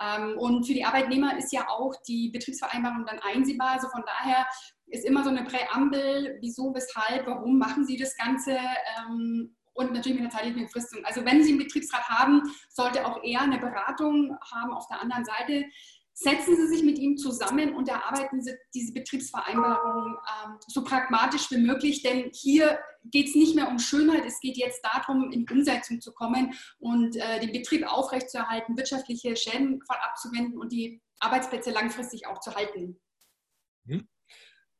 Ähm, 0.00 0.38
und 0.38 0.66
für 0.66 0.74
die 0.74 0.84
Arbeitnehmer 0.84 1.36
ist 1.36 1.52
ja 1.52 1.68
auch 1.68 1.94
die 2.06 2.30
Betriebsvereinbarung 2.30 3.06
dann 3.06 3.18
einsehbar. 3.20 3.70
Also 3.70 3.88
von 3.88 4.04
daher 4.06 4.46
ist 4.90 5.04
immer 5.04 5.24
so 5.24 5.30
eine 5.30 5.44
Präambel, 5.44 6.38
wieso, 6.40 6.74
weshalb, 6.74 7.26
warum 7.26 7.58
machen 7.58 7.84
Sie 7.84 7.96
das 7.96 8.16
Ganze 8.16 8.58
ähm, 8.98 9.56
und 9.72 9.92
natürlich 9.92 10.20
mit 10.20 10.30
einer 10.30 10.30
zeitlichen 10.30 10.64
Befristung. 10.64 11.04
Also 11.04 11.24
wenn 11.24 11.42
Sie 11.42 11.50
einen 11.50 11.58
Betriebsrat 11.58 12.08
haben, 12.08 12.42
sollte 12.68 13.06
auch 13.06 13.22
er 13.22 13.42
eine 13.42 13.58
Beratung 13.58 14.36
haben 14.52 14.72
auf 14.72 14.86
der 14.88 15.00
anderen 15.00 15.24
Seite. 15.24 15.64
Setzen 16.12 16.54
Sie 16.56 16.66
sich 16.66 16.82
mit 16.82 16.98
ihm 16.98 17.16
zusammen 17.16 17.74
und 17.74 17.88
erarbeiten 17.88 18.42
Sie 18.42 18.52
diese 18.74 18.92
Betriebsvereinbarung 18.92 20.16
ähm, 20.16 20.56
so 20.66 20.84
pragmatisch 20.84 21.50
wie 21.50 21.58
möglich, 21.58 22.02
denn 22.02 22.30
hier 22.34 22.78
geht 23.04 23.28
es 23.28 23.34
nicht 23.34 23.54
mehr 23.54 23.68
um 23.68 23.78
Schönheit, 23.78 24.24
es 24.26 24.40
geht 24.40 24.58
jetzt 24.58 24.84
darum, 24.84 25.32
in 25.32 25.46
Umsetzung 25.50 26.02
zu 26.02 26.12
kommen 26.12 26.52
und 26.78 27.16
äh, 27.16 27.40
den 27.40 27.52
Betrieb 27.52 27.90
aufrechtzuerhalten, 27.90 28.76
wirtschaftliche 28.76 29.34
Schäden 29.34 29.80
abzuwenden 29.88 30.58
und 30.58 30.72
die 30.72 31.00
Arbeitsplätze 31.20 31.70
langfristig 31.70 32.26
auch 32.26 32.40
zu 32.40 32.54
halten. 32.54 33.00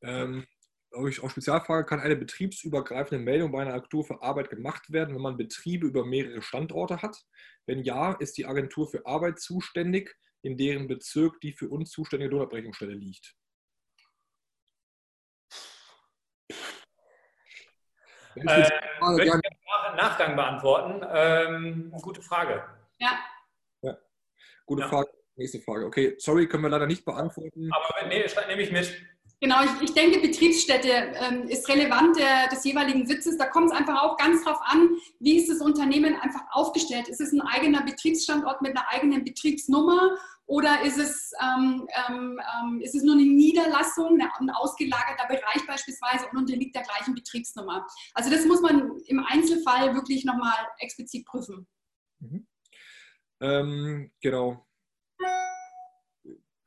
Hm. 0.03 0.47
Ähm, 0.93 1.09
ich 1.09 1.23
auch 1.23 1.31
Spezialfrage, 1.31 1.87
kann 1.87 2.01
eine 2.01 2.17
betriebsübergreifende 2.17 3.23
Meldung 3.23 3.53
bei 3.53 3.63
einer 3.63 3.75
Agentur 3.75 4.05
für 4.05 4.23
Arbeit 4.23 4.51
gemacht 4.51 4.93
werden, 4.93 5.15
wenn 5.15 5.23
man 5.23 5.37
Betriebe 5.37 5.87
über 5.87 6.05
mehrere 6.05 6.43
Standorte 6.43 7.01
hat? 7.01 7.17
Wenn 7.67 7.85
ja, 7.85 8.13
ist 8.13 8.39
die 8.39 8.47
Agentur 8.47 8.91
für 8.91 9.07
Arbeit 9.07 9.39
zuständig, 9.39 10.17
in 10.43 10.57
deren 10.57 10.89
Bezirk 10.89 11.41
die 11.41 11.53
für 11.53 11.69
uns 11.69 11.91
zuständige 11.91 12.33
Lohnabrechnungsstelle 12.33 12.95
liegt? 12.95 13.37
Äh, 18.37 18.47
würde 18.47 19.25
ich 19.25 19.33
Nachgang 19.97 20.37
beantworten. 20.37 21.05
Ähm, 21.13 21.93
gute 22.03 22.23
Frage. 22.23 22.65
Ja. 22.99 23.19
ja. 23.83 23.99
Gute 24.67 24.83
ja. 24.83 24.89
Frage. 24.89 25.11
Nächste 25.37 25.61
Frage. 25.61 25.87
Okay, 25.87 26.15
sorry, 26.19 26.47
können 26.47 26.65
wir 26.65 26.71
leider 26.71 26.87
nicht 26.87 27.05
beantworten. 27.05 27.71
Aber 27.73 28.07
nee, 28.09 28.25
nehme 28.49 28.63
ich 28.63 28.73
mit. 28.73 29.10
Genau, 29.43 29.65
ich, 29.65 29.71
ich 29.81 29.95
denke, 29.95 30.21
Betriebsstätte 30.21 30.89
ähm, 30.89 31.49
ist 31.49 31.67
relevant 31.67 32.19
der, 32.19 32.49
des 32.49 32.63
jeweiligen 32.63 33.07
Sitzes. 33.07 33.39
Da 33.39 33.47
kommt 33.47 33.71
es 33.71 33.77
einfach 33.77 34.03
auch 34.03 34.19
ganz 34.19 34.45
drauf 34.45 34.61
an, 34.65 34.91
wie 35.19 35.39
ist 35.39 35.49
das 35.49 35.63
Unternehmen 35.63 36.15
einfach 36.21 36.43
aufgestellt. 36.51 37.09
Ist 37.09 37.23
es 37.23 37.33
ein 37.33 37.41
eigener 37.41 37.83
Betriebsstandort 37.83 38.61
mit 38.61 38.77
einer 38.77 38.87
eigenen 38.91 39.25
Betriebsnummer 39.25 40.19
oder 40.45 40.83
ist 40.83 40.99
es, 40.99 41.33
ähm, 41.41 41.89
ähm, 42.09 42.39
ähm 42.61 42.81
ist 42.83 42.95
es 42.95 43.03
nur 43.03 43.15
eine 43.15 43.25
Niederlassung, 43.25 44.21
ein 44.21 44.51
ausgelagerter 44.51 45.27
Bereich 45.27 45.67
beispielsweise 45.67 46.27
und 46.31 46.37
unterliegt 46.37 46.75
der 46.75 46.83
gleichen 46.83 47.15
Betriebsnummer? 47.15 47.87
Also 48.13 48.31
das 48.31 48.45
muss 48.45 48.61
man 48.61 48.99
im 49.07 49.25
Einzelfall 49.27 49.95
wirklich 49.95 50.27
nochmal 50.27 50.67
explizit 50.81 51.25
prüfen. 51.25 51.67
Mhm. 52.19 52.47
Ähm, 53.41 54.11
genau. 54.21 54.67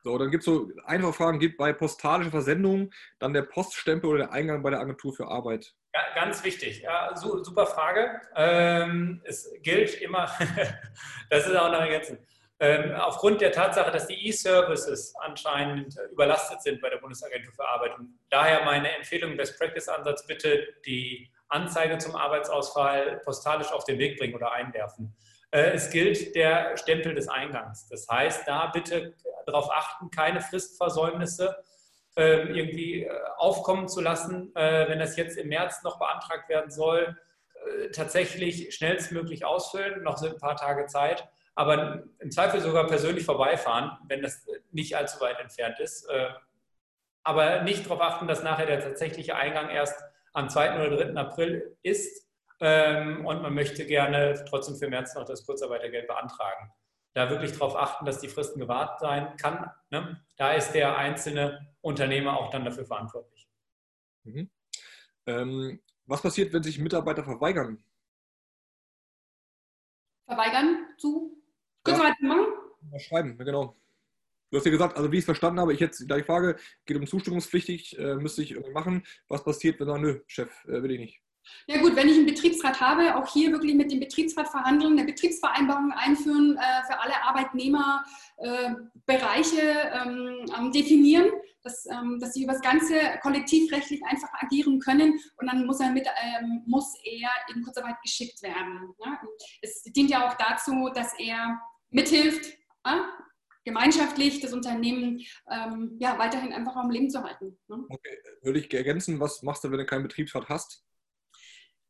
So, 0.04 0.18
dann 0.18 0.30
gibt 0.30 0.42
es 0.42 0.44
so 0.44 0.70
einfache 0.84 1.14
Fragen, 1.14 1.38
gibt 1.38 1.56
bei 1.56 1.72
postalischer 1.72 2.30
Versendung 2.30 2.92
dann 3.18 3.32
der 3.32 3.40
Poststempel 3.40 4.10
oder 4.10 4.18
der 4.18 4.32
Eingang 4.32 4.62
bei 4.62 4.68
der 4.68 4.80
Agentur 4.80 5.14
für 5.14 5.26
Arbeit? 5.26 5.72
Ja, 5.94 6.02
ganz 6.14 6.44
wichtig, 6.44 6.82
ja, 6.82 7.10
super 7.16 7.66
Frage. 7.66 8.20
Ähm, 8.36 9.22
es 9.24 9.50
gilt 9.62 10.02
immer, 10.02 10.30
das 11.30 11.46
ist 11.46 11.56
auch 11.56 11.72
noch 11.72 11.80
ergänzend, 11.80 12.20
ähm, 12.60 12.94
aufgrund 12.96 13.40
der 13.40 13.50
Tatsache, 13.50 13.90
dass 13.90 14.06
die 14.06 14.28
E-Services 14.28 15.14
anscheinend 15.20 15.96
überlastet 16.12 16.60
sind 16.60 16.82
bei 16.82 16.90
der 16.90 16.98
Bundesagentur 16.98 17.54
für 17.54 17.66
Arbeit. 17.66 17.98
Und 17.98 18.18
daher 18.28 18.62
meine 18.66 18.94
Empfehlung, 18.94 19.38
Best 19.38 19.58
Practice 19.58 19.88
Ansatz, 19.88 20.26
bitte 20.26 20.68
die 20.84 21.32
Anzeige 21.48 21.96
zum 21.96 22.14
Arbeitsausfall 22.14 23.22
postalisch 23.24 23.72
auf 23.72 23.84
den 23.84 23.98
Weg 23.98 24.18
bringen 24.18 24.34
oder 24.34 24.52
einwerfen. 24.52 25.16
Äh, 25.54 25.70
es 25.74 25.88
gilt 25.90 26.34
der 26.34 26.76
Stempel 26.76 27.14
des 27.14 27.28
Eingangs. 27.28 27.86
Das 27.88 28.08
heißt, 28.08 28.46
da 28.48 28.66
bitte 28.66 29.14
darauf 29.46 29.70
achten, 29.70 30.10
keine 30.10 30.40
Fristversäumnisse 30.40 31.56
ähm, 32.16 32.54
irgendwie 32.54 33.04
äh, 33.04 33.10
aufkommen 33.36 33.88
zu 33.88 34.00
lassen, 34.00 34.54
äh, 34.56 34.88
wenn 34.88 34.98
das 34.98 35.16
jetzt 35.16 35.36
im 35.36 35.48
März 35.48 35.82
noch 35.84 35.98
beantragt 35.98 36.48
werden 36.48 36.70
soll, 36.70 37.16
tatsächlich 37.92 38.74
schnellstmöglich 38.74 39.46
ausfüllen, 39.46 40.02
noch 40.02 40.18
sind 40.18 40.34
ein 40.34 40.38
paar 40.38 40.56
Tage 40.56 40.84
Zeit, 40.84 41.26
aber 41.54 42.02
im 42.18 42.30
Zweifel 42.30 42.60
sogar 42.60 42.86
persönlich 42.86 43.24
vorbeifahren, 43.24 43.96
wenn 44.06 44.20
das 44.20 44.46
nicht 44.70 44.98
allzu 44.98 45.18
weit 45.22 45.40
entfernt 45.40 45.80
ist. 45.80 46.06
aber 47.22 47.62
nicht 47.62 47.86
darauf 47.86 48.02
achten, 48.02 48.28
dass 48.28 48.42
nachher 48.42 48.66
der 48.66 48.80
tatsächliche 48.80 49.34
Eingang 49.34 49.70
erst 49.70 49.98
am 50.34 50.50
2. 50.50 50.86
oder 50.86 51.06
3. 51.06 51.18
April 51.18 51.74
ist, 51.82 52.23
ähm, 52.60 53.26
und 53.26 53.42
man 53.42 53.54
möchte 53.54 53.86
gerne 53.86 54.44
trotzdem 54.48 54.76
für 54.76 54.88
März 54.88 55.14
noch 55.14 55.24
das 55.24 55.44
Kurzarbeitergeld 55.44 56.06
beantragen. 56.06 56.70
Da 57.14 57.30
wirklich 57.30 57.52
darauf 57.52 57.76
achten, 57.76 58.04
dass 58.04 58.20
die 58.20 58.28
Fristen 58.28 58.60
gewahrt 58.60 58.98
sein 59.00 59.36
kann. 59.36 59.70
Ne? 59.90 60.24
Da 60.36 60.52
ist 60.52 60.72
der 60.72 60.96
einzelne 60.96 61.74
Unternehmer 61.80 62.36
auch 62.36 62.50
dann 62.50 62.64
dafür 62.64 62.86
verantwortlich. 62.86 63.48
Mhm. 64.24 64.50
Ähm, 65.26 65.80
was 66.06 66.22
passiert, 66.22 66.52
wenn 66.52 66.62
sich 66.62 66.78
Mitarbeiter 66.78 67.24
verweigern? 67.24 67.82
Verweigern 70.26 70.86
zu 70.98 71.42
Kurzarbeit 71.84 72.16
ja. 72.20 72.28
machen? 72.28 72.46
Schreiben, 72.98 73.38
genau. 73.38 73.76
Du 74.50 74.58
hast 74.58 74.66
ja 74.66 74.70
gesagt, 74.70 74.96
also 74.96 75.10
wie 75.10 75.16
ich 75.16 75.22
es 75.22 75.26
verstanden 75.26 75.60
habe, 75.60 75.72
ich 75.72 75.80
jetzt 75.80 76.04
da 76.08 76.16
die 76.16 76.22
Frage, 76.22 76.56
geht 76.84 76.96
um 76.96 77.06
zustimmungspflichtig, 77.06 77.98
äh, 77.98 78.14
müsste 78.14 78.42
ich 78.42 78.52
irgendwie 78.52 78.72
machen. 78.72 79.04
Was 79.28 79.42
passiert, 79.42 79.80
wenn 79.80 79.88
er, 79.88 79.98
nö, 79.98 80.20
Chef, 80.26 80.64
äh, 80.66 80.82
will 80.82 80.92
ich 80.92 81.00
nicht? 81.00 81.23
Ja 81.66 81.80
gut, 81.80 81.96
wenn 81.96 82.08
ich 82.08 82.16
einen 82.16 82.26
Betriebsrat 82.26 82.80
habe, 82.80 83.16
auch 83.16 83.32
hier 83.32 83.52
wirklich 83.52 83.74
mit 83.74 83.90
dem 83.90 84.00
Betriebsrat 84.00 84.48
verhandeln, 84.48 84.98
eine 84.98 85.04
Betriebsvereinbarung 85.04 85.92
einführen, 85.92 86.56
äh, 86.56 86.86
für 86.86 87.00
alle 87.00 87.22
Arbeitnehmer 87.22 88.04
äh, 88.38 88.70
ähm, 89.06 90.46
ähm, 90.58 90.72
definieren, 90.72 91.30
dass, 91.62 91.86
ähm, 91.86 92.18
dass 92.20 92.34
sie 92.34 92.44
über 92.44 92.52
das 92.52 92.62
Ganze 92.62 92.94
kollektivrechtlich 93.22 94.04
einfach 94.04 94.28
agieren 94.34 94.78
können 94.80 95.18
und 95.36 95.50
dann 95.50 95.66
muss 95.66 95.80
er, 95.80 95.90
mit, 95.90 96.06
ähm, 96.06 96.62
muss 96.66 96.94
er 97.04 97.30
in 97.54 97.62
Kurzarbeit 97.62 97.96
geschickt 98.02 98.42
werden. 98.42 98.94
Ja? 99.04 99.20
Es 99.62 99.82
dient 99.82 100.10
ja 100.10 100.28
auch 100.28 100.34
dazu, 100.34 100.90
dass 100.94 101.18
er 101.18 101.60
mithilft, 101.90 102.46
äh, 102.84 103.00
gemeinschaftlich 103.64 104.40
das 104.40 104.52
Unternehmen 104.52 105.20
ähm, 105.50 105.96
ja, 105.98 106.18
weiterhin 106.18 106.52
einfach 106.52 106.76
am 106.76 106.90
Leben 106.90 107.10
zu 107.10 107.22
halten. 107.22 107.58
Ne? 107.68 107.84
Okay, 107.88 108.18
würde 108.42 108.58
ich 108.58 108.72
ergänzen, 108.72 109.18
was 109.20 109.42
machst 109.42 109.64
du, 109.64 109.70
wenn 109.70 109.78
du 109.78 109.86
keinen 109.86 110.02
Betriebsrat 110.02 110.48
hast? 110.48 110.84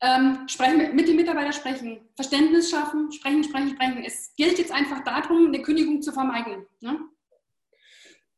Ähm, 0.07 0.47
sprechen, 0.49 0.95
mit 0.95 1.09
dem 1.09 1.17
Mitarbeiter 1.17 1.55
sprechen, 1.55 1.99
Verständnis 2.15 2.69
schaffen, 2.69 3.11
sprechen, 3.11 3.43
sprechen, 3.43 3.71
sprechen. 3.71 4.05
Es 4.05 4.35
gilt 4.37 4.59
jetzt 4.59 4.71
einfach 4.71 5.03
darum, 5.03 5.47
eine 5.47 5.63
Kündigung 5.63 6.03
zu 6.03 6.13
vermeiden. 6.13 6.67
Ne? 6.81 7.01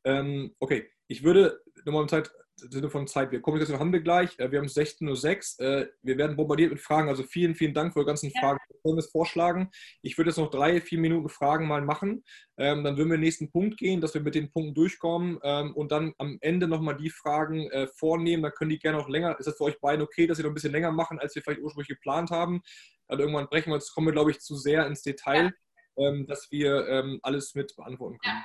Ähm, 0.04 0.54
okay, 0.60 0.88
ich 1.08 1.24
würde 1.24 1.60
nochmal 1.84 2.08
Zeit 2.08 2.30
Sinne 2.58 2.88
von 2.88 3.06
Zeit. 3.06 3.32
Wir 3.32 3.42
Kommunikation 3.42 3.78
haben 3.78 3.92
wir 3.92 4.00
gleich. 4.00 4.38
Äh, 4.38 4.50
wir 4.50 4.58
haben 4.58 4.66
16.06 4.66 5.60
Uhr. 5.60 5.66
Äh, 5.66 5.88
wir 6.02 6.16
werden 6.16 6.36
bombardiert 6.36 6.70
mit 6.70 6.80
Fragen. 6.80 7.08
Also 7.08 7.22
vielen, 7.22 7.54
vielen 7.54 7.74
Dank 7.74 7.92
für 7.92 8.00
die 8.00 8.06
ganzen 8.06 8.30
ja. 8.34 8.40
Fragen. 8.40 8.58
Wir 8.68 8.80
können 8.82 8.98
es 8.98 9.10
vorschlagen. 9.10 9.70
Ich 10.02 10.16
würde 10.16 10.30
jetzt 10.30 10.38
noch 10.38 10.50
drei, 10.50 10.80
vier 10.80 10.98
Minuten 10.98 11.28
Fragen 11.28 11.66
mal 11.66 11.82
machen. 11.82 12.24
Ähm, 12.56 12.82
dann 12.82 12.96
würden 12.96 13.10
wir 13.10 13.18
den 13.18 13.24
nächsten 13.24 13.50
Punkt 13.50 13.76
gehen, 13.76 14.00
dass 14.00 14.14
wir 14.14 14.22
mit 14.22 14.34
den 14.34 14.50
Punkten 14.50 14.74
durchkommen 14.74 15.38
ähm, 15.42 15.74
und 15.74 15.92
dann 15.92 16.14
am 16.18 16.38
Ende 16.40 16.66
nochmal 16.66 16.96
die 16.96 17.10
Fragen 17.10 17.70
äh, 17.70 17.88
vornehmen. 17.88 18.42
Dann 18.42 18.52
können 18.52 18.70
die 18.70 18.78
gerne 18.78 18.98
noch 18.98 19.08
länger. 19.08 19.38
Ist 19.38 19.46
das 19.46 19.58
für 19.58 19.64
euch 19.64 19.78
beiden 19.80 20.02
okay, 20.02 20.26
dass 20.26 20.38
sie 20.38 20.42
noch 20.42 20.50
ein 20.50 20.54
bisschen 20.54 20.72
länger 20.72 20.92
machen, 20.92 21.18
als 21.18 21.34
wir 21.34 21.42
vielleicht 21.42 21.60
ursprünglich 21.60 21.88
geplant 21.88 22.30
haben? 22.30 22.62
Dann 23.08 23.20
irgendwann 23.20 23.48
brechen 23.48 23.70
wir 23.70 23.74
uns, 23.74 23.92
kommen 23.92 24.08
wir, 24.08 24.12
glaube 24.12 24.30
ich, 24.30 24.40
zu 24.40 24.56
sehr 24.56 24.86
ins 24.86 25.02
Detail, 25.02 25.52
ja. 25.96 26.08
ähm, 26.08 26.26
dass 26.26 26.50
wir 26.50 27.18
alles 27.22 27.54
mit 27.54 27.76
beantworten 27.76 28.18
können. 28.18 28.44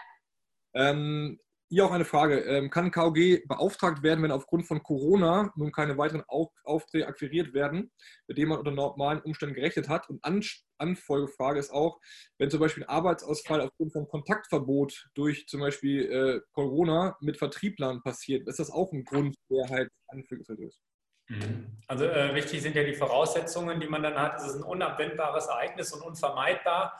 Ja. 0.73 0.89
Ähm, 0.89 1.39
hier 1.71 1.85
auch 1.85 1.91
eine 1.91 2.03
Frage. 2.03 2.39
Ähm, 2.41 2.69
kann 2.69 2.91
KOG 2.91 3.47
beauftragt 3.47 4.03
werden, 4.03 4.21
wenn 4.21 4.31
aufgrund 4.31 4.67
von 4.67 4.83
Corona 4.83 5.53
nun 5.55 5.71
keine 5.71 5.97
weiteren 5.97 6.23
Aufträge 6.27 7.07
akquiriert 7.07 7.53
werden, 7.53 7.91
mit 8.27 8.37
denen 8.37 8.49
man 8.49 8.59
unter 8.59 8.71
normalen 8.71 9.21
Umständen 9.21 9.55
gerechnet 9.55 9.87
hat? 9.87 10.09
Und 10.09 10.19
Anfolgefrage 10.77 11.59
ist 11.59 11.71
auch, 11.71 12.01
wenn 12.37 12.51
zum 12.51 12.59
Beispiel 12.59 12.83
ein 12.83 12.89
Arbeitsausfall 12.89 13.61
aufgrund 13.61 13.93
von 13.93 14.05
Kontaktverbot 14.09 15.07
durch 15.13 15.47
zum 15.47 15.61
Beispiel 15.61 16.11
äh, 16.11 16.41
Corona 16.51 17.15
mit 17.21 17.37
Vertrieblern 17.37 18.03
passiert, 18.03 18.49
ist 18.49 18.59
das 18.59 18.69
auch 18.69 18.91
ein 18.91 19.05
Grund, 19.05 19.37
der 19.49 19.69
halt 19.69 19.89
anfügungsfällig 20.09 20.67
ist? 20.67 20.81
Mhm. 21.29 21.77
Also 21.87 22.03
äh, 22.03 22.35
wichtig 22.35 22.61
sind 22.61 22.75
ja 22.75 22.83
die 22.83 22.95
Voraussetzungen, 22.95 23.79
die 23.79 23.87
man 23.87 24.03
dann 24.03 24.15
hat. 24.15 24.41
Es 24.41 24.47
ist 24.47 24.55
ein 24.55 24.63
unabwendbares 24.63 25.47
Ereignis 25.47 25.93
und 25.93 26.01
unvermeidbar. 26.01 26.99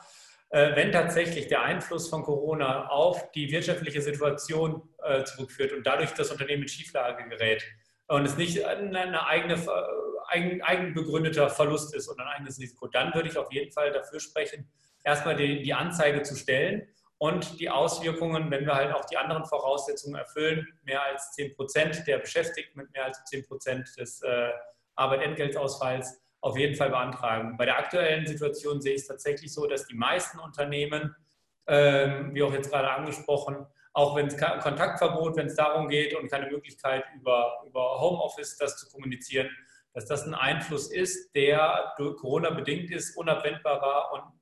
Äh, 0.52 0.76
wenn 0.76 0.92
tatsächlich 0.92 1.48
der 1.48 1.62
Einfluss 1.62 2.10
von 2.10 2.22
Corona 2.22 2.88
auf 2.88 3.32
die 3.32 3.50
wirtschaftliche 3.50 4.02
Situation 4.02 4.82
äh, 5.02 5.24
zurückführt 5.24 5.72
und 5.72 5.86
dadurch 5.86 6.12
das 6.12 6.30
Unternehmen 6.30 6.64
in 6.64 6.68
Schieflage 6.68 7.26
gerät 7.26 7.64
und 8.08 8.26
es 8.26 8.36
nicht 8.36 8.62
ein 8.62 8.94
eigene, 8.94 9.56
eigen, 10.26 10.60
eigenbegründeter 10.60 11.48
Verlust 11.48 11.94
ist 11.94 12.06
und 12.08 12.20
ein 12.20 12.26
eigenes 12.26 12.60
Risiko, 12.60 12.86
dann 12.86 13.14
würde 13.14 13.30
ich 13.30 13.38
auf 13.38 13.50
jeden 13.50 13.72
Fall 13.72 13.92
dafür 13.92 14.20
sprechen, 14.20 14.70
erstmal 15.04 15.36
die, 15.36 15.62
die 15.62 15.72
Anzeige 15.72 16.22
zu 16.22 16.36
stellen 16.36 16.86
und 17.16 17.58
die 17.58 17.70
Auswirkungen, 17.70 18.50
wenn 18.50 18.66
wir 18.66 18.74
halt 18.74 18.92
auch 18.94 19.06
die 19.06 19.16
anderen 19.16 19.46
Voraussetzungen 19.46 20.16
erfüllen, 20.16 20.68
mehr 20.82 21.02
als 21.02 21.32
10 21.32 21.54
Prozent 21.54 22.06
der 22.06 22.18
Beschäftigten 22.18 22.78
mit 22.78 22.92
mehr 22.92 23.06
als 23.06 23.24
10 23.24 23.46
Prozent 23.46 23.88
des 23.96 24.20
äh, 24.20 24.50
Arbeitentgeltausfalls 24.96 26.21
auf 26.42 26.58
jeden 26.58 26.74
Fall 26.74 26.90
beantragen. 26.90 27.56
Bei 27.56 27.64
der 27.64 27.78
aktuellen 27.78 28.26
Situation 28.26 28.80
sehe 28.82 28.94
ich 28.94 29.02
es 29.02 29.06
tatsächlich 29.06 29.52
so, 29.54 29.66
dass 29.66 29.86
die 29.86 29.94
meisten 29.94 30.38
Unternehmen, 30.38 31.14
ähm, 31.68 32.34
wie 32.34 32.42
auch 32.42 32.52
jetzt 32.52 32.70
gerade 32.70 32.90
angesprochen, 32.90 33.64
auch 33.94 34.16
wenn 34.16 34.26
es 34.26 34.36
Kontaktverbot, 34.36 35.36
wenn 35.36 35.46
es 35.46 35.54
darum 35.54 35.88
geht 35.88 36.14
und 36.14 36.30
keine 36.30 36.50
Möglichkeit 36.50 37.04
über, 37.14 37.62
über 37.66 38.00
Homeoffice 38.00 38.56
das 38.56 38.76
zu 38.76 38.90
kommunizieren, 38.90 39.48
dass 39.92 40.06
das 40.06 40.26
ein 40.26 40.34
Einfluss 40.34 40.90
ist, 40.90 41.34
der 41.34 41.92
durch 41.96 42.16
Corona 42.16 42.50
bedingt 42.50 42.90
ist, 42.90 43.16
unabwendbar 43.16 43.80
war 43.80 44.12
und 44.12 44.40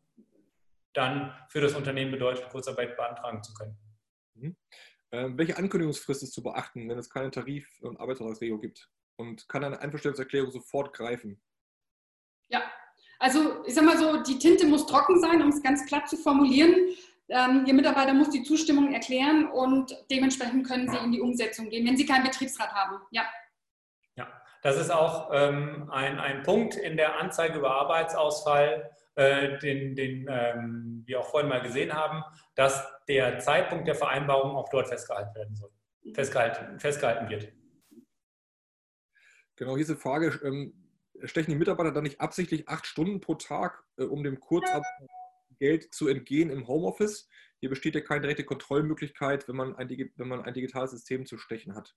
dann 0.95 1.35
für 1.49 1.61
das 1.61 1.75
Unternehmen 1.75 2.13
bedeutet, 2.13 2.49
Kurzarbeit 2.49 2.97
beantragen 2.97 3.43
zu 3.43 3.53
können. 3.55 3.77
Mhm. 4.35 4.57
Ähm, 5.13 5.37
welche 5.37 5.57
Ankündigungsfrist 5.57 6.23
ist 6.23 6.33
zu 6.33 6.43
beachten, 6.43 6.89
wenn 6.89 6.99
es 6.99 7.11
keine 7.11 7.31
Tarif- 7.31 7.83
und 7.83 7.99
Arbeitsvertragsregelung 8.01 8.61
gibt? 8.61 8.89
Und 9.17 9.49
kann 9.49 9.65
eine 9.65 9.81
Einverständniserklärung 9.81 10.51
sofort 10.51 10.95
greifen? 10.95 11.43
Ja, 12.51 12.63
also 13.19 13.65
ich 13.65 13.75
sag 13.75 13.85
mal 13.85 13.99
so, 13.99 14.23
die 14.23 14.39
Tinte 14.39 14.67
muss 14.67 14.87
trocken 14.87 15.21
sein, 15.21 15.43
um 15.43 15.49
es 15.49 15.63
ganz 15.63 15.87
platt 15.87 16.09
zu 16.09 16.17
formulieren. 16.17 16.75
Ähm, 17.29 17.65
Ihr 17.67 17.75
Mitarbeiter 17.75 18.13
muss 18.13 18.31
die 18.31 18.43
Zustimmung 18.43 18.93
erklären 18.93 19.47
und 19.51 19.97
dementsprechend 20.11 20.67
können 20.67 20.91
Sie 20.91 20.97
in 20.99 21.13
die 21.13 21.21
Umsetzung 21.21 21.71
gehen, 21.71 21.87
wenn 21.87 21.97
Sie 21.97 22.07
keinen 22.07 22.25
Betriebsrat 22.25 22.73
haben. 22.73 23.01
Ja. 23.13 23.23
Ja, 24.17 24.27
das 24.63 24.77
ist 24.79 24.91
auch 24.91 25.31
ähm, 25.33 25.89
ein, 25.91 26.19
ein 26.19 26.43
Punkt 26.43 26.75
in 26.75 26.97
der 26.97 27.21
Anzeige 27.21 27.59
über 27.59 27.71
Arbeitsausfall, 27.73 28.91
äh, 29.15 29.59
den, 29.59 29.95
den 29.95 30.27
ähm, 30.29 31.03
wir 31.07 31.21
auch 31.21 31.31
vorhin 31.31 31.49
mal 31.49 31.61
gesehen 31.61 31.93
haben, 31.93 32.25
dass 32.57 32.85
der 33.07 33.39
Zeitpunkt 33.39 33.87
der 33.87 33.95
Vereinbarung 33.95 34.57
auch 34.57 34.69
dort 34.71 34.89
festgehalten 34.89 35.35
werden 35.37 35.55
soll, 35.55 35.71
festgehalten, 36.15 36.81
festgehalten 36.81 37.29
wird. 37.29 37.53
Genau, 39.55 39.73
hier 39.73 39.83
ist 39.83 39.91
die 39.91 39.97
Frage, 39.97 40.41
ähm, 40.43 40.73
stechen 41.25 41.53
die 41.53 41.59
Mitarbeiter 41.59 41.93
dann 41.93 42.05
nicht 42.05 42.21
absichtlich 42.21 42.69
acht 42.69 42.87
Stunden 42.87 43.21
pro 43.21 43.35
Tag, 43.35 43.85
äh, 43.97 44.05
um 44.05 44.23
dem 44.23 44.41
Kurzarbeitergeld 44.41 45.93
zu 45.93 46.09
entgehen 46.09 46.51
im 46.51 46.67
Homeoffice? 46.67 47.29
Hier 47.61 47.69
besteht 47.69 47.95
ja 47.95 48.01
keine 48.01 48.23
direkte 48.23 48.45
Kontrollmöglichkeit, 48.45 49.47
wenn 49.49 49.57
man 49.57 49.77
ein, 49.77 49.89
wenn 49.89 50.29
man 50.29 50.43
ein 50.43 50.55
digitales 50.55 50.93
System 50.93 51.27
zu 51.27 51.39
stechen 51.39 51.75
hat. 51.75 51.95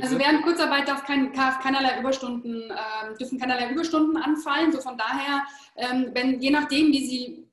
Also 0.00 0.18
während 0.18 0.42
Kurzarbeit 0.42 0.88
darf 0.88 1.04
kein, 1.04 1.32
keinerlei 1.32 2.00
Überstunden, 2.00 2.70
äh, 2.70 3.16
dürfen 3.16 3.38
keinerlei 3.38 3.70
Überstunden 3.70 4.16
anfallen. 4.16 4.72
So 4.72 4.80
von 4.80 4.98
daher, 4.98 5.44
ähm, 5.76 6.10
wenn 6.12 6.40
je 6.40 6.50
nachdem, 6.50 6.88
wie 6.88 7.06
Sie 7.06 7.50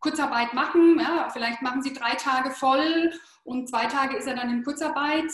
Kurzarbeit 0.00 0.54
machen, 0.54 0.98
ja, 0.98 1.30
vielleicht 1.30 1.62
machen 1.62 1.82
Sie 1.82 1.92
drei 1.92 2.14
Tage 2.16 2.50
voll 2.50 3.12
und 3.44 3.68
zwei 3.68 3.86
Tage 3.86 4.16
ist 4.16 4.26
er 4.26 4.34
dann 4.34 4.50
in 4.50 4.64
Kurzarbeit, 4.64 5.30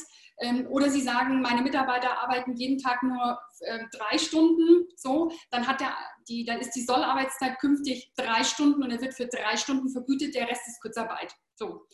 oder 0.68 0.88
Sie 0.88 1.02
sagen, 1.02 1.42
meine 1.42 1.62
Mitarbeiter 1.62 2.18
arbeiten 2.18 2.54
jeden 2.54 2.78
Tag 2.78 3.02
nur 3.02 3.38
äh, 3.60 3.84
drei 3.92 4.16
Stunden, 4.18 4.86
so, 4.96 5.30
dann, 5.50 5.66
hat 5.66 5.80
der, 5.80 5.94
die, 6.28 6.44
dann 6.44 6.60
ist 6.60 6.72
die 6.72 6.82
Sollarbeitszeit 6.82 7.58
künftig 7.58 8.12
drei 8.16 8.42
Stunden 8.42 8.82
und 8.82 8.90
er 8.90 9.00
wird 9.00 9.14
für 9.14 9.26
drei 9.26 9.56
Stunden 9.56 9.90
vergütet, 9.90 10.34
der 10.34 10.48
Rest 10.48 10.66
ist 10.66 10.80
Kurzarbeit. 10.80 11.34
So. 11.56 11.86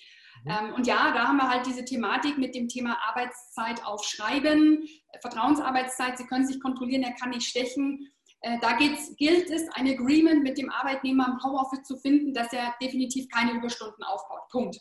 Mhm. 0.45 0.51
Ähm, 0.51 0.75
und 0.75 0.87
ja, 0.87 1.13
da 1.13 1.27
haben 1.27 1.39
wir 1.39 1.49
halt 1.49 1.67
diese 1.67 1.85
Thematik 1.85 2.39
mit 2.39 2.55
dem 2.55 2.69
Thema 2.69 2.97
Arbeitszeit 3.09 3.85
aufschreiben, 3.85 4.87
Vertrauensarbeitszeit, 5.21 6.19
Sie 6.19 6.27
können 6.27 6.47
sich 6.47 6.61
kontrollieren, 6.61 7.03
er 7.03 7.15
kann 7.15 7.31
nicht 7.31 7.49
stechen. 7.49 8.13
Äh, 8.43 8.59
da 8.61 8.77
gilt 8.77 9.51
es, 9.51 9.69
ein 9.71 9.89
Agreement 9.89 10.45
mit 10.45 10.57
dem 10.57 10.71
Arbeitnehmer 10.71 11.27
im 11.27 11.43
Homeoffice 11.43 11.83
zu 11.83 11.97
finden, 11.97 12.33
dass 12.33 12.53
er 12.53 12.75
definitiv 12.81 13.29
keine 13.29 13.53
Überstunden 13.53 14.05
aufbaut. 14.05 14.49
Punkt. 14.51 14.79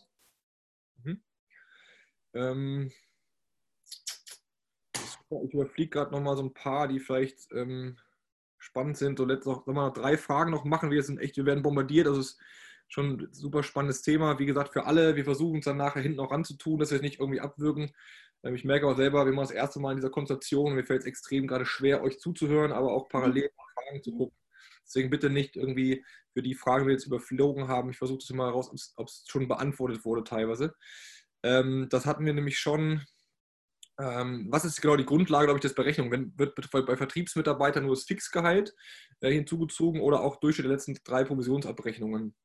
Mhm. 1.03 1.23
Ähm, 2.35 2.91
ich 5.43 5.53
überfliege 5.53 5.89
gerade 5.89 6.11
nochmal 6.11 6.37
so 6.37 6.43
ein 6.43 6.53
paar, 6.53 6.87
die 6.87 6.99
vielleicht 6.99 7.51
ähm, 7.51 7.97
spannend 8.57 8.97
sind. 8.97 9.17
So 9.17 9.25
letzt 9.25 9.47
noch, 9.47 9.65
noch 9.65 9.93
drei 9.93 10.17
Fragen 10.17 10.51
noch 10.51 10.65
machen. 10.65 10.91
Wir 10.91 11.03
sind 11.03 11.19
echt, 11.19 11.37
wir 11.37 11.45
werden 11.45 11.63
bombardiert. 11.63 12.07
Also 12.07 12.19
es 12.19 12.31
ist 12.31 12.41
schon 12.87 13.19
ein 13.19 13.27
super 13.31 13.63
spannendes 13.63 14.01
Thema. 14.01 14.39
Wie 14.39 14.45
gesagt, 14.45 14.73
für 14.73 14.85
alle. 14.85 15.15
Wir 15.15 15.23
versuchen 15.23 15.59
es 15.59 15.65
dann 15.65 15.77
nachher 15.77 16.01
hinten 16.01 16.19
auch 16.19 16.31
ranzutun, 16.31 16.79
dass 16.79 16.91
wir 16.91 16.97
es 16.97 17.01
nicht 17.01 17.19
irgendwie 17.19 17.41
abwürgen. 17.41 17.91
Ähm, 18.43 18.55
ich 18.55 18.63
merke 18.63 18.87
auch 18.87 18.95
selber, 18.95 19.25
wir 19.25 19.33
machen 19.33 19.47
das 19.47 19.55
erste 19.55 19.79
Mal 19.79 19.91
in 19.91 19.97
dieser 19.97 20.09
Konstellation. 20.09 20.75
Mir 20.75 20.85
fällt 20.85 21.01
es 21.01 21.07
extrem 21.07 21.47
gerade 21.47 21.65
schwer, 21.65 22.03
euch 22.03 22.19
zuzuhören, 22.19 22.71
aber 22.71 22.93
auch 22.93 23.09
parallel 23.09 23.49
Fragen 23.73 24.03
zu 24.03 24.11
gucken. 24.11 24.37
Deswegen 24.85 25.09
bitte 25.09 25.29
nicht 25.29 25.55
irgendwie 25.55 26.05
für 26.33 26.43
die 26.43 26.53
Fragen, 26.53 26.83
die 26.83 26.89
wir 26.89 26.93
jetzt 26.93 27.07
überflogen 27.07 27.67
haben. 27.67 27.89
Ich 27.89 27.97
versuche 27.97 28.19
das 28.19 28.29
immer 28.29 28.49
raus, 28.49 28.93
ob 28.97 29.07
es 29.07 29.25
schon 29.27 29.47
beantwortet 29.47 30.05
wurde 30.05 30.23
teilweise. 30.23 30.75
Ähm, 31.43 31.87
das 31.89 32.05
hatten 32.05 32.25
wir 32.25 32.33
nämlich 32.33 32.59
schon 32.59 33.01
ähm, 33.99 34.47
was 34.49 34.65
ist 34.65 34.81
genau 34.81 34.95
die 34.95 35.05
Grundlage, 35.05 35.45
glaube 35.45 35.57
ich, 35.57 35.61
des 35.61 35.75
Berechnung? 35.75 36.11
Wenn, 36.11 36.37
wird 36.37 36.55
bei 36.71 36.97
Vertriebsmitarbeitern 36.97 37.85
nur 37.85 37.95
das 37.95 38.03
Fixgehalt 38.03 38.75
äh, 39.21 39.31
hinzugezogen 39.31 40.01
oder 40.01 40.21
auch 40.21 40.37
Durchschnitt 40.37 40.65
der 40.65 40.73
letzten 40.73 40.97
drei 41.03 41.23
Provisionsabrechnungen? 41.23 42.35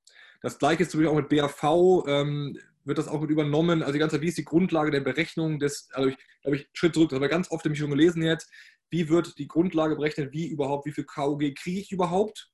Das 0.43 0.59
gleiche 0.59 0.83
ist 0.83 0.95
natürlich 0.95 1.11
auch 1.11 1.17
mit 1.17 1.29
BAV, 1.29 2.05
ähm, 2.07 2.59
wird 2.85 2.99
das 2.99 3.09
auch 3.09 3.21
mit 3.21 3.31
übernommen. 3.31 3.83
Also 3.83 3.93
die 3.93 3.99
ganze 3.99 4.17
Zeit, 4.17 4.23
wie 4.23 4.29
ist 4.29 4.39
die 4.39 4.45
Grundlage 4.45 4.91
der 4.91 5.01
Berechnung 5.01 5.59
des, 5.59 5.89
also 5.93 6.09
ich 6.09 6.17
glaube 6.43 6.57
ich, 6.57 6.69
Schritt 6.73 6.95
zurück, 6.95 7.11
das 7.11 7.17
haben 7.17 7.23
wir 7.23 7.29
ganz 7.29 7.51
oft 7.51 7.65
nämlich 7.65 7.81
schon 7.81 7.91
gelesen 7.91 8.23
jetzt, 8.23 8.51
wie 8.91 9.09
wird 9.09 9.39
die 9.39 9.49
Grundlage 9.49 9.97
berechnet, 9.97 10.33
wie 10.33 10.49
überhaupt, 10.49 10.87
wie 10.87 10.93
viel 10.93 11.05
KOG 11.05 11.55
kriege 11.55 11.81
ich 11.81 11.93
überhaupt? 11.93 12.51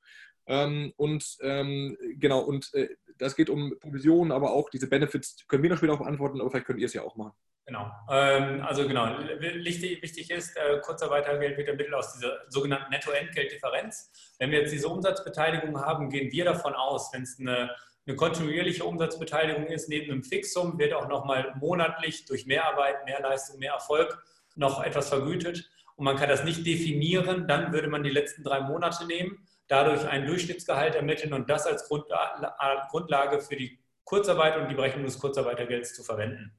Ähm, 0.47 0.93
und 0.97 1.37
ähm, 1.41 1.97
genau, 2.19 2.41
und 2.41 2.73
äh, 2.75 2.89
das 3.19 3.35
geht 3.35 3.51
um 3.51 3.75
Provisionen, 3.81 4.33
aber 4.33 4.53
auch 4.53 4.71
diese 4.71 4.89
Benefits 4.89 5.45
können 5.49 5.63
wir 5.63 5.71
noch 5.71 5.79
später 5.79 5.95
auch 5.95 5.99
beantworten, 5.99 6.41
aber 6.41 6.51
vielleicht 6.51 6.67
könnt 6.67 6.81
ihr 6.81 6.87
es 6.87 6.93
ja 6.93 7.03
auch 7.03 7.17
machen. 7.17 7.33
Genau. 7.67 7.91
Ähm, 8.09 8.65
also 8.65 8.87
genau, 8.87 9.19
wichtig 9.41 10.31
ist, 10.31 10.57
äh, 10.57 10.79
Kurzarbeitergeld 10.83 11.59
wird 11.59 11.67
ermittelt 11.67 11.95
aus 11.95 12.13
dieser 12.13 12.39
sogenannten 12.49 12.91
Nettoentgeltdifferenz. 12.91 14.13
Wenn 14.39 14.53
wir 14.53 14.61
jetzt 14.61 14.73
diese 14.73 14.89
Umsatzbeteiligung 14.89 15.81
haben, 15.81 16.09
gehen 16.09 16.31
wir 16.31 16.45
davon 16.45 16.75
aus, 16.75 17.13
wenn 17.13 17.23
es 17.23 17.41
eine, 17.41 17.75
eine 18.07 18.17
kontinuierliche 18.17 18.85
Umsatzbeteiligung 18.85 19.67
ist, 19.67 19.89
neben 19.89 20.13
einem 20.13 20.23
Fixum 20.23 20.79
wird 20.79 20.95
auch 20.95 21.09
nochmal 21.09 21.55
monatlich 21.57 22.25
durch 22.27 22.47
Mehrarbeit, 22.47 23.05
Mehrleistung, 23.05 23.59
mehr 23.59 23.73
Erfolg 23.73 24.17
noch 24.55 24.81
etwas 24.85 25.09
vergütet. 25.09 25.69
Und 25.97 26.05
man 26.05 26.17
kann 26.17 26.29
das 26.29 26.45
nicht 26.45 26.65
definieren, 26.65 27.49
dann 27.49 27.73
würde 27.73 27.89
man 27.89 28.05
die 28.05 28.11
letzten 28.11 28.45
drei 28.45 28.61
Monate 28.61 29.07
nehmen, 29.07 29.45
dadurch 29.67 30.07
ein 30.07 30.25
Durchschnittsgehalt 30.25 30.95
ermitteln 30.95 31.33
und 31.33 31.51
das 31.51 31.67
als 31.67 31.89
Grundlage 31.89 33.41
für 33.41 33.57
die 33.57 33.81
Kurzarbeit 34.05 34.57
und 34.57 34.69
die 34.69 34.77
Berechnung 34.77 35.05
des 35.05 35.19
Kurzarbeitergelds 35.19 35.95
zu 35.95 36.05
verwenden. 36.05 36.53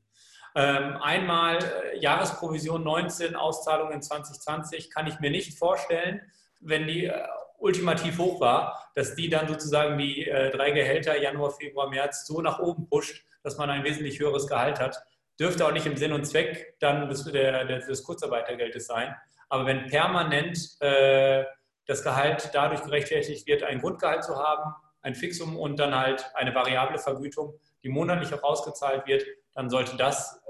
Ähm, 0.58 0.98
einmal 1.04 1.60
äh, 1.60 2.00
Jahresprovision 2.00 2.84
19, 2.84 3.36
Auszahlung 3.36 3.92
in 3.92 4.02
2020 4.02 4.90
kann 4.90 5.06
ich 5.06 5.20
mir 5.20 5.30
nicht 5.30 5.60
vorstellen, 5.60 6.20
wenn 6.62 6.88
die 6.88 7.06
äh, 7.06 7.14
ultimativ 7.60 8.18
hoch 8.18 8.42
war, 8.42 8.90
dass 8.96 9.14
die 9.14 9.30
dann 9.30 9.48
sozusagen 9.48 10.00
die 10.00 10.28
äh, 10.28 10.50
drei 10.50 10.72
Gehälter 10.72 11.16
Januar, 11.16 11.52
Februar, 11.52 11.92
März 11.92 12.26
so 12.26 12.42
nach 12.42 12.58
oben 12.58 12.90
pusht, 12.90 13.24
dass 13.44 13.58
man 13.58 13.70
ein 13.70 13.84
wesentlich 13.84 14.20
höheres 14.20 14.48
Gehalt 14.48 14.80
hat. 14.80 14.98
Dürfte 15.40 15.64
auch 15.64 15.72
nicht 15.72 15.86
im 15.86 15.96
Sinn 15.96 16.12
und 16.12 16.26
Zweck 16.26 16.76
dann 16.80 17.08
des, 17.08 17.24
der, 17.26 17.64
des 17.66 18.04
Kurzarbeitergeldes 18.04 18.88
sein. 18.88 19.16
Aber 19.50 19.68
wenn 19.68 19.86
permanent 19.86 20.58
äh, 20.82 21.46
das 21.86 22.02
Gehalt 22.02 22.50
dadurch 22.54 22.82
gerechtfertigt 22.82 23.46
wird, 23.46 23.62
ein 23.62 23.80
Grundgehalt 23.80 24.24
zu 24.24 24.36
haben, 24.36 24.74
ein 25.04 25.14
Fixum 25.14 25.56
und 25.56 25.78
dann 25.78 25.96
halt 25.96 26.26
eine 26.34 26.56
variable 26.56 26.98
Vergütung, 26.98 27.60
die 27.84 27.90
monatlich 27.90 28.34
auch 28.34 28.42
ausgezahlt 28.42 29.06
wird, 29.06 29.24
dann 29.54 29.70
sollte 29.70 29.96
das 29.98 30.42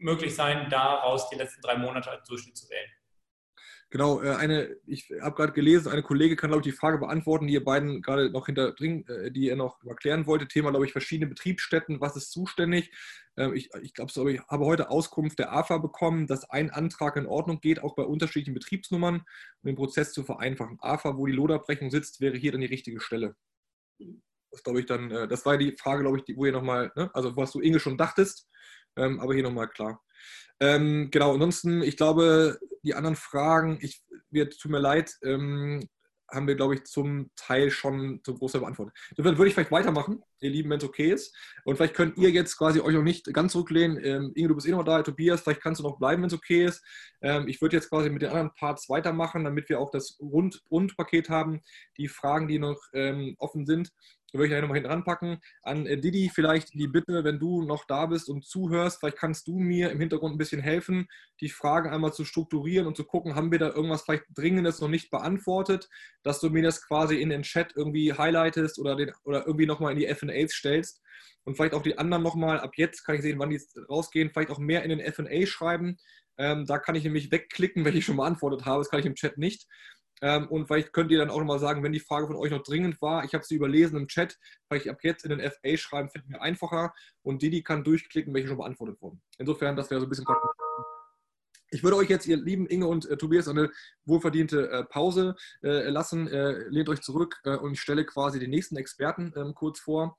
möglich 0.00 0.34
sein, 0.34 0.68
daraus 0.70 1.28
die 1.30 1.36
letzten 1.36 1.60
drei 1.62 1.76
Monate 1.76 2.10
als 2.10 2.26
Durchschnitt 2.26 2.56
zu 2.56 2.68
wählen. 2.68 2.90
Genau, 3.92 4.22
äh, 4.22 4.36
eine, 4.36 4.76
ich 4.86 5.10
habe 5.20 5.34
gerade 5.34 5.52
gelesen, 5.52 5.90
eine 5.90 6.04
Kollege 6.04 6.36
kann, 6.36 6.50
glaube 6.50 6.60
ich, 6.60 6.72
die 6.72 6.78
Frage 6.78 6.98
beantworten, 6.98 7.48
die 7.48 7.54
ihr 7.54 7.64
beiden 7.64 8.02
gerade 8.02 8.30
noch 8.30 8.46
hinterdringen, 8.46 9.04
äh, 9.08 9.32
die 9.32 9.46
ihr 9.46 9.56
noch 9.56 9.82
erklären 9.84 10.26
wollte. 10.26 10.46
Thema, 10.46 10.70
glaube 10.70 10.86
ich, 10.86 10.92
verschiedene 10.92 11.28
Betriebsstätten, 11.28 12.00
was 12.00 12.14
ist 12.16 12.30
zuständig? 12.30 12.92
Ähm, 13.36 13.52
ich 13.52 13.68
ich 13.82 13.92
glaube, 13.92 14.32
ich 14.32 14.40
habe 14.48 14.64
heute 14.64 14.90
Auskunft 14.90 15.40
der 15.40 15.52
AFA 15.52 15.78
bekommen, 15.78 16.28
dass 16.28 16.48
ein 16.50 16.70
Antrag 16.70 17.16
in 17.16 17.26
Ordnung 17.26 17.60
geht, 17.60 17.82
auch 17.82 17.96
bei 17.96 18.04
unterschiedlichen 18.04 18.54
Betriebsnummern, 18.54 19.16
um 19.16 19.66
den 19.66 19.74
Prozess 19.74 20.12
zu 20.12 20.22
vereinfachen. 20.22 20.78
AFA, 20.80 21.16
wo 21.16 21.26
die 21.26 21.32
Lohnabrechnung 21.32 21.90
sitzt, 21.90 22.20
wäre 22.20 22.36
hier 22.36 22.52
dann 22.52 22.60
die 22.60 22.68
richtige 22.68 23.00
Stelle. 23.00 23.34
Das 24.52 24.62
glaube 24.62 24.80
ich 24.80 24.86
dann, 24.86 25.10
äh, 25.10 25.26
das 25.26 25.44
war 25.46 25.58
die 25.58 25.76
Frage, 25.76 26.02
glaube 26.02 26.22
ich, 26.24 26.36
wo 26.36 26.46
ihr 26.46 26.52
nochmal, 26.52 26.92
ne? 26.94 27.10
also 27.12 27.36
was 27.36 27.50
du 27.50 27.60
Inge 27.60 27.80
schon 27.80 27.98
dachtest, 27.98 28.49
ähm, 28.96 29.20
aber 29.20 29.34
hier 29.34 29.42
nochmal 29.42 29.68
klar. 29.68 30.02
Ähm, 30.60 31.08
genau, 31.10 31.32
ansonsten, 31.32 31.82
ich 31.82 31.96
glaube, 31.96 32.58
die 32.82 32.94
anderen 32.94 33.16
Fragen, 33.16 33.78
ich, 33.80 34.02
tut 34.32 34.70
mir 34.70 34.78
leid, 34.78 35.16
ähm, 35.22 35.88
haben 36.30 36.46
wir, 36.46 36.54
glaube 36.54 36.74
ich, 36.74 36.84
zum 36.84 37.30
Teil 37.34 37.70
schon 37.70 38.20
zum 38.22 38.38
Großteil 38.38 38.60
beantwortet. 38.60 38.94
Insofern 39.10 39.36
würde 39.36 39.48
ich 39.48 39.54
vielleicht 39.54 39.72
weitermachen, 39.72 40.22
ihr 40.42 40.50
Lieben, 40.50 40.70
wenn 40.70 40.78
es 40.78 40.84
okay 40.84 41.12
ist. 41.12 41.36
Und 41.64 41.76
vielleicht 41.76 41.94
könnt 41.94 42.18
ihr 42.18 42.30
jetzt 42.30 42.56
quasi 42.56 42.80
euch 42.80 42.94
noch 42.94 43.02
nicht 43.02 43.32
ganz 43.32 43.52
zurücklehnen. 43.52 43.98
Ähm, 44.02 44.32
Inge, 44.34 44.48
du 44.48 44.54
bist 44.54 44.66
eh 44.66 44.72
noch 44.72 44.84
da, 44.84 45.02
Tobias, 45.02 45.40
vielleicht 45.40 45.62
kannst 45.62 45.80
du 45.80 45.84
noch 45.84 45.98
bleiben, 45.98 46.22
wenn 46.22 46.28
es 46.28 46.34
okay 46.34 46.64
ist. 46.64 46.84
Ähm, 47.22 47.48
ich 47.48 47.60
würde 47.60 47.76
jetzt 47.76 47.90
quasi 47.90 48.10
mit 48.10 48.22
den 48.22 48.30
anderen 48.30 48.54
Parts 48.54 48.88
weitermachen, 48.88 49.44
damit 49.44 49.68
wir 49.68 49.80
auch 49.80 49.90
das 49.90 50.18
Rund 50.20 50.62
Rundpaket 50.70 51.28
haben, 51.28 51.60
die 51.96 52.08
Fragen, 52.08 52.48
die 52.48 52.58
noch 52.58 52.80
ähm, 52.92 53.34
offen 53.38 53.66
sind 53.66 53.92
würde 54.32 54.46
ich 54.46 54.52
ja 54.52 54.60
nochmal 54.60 54.76
hinten 54.76 54.90
ranpacken. 54.90 55.40
An 55.62 55.86
äh, 55.86 55.98
Didi 55.98 56.30
vielleicht 56.32 56.74
die 56.74 56.86
Bitte, 56.86 57.24
wenn 57.24 57.38
du 57.38 57.62
noch 57.62 57.84
da 57.86 58.06
bist 58.06 58.28
und 58.28 58.44
zuhörst, 58.44 59.00
vielleicht 59.00 59.18
kannst 59.18 59.48
du 59.48 59.58
mir 59.58 59.90
im 59.90 60.00
Hintergrund 60.00 60.34
ein 60.34 60.38
bisschen 60.38 60.60
helfen, 60.60 61.08
die 61.40 61.48
Fragen 61.48 61.90
einmal 61.90 62.12
zu 62.12 62.24
strukturieren 62.24 62.86
und 62.86 62.96
zu 62.96 63.04
gucken, 63.04 63.34
haben 63.34 63.50
wir 63.50 63.58
da 63.58 63.68
irgendwas 63.68 64.02
vielleicht 64.02 64.24
Dringendes 64.34 64.80
noch 64.80 64.88
nicht 64.88 65.10
beantwortet, 65.10 65.88
dass 66.22 66.40
du 66.40 66.50
mir 66.50 66.62
das 66.62 66.86
quasi 66.86 67.20
in 67.20 67.30
den 67.30 67.42
Chat 67.42 67.72
irgendwie 67.76 68.12
highlightest 68.12 68.78
oder, 68.78 68.96
den, 68.96 69.12
oder 69.24 69.46
irgendwie 69.46 69.66
nochmal 69.66 69.92
in 69.92 69.98
die 69.98 70.06
FNAs 70.30 70.52
stellst 70.52 71.02
und 71.44 71.56
vielleicht 71.56 71.74
auch 71.74 71.82
die 71.82 71.98
anderen 71.98 72.22
nochmal, 72.22 72.60
ab 72.60 72.72
jetzt 72.76 73.04
kann 73.04 73.14
ich 73.14 73.22
sehen, 73.22 73.38
wann 73.38 73.50
die 73.50 73.60
rausgehen, 73.88 74.30
vielleicht 74.30 74.50
auch 74.50 74.58
mehr 74.58 74.82
in 74.82 74.90
den 74.90 75.12
FNA 75.12 75.46
schreiben. 75.46 75.96
Ähm, 76.38 76.64
da 76.66 76.78
kann 76.78 76.94
ich 76.94 77.04
nämlich 77.04 77.30
wegklicken, 77.30 77.84
welche 77.84 77.98
ich 77.98 78.04
schon 78.04 78.16
beantwortet 78.16 78.64
habe, 78.64 78.80
das 78.80 78.90
kann 78.90 79.00
ich 79.00 79.06
im 79.06 79.14
Chat 79.14 79.38
nicht. 79.38 79.66
Ähm, 80.22 80.48
und 80.48 80.66
vielleicht 80.66 80.92
könnt 80.92 81.10
ihr 81.10 81.18
dann 81.18 81.30
auch 81.30 81.38
nochmal 81.38 81.58
sagen, 81.58 81.82
wenn 81.82 81.92
die 81.92 82.00
Frage 82.00 82.26
von 82.26 82.36
euch 82.36 82.50
noch 82.50 82.62
dringend 82.62 83.00
war, 83.00 83.24
ich 83.24 83.32
habe 83.32 83.44
sie 83.44 83.54
überlesen 83.54 83.98
im 83.98 84.06
Chat, 84.06 84.36
vielleicht 84.68 84.88
ab 84.88 84.98
jetzt 85.02 85.24
in 85.24 85.30
den 85.30 85.50
FA 85.50 85.76
schreiben, 85.76 86.10
fällt 86.10 86.28
mir 86.28 86.42
einfacher 86.42 86.92
und 87.22 87.40
Didi 87.40 87.62
kann 87.62 87.84
durchklicken, 87.84 88.34
welche 88.34 88.48
schon 88.48 88.58
beantwortet 88.58 89.00
wurden. 89.00 89.22
Insofern, 89.38 89.76
das 89.76 89.90
wäre 89.90 90.00
so 90.00 90.06
ein 90.06 90.10
bisschen 90.10 90.26
praktisch. 90.26 90.49
Ich 91.72 91.84
würde 91.84 91.96
euch 91.96 92.08
jetzt, 92.08 92.26
ihr 92.26 92.36
lieben 92.36 92.66
Inge 92.66 92.86
und 92.88 93.08
äh, 93.08 93.16
Tobias, 93.16 93.46
eine 93.46 93.70
wohlverdiente 94.04 94.70
äh, 94.70 94.84
Pause 94.84 95.36
äh, 95.62 95.88
lassen. 95.88 96.26
Äh, 96.26 96.68
lehnt 96.68 96.88
euch 96.88 97.00
zurück 97.00 97.40
äh, 97.44 97.56
und 97.56 97.72
ich 97.72 97.80
stelle 97.80 98.04
quasi 98.04 98.40
den 98.40 98.50
nächsten 98.50 98.76
Experten 98.76 99.32
ähm, 99.36 99.54
kurz 99.54 99.78
vor. 99.78 100.16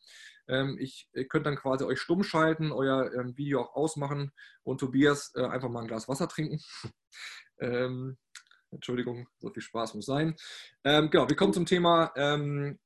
Ähm, 0.48 0.78
ich, 0.80 1.10
ihr 1.14 1.28
könnt 1.28 1.46
dann 1.46 1.58
quasi 1.58 1.84
euch 1.84 2.00
stumm 2.00 2.24
schalten, 2.24 2.72
euer 2.72 3.14
ähm, 3.14 3.38
Video 3.38 3.62
auch 3.62 3.76
ausmachen 3.76 4.32
und 4.64 4.80
Tobias 4.80 5.34
äh, 5.36 5.44
einfach 5.44 5.70
mal 5.70 5.82
ein 5.82 5.88
Glas 5.88 6.08
Wasser 6.08 6.28
trinken. 6.28 6.60
Ähm, 7.60 8.18
Entschuldigung, 8.72 9.28
so 9.38 9.52
viel 9.52 9.62
Spaß 9.62 9.94
muss 9.94 10.08
sein. 10.08 10.36
Ähm, 10.84 11.12
genau, 11.12 11.30
wir 11.30 11.36
kommen 11.36 11.54
zum 11.54 11.68
Thema 11.68 12.12
ähm, 12.16 12.80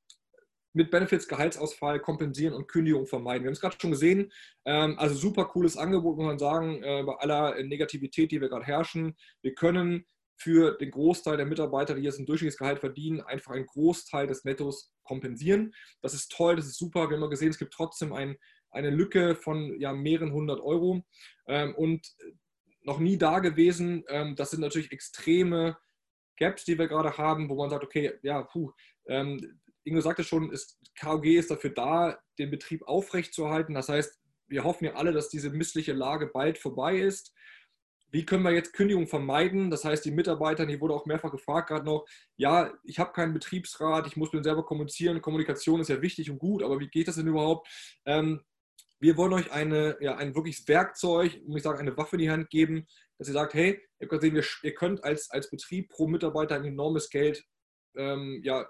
mit 0.76 0.90
Benefits 0.90 1.26
Gehaltsausfall 1.26 2.00
kompensieren 2.00 2.52
und 2.52 2.68
Kündigung 2.68 3.06
vermeiden. 3.06 3.44
Wir 3.44 3.48
haben 3.48 3.54
es 3.54 3.62
gerade 3.62 3.76
schon 3.80 3.92
gesehen, 3.92 4.30
ähm, 4.66 4.98
also 4.98 5.14
super 5.14 5.46
cooles 5.46 5.78
Angebot, 5.78 6.18
muss 6.18 6.26
man 6.26 6.38
sagen, 6.38 6.82
äh, 6.82 7.02
bei 7.02 7.14
aller 7.14 7.62
Negativität, 7.62 8.30
die 8.30 8.42
wir 8.42 8.50
gerade 8.50 8.66
herrschen. 8.66 9.16
Wir 9.40 9.54
können 9.54 10.04
für 10.36 10.76
den 10.76 10.90
Großteil 10.90 11.38
der 11.38 11.46
Mitarbeiter, 11.46 11.94
die 11.94 12.02
jetzt 12.02 12.18
ein 12.18 12.26
durchschnittliches 12.26 12.58
Gehalt 12.58 12.80
verdienen, 12.80 13.22
einfach 13.22 13.52
einen 13.52 13.64
Großteil 13.64 14.26
des 14.26 14.44
Nettos 14.44 14.92
kompensieren. 15.02 15.72
Das 16.02 16.12
ist 16.12 16.30
toll, 16.30 16.56
das 16.56 16.66
ist 16.66 16.78
super. 16.78 17.08
Wir 17.08 17.18
haben 17.18 17.30
gesehen, 17.30 17.48
es 17.48 17.58
gibt 17.58 17.72
trotzdem 17.72 18.12
ein, 18.12 18.36
eine 18.70 18.90
Lücke 18.90 19.34
von 19.34 19.80
ja, 19.80 19.94
mehreren 19.94 20.32
hundert 20.32 20.60
Euro. 20.60 21.06
Ähm, 21.48 21.74
und 21.74 22.06
noch 22.82 22.98
nie 22.98 23.16
da 23.16 23.38
gewesen. 23.38 24.04
Ähm, 24.08 24.36
das 24.36 24.50
sind 24.50 24.60
natürlich 24.60 24.92
extreme 24.92 25.78
Gaps, 26.36 26.66
die 26.66 26.78
wir 26.78 26.86
gerade 26.86 27.16
haben, 27.16 27.48
wo 27.48 27.54
man 27.54 27.70
sagt, 27.70 27.82
okay, 27.82 28.12
ja, 28.22 28.42
puh, 28.42 28.72
ähm, 29.08 29.58
Ingo 29.86 30.00
sagte 30.00 30.24
schon, 30.24 30.50
ist, 30.50 30.78
KOG 31.00 31.26
ist 31.26 31.50
dafür 31.50 31.70
da, 31.70 32.18
den 32.38 32.50
Betrieb 32.50 32.82
aufrechtzuerhalten. 32.86 33.74
Das 33.74 33.88
heißt, 33.88 34.18
wir 34.48 34.64
hoffen 34.64 34.84
ja 34.84 34.94
alle, 34.94 35.12
dass 35.12 35.28
diese 35.28 35.50
missliche 35.50 35.92
Lage 35.92 36.26
bald 36.26 36.58
vorbei 36.58 36.96
ist. 36.96 37.32
Wie 38.10 38.24
können 38.24 38.42
wir 38.42 38.52
jetzt 38.52 38.72
Kündigung 38.72 39.06
vermeiden? 39.06 39.70
Das 39.70 39.84
heißt, 39.84 40.04
die 40.04 40.10
Mitarbeiter, 40.10 40.66
die 40.66 40.80
wurde 40.80 40.94
auch 40.94 41.06
mehrfach 41.06 41.30
gefragt 41.30 41.68
gerade 41.68 41.84
noch, 41.84 42.04
ja, 42.36 42.72
ich 42.84 42.98
habe 42.98 43.12
keinen 43.12 43.32
Betriebsrat, 43.32 44.06
ich 44.06 44.16
muss 44.16 44.32
mir 44.32 44.42
selber 44.42 44.64
kommunizieren. 44.64 45.20
Kommunikation 45.22 45.80
ist 45.80 45.88
ja 45.88 46.02
wichtig 46.02 46.30
und 46.30 46.38
gut, 46.38 46.62
aber 46.62 46.80
wie 46.80 46.88
geht 46.88 47.08
das 47.08 47.16
denn 47.16 47.26
überhaupt? 47.28 47.68
Ähm, 48.06 48.42
wir 48.98 49.16
wollen 49.16 49.34
euch 49.34 49.52
eine, 49.52 49.98
ja, 50.00 50.16
ein 50.16 50.34
wirkliches 50.34 50.66
Werkzeug, 50.66 51.40
muss 51.46 51.58
ich 51.58 51.62
sagen, 51.62 51.80
eine 51.80 51.96
Waffe 51.96 52.16
in 52.16 52.22
die 52.22 52.30
Hand 52.30 52.50
geben, 52.50 52.86
dass 53.18 53.28
ihr 53.28 53.34
sagt, 53.34 53.54
hey, 53.54 53.80
ihr 54.00 54.08
könnt, 54.08 54.22
sehen, 54.22 54.42
ihr 54.62 54.74
könnt 54.74 55.04
als, 55.04 55.30
als 55.30 55.50
Betrieb 55.50 55.90
pro 55.90 56.08
Mitarbeiter 56.08 56.56
ein 56.56 56.64
enormes 56.64 57.10
Geld 57.10 57.44
ähm, 57.96 58.40
ja, 58.42 58.66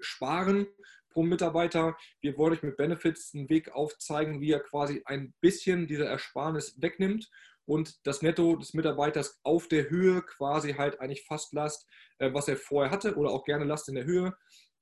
sparen 0.00 0.66
pro 1.10 1.22
Mitarbeiter. 1.22 1.96
Wir 2.20 2.36
wollen 2.36 2.52
euch 2.52 2.62
mit 2.62 2.76
Benefits 2.76 3.32
einen 3.34 3.48
Weg 3.48 3.72
aufzeigen, 3.72 4.40
wie 4.40 4.48
ihr 4.48 4.60
quasi 4.60 5.02
ein 5.06 5.32
bisschen 5.40 5.86
dieser 5.86 6.06
Ersparnis 6.06 6.80
wegnimmt 6.80 7.30
und 7.66 8.06
das 8.06 8.22
Netto 8.22 8.56
des 8.56 8.74
Mitarbeiters 8.74 9.40
auf 9.42 9.68
der 9.68 9.90
Höhe 9.90 10.22
quasi 10.22 10.74
halt 10.74 11.00
eigentlich 11.00 11.24
fast 11.24 11.52
lasst, 11.52 11.86
äh, 12.18 12.32
was 12.32 12.48
er 12.48 12.56
vorher 12.56 12.90
hatte 12.90 13.16
oder 13.16 13.30
auch 13.30 13.44
gerne 13.44 13.64
lasst 13.64 13.88
in 13.88 13.96
der 13.96 14.04
Höhe, 14.04 14.36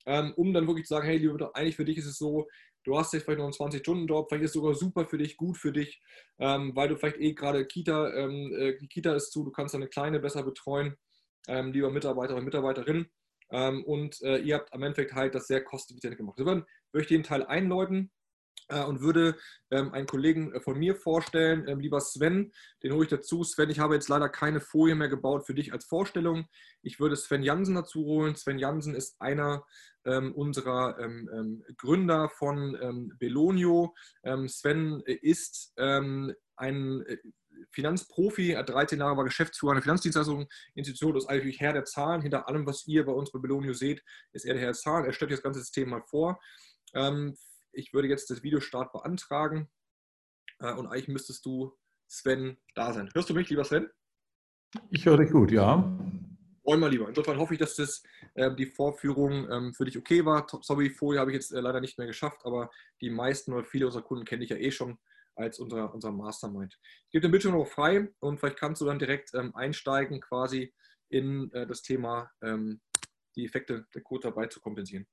ähm, 0.05 0.33
um 0.35 0.53
dann 0.53 0.67
wirklich 0.67 0.85
zu 0.85 0.93
sagen, 0.93 1.07
hey, 1.07 1.17
lieber, 1.17 1.55
eigentlich 1.55 1.75
für 1.75 1.85
dich 1.85 1.97
ist 1.97 2.05
es 2.05 2.17
so, 2.17 2.47
du 2.83 2.97
hast 2.97 3.13
jetzt 3.13 3.23
vielleicht 3.23 3.39
noch 3.39 3.45
einen 3.45 3.53
20-Stunden-Job, 3.53 4.27
vielleicht 4.29 4.45
ist 4.45 4.51
es 4.51 4.55
sogar 4.55 4.75
super 4.75 5.07
für 5.07 5.17
dich, 5.17 5.37
gut 5.37 5.57
für 5.57 5.71
dich, 5.71 6.01
ähm, 6.37 6.75
weil 6.75 6.87
du 6.87 6.95
vielleicht 6.95 7.17
eh 7.17 7.33
gerade 7.33 7.65
Kita, 7.65 8.13
ähm, 8.13 8.53
äh, 8.55 8.77
die 8.77 8.87
Kita 8.87 9.15
ist 9.15 9.31
zu, 9.31 9.43
du 9.43 9.51
kannst 9.51 9.73
deine 9.73 9.87
Kleine 9.87 10.19
besser 10.19 10.43
betreuen, 10.43 10.95
lieber 11.47 11.91
Mitarbeiter 11.91 12.35
und 12.35 12.43
Mitarbeiterin. 12.43 13.05
Ähm, 13.51 13.83
und 13.83 14.21
äh, 14.21 14.37
ihr 14.37 14.55
habt 14.55 14.73
am 14.73 14.83
Endeffekt 14.83 15.13
halt 15.13 15.35
das 15.35 15.47
sehr 15.47 15.63
kosteneffizient 15.63 16.17
gemacht. 16.17 16.35
Insofern 16.37 16.65
würde 16.91 17.03
ich 17.03 17.07
den 17.07 17.23
Teil 17.23 17.45
einläuten 17.45 18.11
äh, 18.69 18.83
und 18.83 19.01
würde 19.01 19.35
ähm, 19.69 19.93
einen 19.93 20.07
Kollegen 20.07 20.51
äh, 20.53 20.59
von 20.59 20.77
mir 20.77 20.95
vorstellen, 20.95 21.67
ähm, 21.67 21.79
lieber 21.79 22.01
Sven, 22.01 22.51
den 22.81 22.93
hole 22.93 23.03
ich 23.03 23.09
dazu. 23.09 23.43
Sven, 23.43 23.69
ich 23.69 23.79
habe 23.79 23.93
jetzt 23.93 24.09
leider 24.09 24.29
keine 24.29 24.59
Folie 24.59 24.95
mehr 24.95 25.09
gebaut 25.09 25.45
für 25.45 25.53
dich 25.53 25.71
als 25.71 25.85
Vorstellung. 25.85 26.47
Ich 26.81 26.99
würde 26.99 27.15
Sven 27.15 27.43
Jansen 27.43 27.75
dazu 27.75 28.03
holen. 28.05 28.35
Sven 28.35 28.57
Jansen 28.57 28.95
ist 28.95 29.21
einer 29.21 29.65
ähm, 30.05 30.33
unserer 30.33 30.97
ähm, 30.99 31.29
ähm, 31.33 31.63
Gründer 31.77 32.29
von 32.29 33.13
Belonio. 33.19 33.95
Sven 34.47 35.01
ist 35.05 35.73
ein 36.57 37.01
äh, 37.05 37.17
Finanzprofi, 37.71 38.51
er 38.51 38.59
hat 38.59 38.69
13 38.69 38.99
Jahre 38.99 39.17
war 39.17 39.23
Geschäftsführer 39.23 39.73
einer 39.73 39.81
Finanzdienstleistung, 39.81 40.47
Institution, 40.73 41.15
ist 41.15 41.27
eigentlich 41.27 41.59
Herr 41.59 41.73
der 41.73 41.85
Zahlen. 41.85 42.21
Hinter 42.21 42.47
allem, 42.47 42.65
was 42.65 42.87
ihr 42.87 43.05
bei 43.05 43.11
uns 43.11 43.31
bei 43.31 43.39
Belonio 43.39 43.73
seht, 43.73 44.03
ist 44.31 44.45
er 44.45 44.53
der 44.53 44.61
Herr 44.61 44.71
der 44.71 44.75
Zahlen. 44.75 45.05
Er 45.05 45.13
stellt 45.13 45.31
das 45.31 45.41
ganze 45.41 45.59
System 45.59 45.89
mal 45.89 46.01
vor. 46.01 46.39
ich 47.73 47.93
würde 47.93 48.07
jetzt 48.07 48.29
das 48.29 48.41
Videostart 48.41 48.93
beantragen 48.93 49.69
äh, 50.59 50.73
und 50.73 50.87
eigentlich 50.87 51.07
müsstest 51.07 51.45
du, 51.45 51.77
Sven, 52.07 52.57
da 52.75 52.93
sein. 52.93 53.09
Hörst 53.13 53.29
du 53.29 53.33
mich, 53.33 53.49
lieber 53.49 53.63
Sven? 53.63 53.89
Ich 54.89 55.05
höre 55.05 55.17
dich 55.17 55.31
gut, 55.31 55.51
ja. 55.51 55.77
Wollen 56.63 56.79
wir 56.79 56.89
lieber. 56.89 57.07
Insofern 57.07 57.37
hoffe 57.37 57.53
ich, 57.53 57.59
dass 57.59 57.75
das, 57.75 58.03
äh, 58.33 58.53
die 58.55 58.65
Vorführung 58.65 59.49
ähm, 59.49 59.73
für 59.73 59.85
dich 59.85 59.97
okay 59.97 60.25
war. 60.25 60.47
Sorry, 60.61 60.89
Folie 60.89 61.19
habe 61.19 61.31
ich 61.31 61.35
jetzt 61.35 61.51
äh, 61.51 61.59
leider 61.59 61.79
nicht 61.79 61.97
mehr 61.97 62.07
geschafft, 62.07 62.41
aber 62.43 62.69
die 63.01 63.09
meisten 63.09 63.53
oder 63.53 63.63
viele 63.63 63.85
unserer 63.85 64.03
Kunden 64.03 64.25
kenne 64.25 64.43
ich 64.43 64.49
ja 64.49 64.57
eh 64.57 64.71
schon 64.71 64.97
als 65.35 65.59
unser, 65.59 65.93
unser 65.93 66.11
Mastermind. 66.11 66.77
Ich 67.05 67.11
gebe 67.11 67.21
den 67.21 67.31
Bildschirm 67.31 67.53
noch 67.53 67.67
frei 67.67 68.09
und 68.19 68.39
vielleicht 68.39 68.59
kannst 68.59 68.81
du 68.81 68.85
dann 68.85 68.99
direkt 68.99 69.33
ähm, 69.33 69.55
einsteigen 69.55 70.21
quasi 70.21 70.73
in 71.09 71.51
äh, 71.53 71.67
das 71.67 71.81
Thema, 71.81 72.29
ähm, 72.41 72.81
die 73.35 73.45
Effekte 73.45 73.85
der 73.93 74.01
Kurzarbeit 74.01 74.51
zu 74.51 74.59
kompensieren. 74.59 75.05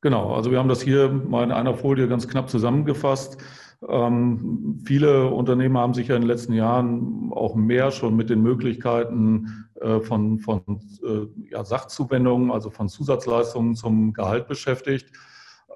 Genau, 0.00 0.34
also 0.34 0.50
wir 0.50 0.58
haben 0.58 0.68
das 0.68 0.82
hier 0.82 1.10
mal 1.10 1.44
in 1.44 1.52
einer 1.52 1.76
Folie 1.76 2.08
ganz 2.08 2.26
knapp 2.26 2.50
zusammengefasst. 2.50 3.40
Ähm, 3.88 4.82
viele 4.84 5.28
Unternehmen 5.28 5.78
haben 5.78 5.94
sich 5.94 6.08
ja 6.08 6.16
in 6.16 6.22
den 6.22 6.28
letzten 6.28 6.54
Jahren 6.54 7.32
auch 7.32 7.54
mehr 7.54 7.92
schon 7.92 8.16
mit 8.16 8.28
den 8.28 8.42
Möglichkeiten 8.42 9.68
äh, 9.80 10.00
von, 10.00 10.40
von 10.40 10.80
äh, 11.04 11.50
ja, 11.50 11.64
Sachzuwendungen, 11.64 12.50
also 12.50 12.70
von 12.70 12.88
Zusatzleistungen 12.88 13.76
zum 13.76 14.12
Gehalt 14.12 14.48
beschäftigt. 14.48 15.12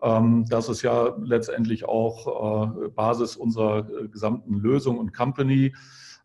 Ähm, 0.03 0.47
das 0.49 0.69
ist 0.69 0.83
ja 0.83 1.17
letztendlich 1.23 1.87
auch 1.87 2.85
äh, 2.85 2.89
Basis 2.89 3.37
unserer 3.37 3.89
äh, 3.89 4.09
gesamten 4.09 4.55
Lösung 4.55 4.99
und 4.99 5.15
Company. 5.15 5.75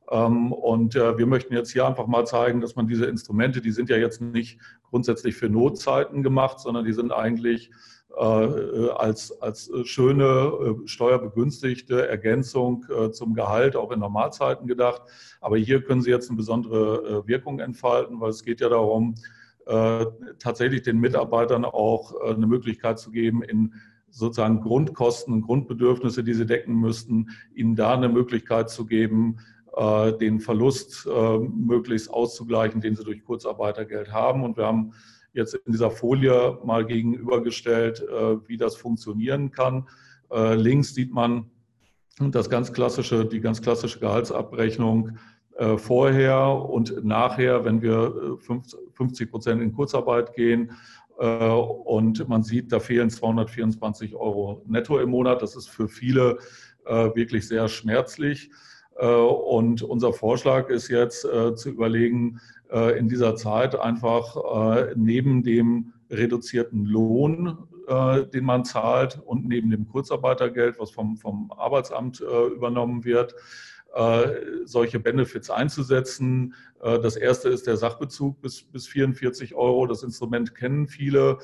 Ähm, 0.10 0.52
und 0.52 0.96
äh, 0.96 1.18
wir 1.18 1.26
möchten 1.26 1.54
jetzt 1.54 1.72
hier 1.72 1.86
einfach 1.86 2.08
mal 2.08 2.26
zeigen, 2.26 2.62
dass 2.62 2.76
man 2.76 2.88
diese 2.88 3.06
Instrumente, 3.06 3.62
die 3.62 3.72
sind 3.72 3.90
ja 3.90 3.98
jetzt 3.98 4.22
nicht 4.22 4.60
grundsätzlich 4.90 5.36
für 5.36 5.50
Notzeiten 5.50 6.24
gemacht, 6.24 6.60
sondern 6.60 6.86
die 6.86 6.94
sind 6.94 7.12
eigentlich 7.12 7.72
als, 8.14 9.42
als 9.42 9.72
schöne 9.86 10.76
steuerbegünstigte 10.84 12.10
Ergänzung 12.10 12.86
zum 13.14 13.36
Gehalt 13.36 13.78
auch 13.78 13.90
in 13.94 14.02
Normalzeiten 14.02 14.68
gedacht. 14.68 15.04
Aber 15.40 15.56
hier 15.56 15.82
können 15.82 16.02
Sie 16.02 16.10
jetzt 16.10 16.30
eine 16.30 16.36
besondere 16.36 17.26
Wirkung 17.26 17.60
entfalten, 17.60 18.20
weil 18.20 18.32
es 18.32 18.44
geht 18.44 18.60
ja 18.60 18.68
darum, 18.68 19.16
tatsächlich 20.40 20.82
den 20.82 21.00
Mitarbeitern 21.00 21.66
auch 21.66 22.20
eine 22.22 22.48
Möglichkeit 22.48 23.00
zu 23.00 23.12
geben, 23.12 23.44
in 23.44 23.74
sozusagen 24.10 24.62
Grundkosten 24.62 25.34
und 25.34 25.42
Grundbedürfnisse, 25.44 26.24
die 26.24 26.34
sie 26.34 26.46
decken 26.46 26.76
müssten, 26.76 27.30
ihnen 27.54 27.76
da 27.76 27.94
eine 27.94 28.10
Möglichkeit 28.10 28.70
zu 28.70 28.86
geben, 28.86 29.38
den 30.20 30.42
Verlust 30.42 31.08
möglichst 31.08 32.10
auszugleichen, 32.10 32.82
den 32.82 32.96
sie 32.96 33.06
durch 33.06 33.24
Kurzarbeitergeld 33.24 34.12
haben. 34.12 34.44
Und 34.44 34.58
wir 34.58 34.66
haben 34.66 34.94
jetzt 35.34 35.54
in 35.54 35.72
dieser 35.72 35.92
Folie 35.92 36.60
mal 36.64 36.86
gegenübergestellt, 36.86 38.02
äh, 38.02 38.48
wie 38.48 38.58
das 38.58 38.76
funktionieren 38.76 39.52
kann. 39.52 39.88
Äh, 40.30 40.56
links 40.56 40.94
sieht 40.94 41.14
man 41.14 41.50
das 42.20 42.50
ganz 42.50 42.74
klassische, 42.74 43.26
die 43.26 43.40
ganz 43.40 43.62
klassische 43.62 44.00
Gehaltsabrechnung 44.00 45.18
äh, 45.58 45.78
vorher 45.78 46.48
und 46.48 47.04
nachher, 47.06 47.66
wenn 47.66 47.82
wir 47.82 48.38
50 48.94 49.30
Prozent 49.32 49.62
in 49.62 49.74
Kurzarbeit 49.74 50.34
gehen. 50.34 50.72
Und 51.18 52.28
man 52.28 52.42
sieht, 52.42 52.72
da 52.72 52.80
fehlen 52.80 53.12
224 53.12 54.16
Euro 54.16 54.64
netto 54.66 54.98
im 54.98 55.12
Monat. 55.12 55.44
Das 55.44 55.56
ist 55.56 55.70
für 55.70 55.88
viele 55.88 56.40
wirklich 56.84 57.48
sehr 57.48 57.68
schmerzlich. 57.68 58.50
Und 58.96 59.84
unser 59.84 60.14
Vorschlag 60.14 60.70
ist 60.70 60.88
jetzt 60.88 61.22
zu 61.22 61.70
überlegen, 61.70 62.40
äh, 62.72 62.98
in 62.98 63.10
dieser 63.10 63.36
Zeit 63.36 63.78
einfach 63.78 64.38
äh, 64.38 64.94
neben 64.96 65.44
dem 65.44 65.94
reduzierten 66.10 66.86
Lohn, 66.86 67.58
äh, 67.88 68.26
den 68.28 68.46
man 68.46 68.64
zahlt 68.64 69.22
und 69.26 69.46
neben 69.46 69.70
dem 69.70 69.88
Kurzarbeitergeld, 69.88 70.80
was 70.80 70.92
vom, 70.92 71.18
vom 71.18 71.52
Arbeitsamt 71.52 72.22
übernommen 72.22 73.04
wird, 73.04 73.36
solche 74.64 75.00
Benefits 75.00 75.50
einzusetzen. 75.50 76.54
Das 76.80 77.18
erste 77.18 77.50
ist 77.50 77.68
der 77.68 77.76
Sachbezug 77.76 78.42
bis, 78.42 78.64
bis 78.64 78.88
44 78.88 79.54
Euro. 79.54 79.86
Das 79.86 80.04
Instrument 80.04 80.56
kennen 80.56 80.88
viele. 80.88 81.40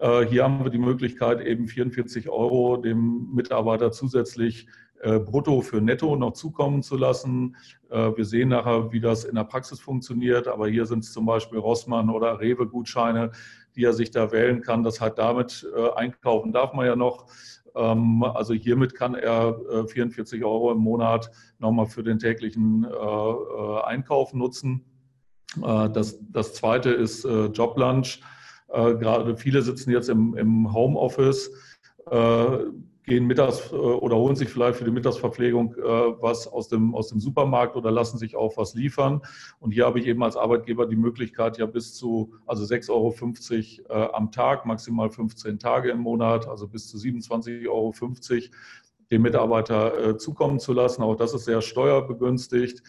Hier 0.00 0.44
haben 0.44 0.64
wir 0.64 0.70
die 0.70 0.78
Möglichkeit, 0.78 1.42
eben 1.42 1.68
44 1.68 2.30
Euro 2.30 2.78
dem 2.78 3.28
Mitarbeiter 3.34 3.92
zusätzlich 3.92 4.66
äh, 5.04 5.18
brutto 5.18 5.60
für 5.60 5.82
netto 5.82 6.16
noch 6.16 6.32
zukommen 6.32 6.82
zu 6.82 6.96
lassen. 6.96 7.56
Äh, 7.90 8.16
wir 8.16 8.24
sehen 8.24 8.48
nachher, 8.48 8.90
wie 8.90 9.00
das 9.00 9.24
in 9.24 9.34
der 9.34 9.44
Praxis 9.44 9.78
funktioniert, 9.78 10.48
aber 10.48 10.66
hier 10.66 10.86
sind 10.86 11.04
es 11.04 11.12
zum 11.12 11.26
Beispiel 11.26 11.58
Rossmann 11.58 12.08
oder 12.08 12.40
Rewe-Gutscheine, 12.40 13.32
die 13.76 13.84
er 13.84 13.92
sich 13.92 14.10
da 14.10 14.32
wählen 14.32 14.62
kann. 14.62 14.82
Das 14.82 15.02
halt 15.02 15.18
damit 15.18 15.66
äh, 15.76 15.90
einkaufen 15.90 16.52
darf 16.52 16.72
man 16.72 16.86
ja 16.86 16.96
noch. 16.96 17.26
Ähm, 17.74 18.22
also 18.22 18.54
hiermit 18.54 18.94
kann 18.94 19.14
er 19.14 19.86
44 19.86 20.44
Euro 20.44 20.72
im 20.72 20.78
Monat 20.78 21.30
nochmal 21.58 21.86
für 21.86 22.02
den 22.02 22.18
täglichen 22.18 22.84
Einkauf 22.84 24.32
nutzen. 24.32 24.84
Das, 25.56 26.18
das 26.20 26.54
zweite 26.54 26.90
ist 26.90 27.24
Joblunch. 27.24 28.20
Gerade 28.68 29.36
viele 29.36 29.62
sitzen 29.62 29.92
jetzt 29.92 30.08
im, 30.08 30.34
im 30.36 30.72
Homeoffice 30.72 31.50
gehen 33.06 33.26
mittags 33.26 33.70
äh, 33.70 33.74
oder 33.74 34.16
holen 34.16 34.36
sich 34.36 34.48
vielleicht 34.48 34.78
für 34.78 34.84
die 34.84 34.90
Mittagsverpflegung 34.90 35.74
äh, 35.74 35.82
was 35.82 36.48
aus 36.48 36.68
dem, 36.68 36.94
aus 36.94 37.08
dem 37.08 37.20
Supermarkt 37.20 37.76
oder 37.76 37.90
lassen 37.90 38.18
sich 38.18 38.36
auch 38.36 38.56
was 38.56 38.74
liefern. 38.74 39.20
Und 39.60 39.72
hier 39.72 39.86
habe 39.86 40.00
ich 40.00 40.06
eben 40.06 40.22
als 40.22 40.36
Arbeitgeber 40.36 40.86
die 40.86 40.96
Möglichkeit, 40.96 41.58
ja 41.58 41.66
bis 41.66 41.94
zu 41.94 42.34
also 42.46 42.64
6,50 42.64 42.90
Euro 43.90 44.02
äh, 44.02 44.08
am 44.14 44.32
Tag, 44.32 44.66
maximal 44.66 45.10
15 45.10 45.58
Tage 45.58 45.90
im 45.90 46.00
Monat, 46.00 46.48
also 46.48 46.66
bis 46.66 46.88
zu 46.88 46.96
27,50 46.96 47.68
Euro 47.68 47.92
dem 49.10 49.22
Mitarbeiter 49.22 50.18
zukommen 50.18 50.58
zu 50.58 50.72
lassen. 50.72 51.02
Auch 51.02 51.14
das 51.14 51.34
ist 51.34 51.44
sehr 51.44 51.60
steuerbegünstigt. 51.60 52.82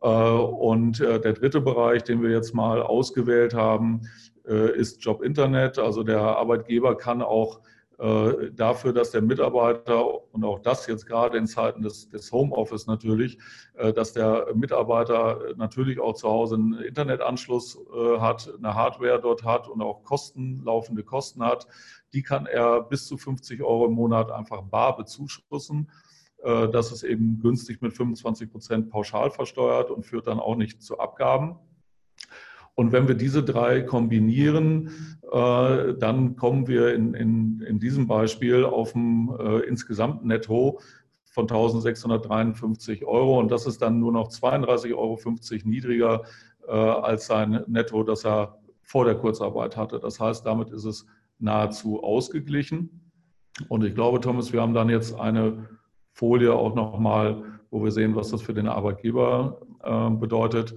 Und 0.00 0.98
der 0.98 1.20
dritte 1.20 1.60
Bereich, 1.60 2.02
den 2.02 2.20
wir 2.20 2.30
jetzt 2.30 2.52
mal 2.52 2.82
ausgewählt 2.82 3.54
haben, 3.54 4.02
ist 4.44 5.02
Job 5.04 5.22
Internet. 5.22 5.78
Also 5.78 6.02
der 6.02 6.20
Arbeitgeber 6.20 6.96
kann 6.96 7.22
auch 7.22 7.60
dafür, 8.02 8.92
dass 8.92 9.12
der 9.12 9.22
Mitarbeiter, 9.22 10.32
und 10.34 10.44
auch 10.44 10.58
das 10.58 10.88
jetzt 10.88 11.06
gerade 11.06 11.38
in 11.38 11.46
Zeiten 11.46 11.82
des, 11.82 12.08
des 12.08 12.32
Homeoffice 12.32 12.88
natürlich, 12.88 13.38
äh, 13.74 13.92
dass 13.92 14.12
der 14.12 14.48
Mitarbeiter 14.54 15.54
natürlich 15.56 16.00
auch 16.00 16.14
zu 16.14 16.28
Hause 16.28 16.56
einen 16.56 16.74
Internetanschluss 16.74 17.78
äh, 17.94 18.18
hat, 18.18 18.52
eine 18.58 18.74
Hardware 18.74 19.20
dort 19.20 19.44
hat 19.44 19.68
und 19.68 19.82
auch 19.82 20.02
Kosten, 20.02 20.64
laufende 20.64 21.04
Kosten 21.04 21.44
hat, 21.44 21.68
die 22.12 22.22
kann 22.22 22.46
er 22.46 22.82
bis 22.82 23.06
zu 23.06 23.16
50 23.16 23.62
Euro 23.62 23.86
im 23.86 23.92
Monat 23.92 24.32
einfach 24.32 24.62
bar 24.62 24.96
bezuschussen. 24.96 25.90
Das 26.44 26.90
ist 26.90 27.04
eben 27.04 27.38
günstig 27.40 27.80
mit 27.82 27.92
25 27.92 28.50
Prozent 28.50 28.90
pauschal 28.90 29.30
versteuert 29.30 29.92
und 29.92 30.04
führt 30.04 30.26
dann 30.26 30.40
auch 30.40 30.56
nicht 30.56 30.82
zu 30.82 30.98
Abgaben. 30.98 31.56
Und 32.74 32.92
wenn 32.92 33.08
wir 33.08 33.14
diese 33.14 33.42
drei 33.42 33.82
kombinieren, 33.82 34.90
äh, 35.30 35.94
dann 35.94 36.36
kommen 36.36 36.66
wir 36.68 36.94
in, 36.94 37.14
in, 37.14 37.60
in 37.60 37.78
diesem 37.78 38.06
Beispiel 38.06 38.64
auf 38.64 38.94
ein 38.94 39.30
äh, 39.38 39.58
insgesamt 39.60 40.24
Netto 40.24 40.80
von 41.24 41.44
1653 41.44 43.04
Euro. 43.04 43.38
Und 43.38 43.50
das 43.50 43.66
ist 43.66 43.82
dann 43.82 43.98
nur 43.98 44.12
noch 44.12 44.28
32,50 44.28 44.94
Euro 44.94 45.18
niedriger 45.64 46.22
äh, 46.66 46.72
als 46.72 47.26
sein 47.26 47.64
Netto, 47.66 48.02
das 48.02 48.24
er 48.24 48.58
vor 48.82 49.04
der 49.04 49.14
Kurzarbeit 49.16 49.76
hatte. 49.76 49.98
Das 49.98 50.20
heißt, 50.20 50.44
damit 50.44 50.70
ist 50.70 50.84
es 50.84 51.06
nahezu 51.38 52.02
ausgeglichen. 52.02 53.12
Und 53.68 53.84
ich 53.84 53.94
glaube, 53.94 54.20
Thomas, 54.20 54.52
wir 54.52 54.62
haben 54.62 54.74
dann 54.74 54.88
jetzt 54.88 55.18
eine 55.18 55.68
Folie 56.12 56.54
auch 56.54 56.74
nochmal, 56.74 57.42
wo 57.70 57.82
wir 57.82 57.90
sehen, 57.90 58.14
was 58.14 58.30
das 58.30 58.42
für 58.42 58.54
den 58.54 58.68
Arbeitgeber 58.68 59.60
äh, 59.82 60.10
bedeutet. 60.10 60.74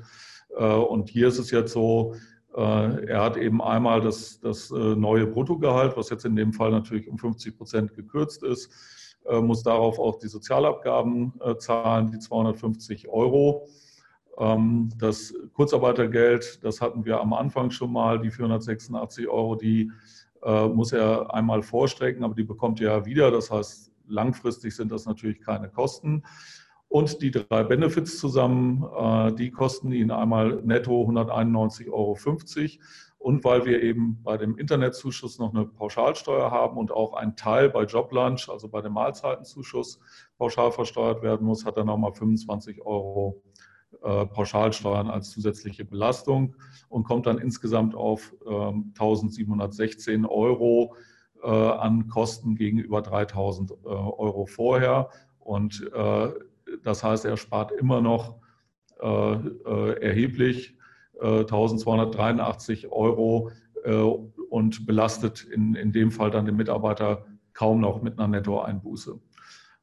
Äh, 0.58 0.64
und 0.64 1.10
hier 1.10 1.28
ist 1.28 1.40
es 1.40 1.52
jetzt 1.52 1.74
so, 1.74 2.16
äh, 2.56 3.06
er 3.08 3.24
hat 3.24 3.38
eben 3.38 3.62
einmal 3.62 4.02
das, 4.02 4.40
das 4.40 4.72
äh, 4.72 4.96
neue 4.96 5.28
Bruttogehalt, 5.28 5.98
was 5.98 6.10
jetzt 6.10 6.26
in 6.26 6.36
dem 6.36 6.54
Fall 6.54 6.72
natürlich 6.72 7.08
um 7.10 7.18
50 7.18 7.58
Prozent 7.58 7.94
gekürzt 7.94 8.44
ist, 8.44 8.72
muss 9.42 9.64
darauf 9.64 9.98
auch 9.98 10.20
die 10.20 10.28
Sozialabgaben 10.28 11.34
zahlen, 11.58 12.12
die 12.12 12.20
250 12.20 13.08
Euro. 13.10 13.68
Ähm, 14.38 14.90
das 15.00 15.34
Kurzarbeitergeld, 15.54 16.64
das 16.64 16.80
hatten 16.80 17.06
wir 17.06 17.20
am 17.20 17.34
Anfang 17.34 17.72
schon 17.72 17.92
mal, 17.92 18.20
die 18.20 18.30
486 18.30 19.28
Euro, 19.28 19.56
die 19.56 19.92
muss 20.44 20.94
er 20.94 21.34
einmal 21.34 21.64
vorstrecken, 21.64 22.24
aber 22.24 22.36
die 22.36 22.44
bekommt 22.44 22.80
er 22.80 23.00
ja 23.00 23.06
wieder. 23.08 23.32
Das 23.32 23.50
heißt, 23.50 23.92
langfristig 24.06 24.76
sind 24.76 24.92
das 24.92 25.08
natürlich 25.08 25.42
keine 25.42 25.70
Kosten. 25.70 26.22
Und 26.88 27.22
die 27.22 27.32
drei 27.32 27.64
Benefits 27.64 28.20
zusammen, 28.20 28.86
äh, 28.98 29.34
die 29.34 29.52
kosten 29.52 29.92
Ihnen 29.92 30.12
einmal 30.12 30.62
netto 30.64 31.02
191,50 31.04 31.92
Euro. 31.92 32.18
Und 33.18 33.44
weil 33.44 33.66
wir 33.66 33.82
eben 33.82 34.22
bei 34.24 34.38
dem 34.38 34.56
Internetzuschuss 34.58 35.40
noch 35.40 35.54
eine 35.54 35.66
Pauschalsteuer 35.66 36.52
haben 36.52 36.78
und 36.78 36.92
auch 36.92 37.14
ein 37.14 37.36
Teil 37.36 37.70
bei 37.70 37.84
Joblunch, 37.84 38.50
also 38.50 38.70
bei 38.70 38.82
dem 38.82 38.94
Mahlzeitenzuschuss, 38.94 40.00
pauschal 40.38 40.72
versteuert 40.72 41.24
werden 41.24 41.48
muss, 41.48 41.66
hat 41.66 41.76
er 41.78 41.86
nochmal 41.86 42.14
25 42.14 42.86
Euro 42.86 43.42
äh, 44.04 44.28
Pauschalsteuern 44.28 45.10
als 45.10 45.32
zusätzliche 45.32 45.86
Belastung 45.86 46.56
und 46.90 47.04
kommt 47.04 47.26
dann 47.26 47.40
insgesamt 47.40 47.96
auf 47.96 48.32
1716 48.46 50.14
ähm, 50.14 50.26
Euro 50.26 50.96
äh, 51.42 51.48
an 51.50 52.08
Kosten 52.08 52.56
gegenüber 52.56 53.02
3000 53.02 53.86
Euro 53.86 54.46
vorher. 54.46 55.10
Und 55.40 55.84
das 56.84 57.04
heißt, 57.04 57.26
er 57.26 57.38
spart 57.38 57.72
immer 57.72 58.02
noch 58.02 58.40
äh, 59.02 59.34
äh 59.34 60.02
erheblich 60.02 60.78
äh, 61.22 61.40
1283 61.40 62.92
Euro 62.92 63.52
äh, 63.84 63.94
und 63.96 64.86
belastet 64.86 65.44
in, 65.44 65.76
in 65.76 65.92
dem 65.92 66.12
Fall 66.12 66.32
dann 66.32 66.46
den 66.46 66.56
Mitarbeiter 66.56 67.26
kaum 67.54 67.80
noch 67.80 68.02
mit 68.02 68.20
einer 68.20 68.28
Nettoeinbuße. 68.28 69.20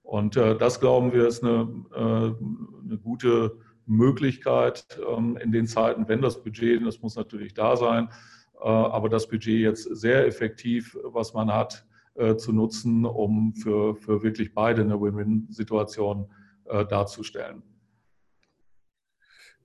Und 0.02 0.36
äh, 0.36 0.56
das, 0.56 0.80
glauben 0.80 1.12
wir, 1.12 1.26
ist 1.26 1.42
eine, 1.42 1.68
äh, 1.94 1.98
eine 2.84 2.98
gute 3.02 3.58
Möglichkeit 3.86 5.00
ähm, 5.08 5.36
in 5.36 5.52
den 5.52 5.66
Zeiten, 5.66 6.08
wenn 6.08 6.20
das 6.20 6.42
Budget, 6.42 6.84
das 6.84 7.00
muss 7.00 7.16
natürlich 7.16 7.54
da 7.54 7.76
sein, 7.76 8.08
aber 8.64 9.08
das 9.08 9.28
Budget 9.28 9.60
jetzt 9.60 9.82
sehr 9.82 10.24
effektiv, 10.24 10.96
was 11.02 11.34
man 11.34 11.52
hat, 11.52 11.84
zu 12.36 12.52
nutzen, 12.52 13.04
um 13.04 13.54
für, 13.54 13.96
für 13.96 14.22
wirklich 14.22 14.54
beide 14.54 14.82
eine 14.82 15.00
Win-Win-Situation 15.00 16.28
darzustellen. 16.72 17.62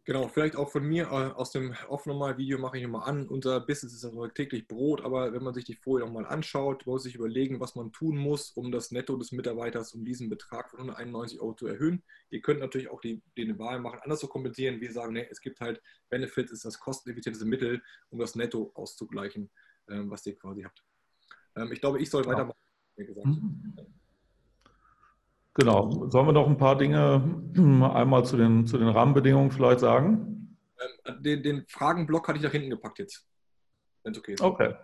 Genau, 0.07 0.29
vielleicht 0.29 0.55
auch 0.55 0.69
von 0.69 0.85
mir 0.85 1.07
äh, 1.07 1.33
aus 1.35 1.51
dem 1.51 1.75
Off-Normal-Video 1.89 2.59
mache 2.59 2.77
ich 2.77 2.83
nochmal 2.83 3.09
an. 3.09 3.27
Unser 3.27 3.59
Business 3.59 3.93
ist 3.93 4.05
also 4.05 4.25
täglich 4.29 4.65
Brot, 4.65 5.03
aber 5.03 5.33
wenn 5.33 5.43
man 5.43 5.53
sich 5.53 5.65
die 5.65 5.75
Folie 5.75 6.05
nochmal 6.05 6.25
anschaut, 6.25 6.87
muss 6.87 7.03
sich 7.03 7.15
überlegen, 7.15 7.59
was 7.59 7.75
man 7.75 7.91
tun 7.91 8.15
muss, 8.15 8.51
um 8.51 8.71
das 8.71 8.91
Netto 8.91 9.17
des 9.17 9.33
Mitarbeiters 9.33 9.93
um 9.93 10.05
diesen 10.05 10.29
Betrag 10.29 10.69
von 10.69 10.79
191 10.79 11.41
Euro 11.41 11.55
zu 11.55 11.67
erhöhen. 11.67 12.03
Ihr 12.29 12.39
könnt 12.39 12.61
natürlich 12.61 12.89
auch 12.89 13.01
die, 13.01 13.21
die 13.37 13.59
Wahl 13.59 13.81
machen, 13.81 13.99
anders 14.01 14.21
zu 14.21 14.29
kompensieren. 14.29 14.79
Wir 14.79 14.93
sagen, 14.93 15.11
nee, 15.11 15.27
es 15.29 15.41
gibt 15.41 15.59
halt 15.59 15.81
Benefits, 16.07 16.53
ist 16.53 16.63
das 16.63 16.79
kosteneffizienteste 16.79 17.45
Mittel, 17.45 17.83
um 18.09 18.17
das 18.17 18.35
Netto 18.35 18.71
auszugleichen, 18.75 19.51
ähm, 19.89 20.09
was 20.09 20.25
ihr 20.25 20.37
quasi 20.37 20.61
habt. 20.61 20.85
Ähm, 21.57 21.73
ich 21.73 21.81
glaube, 21.81 21.99
ich 22.01 22.09
soll 22.09 22.23
ja. 22.23 22.29
weitermachen, 22.29 22.57
wie 22.95 23.07
gesagt. 23.07 23.27
Mhm. 23.27 23.75
Genau. 25.57 26.07
Sollen 26.09 26.27
wir 26.27 26.33
noch 26.33 26.47
ein 26.47 26.57
paar 26.57 26.77
Dinge 26.77 27.23
einmal 27.93 28.23
zu 28.25 28.37
den, 28.37 28.67
zu 28.67 28.77
den 28.77 28.89
Rahmenbedingungen 28.89 29.51
vielleicht 29.51 29.79
sagen? 29.79 30.55
Ähm, 31.05 31.23
den, 31.23 31.41
den 31.41 31.65
Fragenblock 31.67 32.27
hatte 32.27 32.37
ich 32.37 32.43
nach 32.43 32.51
hinten 32.51 32.69
gepackt 32.69 32.99
jetzt, 32.99 33.27
wenn 34.03 34.13
es 34.13 34.19
okay 34.19 34.33
ist. 34.33 34.41
Okay. 34.41 34.75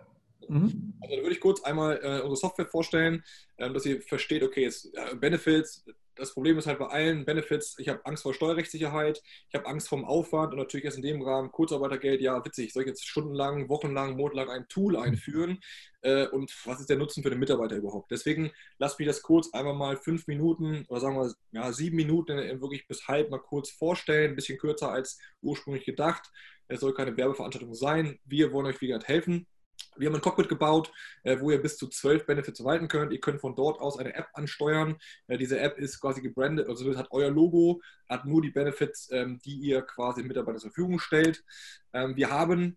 Mhm. 0.48 0.94
Also 1.00 1.14
dann 1.14 1.22
würde 1.22 1.32
ich 1.32 1.40
kurz 1.40 1.62
einmal 1.62 2.00
äh, 2.02 2.16
unsere 2.16 2.36
Software 2.36 2.66
vorstellen, 2.66 3.22
ähm, 3.56 3.72
dass 3.72 3.86
ihr 3.86 4.02
versteht, 4.02 4.42
okay, 4.42 4.62
jetzt 4.62 4.92
äh, 4.96 5.14
Benefits, 5.14 5.86
das 6.16 6.32
Problem 6.32 6.58
ist 6.58 6.66
halt 6.66 6.78
bei 6.78 6.86
allen 6.86 7.24
Benefits, 7.24 7.76
ich 7.78 7.88
habe 7.88 8.04
Angst 8.04 8.22
vor 8.22 8.34
Steuerrechtssicherheit, 8.34 9.22
ich 9.48 9.54
habe 9.54 9.66
Angst 9.66 9.88
vom 9.88 10.04
Aufwand 10.04 10.52
und 10.52 10.58
natürlich 10.58 10.86
ist 10.86 10.96
in 10.96 11.02
dem 11.02 11.22
Rahmen 11.22 11.50
Kurzarbeitergeld, 11.50 12.20
ja 12.20 12.44
witzig, 12.44 12.72
soll 12.72 12.82
ich 12.82 12.88
jetzt 12.88 13.06
stundenlang, 13.06 13.68
wochenlang, 13.68 14.16
monatelang 14.16 14.50
ein 14.50 14.68
Tool 14.68 14.96
einführen 14.96 15.60
äh, 16.02 16.26
und 16.28 16.52
was 16.64 16.80
ist 16.80 16.90
der 16.90 16.96
Nutzen 16.98 17.22
für 17.22 17.30
den 17.30 17.38
Mitarbeiter 17.38 17.76
überhaupt? 17.76 18.10
Deswegen 18.10 18.50
lasst 18.78 18.98
mich 18.98 19.08
das 19.08 19.22
kurz 19.22 19.52
einmal 19.52 19.74
mal 19.74 19.96
fünf 19.96 20.26
Minuten 20.26 20.84
oder 20.88 21.00
sagen 21.00 21.16
wir 21.16 21.32
ja, 21.52 21.72
sieben 21.72 21.96
Minuten 21.96 22.36
wirklich 22.60 22.86
bis 22.86 23.08
halb 23.08 23.30
mal 23.30 23.38
kurz 23.38 23.70
vorstellen, 23.70 24.32
ein 24.32 24.36
bisschen 24.36 24.58
kürzer 24.58 24.90
als 24.90 25.18
ursprünglich 25.42 25.84
gedacht. 25.84 26.30
Es 26.68 26.80
soll 26.80 26.94
keine 26.94 27.16
Werbeveranstaltung 27.16 27.74
sein. 27.74 28.18
Wir 28.24 28.52
wollen 28.52 28.66
euch, 28.66 28.80
wie 28.80 28.86
gesagt, 28.88 29.08
helfen. 29.08 29.46
Wir 29.96 30.08
haben 30.08 30.14
ein 30.14 30.20
Cockpit 30.20 30.48
gebaut, 30.48 30.92
äh, 31.22 31.38
wo 31.40 31.50
ihr 31.50 31.60
bis 31.60 31.76
zu 31.76 31.88
zwölf 31.88 32.26
Benefits 32.26 32.60
verwalten 32.60 32.88
könnt. 32.88 33.12
Ihr 33.12 33.20
könnt 33.20 33.40
von 33.40 33.54
dort 33.54 33.80
aus 33.80 33.98
eine 33.98 34.14
App 34.14 34.28
ansteuern. 34.34 34.96
Äh, 35.26 35.38
diese 35.38 35.58
App 35.58 35.78
ist 35.78 36.00
quasi 36.00 36.20
gebrandet, 36.20 36.68
also 36.68 36.96
hat 36.96 37.08
euer 37.10 37.30
Logo, 37.30 37.80
hat 38.08 38.24
nur 38.24 38.42
die 38.42 38.50
Benefits, 38.50 39.08
ähm, 39.12 39.38
die 39.44 39.56
ihr 39.56 39.82
quasi 39.82 40.22
Mitarbeitern 40.22 40.60
zur 40.60 40.70
Verfügung 40.70 40.98
stellt. 40.98 41.44
Ähm, 41.92 42.16
wir 42.16 42.30
haben 42.30 42.76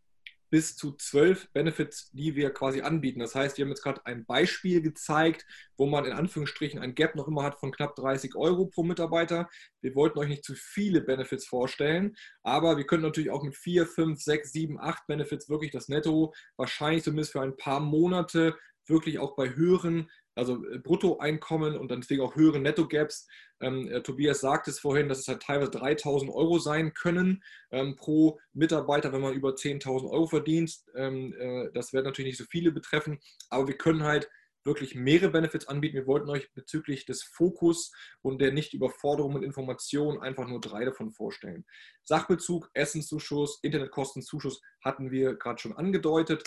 bis 0.49 0.76
zu 0.76 0.94
zwölf 0.94 1.52
Benefits, 1.52 2.11
die 2.11 2.36
wir 2.36 2.52
quasi 2.52 2.82
anbieten. 2.82 3.19
Das 3.19 3.36
heißt, 3.36 3.57
wir 3.57 3.65
haben 3.65 3.69
jetzt 3.69 3.84
gerade 3.84 4.06
ein 4.06 4.26
Beispiel 4.26 4.82
gezeigt, 4.82 5.45
wo 5.78 5.86
man 5.86 6.06
in 6.06 6.14
Anführungsstrichen 6.14 6.80
ein 6.80 6.95
Gap 6.95 7.15
noch 7.15 7.28
immer 7.28 7.44
hat 7.44 7.60
von 7.60 7.72
knapp 7.72 7.95
30 7.95 8.36
Euro 8.36 8.68
pro 8.68 8.84
Mitarbeiter. 8.84 9.49
Wir 9.82 9.95
wollten 9.95 10.19
euch 10.19 10.30
nicht 10.30 10.45
zu 10.45 10.56
viele 10.56 11.02
Benefits 11.02 11.45
vorstellen, 11.45 12.15
aber 12.44 12.78
wir 12.78 12.86
können 12.86 13.03
natürlich 13.03 13.30
auch 13.30 13.44
mit 13.44 13.56
vier, 13.56 13.86
fünf, 13.86 14.22
sechs, 14.22 14.52
sieben, 14.52 14.80
acht 14.80 15.06
Benefits 15.07 15.49
wirklich 15.49 15.72
das 15.72 15.90
Netto 15.90 16.34
wahrscheinlich 16.56 17.03
zumindest 17.03 17.34
für 17.34 17.41
ein 17.41 17.57
paar 17.57 17.80
Monate 17.80 18.57
wirklich 18.88 19.19
auch 19.19 19.36
bei 19.36 19.53
höheren 19.56 20.10
also 20.38 20.64
äh, 20.66 20.80
Bruttoeinkommen 20.80 21.78
und 21.78 21.90
dann 21.90 22.02
deswegen 22.02 22.22
auch 22.22 22.36
höhere 22.36 22.60
Netto-Gaps. 22.60 23.28
Ähm, 23.60 23.88
äh, 23.90 24.02
Tobias 24.02 24.40
sagte 24.40 24.72
es 24.72 24.80
vorhin, 24.80 25.10
dass 25.10 25.20
es 25.20 25.28
halt 25.28 25.42
teilweise 25.42 25.72
3000 25.72 26.32
Euro 26.32 26.60
sein 26.60 26.94
können 26.94 27.44
ähm, 27.72 27.96
pro 27.96 28.40
Mitarbeiter, 28.54 29.12
wenn 29.14 29.22
man 29.22 29.34
über 29.34 29.50
10.000 29.50 30.10
Euro 30.10 30.28
verdient. 30.28 30.78
Ähm, 30.96 31.34
äh, 31.38 31.70
das 31.74 31.94
wird 31.94 32.06
natürlich 32.06 32.30
nicht 32.30 32.38
so 32.38 32.46
viele 32.50 32.72
betreffen, 32.72 33.20
aber 33.50 33.68
wir 33.68 33.78
können 33.78 34.04
halt 34.04 34.30
wirklich 34.68 34.94
mehrere 34.94 35.32
Benefits 35.32 35.68
anbieten. 35.68 35.96
Wir 35.96 36.06
wollten 36.06 36.30
euch 36.30 36.54
bezüglich 36.54 37.06
des 37.06 37.24
Fokus 37.24 37.92
und 38.22 38.40
der 38.40 38.52
Nicht-Überforderung 38.52 39.34
mit 39.34 39.44
Informationen 39.44 40.20
einfach 40.20 40.48
nur 40.48 40.62
drei 40.62 40.86
davon 40.86 41.12
vorstellen. 41.12 41.66
Sachbezug, 42.04 42.70
Essenszuschuss, 42.74 43.60
Internetkostenzuschuss 43.64 44.62
hatten 44.84 45.10
wir 45.10 45.36
gerade 45.36 45.60
schon 45.60 45.74
angedeutet. 45.74 46.44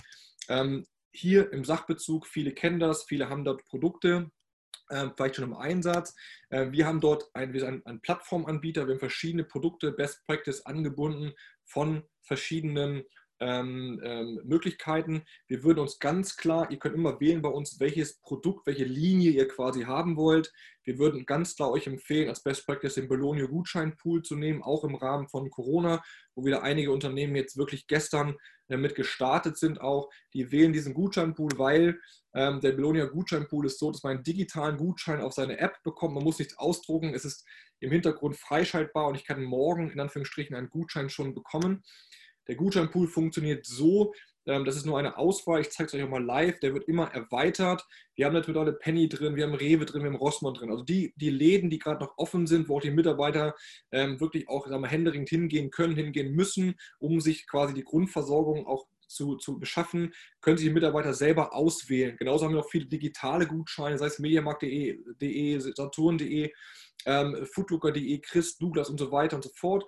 Ähm, 0.49 0.87
hier 1.13 1.53
im 1.53 1.65
Sachbezug, 1.65 2.27
viele 2.27 2.53
kennen 2.53 2.81
das, 2.81 3.05
viele 3.05 3.29
haben 3.29 3.45
dort 3.45 3.65
Produkte, 3.65 4.31
äh, 4.89 5.09
vielleicht 5.17 5.37
schon 5.37 5.45
im 5.45 5.57
Einsatz. 5.57 6.15
Äh, 6.51 6.71
wir 6.73 6.87
haben 6.87 7.01
dort 7.01 7.35
einen, 7.35 7.85
einen 7.87 8.01
Plattformanbieter, 8.01 8.87
wir 8.87 8.95
haben 8.95 9.01
verschiedene 9.01 9.45
Produkte, 9.45 9.93
Best 9.93 10.25
Practice 10.27 10.67
angebunden 10.67 11.33
von 11.65 12.05
verschiedenen 12.23 13.05
ähm, 13.41 14.01
ähm, 14.05 14.41
Möglichkeiten. 14.45 15.23
Wir 15.49 15.65
würden 15.65 15.81
uns 15.81 15.99
ganz 15.99 16.37
klar, 16.37 16.71
ihr 16.71 16.79
könnt 16.79 16.95
immer 16.95 17.21
wählen 17.21 17.41
bei 17.41 17.49
uns, 17.49 17.81
welches 17.81 18.21
Produkt, 18.21 18.67
welche 18.67 18.85
Linie 18.85 19.31
ihr 19.31 19.49
quasi 19.49 19.83
haben 19.83 20.17
wollt. 20.17 20.53
Wir 20.85 20.99
würden 20.99 21.25
ganz 21.25 21.57
klar 21.57 21.71
euch 21.71 21.87
empfehlen, 21.87 22.29
als 22.29 22.43
Best 22.43 22.67
Practice 22.67 22.97
den 22.97 23.09
Bologna 23.09 23.47
Gutscheinpool 23.47 24.23
zu 24.23 24.37
nehmen, 24.37 24.63
auch 24.63 24.85
im 24.85 24.95
Rahmen 24.95 25.29
von 25.29 25.49
Corona, 25.49 26.03
wo 26.35 26.45
wieder 26.45 26.63
einige 26.63 26.93
Unternehmen 26.93 27.35
jetzt 27.35 27.57
wirklich 27.57 27.87
gestern 27.87 28.37
damit 28.71 28.95
gestartet 28.95 29.59
sind 29.59 29.81
auch. 29.81 30.11
Die 30.33 30.51
wählen 30.51 30.73
diesen 30.73 30.95
Gutscheinpool, 30.95 31.53
weil 31.57 32.01
ähm, 32.35 32.61
der 32.61 32.73
Belonia 32.73 33.07
Gutscheinpool 33.07 33.67
ist 33.67 33.79
so, 33.79 33.91
dass 33.91 34.03
man 34.03 34.15
einen 34.15 34.25
digitalen 34.25 34.77
Gutschein 34.77 35.21
auf 35.21 35.33
seine 35.33 35.59
App 35.59 35.83
bekommt. 35.83 36.15
Man 36.15 36.25
muss 36.25 36.39
nichts 36.39 36.57
ausdrucken. 36.57 37.15
Es 37.15 37.25
ist 37.25 37.47
im 37.81 37.91
Hintergrund 37.91 38.37
freischaltbar 38.37 39.09
und 39.09 39.17
ich 39.17 39.25
kann 39.25 39.43
morgen 39.43 39.91
in 39.91 40.01
Anführungsstrichen 40.01 40.57
einen 40.57 40.71
Gutschein 40.71 41.11
schon 41.11 41.35
bekommen. 41.35 41.83
Der 42.47 42.57
Gutscheinpool 42.57 43.09
funktioniert 43.09 43.67
so, 43.67 44.13
das 44.45 44.77
ist 44.77 44.87
nur 44.87 44.99
eine 44.99 45.19
Auswahl. 45.19 45.61
Ich 45.61 45.71
zeige 45.71 45.89
es 45.89 45.95
euch 45.95 46.03
auch 46.03 46.09
mal 46.09 46.25
live. 46.25 46.59
Der 46.61 46.73
wird 46.75 46.89
immer 46.89 47.09
erweitert. 47.13 47.87
Wir 48.15 48.27
haben 48.27 48.35
natürlich 48.35 48.61
alle 48.61 48.73
Penny 48.73 49.09
drin, 49.09 49.37
wir 49.37 49.45
haben 49.45 49.55
Rewe 49.55 49.87
drin, 49.87 50.03
wir 50.03 50.11
haben 50.11 50.17
Rossmann 50.17 50.55
drin. 50.55 50.71
Also 50.71 50.83
die, 50.83 51.15
die 51.17 51.31
Läden, 51.31 51.71
die 51.71 51.79
gerade 51.79 52.05
noch 52.05 52.19
offen 52.19 52.47
sind, 52.47 52.69
wo 52.69 52.77
auch 52.77 52.81
die 52.83 52.91
Mitarbeiter 52.91 53.55
ähm, 53.93 54.21
wirklich 54.21 54.49
auch 54.49 54.67
sagen 54.67 54.83
wir, 54.83 54.89
händeringend 54.89 55.29
hingehen 55.29 55.71
können, 55.71 55.95
hingehen 55.95 56.35
müssen, 56.35 56.75
um 56.99 57.21
sich 57.21 57.47
quasi 57.47 57.75
die 57.75 57.85
Grundversorgung 57.85 58.67
auch 58.67 58.87
zu, 59.11 59.37
zu 59.37 59.59
beschaffen, 59.59 60.15
können 60.41 60.57
sich 60.57 60.69
die 60.69 60.73
Mitarbeiter 60.73 61.15
selber 61.15 61.55
auswählen. 61.55 62.17
Genauso 62.17 62.45
haben 62.45 62.53
wir 62.53 62.61
noch 62.61 62.71
viele 62.71 62.87
digitale 62.87 63.47
Gutscheine, 63.47 63.99
sei 63.99 64.07
es 64.07 64.19
mediamarkt.de, 64.19 65.59
saturn.de, 65.59 66.53
ähm, 67.07 67.47
foodlooker.de, 67.53 68.21
Chris, 68.21 68.57
Douglas 68.57 68.89
und 68.89 68.99
so 68.99 69.11
weiter 69.11 69.37
und 69.37 69.43
so 69.43 69.51
fort 69.55 69.85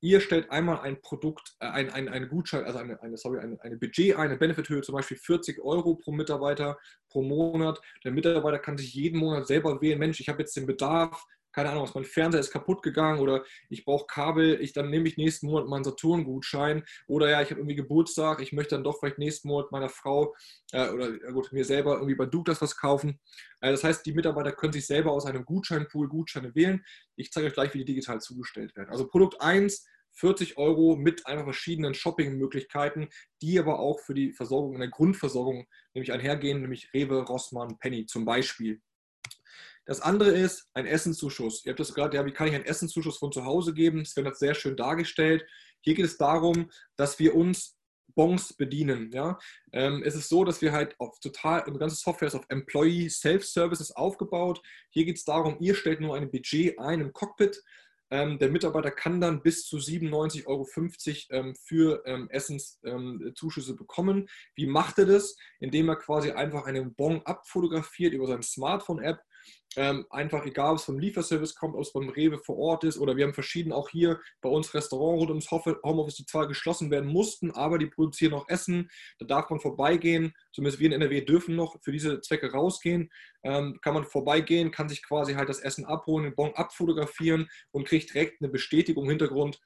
ihr 0.00 0.20
stellt 0.20 0.50
einmal 0.50 0.80
ein 0.80 1.00
Produkt, 1.00 1.56
äh, 1.60 1.66
ein, 1.66 1.90
ein, 1.90 2.08
eine 2.08 2.28
Gutschein, 2.28 2.64
also 2.64 2.78
eine, 2.78 3.00
eine, 3.02 3.16
sorry, 3.16 3.40
eine, 3.40 3.60
eine 3.62 3.76
Budget 3.76 4.16
ein, 4.16 4.28
eine 4.28 4.36
Benefithöhe, 4.36 4.82
zum 4.82 4.94
Beispiel 4.94 5.16
40 5.16 5.60
Euro 5.62 5.94
pro 5.96 6.12
Mitarbeiter 6.12 6.78
pro 7.08 7.22
Monat. 7.22 7.80
Der 8.04 8.12
Mitarbeiter 8.12 8.58
kann 8.58 8.78
sich 8.78 8.94
jeden 8.94 9.18
Monat 9.18 9.46
selber 9.46 9.80
wählen, 9.80 9.98
Mensch, 9.98 10.20
ich 10.20 10.28
habe 10.28 10.40
jetzt 10.40 10.56
den 10.56 10.66
Bedarf, 10.66 11.24
keine 11.56 11.70
Ahnung, 11.70 11.88
mein 11.94 12.04
Fernseher 12.04 12.40
ist 12.40 12.50
kaputt 12.50 12.82
gegangen 12.82 13.18
oder 13.18 13.42
ich 13.70 13.86
brauche 13.86 14.06
Kabel, 14.06 14.60
ich 14.60 14.74
dann 14.74 14.90
nehme 14.90 15.08
ich 15.08 15.16
nächsten 15.16 15.46
Monat 15.46 15.68
meinen 15.68 15.84
Saturn-Gutschein 15.84 16.84
oder 17.06 17.30
ja, 17.30 17.40
ich 17.40 17.48
habe 17.48 17.60
irgendwie 17.60 17.76
Geburtstag, 17.76 18.42
ich 18.42 18.52
möchte 18.52 18.74
dann 18.74 18.84
doch 18.84 18.98
vielleicht 19.00 19.16
nächsten 19.16 19.48
Monat 19.48 19.72
meiner 19.72 19.88
Frau 19.88 20.34
äh, 20.72 20.90
oder 20.90 21.12
gut, 21.32 21.50
mir 21.52 21.64
selber 21.64 21.94
irgendwie 21.94 22.14
bei 22.14 22.26
Douglas 22.26 22.60
was 22.60 22.76
kaufen. 22.76 23.20
Äh, 23.62 23.70
das 23.70 23.84
heißt, 23.84 24.04
die 24.04 24.12
Mitarbeiter 24.12 24.52
können 24.52 24.74
sich 24.74 24.86
selber 24.86 25.12
aus 25.12 25.24
einem 25.24 25.46
Gutscheinpool 25.46 26.08
Gutscheine 26.08 26.54
wählen. 26.54 26.84
Ich 27.16 27.32
zeige 27.32 27.46
euch 27.46 27.54
gleich, 27.54 27.72
wie 27.72 27.78
die 27.78 27.86
digital 27.86 28.20
zugestellt 28.20 28.76
werden. 28.76 28.90
Also 28.90 29.08
Produkt 29.08 29.40
1, 29.40 29.86
40 30.12 30.58
Euro 30.58 30.96
mit 30.96 31.26
einfach 31.26 31.44
verschiedenen 31.44 31.94
Shopping-Möglichkeiten, 31.94 33.08
die 33.40 33.58
aber 33.58 33.78
auch 33.78 34.00
für 34.00 34.12
die 34.12 34.32
Versorgung 34.32 34.74
in 34.74 34.80
der 34.80 34.90
Grundversorgung 34.90 35.66
nämlich 35.94 36.12
einhergehen, 36.12 36.60
nämlich 36.60 36.92
Rewe, 36.92 37.22
Rossmann, 37.22 37.78
Penny 37.78 38.04
zum 38.04 38.26
Beispiel. 38.26 38.82
Das 39.86 40.00
andere 40.00 40.30
ist 40.30 40.68
ein 40.74 40.86
Essenszuschuss. 40.86 41.64
Ihr 41.64 41.70
habt 41.70 41.80
das 41.80 41.94
gerade, 41.94 42.16
ja, 42.16 42.26
wie 42.26 42.32
kann 42.32 42.48
ich 42.48 42.54
einen 42.54 42.64
Essenszuschuss 42.64 43.18
von 43.18 43.32
zu 43.32 43.44
Hause 43.44 43.72
geben? 43.72 44.00
Das 44.00 44.16
wird 44.16 44.36
sehr 44.36 44.54
schön 44.54 44.76
dargestellt. 44.76 45.46
Hier 45.80 45.94
geht 45.94 46.04
es 46.04 46.18
darum, 46.18 46.70
dass 46.96 47.18
wir 47.18 47.34
uns 47.34 47.76
Bons 48.14 48.54
bedienen. 48.54 49.10
Ja? 49.12 49.38
Ähm, 49.72 50.02
es 50.04 50.16
ist 50.16 50.28
so, 50.28 50.44
dass 50.44 50.60
wir 50.62 50.72
halt 50.72 50.98
auf 50.98 51.20
total, 51.20 51.60
unsere 51.60 51.78
ganze 51.78 51.96
Software 51.96 52.28
ist 52.28 52.34
auf 52.34 52.46
Employee 52.48 53.08
Self-Services 53.08 53.92
aufgebaut. 53.92 54.60
Hier 54.90 55.04
geht 55.04 55.18
es 55.18 55.24
darum, 55.24 55.56
ihr 55.60 55.74
stellt 55.74 56.00
nur 56.00 56.16
ein 56.16 56.30
Budget 56.30 56.78
ein 56.78 57.00
im 57.00 57.12
Cockpit. 57.12 57.62
Ähm, 58.10 58.38
der 58.38 58.50
Mitarbeiter 58.50 58.92
kann 58.92 59.20
dann 59.20 59.42
bis 59.42 59.66
zu 59.66 59.78
97,50 59.78 60.46
Euro 60.46 60.66
ähm, 61.30 61.54
für 61.56 62.02
ähm, 62.06 62.28
Essenszuschüsse 62.30 63.72
ähm, 63.72 63.76
bekommen. 63.76 64.28
Wie 64.54 64.66
macht 64.66 64.98
er 64.98 65.06
das? 65.06 65.36
Indem 65.58 65.88
er 65.88 65.96
quasi 65.96 66.30
einfach 66.30 66.66
einen 66.66 66.94
Bon 66.94 67.20
abfotografiert 67.24 68.14
über 68.14 68.26
seine 68.26 68.44
Smartphone-App 68.44 69.20
ähm, 69.76 70.06
einfach 70.10 70.44
egal, 70.46 70.72
ob 70.72 70.78
es 70.78 70.84
vom 70.84 70.98
Lieferservice 70.98 71.54
kommt, 71.54 71.74
ob 71.74 71.82
es 71.82 71.92
beim 71.92 72.08
Rewe 72.08 72.38
vor 72.38 72.56
Ort 72.58 72.84
ist 72.84 72.98
oder 72.98 73.16
wir 73.16 73.24
haben 73.24 73.34
verschiedene 73.34 73.74
auch 73.74 73.90
hier 73.90 74.20
bei 74.40 74.48
uns 74.48 74.72
Restaurants 74.74 75.20
rund 75.20 75.30
ums 75.30 75.50
Homeoffice, 75.50 76.16
die 76.16 76.26
zwar 76.26 76.48
geschlossen 76.48 76.90
werden 76.90 77.12
mussten, 77.12 77.50
aber 77.50 77.78
die 77.78 77.86
produzieren 77.86 78.32
noch 78.32 78.48
Essen. 78.48 78.90
Da 79.18 79.26
darf 79.26 79.50
man 79.50 79.60
vorbeigehen. 79.60 80.32
Zumindest 80.52 80.80
wir 80.80 80.86
in 80.86 80.92
NRW 80.92 81.20
dürfen 81.20 81.56
noch 81.56 81.76
für 81.82 81.92
diese 81.92 82.20
Zwecke 82.20 82.52
rausgehen. 82.52 83.10
Ähm, 83.42 83.78
kann 83.82 83.94
man 83.94 84.04
vorbeigehen, 84.04 84.70
kann 84.70 84.88
sich 84.88 85.02
quasi 85.02 85.34
halt 85.34 85.48
das 85.48 85.60
Essen 85.60 85.84
abholen, 85.84 86.24
den 86.24 86.34
Bon 86.34 86.54
abfotografieren 86.54 87.48
und 87.70 87.86
kriegt 87.86 88.12
direkt 88.12 88.40
eine 88.40 88.50
Bestätigung 88.50 89.04
im 89.04 89.10
Hintergrund, 89.10 89.60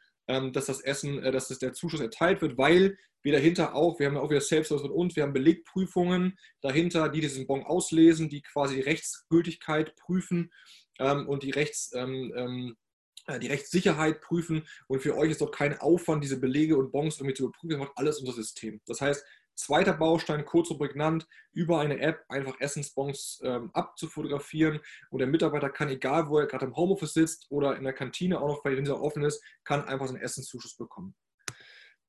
dass 0.52 0.66
das 0.66 0.81
Essen, 0.81 1.23
äh, 1.23 1.32
dass 1.32 1.48
das 1.48 1.59
der 1.59 1.73
Zuschuss 1.73 2.01
erteilt 2.01 2.43
wird, 2.43 2.59
weil 2.59 2.97
wir 3.23 3.32
dahinter 3.32 3.74
auch, 3.74 3.98
wir 3.98 4.07
haben 4.07 4.15
ja 4.15 4.20
auch 4.20 4.31
wieder 4.31 4.40
Selbstservice 4.40 4.82
von 4.82 4.90
uns, 4.90 5.16
wir 5.16 5.24
haben 5.24 5.32
Belegprüfungen 5.32 6.39
dahinter, 6.62 7.09
die 7.09 7.20
diesen 7.20 7.47
Bon 7.47 7.62
auslesen, 7.65 8.28
die 8.28 8.43
quasi 8.43 8.77
die 8.77 8.81
Rechtsgültigkeit 8.81 9.94
prüfen 9.97 10.51
ähm, 10.98 11.28
und 11.28 11.43
die 11.43 11.51
Rechts 11.51 11.93
ähm, 11.94 12.77
die 13.43 13.47
Rechtssicherheit 13.47 14.20
prüfen 14.23 14.66
und 14.89 15.02
für 15.02 15.16
euch 15.16 15.31
ist 15.31 15.40
dort 15.40 15.55
kein 15.55 15.78
Aufwand, 15.78 16.24
diese 16.24 16.40
Belege 16.40 16.77
und 16.77 16.90
Bons 16.90 17.19
irgendwie 17.19 17.35
zu 17.35 17.44
überprüfen, 17.44 17.70
das 17.70 17.78
macht 17.78 17.93
alles 17.97 18.19
unser 18.19 18.32
System. 18.32 18.81
Das 18.86 19.01
heißt, 19.01 19.24
Zweiter 19.60 19.92
Baustein, 19.92 20.46
kurz 20.46 20.70
und 20.70 20.78
prägnant, 20.78 21.28
über 21.52 21.80
eine 21.80 22.00
App 22.00 22.24
einfach 22.30 22.58
Essensbons 22.60 23.42
ähm, 23.44 23.70
abzufotografieren 23.74 24.80
und 25.10 25.18
der 25.18 25.28
Mitarbeiter 25.28 25.68
kann, 25.68 25.90
egal 25.90 26.28
wo 26.28 26.38
er 26.38 26.46
gerade 26.46 26.64
im 26.64 26.76
Homeoffice 26.76 27.12
sitzt 27.12 27.46
oder 27.50 27.76
in 27.76 27.84
der 27.84 27.92
Kantine 27.92 28.40
auch 28.40 28.48
noch, 28.48 28.64
wenn 28.64 28.86
sie 28.86 28.98
offen 28.98 29.22
ist, 29.22 29.44
kann 29.64 29.84
einfach 29.84 30.06
seinen 30.06 30.22
Essenszuschuss 30.22 30.78
bekommen. 30.78 31.14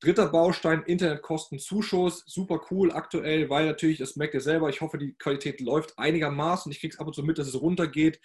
Dritter 0.00 0.28
Baustein, 0.28 0.82
Internetkostenzuschuss, 0.82 2.24
super 2.26 2.62
cool 2.70 2.90
aktuell, 2.90 3.50
weil 3.50 3.66
natürlich, 3.66 3.98
das 3.98 4.16
merkt 4.16 4.32
ihr 4.32 4.40
selber, 4.40 4.70
ich 4.70 4.80
hoffe, 4.80 4.96
die 4.96 5.12
Qualität 5.12 5.60
läuft 5.60 5.98
einigermaßen. 5.98 6.72
Ich 6.72 6.80
kriege 6.80 6.94
es 6.94 6.98
ab 6.98 7.06
und 7.06 7.14
zu 7.14 7.22
mit, 7.22 7.38
dass 7.38 7.48
es 7.48 7.60
runtergeht 7.60 8.18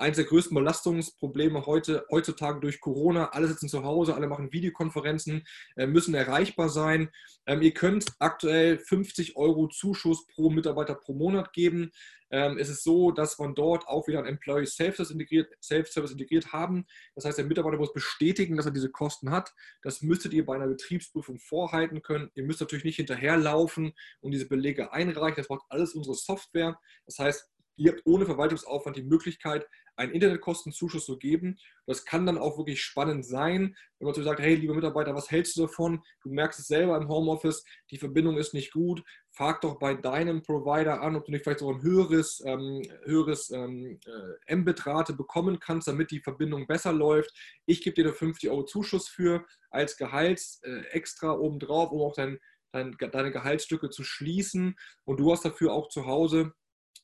eines 0.00 0.16
der 0.16 0.24
größten 0.24 0.54
Belastungsprobleme 0.54 1.66
heute, 1.66 2.04
heutzutage 2.10 2.60
durch 2.60 2.80
Corona. 2.80 3.30
Alle 3.30 3.48
sitzen 3.48 3.68
zu 3.68 3.84
Hause, 3.84 4.14
alle 4.14 4.26
machen 4.26 4.52
Videokonferenzen, 4.52 5.44
äh, 5.76 5.86
müssen 5.86 6.14
erreichbar 6.14 6.68
sein. 6.68 7.10
Ähm, 7.46 7.62
ihr 7.62 7.72
könnt 7.72 8.06
aktuell 8.18 8.78
50 8.78 9.36
Euro 9.36 9.68
Zuschuss 9.68 10.26
pro 10.26 10.50
Mitarbeiter 10.50 10.94
pro 10.94 11.12
Monat 11.12 11.52
geben. 11.52 11.92
Ähm, 12.30 12.58
es 12.58 12.68
ist 12.68 12.84
so, 12.84 13.10
dass 13.10 13.38
man 13.38 13.54
dort 13.54 13.86
auch 13.88 14.06
wieder 14.06 14.20
ein 14.20 14.26
Employee 14.26 14.66
Self-Service 14.66 15.10
integriert, 15.10 15.52
Self 15.60 15.94
integriert 15.96 16.52
haben. 16.52 16.86
Das 17.14 17.24
heißt, 17.24 17.38
der 17.38 17.44
Mitarbeiter 17.44 17.76
muss 17.76 17.92
bestätigen, 17.92 18.56
dass 18.56 18.66
er 18.66 18.72
diese 18.72 18.90
Kosten 18.90 19.30
hat. 19.30 19.52
Das 19.82 20.00
müsstet 20.00 20.32
ihr 20.32 20.46
bei 20.46 20.54
einer 20.54 20.68
Betriebsprüfung 20.68 21.38
vorhalten 21.40 22.02
können. 22.02 22.30
Ihr 22.34 22.44
müsst 22.44 22.60
natürlich 22.60 22.84
nicht 22.84 22.96
hinterherlaufen 22.96 23.92
und 24.20 24.30
diese 24.30 24.48
Belege 24.48 24.92
einreichen. 24.92 25.36
Das 25.36 25.48
braucht 25.48 25.66
alles 25.68 25.94
unsere 25.94 26.14
Software. 26.14 26.78
Das 27.04 27.18
heißt, 27.18 27.50
ihr 27.76 27.92
habt 27.92 28.02
ohne 28.04 28.26
Verwaltungsaufwand 28.26 28.96
die 28.96 29.02
Möglichkeit, 29.02 29.66
einen 30.00 30.12
Internetkostenzuschuss 30.12 31.04
zu 31.04 31.18
geben. 31.18 31.58
Das 31.86 32.04
kann 32.04 32.24
dann 32.24 32.38
auch 32.38 32.56
wirklich 32.56 32.82
spannend 32.82 33.26
sein, 33.26 33.76
wenn 33.98 34.06
man 34.06 34.14
so 34.14 34.22
sagt, 34.22 34.40
hey, 34.40 34.54
lieber 34.54 34.74
Mitarbeiter, 34.74 35.14
was 35.14 35.30
hältst 35.30 35.56
du 35.56 35.62
davon? 35.62 36.02
Du 36.22 36.30
merkst 36.30 36.58
es 36.58 36.68
selber 36.68 36.96
im 36.96 37.08
Homeoffice, 37.08 37.64
die 37.90 37.98
Verbindung 37.98 38.38
ist 38.38 38.54
nicht 38.54 38.72
gut. 38.72 39.02
Frag 39.30 39.60
doch 39.60 39.78
bei 39.78 39.94
deinem 39.94 40.42
Provider 40.42 41.02
an, 41.02 41.16
ob 41.16 41.26
du 41.26 41.32
nicht 41.32 41.44
vielleicht 41.44 41.60
so 41.60 41.70
ein 41.70 41.82
höheres, 41.82 42.42
ähm, 42.46 42.82
höheres 43.04 43.50
ähm, 43.50 44.00
äh, 44.46 44.56
Mbit-Rate 44.56 45.12
bekommen 45.12 45.60
kannst, 45.60 45.86
damit 45.86 46.10
die 46.10 46.20
Verbindung 46.20 46.66
besser 46.66 46.92
läuft. 46.92 47.30
Ich 47.66 47.82
gebe 47.82 47.94
dir 47.94 48.04
da 48.04 48.12
50 48.12 48.48
Euro 48.50 48.64
Zuschuss 48.64 49.06
für 49.06 49.44
als 49.70 49.98
Gehalts 49.98 50.60
äh, 50.62 50.80
extra 50.92 51.32
obendrauf, 51.32 51.92
um 51.92 52.00
auch 52.00 52.14
dein, 52.14 52.38
dein, 52.72 52.96
deine 52.98 53.32
Gehaltsstücke 53.32 53.90
zu 53.90 54.02
schließen. 54.02 54.76
Und 55.04 55.20
du 55.20 55.30
hast 55.30 55.44
dafür 55.44 55.72
auch 55.72 55.88
zu 55.88 56.06
Hause 56.06 56.54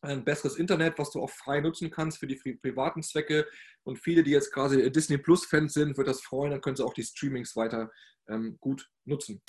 ein 0.06 0.24
besseres 0.24 0.56
Internet, 0.56 0.98
was 0.98 1.10
du 1.10 1.20
auch 1.20 1.30
frei 1.30 1.60
nutzen 1.60 1.90
kannst 1.90 2.18
für 2.18 2.26
die 2.26 2.36
privaten 2.36 3.02
Zwecke. 3.02 3.46
Und 3.84 3.98
viele, 3.98 4.22
die 4.22 4.32
jetzt 4.32 4.52
quasi 4.52 4.90
Disney 4.90 5.18
Plus-Fans 5.18 5.74
sind, 5.74 5.96
wird 5.96 6.08
das 6.08 6.22
freuen, 6.22 6.52
dann 6.52 6.60
können 6.60 6.76
sie 6.76 6.84
auch 6.84 6.94
die 6.94 7.04
Streamings 7.04 7.56
weiter 7.56 7.90
ähm, 8.28 8.56
gut 8.60 8.88
nutzen. 9.04 9.42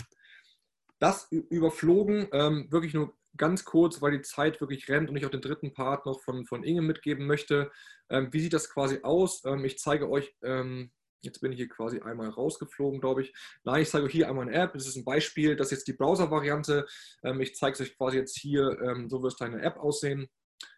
Das 1.00 1.28
überflogen, 1.32 2.28
ähm, 2.32 2.68
wirklich 2.72 2.94
nur 2.94 3.16
ganz 3.38 3.66
kurz, 3.66 4.02
weil 4.02 4.12
die 4.12 4.22
Zeit 4.22 4.60
wirklich 4.62 4.90
rennt 4.90 5.10
und 5.10 5.16
ich 5.16 5.26
auch 5.26 5.32
den 5.32 5.42
dritten 5.42 5.74
Part 5.74 6.06
noch 6.06 6.22
von, 6.22 6.46
von 6.46 6.64
Inge 6.64 6.82
mitgeben 6.82 7.28
möchte. 7.28 7.72
Ähm, 8.10 8.30
wie 8.32 8.40
sieht 8.40 8.54
das 8.54 8.70
quasi 8.70 9.00
aus? 9.04 9.44
Ähm, 9.46 9.64
ich 9.64 9.78
zeige 9.78 10.10
euch, 10.10 10.36
ähm, 10.44 10.92
jetzt 11.22 11.40
bin 11.40 11.52
ich 11.52 11.58
hier 11.58 11.70
quasi 11.70 12.00
einmal 12.00 12.30
rausgeflogen, 12.30 13.00
glaube 13.00 13.22
ich. 13.22 13.34
Nein, 13.64 13.84
ich 13.84 13.90
zeige 13.90 14.06
euch 14.06 14.12
hier 14.12 14.28
einmal 14.28 14.48
eine 14.48 14.56
App. 14.56 14.74
Das 14.74 14.88
ist 14.88 14.96
ein 14.96 15.06
Beispiel, 15.06 15.56
das 15.56 15.68
ist 15.68 15.80
jetzt 15.80 15.88
die 15.88 15.94
Browser-Variante. 15.94 16.88
Ähm, 17.24 17.42
ich 17.42 17.56
zeige 17.56 17.74
es 17.74 17.82
euch 17.82 17.96
quasi 17.96 18.18
jetzt 18.18 18.38
hier, 18.38 19.06
so 19.08 19.22
wird 19.22 19.40
deine 19.40 19.62
App 19.62 19.78
aussehen. 19.78 20.28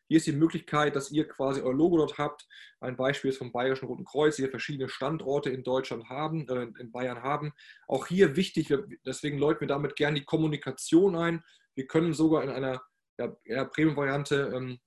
Hier 0.10 0.18
ist 0.18 0.26
die 0.26 0.32
Möglichkeit, 0.32 0.96
dass 0.96 1.12
ihr 1.12 1.28
quasi 1.28 1.62
euer 1.62 1.74
Logo 1.74 1.98
dort 1.98 2.18
habt. 2.18 2.48
Ein 2.80 2.98
Beispiel 2.98 3.30
ist 3.30 3.38
vom 3.38 3.52
Bayerischen 3.52 3.86
Roten 3.86 4.06
Kreuz, 4.06 4.38
die 4.38 4.48
verschiedene 4.48 4.90
Standorte 4.90 5.52
in 5.52 5.64
Deutschland 5.64 6.10
haben, 6.10 6.50
äh, 6.50 6.68
in 6.80 6.92
Bayern 6.92 7.22
haben. 7.22 7.54
Auch 7.88 8.08
hier 8.08 8.36
wichtig, 8.36 8.74
deswegen 9.06 9.38
läuten 9.38 9.62
wir 9.62 9.68
damit 9.68 9.96
gerne 9.96 10.20
die 10.20 10.26
Kommunikation 10.26 11.16
ein. 11.16 11.44
Wir 11.76 11.86
können 11.86 12.14
sogar 12.14 12.44
in 12.44 12.50
einer 12.50 12.82
ja, 13.46 13.66
Premium-Variante 13.66 14.52
ähm, 14.56 14.80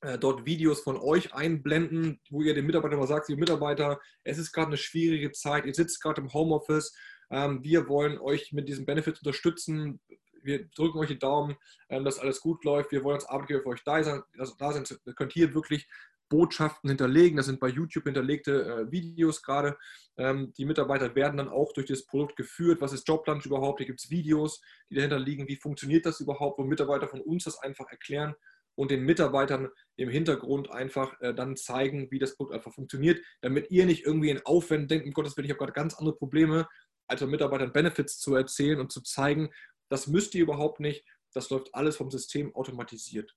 äh, 0.00 0.18
dort 0.18 0.46
Videos 0.46 0.80
von 0.80 0.96
euch 0.96 1.34
einblenden, 1.34 2.18
wo 2.30 2.40
ihr 2.40 2.54
den 2.54 2.64
Mitarbeitern 2.64 2.98
mal 2.98 3.06
sagt, 3.06 3.28
liebe 3.28 3.40
Mitarbeiter, 3.40 4.00
es 4.24 4.38
ist 4.38 4.50
gerade 4.50 4.68
eine 4.68 4.78
schwierige 4.78 5.30
Zeit, 5.32 5.66
ihr 5.66 5.74
sitzt 5.74 6.02
gerade 6.02 6.22
im 6.22 6.32
Homeoffice, 6.32 6.96
ähm, 7.30 7.62
wir 7.62 7.86
wollen 7.86 8.18
euch 8.18 8.52
mit 8.52 8.66
diesen 8.66 8.86
Benefits 8.86 9.20
unterstützen 9.20 10.00
wir 10.42 10.68
drücken 10.68 10.98
euch 10.98 11.08
die 11.08 11.18
Daumen, 11.18 11.56
ähm, 11.88 12.04
dass 12.04 12.18
alles 12.18 12.40
gut 12.40 12.64
läuft. 12.64 12.92
Wir 12.92 13.04
wollen 13.04 13.16
als 13.16 13.26
Arbeitgeber 13.26 13.62
für 13.62 13.68
euch 13.70 13.84
da 13.84 14.02
sein. 14.02 14.22
Also 14.38 14.54
da 14.58 14.72
sind, 14.72 14.90
ihr 15.04 15.14
könnt 15.14 15.32
hier 15.32 15.54
wirklich 15.54 15.88
Botschaften 16.30 16.88
hinterlegen. 16.88 17.36
Das 17.36 17.46
sind 17.46 17.60
bei 17.60 17.68
YouTube 17.68 18.04
hinterlegte 18.04 18.64
äh, 18.64 18.90
Videos 18.90 19.42
gerade. 19.42 19.76
Ähm, 20.16 20.52
die 20.56 20.64
Mitarbeiter 20.64 21.14
werden 21.14 21.36
dann 21.36 21.48
auch 21.48 21.72
durch 21.72 21.86
das 21.86 22.06
Produkt 22.06 22.36
geführt. 22.36 22.80
Was 22.80 22.92
ist 22.92 23.06
Joblunch 23.06 23.44
überhaupt? 23.44 23.80
Hier 23.80 23.86
gibt 23.86 24.00
es 24.00 24.10
Videos, 24.10 24.62
die 24.88 24.94
dahinter 24.94 25.18
liegen. 25.18 25.48
Wie 25.48 25.56
funktioniert 25.56 26.06
das 26.06 26.20
überhaupt? 26.20 26.58
Wo 26.58 26.64
Mitarbeiter 26.64 27.08
von 27.08 27.20
uns 27.20 27.44
das 27.44 27.58
einfach 27.58 27.88
erklären 27.90 28.34
und 28.76 28.90
den 28.90 29.02
Mitarbeitern 29.02 29.68
im 29.96 30.08
Hintergrund 30.08 30.70
einfach 30.70 31.20
äh, 31.20 31.34
dann 31.34 31.56
zeigen, 31.56 32.10
wie 32.10 32.18
das 32.18 32.36
Produkt 32.36 32.54
einfach 32.54 32.72
funktioniert, 32.72 33.20
damit 33.40 33.70
ihr 33.70 33.84
nicht 33.84 34.06
irgendwie 34.06 34.30
in 34.30 34.40
Aufwand 34.46 34.90
denkt, 34.90 35.06
um 35.06 35.12
Gottes 35.12 35.36
Willen, 35.36 35.46
ich 35.46 35.50
habe 35.50 35.58
gerade 35.58 35.72
ganz 35.72 35.94
andere 35.94 36.16
Probleme, 36.16 36.66
als 37.08 37.20
Mitarbeitern 37.22 37.72
Benefits 37.72 38.20
zu 38.20 38.36
erzählen 38.36 38.78
und 38.78 38.92
zu 38.92 39.02
zeigen, 39.02 39.50
das 39.90 40.06
müsst 40.06 40.34
ihr 40.34 40.42
überhaupt 40.42 40.80
nicht. 40.80 41.04
Das 41.34 41.50
läuft 41.50 41.74
alles 41.74 41.96
vom 41.96 42.10
System 42.10 42.54
automatisiert. 42.54 43.36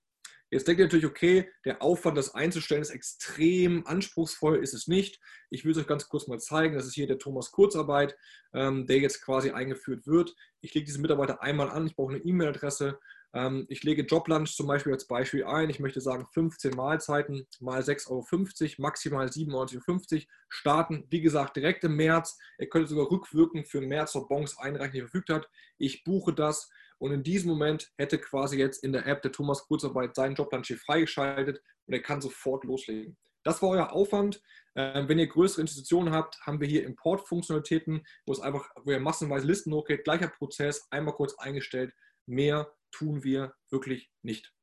Jetzt 0.50 0.68
denkt 0.68 0.80
ihr 0.80 0.86
natürlich, 0.86 1.08
okay, 1.08 1.50
der 1.66 1.82
Aufwand, 1.82 2.16
das 2.16 2.36
einzustellen, 2.36 2.84
ist 2.84 2.92
extrem 2.92 3.88
anspruchsvoll, 3.88 4.58
ist 4.58 4.76
es 4.76 4.88
nicht. 4.88 5.20
Ich 5.50 5.66
will 5.66 5.72
es 5.72 5.80
euch 5.80 5.88
ganz 5.88 6.08
kurz 6.08 6.28
mal 6.28 6.40
zeigen. 6.40 6.76
Das 6.76 6.86
ist 6.86 6.94
hier 6.94 7.08
der 7.08 7.18
Thomas 7.18 7.52
Kurzarbeit, 7.52 8.16
ähm, 8.54 8.86
der 8.86 9.00
jetzt 9.00 9.24
quasi 9.24 9.50
eingeführt 9.50 10.06
wird. 10.06 10.36
Ich 10.62 10.74
lege 10.76 10.86
diesen 10.86 11.02
Mitarbeiter 11.02 11.42
einmal 11.42 11.72
an, 11.72 11.88
ich 11.88 11.96
brauche 11.96 12.14
eine 12.14 12.24
E-Mail-Adresse. 12.24 13.00
Ähm, 13.34 13.66
ich 13.70 13.84
lege 13.84 14.04
Joblunch 14.04 14.56
zum 14.56 14.68
Beispiel 14.68 14.94
als 14.94 15.08
Beispiel 15.08 15.46
ein. 15.46 15.70
Ich 15.70 15.80
möchte 15.80 16.02
sagen 16.02 16.28
15 16.34 16.76
Mahlzeiten 16.76 17.48
mal 17.60 17.82
6,50 17.82 18.10
Euro, 18.10 18.82
maximal 18.82 19.28
97,50 19.28 20.14
Euro. 20.14 20.24
Starten, 20.50 21.06
wie 21.10 21.22
gesagt, 21.22 21.56
direkt 21.56 21.84
im 21.84 21.96
März. 21.96 22.38
Ihr 22.60 22.70
könnt 22.70 22.90
sogar 22.90 23.10
rückwirkend 23.10 23.68
für 23.68 23.82
März 23.82 24.16
noch 24.16 24.28
Bons 24.28 24.58
einreichen, 24.58 24.94
die 24.94 25.02
verfügt 25.02 25.30
hat. 25.30 25.50
Ich 25.78 26.04
buche 26.04 26.34
das 26.34 26.70
und 27.00 27.12
in 27.12 27.24
diesem 27.24 27.50
Moment 27.50 27.92
hätte 27.98 28.18
quasi 28.18 28.58
jetzt 28.58 28.84
in 28.84 28.94
der 28.94 29.08
App 29.08 29.22
der 29.24 29.32
Thomas 29.32 29.66
Kurzarbeit 29.66 30.16
seinen 30.16 30.36
Joblunch 30.36 30.68
hier 30.68 30.78
freigeschaltet 30.78 31.62
und 31.86 31.94
er 31.94 32.02
kann 32.02 32.22
sofort 32.22 32.64
loslegen. 32.64 33.18
Das 33.44 33.62
war 33.62 33.70
euer 33.70 33.92
Aufwand. 33.92 34.42
Ähm, 34.76 35.08
wenn 35.10 35.20
ihr 35.20 35.28
größere 35.28 35.62
Institutionen 35.62 36.14
habt, 36.14 36.40
haben 36.42 36.62
wir 36.62 36.68
hier 36.68 36.86
Import-Funktionalitäten, 36.86 38.04
wo 38.26 38.32
es 38.32 38.40
einfach, 38.40 38.70
wo 38.84 38.92
ihr 38.92 39.00
massenweise 39.00 39.46
Listen 39.46 39.74
hochgeht, 39.74 40.04
gleicher 40.04 40.30
Prozess, 40.30 40.88
einmal 40.90 41.14
kurz 41.14 41.36
eingestellt, 41.36 41.94
mehr 42.26 42.72
tun 42.94 43.24
wir 43.24 43.54
wirklich 43.70 44.10
nicht. 44.22 44.54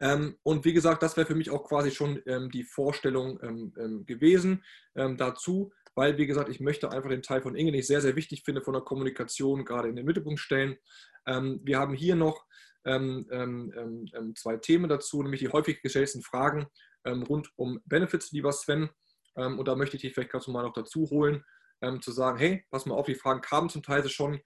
Ähm, 0.00 0.36
und 0.42 0.64
wie 0.64 0.72
gesagt, 0.72 1.02
das 1.02 1.16
wäre 1.16 1.26
für 1.26 1.34
mich 1.34 1.50
auch 1.50 1.64
quasi 1.64 1.90
schon 1.90 2.22
ähm, 2.26 2.50
die 2.50 2.64
Vorstellung 2.64 3.38
ähm, 3.42 3.72
ähm 3.78 4.06
gewesen 4.06 4.64
ähm, 4.94 5.16
dazu, 5.16 5.72
weil, 5.94 6.18
wie 6.18 6.26
gesagt, 6.26 6.50
ich 6.50 6.60
möchte 6.60 6.92
einfach 6.92 7.08
den 7.08 7.22
Teil 7.22 7.40
von 7.40 7.56
Inge, 7.56 7.72
den 7.72 7.80
ich 7.80 7.86
sehr, 7.86 8.02
sehr 8.02 8.16
wichtig 8.16 8.42
finde, 8.44 8.60
von 8.60 8.74
der 8.74 8.82
Kommunikation 8.82 9.64
gerade 9.64 9.88
in 9.88 9.96
den 9.96 10.04
Mittelpunkt 10.04 10.40
stellen. 10.40 10.76
Ähm, 11.26 11.60
wir 11.64 11.78
haben 11.78 11.94
hier 11.94 12.16
noch 12.16 12.44
zwei 14.36 14.58
Themen 14.58 14.88
dazu, 14.88 15.20
nämlich 15.20 15.40
die 15.40 15.48
häufig 15.48 15.82
gestellten 15.82 16.22
Fragen 16.22 16.68
rund 17.04 17.50
um 17.56 17.80
Benefits, 17.84 18.30
lieber 18.30 18.52
Sven. 18.52 18.90
und 19.34 19.66
da 19.66 19.74
möchte 19.74 19.96
ich 19.96 20.02
dich 20.02 20.14
vielleicht 20.14 20.30
ganz 20.30 20.46
normal 20.46 20.66
noch 20.66 20.72
dazu 20.72 21.10
holen 21.10 21.42
ähm, 21.82 22.00
zu 22.02 22.12
sagen, 22.12 22.38
hey, 22.38 22.64
pass 22.70 22.86
mal 22.86 22.94
auf, 22.94 23.06
die 23.06 23.14
Fragen 23.14 23.40
kamen 23.40 23.68
zum 23.68 23.82
Teil 23.82 24.08
schon 24.08 24.40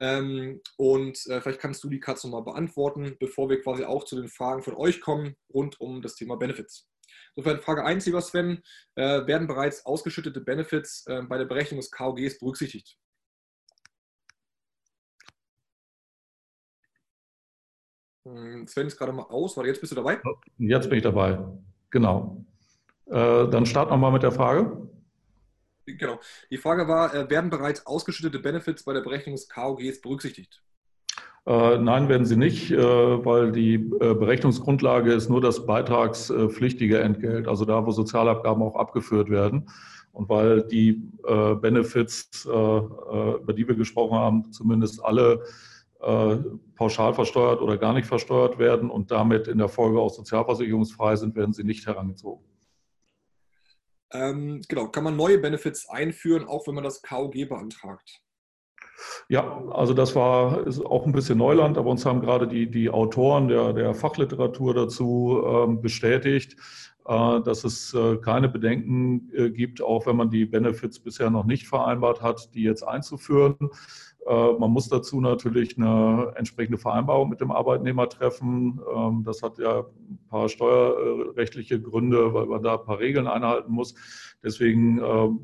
ähm, 0.00 0.60
und 0.76 1.26
äh, 1.26 1.40
vielleicht 1.40 1.60
kannst 1.60 1.82
du 1.82 1.88
die 1.88 2.00
Katze 2.00 2.28
nochmal 2.28 2.44
beantworten, 2.44 3.16
bevor 3.18 3.48
wir 3.48 3.62
quasi 3.62 3.84
auch 3.84 4.04
zu 4.04 4.16
den 4.16 4.28
Fragen 4.28 4.62
von 4.62 4.74
euch 4.74 5.00
kommen 5.00 5.36
rund 5.52 5.80
um 5.80 6.02
das 6.02 6.14
Thema 6.14 6.36
Benefits. 6.36 6.88
Insofern 7.34 7.60
Frage 7.60 7.84
1, 7.84 8.04
lieber 8.06 8.20
Sven, 8.20 8.62
äh, 8.94 9.26
werden 9.26 9.46
bereits 9.46 9.84
ausgeschüttete 9.86 10.40
Benefits 10.40 11.06
äh, 11.06 11.22
bei 11.22 11.38
der 11.38 11.46
Berechnung 11.46 11.80
des 11.80 11.90
KOGs 11.90 12.38
berücksichtigt? 12.38 12.98
Hm, 18.26 18.66
Sven 18.66 18.86
ist 18.86 18.98
gerade 18.98 19.12
mal 19.12 19.24
aus, 19.24 19.56
warte, 19.56 19.68
jetzt 19.68 19.80
bist 19.80 19.92
du 19.92 19.96
dabei? 19.96 20.20
Jetzt 20.58 20.88
bin 20.88 20.98
ich 20.98 21.04
dabei, 21.04 21.38
genau. 21.90 22.44
Äh, 23.06 23.48
dann 23.48 23.64
starten 23.64 23.92
wir 23.92 23.96
mal 23.96 24.10
mit 24.10 24.22
der 24.22 24.32
Frage. 24.32 24.90
Genau. 25.86 26.18
Die 26.50 26.58
Frage 26.58 26.88
war, 26.88 27.14
äh, 27.14 27.30
werden 27.30 27.48
bereits 27.48 27.86
ausgeschüttete 27.86 28.40
Benefits 28.40 28.84
bei 28.84 28.92
der 28.92 29.02
Berechnung 29.02 29.36
des 29.36 29.48
KOGs 29.48 30.00
berücksichtigt? 30.00 30.62
Äh, 31.46 31.78
nein, 31.78 32.08
werden 32.08 32.26
sie 32.26 32.36
nicht, 32.36 32.72
äh, 32.72 32.76
weil 32.76 33.52
die 33.52 33.78
Berechnungsgrundlage 33.78 35.12
ist 35.12 35.28
nur 35.28 35.40
das 35.40 35.64
beitragspflichtige 35.64 36.98
Entgelt, 36.98 37.46
also 37.46 37.64
da, 37.64 37.86
wo 37.86 37.92
Sozialabgaben 37.92 38.62
auch 38.62 38.74
abgeführt 38.74 39.30
werden. 39.30 39.70
Und 40.12 40.30
weil 40.30 40.62
die 40.62 41.10
Benefits, 41.22 42.46
über 42.46 43.52
die 43.54 43.68
wir 43.68 43.74
gesprochen 43.74 44.16
haben, 44.16 44.50
zumindest 44.50 45.04
alle 45.04 45.44
pauschal 46.74 47.12
versteuert 47.12 47.60
oder 47.60 47.76
gar 47.76 47.92
nicht 47.92 48.06
versteuert 48.06 48.58
werden 48.58 48.88
und 48.88 49.10
damit 49.10 49.46
in 49.46 49.58
der 49.58 49.68
Folge 49.68 50.00
auch 50.00 50.08
sozialversicherungsfrei 50.08 51.16
sind, 51.16 51.36
werden 51.36 51.52
sie 51.52 51.64
nicht 51.64 51.86
herangezogen. 51.86 52.42
Ähm, 54.16 54.62
genau, 54.68 54.88
kann 54.88 55.04
man 55.04 55.16
neue 55.16 55.38
Benefits 55.38 55.88
einführen, 55.88 56.46
auch 56.46 56.66
wenn 56.66 56.74
man 56.74 56.84
das 56.84 57.02
KOG 57.02 57.48
beantragt? 57.48 58.22
Ja, 59.28 59.62
also 59.70 59.92
das 59.92 60.14
war 60.14 60.66
auch 60.84 61.04
ein 61.04 61.12
bisschen 61.12 61.38
Neuland, 61.38 61.76
aber 61.76 61.90
uns 61.90 62.06
haben 62.06 62.20
gerade 62.20 62.48
die, 62.48 62.70
die 62.70 62.88
Autoren 62.88 63.48
der, 63.48 63.72
der 63.72 63.94
Fachliteratur 63.94 64.72
dazu 64.72 65.42
ähm, 65.44 65.82
bestätigt, 65.82 66.56
äh, 67.06 67.40
dass 67.42 67.64
es 67.64 67.92
äh, 67.92 68.16
keine 68.16 68.48
Bedenken 68.48 69.30
äh, 69.34 69.50
gibt, 69.50 69.82
auch 69.82 70.06
wenn 70.06 70.16
man 70.16 70.30
die 70.30 70.46
Benefits 70.46 70.98
bisher 70.98 71.30
noch 71.30 71.44
nicht 71.44 71.68
vereinbart 71.68 72.22
hat, 72.22 72.54
die 72.54 72.62
jetzt 72.62 72.82
einzuführen. 72.82 73.70
Man 74.28 74.72
muss 74.72 74.88
dazu 74.88 75.20
natürlich 75.20 75.78
eine 75.78 76.32
entsprechende 76.34 76.78
Vereinbarung 76.78 77.28
mit 77.28 77.40
dem 77.40 77.52
Arbeitnehmer 77.52 78.08
treffen. 78.08 78.80
Ähm, 78.92 79.22
das 79.24 79.40
hat 79.42 79.58
ja 79.58 79.80
ein 79.80 80.18
paar 80.28 80.48
steuerrechtliche 80.48 81.80
Gründe, 81.80 82.34
weil 82.34 82.46
man 82.46 82.62
da 82.62 82.74
ein 82.74 82.84
paar 82.84 82.98
Regeln 82.98 83.28
einhalten 83.28 83.72
muss. 83.72 83.94
Deswegen 84.42 84.96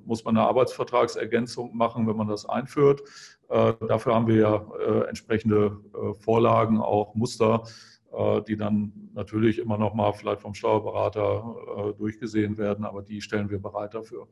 muss 0.04 0.24
man 0.24 0.36
eine 0.36 0.46
Arbeitsvertragsergänzung 0.46 1.76
machen, 1.76 2.06
wenn 2.06 2.16
man 2.16 2.28
das 2.28 2.44
einführt. 2.48 3.02
Dafür 3.48 4.14
haben 4.14 4.28
wir 4.28 4.36
ja 4.36 5.04
entsprechende 5.08 5.78
Vorlagen, 6.20 6.78
auch 6.78 7.14
Muster, 7.14 7.64
äh, 8.12 8.42
die 8.42 8.56
dann 8.56 8.92
natürlich 9.14 9.58
immer 9.58 9.78
noch 9.78 9.94
mal 9.94 10.12
vielleicht 10.12 10.42
vom 10.42 10.52
Steuerberater 10.52 11.56
äh, 11.76 11.92
durchgesehen 11.94 12.58
werden, 12.58 12.84
aber 12.84 13.00
die 13.02 13.22
stellen 13.22 13.48
wir 13.48 13.58
bereit 13.58 13.94
dafür. 13.94 14.28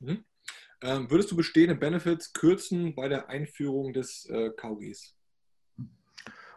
Mhm. 0.00 0.24
Ähm, 0.84 1.10
würdest 1.10 1.30
du 1.30 1.36
bestehende 1.36 1.74
Benefits 1.74 2.32
kürzen 2.32 2.94
bei 2.94 3.08
der 3.08 3.28
Einführung 3.28 3.92
des 3.92 4.28
äh, 4.30 4.50
KGs? 4.50 5.16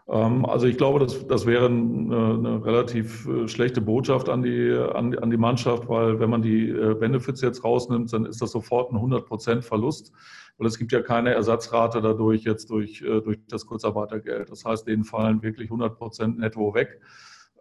Ähm, 0.10 0.45
also 0.45 0.68
ich 0.68 0.78
glaube, 0.78 0.99
das, 0.99 1.26
das 1.28 1.45
wäre 1.45 1.68
eine, 1.68 2.34
eine, 2.34 2.66
relativ 2.66 3.28
schlechte 3.48 3.82
Botschaft 3.82 4.30
an 4.30 4.44
die, 4.44 4.72
an, 4.72 5.18
an 5.18 5.32
die 5.32 5.38
Mannschaft, 5.38 5.88
weil 5.90 6.20
wenn 6.20 6.30
man 6.30 6.41
die 6.41 6.68
Benefits 6.99 7.41
jetzt 7.41 7.64
rausnimmt, 7.64 8.12
dann 8.14 8.26
ist 8.26 8.41
das 8.41 8.52
sofort 8.52 8.91
ein 8.91 8.98
100% 8.98 9.62
Verlust 9.62 10.14
weil 10.58 10.68
es 10.68 10.78
gibt 10.78 10.91
ja 10.91 11.02
keine 11.02 11.34
Ersatzrate 11.34 12.02
dadurch 12.02 12.44
jetzt 12.44 12.70
durch, 12.70 13.02
äh, 13.02 13.22
durch 13.22 13.40
das 13.48 13.66
Kurzarbeitergeld. 13.66 14.49
Das 14.49 14.66
heißt, 14.66 14.88
denen 14.88 15.04
fallen 15.04 15.41
wirklich 15.41 15.68
100 15.68 15.98
Prozent 15.98 16.40
netto 16.40 16.74
weg. 16.74 16.99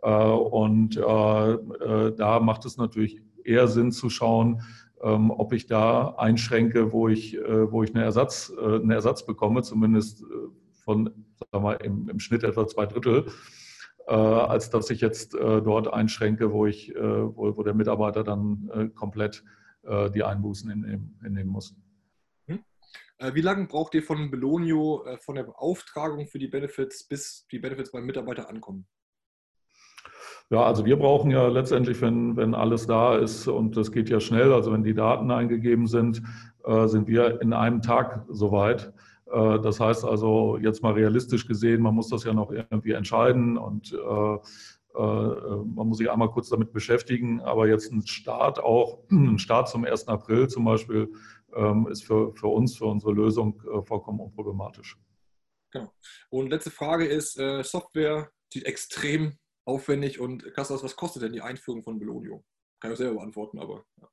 Äh, 0.03 0.09
und 0.09 0.97
äh, 0.97 1.03
da 2.17 2.41
macht 2.41 2.65
es 2.65 2.77
natürlich 2.77 3.21
eher 3.45 3.69
Sinn 3.69 3.93
zu 3.93 4.11
schauen, 4.11 4.63
ähm, 5.03 5.31
ob 5.31 5.53
ich 5.53 5.67
da 5.67 6.15
einschränke, 6.17 6.93
wo 6.93 7.09
ich, 7.09 7.37
wo 7.37 7.83
ich 7.83 7.95
einen, 7.95 8.05
Ersatz, 8.05 8.53
einen 8.57 8.91
Ersatz 8.91 9.27
bekomme, 9.27 9.63
zumindest 9.63 10.25
von 10.85 11.27
sagen 11.53 11.65
wir, 11.65 11.81
im, 11.83 12.09
im 12.09 12.21
Schnitt 12.21 12.45
etwa 12.45 12.67
zwei 12.67 12.87
Drittel, 12.87 13.27
als 14.07 14.71
dass 14.71 14.89
ich 14.91 15.01
jetzt 15.01 15.35
dort 15.35 15.93
einschränke, 15.93 16.53
wo, 16.53 16.67
ich, 16.67 16.95
wo, 16.95 17.57
wo 17.57 17.63
der 17.63 17.75
Mitarbeiter 17.75 18.23
dann 18.23 18.93
komplett 18.95 19.45
die 20.15 20.23
Einbußen 20.23 20.71
hinnehmen, 20.71 21.19
hinnehmen 21.23 21.51
muss. 21.51 21.75
Äh, 23.19 23.35
wie 23.35 23.41
lange 23.41 23.67
braucht 23.67 23.95
ihr 23.95 24.03
von 24.03 24.31
Belonio, 24.31 25.05
äh, 25.07 25.17
von 25.19 25.37
der 25.37 25.45
Beauftragung 25.45 26.27
für 26.27 26.39
die 26.39 26.49
Benefits, 26.49 27.05
bis 27.05 27.47
die 27.51 27.59
Benefits 27.59 27.91
beim 27.91 28.05
Mitarbeiter 28.05 28.49
ankommen? 28.49 28.87
Ja, 30.51 30.63
also 30.63 30.85
wir 30.85 30.97
brauchen 30.97 31.31
ja 31.33 31.49
letztendlich, 31.49 32.01
wenn, 32.01 32.37
wenn 32.37 32.55
alles 32.55 32.87
da 32.87 33.17
ist 33.17 33.49
und 33.49 33.77
das 33.77 33.91
geht 33.91 34.09
ja 34.09 34.21
schnell, 34.21 34.53
also 34.53 34.73
wenn 34.73 34.85
die 34.85 34.95
Daten 34.95 35.31
eingegeben 35.33 35.89
sind, 35.89 36.23
äh, 36.65 36.87
sind 36.87 37.09
wir 37.09 37.41
in 37.41 37.53
einem 37.53 37.83
Tag 37.83 38.25
soweit. 38.29 38.93
Äh, 39.27 39.59
das 39.59 39.81
heißt 39.81 40.05
also 40.05 40.57
jetzt 40.59 40.85
mal 40.85 40.93
realistisch 40.93 41.49
gesehen, 41.49 41.83
man 41.83 41.97
muss 41.97 42.11
das 42.11 42.23
ja 42.23 42.33
noch 42.33 42.53
irgendwie 42.53 42.93
entscheiden 42.93 43.59
und 43.59 43.93
äh, 43.93 43.97
äh 43.97 44.39
man 44.95 45.89
muss 45.89 45.99
sich 45.99 46.11
einmal 46.11 46.31
kurz 46.31 46.49
damit 46.49 46.73
beschäftigen, 46.73 47.41
aber 47.41 47.67
jetzt 47.67 47.91
ein 47.93 48.07
Start 48.07 48.63
auch, 48.63 49.01
ein 49.11 49.41
Start 49.41 49.69
zum 49.69 49.85
1. 49.85 50.07
April 50.07 50.47
zum 50.47 50.65
Beispiel, 50.65 51.13
ähm, 51.57 51.89
ist 51.89 52.05
für, 52.05 52.33
für 52.35 52.49
uns, 52.49 52.77
für 52.77 52.87
unsere 52.87 53.13
Lösung 53.13 53.61
äh, 53.65 53.83
vollkommen 53.83 54.21
unproblematisch. 54.21 54.97
Genau. 55.73 55.93
Und 56.31 56.51
letzte 56.51 56.71
Frage 56.71 57.07
ist, 57.07 57.39
äh, 57.39 57.65
Software 57.65 58.31
sieht 58.53 58.65
extrem 58.65 59.37
aufwendig 59.67 60.21
und 60.21 60.55
Kastas, 60.55 60.83
was 60.83 60.97
kostet 60.97 61.23
denn 61.23 61.33
die 61.33 61.43
Einführung 61.43 61.83
von 61.83 61.99
Belonio? 61.99 62.43
Kann 62.81 62.93
ich 62.93 62.99
selber 62.99 63.17
beantworten, 63.17 63.59
aber. 63.59 63.85
Ja. 64.01 64.09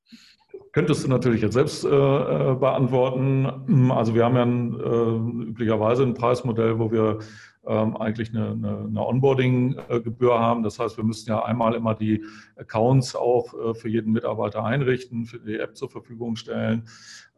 Könntest 0.71 1.03
du 1.03 1.09
natürlich 1.09 1.41
jetzt 1.41 1.53
selbst 1.53 1.84
äh, 1.84 1.88
äh 1.89 2.55
beantworten. 2.55 3.91
Also 3.91 4.15
wir 4.15 4.25
haben 4.25 4.35
ja 4.35 4.43
ein, 4.43 4.80
äh, 4.80 5.49
üblicherweise 5.49 6.03
ein 6.03 6.13
Preismodell, 6.13 6.80
wo 6.80 6.91
wir 6.91 7.19
ähm, 7.65 7.97
eigentlich 7.97 8.30
eine, 8.30 8.51
eine, 8.51 8.77
eine 8.85 9.05
Onboarding-Gebühr 9.05 10.39
haben. 10.39 10.63
Das 10.63 10.80
heißt, 10.80 10.97
wir 10.97 11.03
müssen 11.03 11.30
ja 11.30 11.43
einmal 11.43 11.75
immer 11.75 11.93
die 11.95 12.23
Accounts 12.55 13.15
auch 13.15 13.53
äh, 13.53 13.73
für 13.73 13.89
jeden 13.89 14.11
Mitarbeiter 14.11 14.63
einrichten, 14.63 15.25
für 15.25 15.39
die 15.39 15.59
App 15.59 15.75
zur 15.75 15.89
Verfügung 15.89 16.35
stellen. 16.35 16.88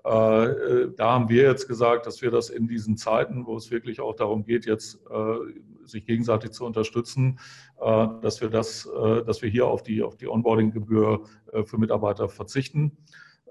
Äh, 0.04 0.92
da 0.96 1.14
haben 1.14 1.30
wir 1.30 1.44
jetzt 1.44 1.68
gesagt, 1.68 2.06
dass 2.06 2.22
wir 2.22 2.30
das 2.30 2.50
in 2.50 2.68
diesen 2.68 2.98
Zeiten, 2.98 3.48
wo 3.48 3.58
es 3.58 3.72
wirklich 3.72 4.00
auch 4.00 4.16
darum 4.16 4.46
geht, 4.46 4.66
jetzt 4.66 5.00
äh, 5.10 5.38
sich 5.86 6.06
gegenseitig 6.06 6.52
zu 6.52 6.66
unterstützen, 6.66 7.40
äh, 7.80 8.08
dass 8.22 8.42
wir 8.42 8.50
das, 8.50 8.90
dass 9.26 9.42
wir 9.42 9.50
hier 9.50 9.68
auf 9.68 9.84
die, 9.84 10.04
auf 10.04 10.18
die 10.18 10.28
Onboarding-Gebühr 10.28 11.24
für 11.66 11.78
Mitarbeiter 11.78 12.30
verzichten 12.30 12.98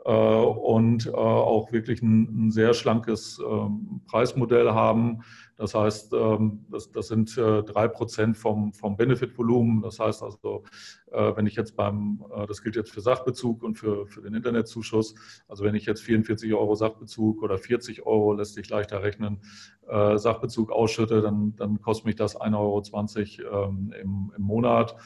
und 0.05 1.14
auch 1.14 1.72
wirklich 1.72 2.02
ein, 2.02 2.48
ein 2.48 2.51
sehr 2.51 2.74
schlankes 2.74 3.40
ähm, 3.43 4.02
Preismodell 4.06 4.70
haben, 4.72 5.22
das 5.56 5.74
heißt, 5.74 6.12
ähm, 6.14 6.64
das, 6.68 6.90
das 6.90 7.09
sind 7.09 7.36
äh, 7.39 7.62
drei 7.62 7.86
Prozent 7.86 8.36
vom, 8.36 8.72
vom 8.72 8.97
Benefit-Volumen. 8.97 9.82
Das 9.82 10.01
heißt 10.01 10.22
also, 10.22 10.64
äh, 11.12 11.36
wenn 11.36 11.47
ich 11.47 11.55
jetzt 11.55 11.76
beim, 11.76 12.24
äh, 12.35 12.47
das 12.47 12.62
gilt 12.62 12.74
jetzt 12.74 12.90
für 12.90 13.01
Sachbezug 13.01 13.62
und 13.62 13.76
für, 13.78 14.06
für 14.06 14.20
den 14.20 14.35
Internetzuschuss, 14.35 15.14
also 15.47 15.62
wenn 15.62 15.76
ich 15.76 15.86
jetzt 15.86 16.02
44 16.02 16.52
Euro 16.55 16.74
Sachbezug 16.74 17.43
oder 17.43 17.56
40 17.56 18.05
Euro, 18.05 18.32
lässt 18.32 18.55
sich 18.55 18.68
leichter 18.68 19.02
rechnen, 19.02 19.40
Sachbezug 19.86 20.72
ausschütte, 20.72 21.20
dann, 21.20 21.56
dann 21.56 21.82
kostet 21.82 22.06
mich 22.06 22.16
das 22.16 22.40
1,20 22.40 23.44
Euro 23.44 23.68
ähm, 23.68 23.93
im, 24.01 24.32
im 24.35 24.43
Monat. 24.43 24.97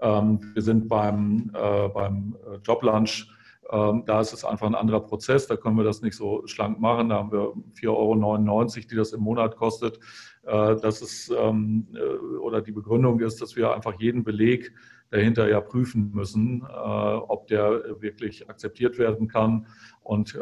Wir 0.00 0.62
sind 0.62 0.88
beim, 0.88 1.52
beim 1.52 2.36
Joblunch 2.64 3.28
ähm, 3.70 4.04
da 4.06 4.20
ist 4.20 4.32
es 4.32 4.44
einfach 4.44 4.66
ein 4.66 4.74
anderer 4.74 5.00
Prozess, 5.00 5.46
da 5.46 5.56
können 5.56 5.76
wir 5.76 5.84
das 5.84 6.00
nicht 6.00 6.16
so 6.16 6.46
schlank 6.46 6.80
machen. 6.80 7.10
Da 7.10 7.16
haben 7.16 7.32
wir 7.32 7.52
4,99 7.80 7.88
Euro, 7.88 8.64
die 8.90 8.96
das 8.96 9.12
im 9.12 9.20
Monat 9.20 9.56
kostet. 9.56 9.98
Äh, 10.48 10.76
das 10.76 11.02
ist, 11.02 11.30
ähm, 11.38 11.86
äh, 11.94 12.38
oder 12.38 12.62
die 12.62 12.72
Begründung 12.72 13.20
ist, 13.20 13.42
dass 13.42 13.56
wir 13.56 13.74
einfach 13.74 14.00
jeden 14.00 14.24
Beleg 14.24 14.72
dahinter 15.10 15.48
ja 15.48 15.60
prüfen 15.60 16.10
müssen, 16.14 16.62
äh, 16.62 16.66
ob 16.66 17.46
der 17.48 18.00
wirklich 18.00 18.48
akzeptiert 18.48 18.98
werden 18.98 19.28
kann. 19.28 19.66
Und 20.02 20.38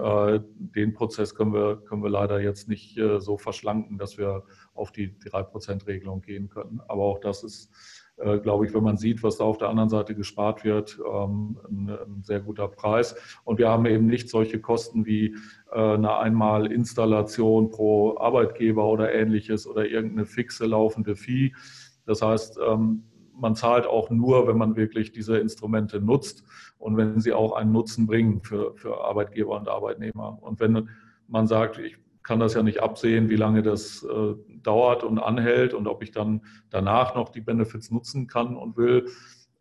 den 0.59 0.93
Prozess 0.93 1.35
können 1.35 1.53
wir, 1.53 1.79
können 1.79 2.01
wir 2.05 2.09
leider 2.09 2.41
jetzt 2.41 2.69
nicht 2.69 3.01
so 3.19 3.37
verschlanken, 3.37 3.99
dass 3.99 4.17
wir 4.17 4.45
auf 4.75 4.93
die 4.93 5.19
3%-Regelung 5.19 6.21
gehen 6.21 6.49
können. 6.49 6.81
Aber 6.87 7.03
auch 7.03 7.19
das 7.19 7.43
ist 7.43 7.73
äh, 8.19 8.39
glaube 8.39 8.67
ich, 8.67 8.75
wenn 8.75 8.83
man 8.83 8.97
sieht, 8.97 9.23
was 9.23 9.39
da 9.39 9.45
auf 9.45 9.59
der 9.59 9.69
anderen 9.69 9.91
Seite 9.91 10.15
gespart 10.15 10.65
wird, 10.65 10.99
ähm, 11.07 11.59
ein, 11.69 12.23
sehr 12.23 12.41
guter 12.41 12.69
Preis. 12.69 13.15
Und 13.45 13.59
wir 13.59 13.69
haben 13.69 13.87
eben 13.87 14.07
nicht 14.07 14.29
solche 14.29 14.61
Kosten 14.61 15.05
wie 15.05 15.37
äh, 15.71 15.79
eine 15.79 16.17
Einmalinstallation 16.17 17.71
pro 17.71 18.19
Arbeitgeber 18.19 18.87
oder 18.87 19.13
ähnliches 19.13 19.67
oder 19.67 19.87
irgendeine 19.87 20.27
fixe 20.27 20.67
laufende 20.67 21.15
Fee. 21.15 21.53
Das 22.07 22.23
heißt, 22.23 22.59
ähm, 22.67 23.05
man 23.39 23.55
zahlt 23.55 23.87
auch 23.87 24.09
nur, 24.09 24.49
wenn 24.49 24.57
man 24.57 24.77
wirklich 24.77 25.13
diese 25.13 25.37
Instrumente 25.37 26.01
nutzt 26.01 26.43
und 26.79 26.97
wenn 26.97 27.21
sie 27.21 27.35
auch 27.35 27.53
einen 27.53 27.73
Nutzen 27.73 28.07
bringen 28.07 28.41
für, 28.43 28.75
für 28.77 29.05
Arbeitgeber 29.05 29.57
und 29.57 29.69
Arbeitnehmer. 29.69 30.39
Und 30.41 30.59
wenn 30.61 30.89
man 31.29 31.47
sagt, 31.47 31.79
ich 31.79 31.99
kann 32.27 32.41
das 32.41 32.55
ja 32.55 32.63
nicht 32.65 32.83
absehen, 32.83 33.31
wie 33.31 33.37
lange 33.37 33.63
das 33.63 34.03
äh, 34.03 34.35
dauert 34.63 35.05
und 35.05 35.21
anhält 35.21 35.75
und 35.75 35.87
ob 35.87 36.03
ich 36.03 36.11
dann 36.11 36.45
danach 36.71 37.15
noch 37.15 37.29
die 37.29 37.41
Benefits 37.41 37.93
nutzen 37.93 38.27
kann 38.27 38.57
und 38.57 38.77
will. 38.77 39.07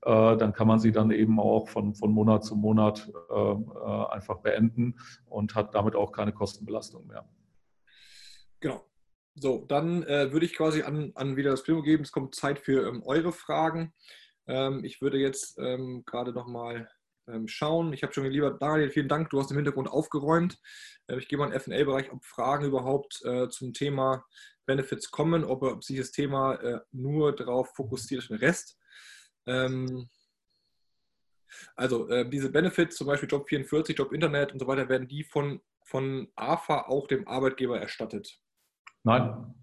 Äh, 0.01 0.35
dann 0.35 0.51
kann 0.51 0.67
man 0.67 0.79
sie 0.79 0.91
dann 0.91 1.11
eben 1.11 1.39
auch 1.39 1.69
von, 1.69 1.93
von 1.93 2.11
Monat 2.11 2.43
zu 2.43 2.55
Monat 2.55 3.11
äh, 3.29 3.33
äh 3.33 4.05
einfach 4.09 4.39
beenden 4.39 4.95
und 5.27 5.53
hat 5.53 5.75
damit 5.75 5.95
auch 5.95 6.11
keine 6.11 6.33
Kostenbelastung 6.33 7.05
mehr. 7.05 7.29
Genau. 8.59 8.83
So, 9.35 9.63
dann 9.67 10.01
äh, 10.03 10.31
würde 10.31 10.45
ich 10.47 10.55
quasi 10.55 10.81
an, 10.81 11.11
an 11.13 11.35
wieder 11.35 11.51
das 11.51 11.63
Primo 11.63 11.83
geben. 11.83 12.03
Es 12.03 12.11
kommt 12.11 12.33
Zeit 12.33 12.57
für 12.57 12.87
ähm, 12.87 13.03
eure 13.05 13.31
Fragen. 13.31 13.93
Ähm, 14.47 14.83
ich 14.83 15.01
würde 15.01 15.19
jetzt 15.19 15.59
ähm, 15.59 16.03
gerade 16.05 16.33
nochmal 16.33 16.89
schauen. 17.45 17.93
Ich 17.93 18.03
habe 18.03 18.13
schon 18.13 18.25
lieber 18.25 18.51
Daniel, 18.51 18.89
vielen 18.89 19.07
Dank, 19.07 19.29
du 19.29 19.39
hast 19.39 19.51
im 19.51 19.57
Hintergrund 19.57 19.89
aufgeräumt. 19.89 20.59
Äh, 21.07 21.17
ich 21.17 21.27
gehe 21.27 21.37
mal 21.37 21.45
in 21.45 21.51
den 21.51 21.59
FA-Bereich, 21.59 22.11
ob 22.11 22.23
Fragen 22.23 22.65
überhaupt 22.65 23.21
äh, 23.25 23.49
zum 23.49 23.73
Thema 23.73 24.25
Benefits 24.65 25.11
kommen, 25.11 25.43
ob, 25.43 25.63
ob 25.63 25.83
sich 25.83 25.97
das 25.97 26.11
Thema 26.11 26.55
äh, 26.55 26.79
nur 26.91 27.35
darauf 27.35 27.75
fokussiert, 27.75 28.29
den 28.29 28.37
Rest. 28.37 28.77
Ähm, 29.47 30.09
Also 31.75 32.09
äh, 32.09 32.27
diese 32.29 32.51
Benefits, 32.51 32.97
zum 32.97 33.07
Beispiel 33.07 33.29
Job 33.29 33.47
44, 33.47 33.97
Job 33.97 34.11
Internet 34.11 34.51
und 34.53 34.59
so 34.59 34.67
weiter, 34.67 34.89
werden 34.89 35.07
die 35.07 35.23
von, 35.23 35.61
von 35.83 36.27
AFA 36.35 36.87
auch 36.87 37.07
dem 37.07 37.27
Arbeitgeber 37.27 37.79
erstattet? 37.79 38.39
Nein. 39.03 39.53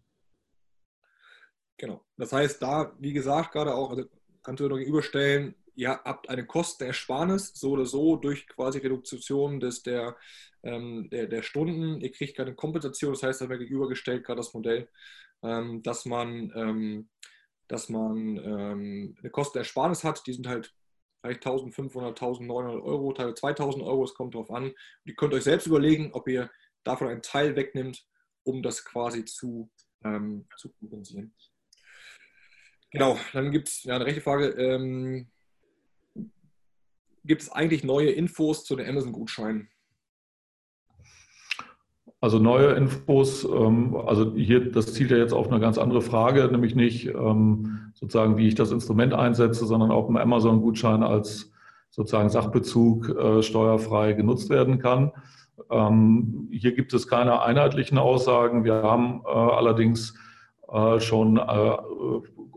Genau. 1.76 2.04
Das 2.16 2.32
heißt, 2.32 2.62
da, 2.62 2.94
wie 2.98 3.12
gesagt, 3.12 3.52
gerade 3.52 3.74
auch, 3.74 3.90
also 3.90 4.04
kannst 4.42 4.60
du 4.60 4.68
noch 4.68 4.78
gegenüberstellen, 4.78 5.54
ihr 5.74 5.90
habt 5.90 6.28
eine 6.28 6.46
Kostenersparnis, 6.46 7.52
so 7.54 7.72
oder 7.72 7.86
so, 7.86 8.16
durch 8.16 8.46
quasi 8.46 8.78
Reduktion 8.78 9.60
des, 9.60 9.82
der, 9.82 10.16
ähm, 10.62 11.08
der, 11.10 11.26
der, 11.26 11.42
Stunden. 11.42 12.00
Ihr 12.00 12.12
kriegt 12.12 12.36
keine 12.36 12.54
Kompensation, 12.54 13.12
das 13.12 13.22
heißt, 13.22 13.40
da 13.40 13.48
wäre 13.48 13.58
gegenübergestellt 13.60 14.24
gerade 14.24 14.38
das 14.38 14.54
Modell, 14.54 14.88
ähm, 15.42 15.82
dass 15.82 16.04
man, 16.04 16.52
ähm, 16.54 17.08
dass 17.68 17.88
man 17.88 18.36
ähm, 18.36 19.16
eine 19.18 19.30
Kostenersparnis 19.30 20.04
hat. 20.04 20.26
Die 20.26 20.32
sind 20.32 20.46
halt 20.46 20.74
vielleicht 21.20 21.46
1500, 21.46 22.20
1900 22.20 22.82
Euro, 22.82 23.12
teilweise 23.12 23.34
2000 23.36 23.84
Euro, 23.84 24.04
es 24.04 24.14
kommt 24.14 24.34
darauf 24.34 24.50
an. 24.50 24.64
Und 24.64 24.74
ihr 25.04 25.14
könnt 25.14 25.34
euch 25.34 25.44
selbst 25.44 25.66
überlegen, 25.66 26.10
ob 26.12 26.28
ihr 26.28 26.50
davon 26.84 27.08
einen 27.08 27.22
Teil 27.22 27.56
wegnimmt, 27.56 28.04
um 28.44 28.62
das 28.62 28.84
quasi 28.84 29.24
zu, 29.24 29.70
ähm, 30.04 30.46
zu 30.56 30.72
kompensieren. 30.72 31.34
Genau, 32.90 33.18
dann 33.32 33.50
gibt 33.50 33.68
es 33.68 33.84
ja, 33.84 33.94
eine 33.94 34.04
rechte 34.04 34.20
Frage. 34.20 34.54
Gibt 37.24 37.42
es 37.42 37.52
eigentlich 37.52 37.84
neue 37.84 38.10
Infos 38.10 38.64
zu 38.64 38.76
den 38.76 38.88
Amazon-Gutscheinen? 38.88 39.68
Also 42.20 42.38
neue 42.38 42.74
Infos, 42.74 43.44
ähm, 43.44 43.96
also 43.96 44.34
hier, 44.36 44.70
das 44.70 44.94
zielt 44.94 45.10
ja 45.10 45.16
jetzt 45.16 45.32
auf 45.32 45.48
eine 45.48 45.58
ganz 45.58 45.76
andere 45.76 46.02
Frage, 46.02 46.48
nämlich 46.50 46.76
nicht 46.76 47.06
ähm, 47.08 47.92
sozusagen, 47.94 48.36
wie 48.36 48.46
ich 48.46 48.54
das 48.54 48.70
Instrument 48.70 49.12
einsetze, 49.12 49.66
sondern 49.66 49.90
ob 49.90 50.08
ein 50.08 50.16
Amazon-Gutschein 50.16 51.02
als 51.02 51.52
sozusagen 51.90 52.28
Sachbezug 52.28 53.08
äh, 53.08 53.42
steuerfrei 53.42 54.12
genutzt 54.12 54.50
werden 54.50 54.78
kann. 54.78 55.10
Ähm, 55.70 56.48
hier 56.52 56.72
gibt 56.72 56.94
es 56.94 57.08
keine 57.08 57.42
einheitlichen 57.42 57.98
Aussagen. 57.98 58.64
Wir 58.64 58.82
haben 58.82 59.22
äh, 59.24 59.28
allerdings 59.28 60.14
äh, 60.72 61.00
schon 61.00 61.38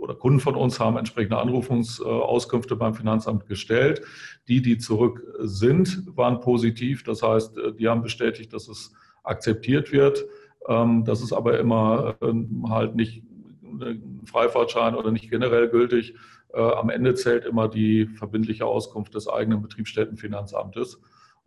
oder 0.06 0.16
Kunden 0.16 0.40
von 0.40 0.56
uns 0.56 0.80
haben 0.80 0.98
entsprechende 0.98 1.38
Anrufungsauskünfte 1.38 2.76
beim 2.76 2.94
Finanzamt 2.94 3.48
gestellt. 3.48 4.02
Die, 4.48 4.62
die 4.62 4.78
zurück 4.78 5.24
sind, 5.40 6.04
waren 6.16 6.40
positiv. 6.40 7.04
Das 7.04 7.22
heißt, 7.22 7.58
die 7.78 7.88
haben 7.90 8.02
bestätigt, 8.02 8.54
dass 8.54 8.68
es 8.68 8.94
akzeptiert 9.24 9.92
wird. 9.92 10.26
Ähm, 10.68 11.04
das 11.04 11.22
ist 11.22 11.34
aber 11.34 11.60
immer 11.60 12.16
ähm, 12.22 12.66
halt 12.70 12.96
nicht 12.96 13.24
ein 13.64 14.22
Freifahrtschein 14.26 14.96
oder 14.96 15.12
nicht 15.12 15.30
generell 15.30 15.68
gültig. 15.68 16.16
Äh, 16.54 16.62
am 16.62 16.90
Ende 16.90 17.16
zählt 17.16 17.46
immer 17.46 17.68
die 17.68 18.08
verbindliche 18.08 18.66
Auskunft 18.66 19.16
des 19.16 19.28
eigenen 19.28 19.62
Betriebsstättenfinanzamtes. 19.62 21.02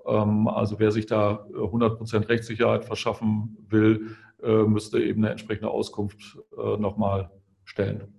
Ähm, 0.06 0.48
also 0.48 0.78
wer 0.78 0.90
sich 0.90 1.06
da 1.06 1.46
100% 1.52 2.28
Rechtssicherheit 2.28 2.84
verschaffen 2.84 3.56
will, 3.68 4.16
äh, 4.42 4.62
müsste 4.64 5.00
eben 5.00 5.22
eine 5.22 5.30
entsprechende 5.30 5.70
Auskunft 5.70 6.38
äh, 6.56 6.76
nochmal 6.76 7.30
stellen. 7.64 8.17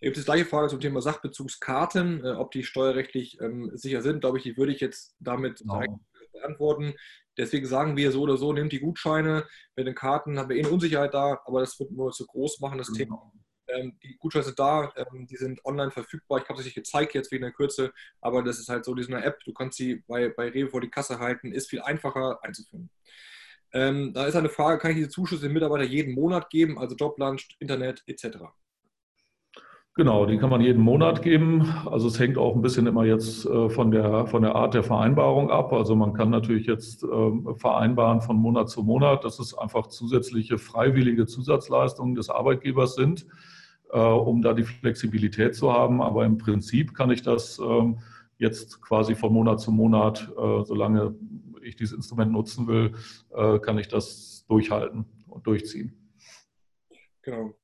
Da 0.00 0.06
gibt 0.06 0.16
es 0.16 0.24
die 0.24 0.26
gleiche 0.26 0.44
Frage 0.44 0.68
zum 0.68 0.80
Thema 0.80 1.00
Sachbezugskarten, 1.00 2.24
äh, 2.24 2.30
ob 2.30 2.52
die 2.52 2.62
steuerrechtlich 2.62 3.40
ähm, 3.40 3.70
sicher 3.74 4.02
sind. 4.02 4.20
Glaube 4.20 4.38
ich, 4.38 4.44
die 4.44 4.56
würde 4.56 4.72
ich 4.72 4.80
jetzt 4.80 5.16
damit 5.18 5.58
genau. 5.58 5.82
beantworten. 6.32 6.94
Deswegen 7.36 7.66
sagen 7.66 7.96
wir 7.96 8.12
so 8.12 8.22
oder 8.22 8.36
so, 8.36 8.52
nehmt 8.52 8.72
die 8.72 8.80
Gutscheine. 8.80 9.46
Mit 9.76 9.86
den 9.86 9.94
Karten 9.94 10.38
haben 10.38 10.48
wir 10.48 10.56
eh 10.56 10.60
eine 10.60 10.70
Unsicherheit 10.70 11.14
da, 11.14 11.40
aber 11.44 11.60
das 11.60 11.78
wird 11.80 11.90
nur 11.90 12.12
zu 12.12 12.26
groß 12.26 12.60
machen, 12.60 12.78
das 12.78 12.88
genau. 12.88 12.98
Thema. 12.98 13.32
Ähm, 13.68 13.98
die 14.02 14.16
Gutscheine 14.18 14.44
sind 14.44 14.58
da, 14.58 14.92
ähm, 14.96 15.26
die 15.26 15.36
sind 15.36 15.64
online 15.64 15.90
verfügbar. 15.90 16.40
Ich 16.42 16.48
habe 16.48 16.58
es 16.58 16.64
nicht 16.64 16.74
gezeigt 16.74 17.14
jetzt 17.14 17.30
wegen 17.32 17.42
der 17.42 17.52
Kürze, 17.52 17.92
aber 18.20 18.42
das 18.42 18.58
ist 18.58 18.68
halt 18.68 18.84
so, 18.84 18.94
die 18.94 19.02
sind 19.02 19.14
eine 19.14 19.24
App. 19.24 19.40
Du 19.44 19.52
kannst 19.52 19.78
sie 19.78 20.02
bei, 20.06 20.28
bei 20.28 20.48
Rewe 20.48 20.70
vor 20.70 20.80
die 20.80 20.90
Kasse 20.90 21.18
halten, 21.18 21.52
ist 21.52 21.70
viel 21.70 21.82
einfacher 21.82 22.42
einzuführen. 22.42 22.90
Ähm, 23.72 24.14
da 24.14 24.26
ist 24.26 24.36
eine 24.36 24.48
Frage, 24.48 24.78
kann 24.78 24.92
ich 24.92 24.96
diese 24.96 25.10
Zuschüsse 25.10 25.42
den 25.42 25.52
Mitarbeitern 25.52 25.88
jeden 25.88 26.14
Monat 26.14 26.50
geben, 26.50 26.78
also 26.78 26.96
Joblunch, 26.96 27.56
Internet 27.58 28.02
etc.? 28.06 28.38
Genau, 29.98 30.26
die 30.26 30.38
kann 30.38 30.48
man 30.48 30.60
jeden 30.60 30.80
Monat 30.80 31.22
geben. 31.22 31.74
Also 31.90 32.06
es 32.06 32.20
hängt 32.20 32.38
auch 32.38 32.54
ein 32.54 32.62
bisschen 32.62 32.86
immer 32.86 33.04
jetzt 33.04 33.44
äh, 33.46 33.68
von 33.68 33.90
der, 33.90 34.28
von 34.28 34.42
der 34.42 34.54
Art 34.54 34.74
der 34.74 34.84
Vereinbarung 34.84 35.50
ab. 35.50 35.72
Also 35.72 35.96
man 35.96 36.12
kann 36.12 36.30
natürlich 36.30 36.68
jetzt 36.68 37.02
ähm, 37.02 37.56
vereinbaren 37.56 38.20
von 38.20 38.36
Monat 38.36 38.70
zu 38.70 38.84
Monat, 38.84 39.24
dass 39.24 39.40
es 39.40 39.58
einfach 39.58 39.88
zusätzliche 39.88 40.56
freiwillige 40.56 41.26
Zusatzleistungen 41.26 42.14
des 42.14 42.30
Arbeitgebers 42.30 42.94
sind, 42.94 43.26
äh, 43.90 43.98
um 43.98 44.40
da 44.40 44.54
die 44.54 44.62
Flexibilität 44.62 45.56
zu 45.56 45.72
haben. 45.72 46.00
Aber 46.00 46.24
im 46.26 46.38
Prinzip 46.38 46.94
kann 46.94 47.10
ich 47.10 47.22
das 47.22 47.58
ähm, 47.58 47.98
jetzt 48.38 48.80
quasi 48.80 49.16
von 49.16 49.32
Monat 49.32 49.58
zu 49.58 49.72
Monat, 49.72 50.32
äh, 50.38 50.64
solange 50.64 51.16
ich 51.60 51.74
dieses 51.74 51.96
Instrument 51.96 52.30
nutzen 52.30 52.68
will, 52.68 52.92
kann 53.62 53.78
ich 53.78 53.88
das 53.88 54.46
durchhalten 54.48 55.06
und 55.26 55.44
durchziehen. 55.44 56.12
Genau. 57.22 57.57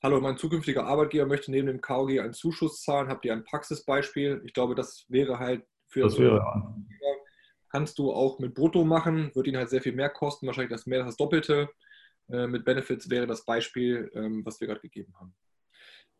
Hallo, 0.00 0.20
mein 0.20 0.36
zukünftiger 0.36 0.86
Arbeitgeber 0.86 1.26
möchte 1.26 1.50
neben 1.50 1.66
dem 1.66 1.80
KOG 1.80 2.20
einen 2.20 2.32
Zuschuss 2.32 2.82
zahlen. 2.82 3.08
Habt 3.08 3.24
ihr 3.24 3.32
ein 3.32 3.42
Praxisbeispiel? 3.42 4.40
Ich 4.44 4.52
glaube, 4.52 4.76
das 4.76 5.04
wäre 5.08 5.40
halt 5.40 5.64
für 5.88 6.02
das 6.02 6.16
wäre, 6.16 6.36
ja. 6.36 6.74
kannst 7.68 7.98
du 7.98 8.12
auch 8.12 8.38
mit 8.38 8.54
Brutto 8.54 8.84
machen, 8.84 9.34
wird 9.34 9.48
ihn 9.48 9.56
halt 9.56 9.70
sehr 9.70 9.82
viel 9.82 9.94
mehr 9.94 10.08
kosten, 10.08 10.46
wahrscheinlich 10.46 10.70
das 10.70 10.86
mehr 10.86 11.00
als 11.00 11.08
das 11.08 11.16
Doppelte. 11.16 11.68
Äh, 12.30 12.46
mit 12.46 12.64
Benefits 12.64 13.10
wäre 13.10 13.26
das 13.26 13.44
Beispiel, 13.44 14.08
ähm, 14.14 14.44
was 14.44 14.60
wir 14.60 14.68
gerade 14.68 14.82
gegeben 14.82 15.12
haben. 15.18 15.34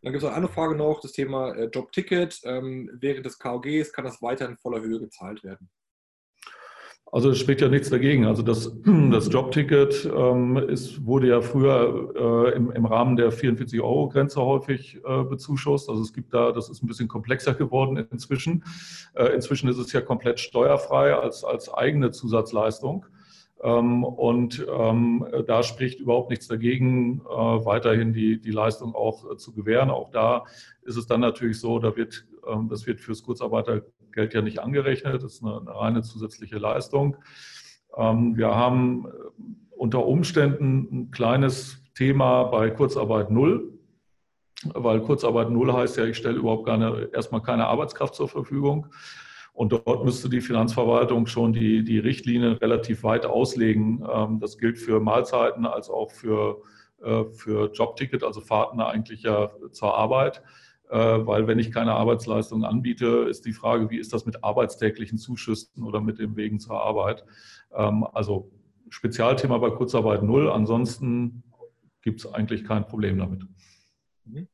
Dann 0.02 0.12
gibt 0.12 0.24
es 0.24 0.28
eine 0.28 0.48
Frage 0.48 0.74
noch, 0.74 1.00
das 1.00 1.12
Thema 1.12 1.55
äh, 1.55 1.66
Jobticket. 1.66 2.40
Ähm, 2.42 2.90
während 2.94 3.26
des 3.26 3.38
KOGs 3.38 3.92
kann 3.92 4.05
das 4.05 4.20
weiter 4.20 4.48
in 4.48 4.56
voller 4.56 4.80
Höhe 4.80 4.98
gezahlt 4.98 5.44
werden. 5.44 5.70
Also 7.10 7.30
es 7.30 7.39
spricht 7.39 7.60
ja 7.60 7.68
nichts 7.68 7.90
dagegen. 7.90 8.26
Also 8.26 8.43
das, 8.43 8.72
das 9.10 9.32
Jobticket 9.32 10.10
ähm, 10.14 10.56
ist, 10.56 11.05
wurde 11.06 11.28
ja 11.28 11.40
früher 11.40 12.51
äh, 12.51 12.56
im, 12.56 12.70
im, 12.70 12.85
Rahmen 12.85 13.16
der 13.16 13.32
44-Euro-Grenze 13.32 14.40
häufig 14.40 15.01
äh, 15.05 15.22
bezuschusst. 15.24 15.89
Also 15.89 16.02
es 16.02 16.12
gibt 16.12 16.35
da, 16.35 16.52
das 16.52 16.68
ist 16.68 16.82
ein 16.82 16.86
bisschen 16.86 17.09
komplexer 17.09 17.55
geworden 17.55 18.06
inzwischen. 18.10 18.64
Äh, 19.14 19.35
inzwischen 19.35 19.68
ist 19.68 19.78
es 19.78 19.93
ja 19.93 20.01
komplett 20.01 20.39
steuerfrei 20.40 21.14
als, 21.14 21.44
als 21.44 21.72
eigene 21.72 22.10
Zusatzleistung. 22.10 23.06
Ähm, 23.62 24.05
und 24.05 24.64
ähm, 24.70 25.26
da 25.47 25.62
spricht 25.62 26.01
überhaupt 26.01 26.30
nichts 26.30 26.47
dagegen, 26.47 27.20
äh, 27.22 27.35
weiterhin 27.35 28.12
die, 28.12 28.40
die 28.40 28.52
Leistung 28.52 28.94
auch 28.94 29.30
äh, 29.30 29.36
zu 29.36 29.52
gewähren. 29.52 29.90
Auch 29.90 30.10
da 30.10 30.44
ist 30.82 30.97
es 30.97 31.06
dann 31.06 31.20
natürlich 31.20 31.59
so, 31.59 31.78
da 31.78 31.97
wird, 31.97 32.24
das 32.69 32.87
wird 32.87 33.01
fürs 33.01 33.23
Kurzarbeitergeld 33.23 34.35
ja 34.35 34.43
nicht 34.43 34.59
angerechnet. 34.61 35.23
Das 35.23 35.35
ist 35.35 35.45
eine, 35.45 35.61
eine 35.61 35.75
reine 35.75 36.03
zusätzliche 36.03 36.59
Leistung. 36.59 37.16
Ähm, 37.97 38.37
wir 38.37 38.55
haben 38.55 39.07
äh, 39.07 39.11
unter 39.77 40.07
Umständen 40.07 40.89
ein 40.93 41.11
kleines 41.11 41.83
Thema 41.95 42.45
bei 42.45 42.70
Kurzarbeit 42.70 43.31
Null, 43.31 43.79
weil 44.75 45.01
Kurzarbeit 45.01 45.51
Null 45.51 45.73
heißt 45.73 45.97
ja, 45.97 46.05
ich 46.05 46.16
stelle 46.16 46.39
überhaupt 46.39 46.66
keine, 46.66 47.11
erstmal 47.12 47.43
keine 47.43 47.66
Arbeitskraft 47.66 48.15
zur 48.15 48.29
Verfügung. 48.29 48.87
Und 49.53 49.73
dort 49.73 50.05
müsste 50.05 50.29
die 50.29 50.41
Finanzverwaltung 50.41 51.27
schon 51.27 51.53
die, 51.53 51.83
die 51.83 51.99
Richtlinien 51.99 52.53
relativ 52.53 53.03
weit 53.03 53.27
auslegen. 53.27 54.07
Ähm, 54.09 54.39
das 54.39 54.59
gilt 54.59 54.79
für 54.79 55.01
Mahlzeiten 55.01 55.66
als 55.66 55.91
auch 55.91 56.12
für, 56.12 56.62
äh, 57.03 57.25
für 57.33 57.73
Jobticket, 57.73 58.23
also 58.23 58.41
Fahrten 58.41 58.81
eigentlich 58.81 59.23
ja 59.23 59.51
zur 59.73 59.97
Arbeit. 59.97 60.43
Äh, 60.90 60.97
weil 60.97 61.47
wenn 61.47 61.59
ich 61.59 61.73
keine 61.73 61.93
Arbeitsleistung 61.93 62.65
anbiete, 62.65 63.27
ist 63.28 63.44
die 63.44 63.52
Frage, 63.52 63.90
wie 63.90 63.98
ist 63.98 64.12
das 64.12 64.24
mit 64.24 64.43
arbeitstäglichen 64.43 65.19
Zuschüssen 65.19 65.82
oder 65.82 66.01
mit 66.01 66.19
dem 66.19 66.36
Wegen 66.36 66.60
zur 66.60 66.81
Arbeit? 66.81 67.24
Ähm, 67.73 68.06
also 68.12 68.51
Spezialthema 68.89 69.59
bei 69.59 69.70
Kurzarbeit 69.70 70.23
null. 70.23 70.51
Ansonsten 70.51 71.43
gibt 72.02 72.20
es 72.20 72.32
eigentlich 72.32 72.65
kein 72.65 72.86
Problem 72.86 73.19
damit. 73.19 73.43
Mhm. 74.24 74.48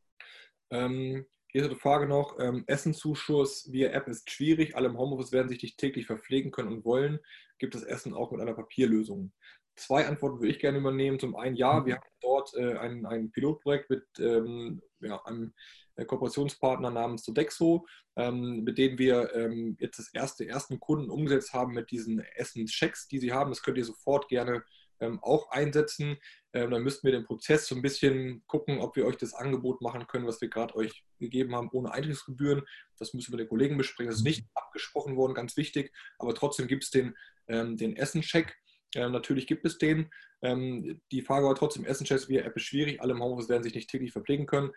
Ähm, 0.70 1.26
hier 1.48 1.62
ist 1.62 1.68
eine 1.68 1.78
Frage 1.78 2.08
noch, 2.08 2.36
ähm, 2.40 2.64
Essenzuschuss 2.66 3.70
via 3.70 3.90
App 3.90 4.08
ist 4.08 4.28
schwierig. 4.28 4.74
Alle 4.74 4.88
im 4.88 4.98
Homeoffice 4.98 5.30
werden 5.30 5.48
sich 5.48 5.62
nicht 5.62 5.78
täglich 5.78 6.06
verpflegen 6.06 6.50
können 6.50 6.72
und 6.72 6.84
wollen. 6.84 7.20
Gibt 7.60 7.76
es 7.76 7.84
Essen 7.84 8.12
auch 8.12 8.32
mit 8.32 8.40
einer 8.40 8.54
Papierlösung? 8.54 9.32
Zwei 9.76 10.06
Antworten 10.06 10.40
würde 10.40 10.50
ich 10.50 10.58
gerne 10.58 10.78
übernehmen. 10.78 11.20
Zum 11.20 11.36
einen, 11.36 11.54
ja, 11.54 11.78
mhm. 11.78 11.86
wir 11.86 11.94
haben 11.94 12.08
dort 12.20 12.54
äh, 12.54 12.76
ein, 12.76 13.06
ein 13.06 13.30
Pilotprojekt 13.30 13.88
mit 13.88 14.04
ähm, 14.18 14.82
ja, 14.98 15.22
einem 15.26 15.54
Kooperationspartner 15.96 16.90
namens 16.90 17.24
Sodexo, 17.24 17.86
ähm, 18.16 18.64
mit 18.64 18.78
dem 18.78 18.98
wir 18.98 19.34
ähm, 19.34 19.76
jetzt 19.78 19.98
das 19.98 20.12
erste 20.12 20.48
ersten 20.48 20.80
Kunden 20.80 21.10
umgesetzt 21.10 21.52
haben 21.52 21.72
mit 21.74 21.90
diesen 21.90 22.20
Essenschecks, 22.20 23.06
die 23.08 23.18
sie 23.18 23.32
haben. 23.32 23.50
Das 23.50 23.62
könnt 23.62 23.78
ihr 23.78 23.84
sofort 23.84 24.28
gerne 24.28 24.64
ähm, 25.00 25.20
auch 25.22 25.50
einsetzen. 25.50 26.16
Dann 26.52 26.84
müssten 26.84 27.04
wir 27.04 27.10
den 27.10 27.24
Prozess 27.24 27.66
so 27.66 27.74
ein 27.74 27.82
bisschen 27.82 28.44
gucken, 28.46 28.78
ob 28.78 28.94
wir 28.94 29.06
euch 29.06 29.16
das 29.16 29.34
Angebot 29.34 29.82
machen 29.82 30.06
können, 30.06 30.24
was 30.24 30.40
wir 30.40 30.48
gerade 30.48 30.76
euch 30.76 31.04
gegeben 31.18 31.52
haben, 31.56 31.68
ohne 31.72 31.90
Eintrittsgebühren. 31.90 32.62
Das 32.96 33.12
müssen 33.12 33.32
wir 33.32 33.38
den 33.38 33.48
Kollegen 33.48 33.76
besprechen. 33.76 34.10
Das 34.10 34.18
ist 34.18 34.24
nicht 34.24 34.46
abgesprochen 34.54 35.16
worden, 35.16 35.34
ganz 35.34 35.56
wichtig, 35.56 35.92
aber 36.16 36.32
trotzdem 36.32 36.68
gibt 36.68 36.84
es 36.84 36.90
den, 36.90 37.16
den 37.48 37.96
Essencheck. 37.96 38.56
Natürlich 38.94 39.48
gibt 39.48 39.66
es 39.66 39.78
den. 39.78 40.12
Die 40.44 41.22
Frage 41.22 41.46
war 41.46 41.56
trotzdem, 41.56 41.84
Essenchecks 41.84 42.28
via 42.28 42.42
App 42.42 42.54
ist 42.54 42.62
schwierig. 42.62 43.02
Alle 43.02 43.14
im 43.14 43.20
Homeoffice 43.20 43.48
werden 43.48 43.64
sich 43.64 43.74
nicht 43.74 43.90
täglich 43.90 44.12
verpflegen 44.12 44.46
können. 44.46 44.70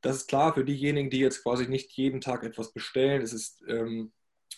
Das 0.00 0.16
ist 0.16 0.28
klar 0.28 0.54
für 0.54 0.64
diejenigen, 0.64 1.10
die 1.10 1.18
jetzt 1.18 1.42
quasi 1.42 1.68
nicht 1.68 1.92
jeden 1.92 2.20
Tag 2.20 2.42
etwas 2.42 2.72
bestellen. 2.72 3.22
Es 3.22 3.32
ist 3.32 3.62
ähm, 3.68 4.12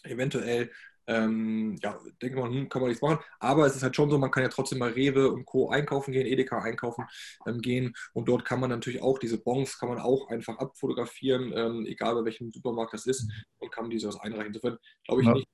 eventuell 0.04 0.70
ähm, 1.06 1.76
ja, 1.82 1.98
denke 2.20 2.38
mal, 2.38 2.48
hm, 2.48 2.68
kann 2.68 2.80
man 2.80 2.88
nichts 2.90 3.02
machen. 3.02 3.18
Aber 3.40 3.66
es 3.66 3.74
ist 3.74 3.82
halt 3.82 3.96
schon 3.96 4.10
so, 4.10 4.18
man 4.18 4.30
kann 4.30 4.42
ja 4.42 4.48
trotzdem 4.48 4.78
mal 4.78 4.90
Rewe 4.90 5.30
und 5.30 5.44
Co. 5.44 5.70
einkaufen 5.70 6.12
gehen, 6.12 6.26
Edeka 6.26 6.60
einkaufen 6.60 7.06
ähm, 7.46 7.60
gehen. 7.60 7.94
Und 8.12 8.28
dort 8.28 8.44
kann 8.44 8.60
man 8.60 8.70
natürlich 8.70 9.02
auch 9.02 9.18
diese 9.18 9.38
Bons, 9.42 9.78
kann 9.78 9.88
man 9.88 9.98
auch 9.98 10.28
einfach 10.28 10.58
abfotografieren, 10.58 11.52
ähm, 11.56 11.86
egal 11.86 12.14
bei 12.14 12.24
welchem 12.24 12.52
Supermarkt 12.52 12.94
das 12.94 13.06
ist, 13.06 13.30
und 13.58 13.72
kann 13.72 13.90
diese 13.90 14.08
was 14.08 14.20
einreichen. 14.20 14.48
Insofern 14.48 14.78
glaube 15.04 15.22
ich 15.22 15.28
ja. 15.28 15.34
nicht, 15.34 15.48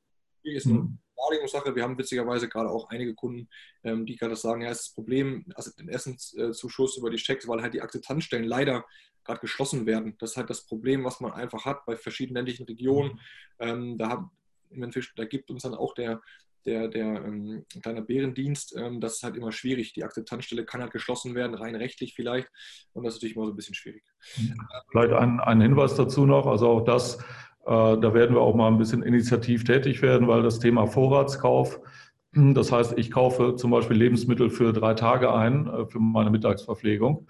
ist 0.45 0.67
eine 0.67 0.81
mhm. 0.81 0.99
Wahrnehmungssache. 1.17 1.75
Wir 1.75 1.83
haben 1.83 1.99
witzigerweise 1.99 2.49
gerade 2.49 2.71
auch 2.71 2.89
einige 2.91 3.15
Kunden, 3.15 3.49
ähm, 3.85 4.07
die 4.07 4.17
gerade 4.17 4.37
sagen, 4.37 4.63
ja, 4.63 4.69
das 4.69 4.93
Problem, 4.93 5.47
also 5.55 5.71
den 5.73 5.89
Essenszuschuss 5.89 6.97
über 6.97 7.11
die 7.11 7.17
Checks, 7.17 7.49
weil 7.49 7.63
halt 7.63 7.75
die 7.75 7.83
Akzeptanzstellen 7.83 8.47
leider 8.47 8.85
gerade 9.29 9.41
geschlossen 9.41 9.87
werden. 9.87 10.17
Das 10.19 10.31
ist 10.31 10.37
halt 10.37 10.51
das 10.51 10.67
Problem, 10.67 11.05
was 11.05 11.21
man 11.21 11.33
einfach 11.33 11.65
hat 11.65 11.85
bei 11.87 11.97
verschiedenen 11.97 12.37
ländlichen 12.37 12.65
Regionen. 12.65 13.13
Mhm. 13.13 13.19
Ähm, 13.61 13.99
da, 13.99 14.31
da 15.17 15.25
gibt 15.25 15.51
uns 15.51 15.63
dann 15.63 15.75
auch 15.75 15.95
der, 15.95 16.21
der, 16.65 16.89
der 16.89 17.25
ähm, 17.25 17.65
kleine 17.83 18.03
Bärendienst, 18.03 18.75
ähm, 18.77 19.01
das 19.01 19.17
ist 19.17 19.23
halt 19.23 19.37
immer 19.37 19.53
schwierig. 19.53 19.93
Die 19.93 20.05
Akzeptanzstelle 20.05 20.65
kann 20.65 20.81
halt 20.81 20.93
geschlossen 20.93 21.35
werden, 21.35 21.55
rein 21.55 21.77
rechtlich 21.77 22.15
vielleicht. 22.15 22.49
Und 22.93 23.05
das 23.05 23.15
ist 23.15 23.19
natürlich 23.19 23.37
immer 23.37 23.47
so 23.47 23.53
ein 23.53 23.57
bisschen 23.57 23.75
schwierig. 23.75 24.03
Vielleicht 24.91 25.13
ein, 25.13 25.41
ein 25.41 25.61
Hinweis 25.61 25.95
dazu 25.95 26.27
noch, 26.27 26.47
also 26.47 26.69
auch 26.69 26.85
das, 26.85 27.17
äh, 27.17 27.21
da 27.67 28.15
werden 28.15 28.35
wir 28.35 28.41
auch 28.41 28.55
mal 28.55 28.69
ein 28.69 28.79
bisschen 28.79 29.03
initiativ 29.03 29.65
tätig 29.65 30.03
werden, 30.03 30.27
weil 30.27 30.43
das 30.43 30.59
Thema 30.59 30.87
Vorratskauf, 30.87 31.81
das 32.33 32.73
heißt, 32.73 32.99
ich 32.99 33.11
kaufe 33.11 33.57
zum 33.57 33.71
Beispiel 33.71 33.97
Lebensmittel 33.97 34.51
für 34.51 34.73
drei 34.73 34.95
Tage 34.95 35.33
ein, 35.33 35.67
äh, 35.67 35.87
für 35.87 36.01
meine 36.01 36.31
Mittagsverpflegung. 36.31 37.27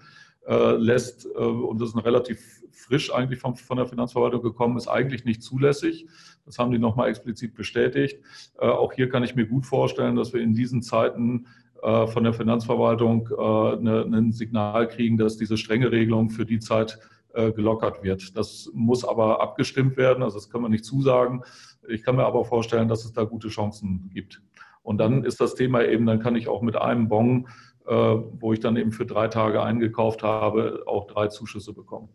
Äh, 0.49 0.77
lässt, 0.77 1.27
äh, 1.27 1.37
und 1.37 1.79
das 1.79 1.89
ist 1.89 2.05
relativ 2.05 2.63
frisch 2.71 3.13
eigentlich 3.13 3.39
von, 3.39 3.55
von 3.55 3.77
der 3.77 3.85
Finanzverwaltung 3.85 4.41
gekommen, 4.41 4.77
ist 4.77 4.87
eigentlich 4.87 5.23
nicht 5.23 5.43
zulässig. 5.43 6.07
Das 6.43 6.57
haben 6.57 6.71
die 6.71 6.79
nochmal 6.79 7.07
explizit 7.09 7.53
bestätigt. 7.53 8.19
Äh, 8.59 8.65
auch 8.65 8.93
hier 8.93 9.09
kann 9.09 9.23
ich 9.23 9.35
mir 9.35 9.45
gut 9.45 9.67
vorstellen, 9.67 10.15
dass 10.15 10.33
wir 10.33 10.41
in 10.41 10.53
diesen 10.53 10.81
Zeiten 10.81 11.47
von 11.81 12.25
der 12.25 12.33
Finanzverwaltung 12.33 13.29
ein 13.39 14.33
Signal 14.33 14.89
kriegen, 14.89 15.15
dass 15.15 15.37
diese 15.37 15.55
strenge 15.55 15.93
Regelung 15.93 16.29
für 16.29 16.45
die 16.45 16.59
Zeit 16.59 16.99
gelockert 17.33 18.03
wird. 18.03 18.35
Das 18.35 18.69
muss 18.73 19.05
aber 19.05 19.41
abgestimmt 19.41 19.95
werden, 19.95 20.21
also 20.21 20.35
das 20.35 20.49
kann 20.49 20.61
man 20.61 20.71
nicht 20.71 20.83
zusagen. 20.83 21.41
Ich 21.87 22.03
kann 22.03 22.17
mir 22.17 22.25
aber 22.25 22.43
vorstellen, 22.43 22.89
dass 22.89 23.05
es 23.05 23.13
da 23.13 23.23
gute 23.23 23.47
Chancen 23.47 24.11
gibt. 24.13 24.41
Und 24.83 24.97
dann 24.97 25.23
ist 25.23 25.39
das 25.39 25.55
Thema 25.55 25.85
eben, 25.85 26.05
dann 26.05 26.19
kann 26.19 26.35
ich 26.35 26.49
auch 26.49 26.61
mit 26.61 26.75
einem 26.75 27.07
Bon 27.07 27.47
äh, 27.47 27.68
wo 27.89 28.53
ich 28.53 28.59
dann 28.59 28.77
eben 28.77 28.91
für 28.91 29.05
drei 29.05 29.27
Tage 29.27 29.61
eingekauft 29.61 30.23
habe, 30.23 30.83
auch 30.85 31.07
drei 31.07 31.27
Zuschüsse 31.27 31.73
bekommen. 31.73 32.09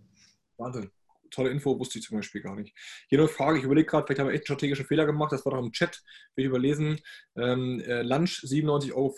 Wahnsinn. 0.56 0.90
Tolle 1.30 1.50
Info, 1.50 1.78
wusste 1.78 1.98
ich 1.98 2.04
zum 2.04 2.18
Beispiel 2.18 2.42
gar 2.42 2.54
nicht. 2.54 2.76
Hier 3.08 3.18
noch 3.18 3.26
eine 3.26 3.34
Frage, 3.34 3.58
ich 3.58 3.64
überlege 3.64 3.86
gerade, 3.86 4.06
vielleicht 4.06 4.20
haben 4.20 4.28
wir 4.28 4.34
echt 4.34 4.42
einen 4.42 4.56
strategischen 4.56 4.86
Fehler 4.86 5.04
gemacht, 5.04 5.32
das 5.32 5.44
war 5.44 5.52
doch 5.52 5.64
im 5.64 5.72
Chat, 5.72 6.00
will 6.36 6.44
ich 6.44 6.48
überlesen. 6.48 7.00
Ähm, 7.36 7.80
äh, 7.80 8.02
Lunch 8.02 8.44
97,50 8.44 8.92
Euro 8.94 9.12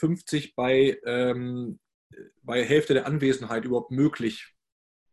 bei, 0.57 0.99
ähm, 1.05 1.79
bei 2.43 2.65
Hälfte 2.65 2.95
der 2.95 3.07
Anwesenheit 3.07 3.67
überhaupt 3.67 3.91
möglich? 3.91 4.55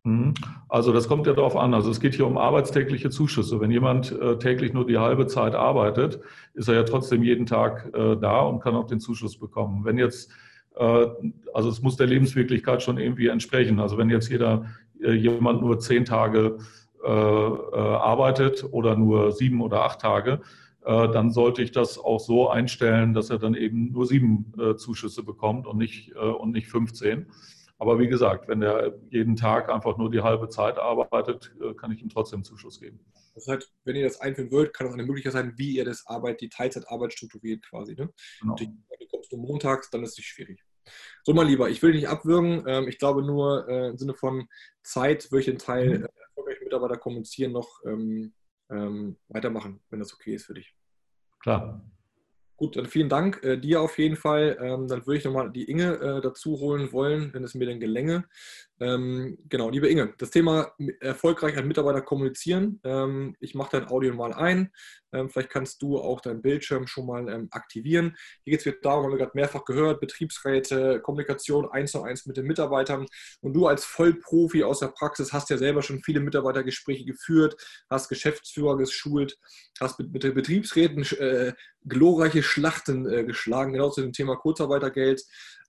Mhm. 0.04 0.34
Also 0.70 0.94
das 0.94 1.08
kommt 1.08 1.28
ja 1.28 1.34
darauf 1.34 1.56
an. 1.56 1.74
Also 1.74 1.90
es 1.90 2.00
geht 2.00 2.16
hier 2.16 2.28
um 2.28 2.38
arbeitstägliche 2.38 3.10
Zuschüsse. 3.10 3.60
Wenn 3.60 3.72
jemand 3.72 4.12
äh, 4.12 4.38
täglich 4.38 4.74
nur 4.74 4.86
die 4.86 4.98
halbe 4.98 5.28
Zeit 5.28 5.56
arbeitet, 5.56 6.22
ist 6.54 6.68
er 6.68 6.76
ja 6.76 6.84
trotzdem 6.84 7.24
jeden 7.24 7.46
Tag 7.46 7.94
äh, 7.94 8.16
da 8.16 8.42
und 8.42 8.62
kann 8.62 8.76
auch 8.76 8.88
den 8.88 9.00
Zuschuss 9.00 9.38
bekommen. 9.38 9.84
Wenn 9.86 9.98
jetzt 9.98 10.30
äh, 10.30 10.34
also 10.76 11.70
es 11.70 11.82
muss 11.82 11.98
der 11.98 12.08
Lebenswirklichkeit 12.08 12.82
schon 12.82 12.98
irgendwie 12.98 13.28
entsprechen. 13.28 13.80
Also 13.80 13.98
wenn 13.98 14.10
jetzt 14.10 14.30
jeder 14.30 14.66
äh, 15.02 15.12
jemand 15.12 15.62
nur 15.62 15.80
zehn 15.80 16.06
Tage 16.06 16.58
äh, 17.04 17.08
arbeitet 17.08 18.66
oder 18.72 18.96
nur 18.96 19.32
sieben 19.32 19.62
oder 19.62 19.84
acht 19.84 20.02
Tage, 20.02 20.42
dann 20.86 21.32
sollte 21.32 21.62
ich 21.62 21.72
das 21.72 21.98
auch 21.98 22.20
so 22.20 22.50
einstellen, 22.50 23.14
dass 23.14 23.30
er 23.30 23.40
dann 23.40 23.54
eben 23.54 23.94
nur 23.94 24.06
sieben 24.06 24.52
Zuschüsse 24.76 25.24
bekommt 25.24 25.66
und 25.66 25.78
nicht, 25.78 26.14
und 26.14 26.52
nicht 26.52 26.68
15. 26.68 27.28
Aber 27.80 28.00
wie 28.00 28.10
gesagt, 28.10 28.50
wenn 28.50 28.62
er 28.62 28.92
jeden 29.10 29.38
Tag 29.38 29.70
einfach 29.70 29.98
nur 29.98 30.12
die 30.12 30.24
halbe 30.24 30.50
Zeit 30.50 30.78
arbeitet, 30.78 31.54
kann 31.78 31.94
ich 31.94 32.02
ihm 32.02 32.10
trotzdem 32.10 32.44
Zuschuss 32.44 32.82
geben. 32.82 33.00
Das 33.36 33.48
heißt, 33.48 33.72
wenn 33.84 33.96
ihr 33.96 34.04
das 34.04 34.22
einführen 34.22 34.52
wollt, 34.52 34.74
kann 34.74 34.88
auch 34.88 34.94
eine 34.94 35.04
Möglichkeit 35.04 35.34
sein, 35.34 35.54
wie 35.58 35.76
ihr 35.76 35.86
das 35.86 36.06
Arbeit, 36.06 36.42
die 36.42 36.50
Teilzeitarbeit 36.50 37.14
strukturiert 37.14 37.64
quasi. 37.68 37.96
Ne? 37.96 38.10
Genau. 38.42 38.56
Du 38.56 39.08
kommst 39.10 39.32
du 39.32 39.38
montags, 39.38 39.90
dann 39.90 40.04
ist 40.04 40.18
es 40.18 40.26
schwierig. 40.26 40.64
So, 41.24 41.34
mein 41.34 41.48
Lieber, 41.48 41.70
ich 41.70 41.82
will 41.82 41.94
dich 41.94 42.02
nicht 42.02 42.10
abwürgen. 42.10 42.64
Ähm, 42.68 42.88
ich 42.88 42.98
glaube 42.98 43.24
nur 43.24 43.68
äh, 43.68 43.90
im 43.90 43.98
Sinne 43.98 44.14
von 44.14 44.48
Zeit 44.84 45.32
würde 45.32 45.40
ich 45.42 45.46
den 45.46 45.58
Teil 45.58 46.00
mhm. 46.00 46.06
äh, 46.06 46.08
erfolgreich 46.28 46.62
Mitarbeiter 46.62 46.98
kommunizieren 46.98 47.52
noch 47.54 47.82
ähm, 47.86 48.34
ähm, 48.70 49.18
weitermachen, 49.30 49.82
wenn 49.90 50.00
das 50.00 50.14
okay 50.14 50.36
ist 50.36 50.46
für 50.46 50.54
dich. 50.54 50.76
Klar. 51.40 51.84
Gut, 52.56 52.78
dann 52.78 52.86
vielen 52.86 53.10
Dank 53.10 53.44
äh, 53.44 53.58
dir 53.58 53.82
auf 53.82 53.98
jeden 53.98 54.16
Fall. 54.16 54.56
Dann 54.56 54.90
würde 54.90 55.18
ich 55.18 55.26
nochmal 55.26 55.52
die 55.52 55.70
Inge 55.70 55.96
äh, 55.96 56.22
dazu 56.22 56.60
holen 56.60 56.92
wollen, 56.92 57.34
wenn 57.34 57.44
es 57.44 57.56
mir 57.56 57.66
denn 57.66 57.80
gelänge. 57.80 58.26
Ähm, 58.84 59.38
genau, 59.48 59.70
liebe 59.70 59.88
Inge, 59.88 60.14
das 60.18 60.30
Thema 60.30 60.74
erfolgreich 61.00 61.58
an 61.58 61.68
Mitarbeiter 61.68 62.02
kommunizieren. 62.02 62.82
Ähm, 62.84 63.34
ich 63.40 63.56
mache 63.56 63.80
dein 63.80 63.88
Audio 63.88 64.14
mal 64.14 64.34
ein. 64.34 64.74
Ähm, 65.14 65.30
vielleicht 65.30 65.52
kannst 65.52 65.82
du 65.82 66.00
auch 66.00 66.20
deinen 66.20 66.42
Bildschirm 66.42 66.86
schon 66.86 67.06
mal 67.06 67.30
ähm, 67.30 67.48
aktivieren. 67.52 68.18
Hier 68.44 68.58
geht 68.58 68.68
es 68.68 68.82
darum, 68.82 69.06
haben 69.06 69.12
wir 69.12 69.20
gerade 69.20 69.32
mehrfach 69.36 69.64
gehört, 69.64 70.02
Betriebsräte, 70.02 71.00
Kommunikation 71.00 71.72
eins 71.72 71.92
zu 71.92 72.04
eins 72.04 72.26
mit 72.26 72.36
den 72.36 72.46
Mitarbeitern. 72.46 73.06
Und 73.40 73.54
du 73.54 73.68
als 73.68 73.86
Vollprofi 73.86 74.66
aus 74.66 74.80
der 74.80 74.88
Praxis 74.88 75.32
hast 75.32 75.50
ja 75.50 75.58
selber 75.58 75.82
schon 75.82 76.02
viele 76.02 76.20
Mitarbeitergespräche 76.20 77.06
geführt, 77.06 77.56
hast 77.90 78.10
Geschäftsführer 78.10 78.76
geschult, 78.76 79.38
hast 79.80 79.98
mit, 79.98 80.12
mit 80.12 80.24
den 80.24 80.34
Betriebsräten 80.34 81.04
äh, 81.20 81.54
glorreiche 81.86 82.44
Schlachten 82.44 83.10
äh, 83.10 83.24
geschlagen, 83.24 83.72
genau 83.74 83.92
zu 83.92 84.02
dem 84.02 84.12
Thema 84.12 84.36
Kurzarbeitergeld. 84.36 85.24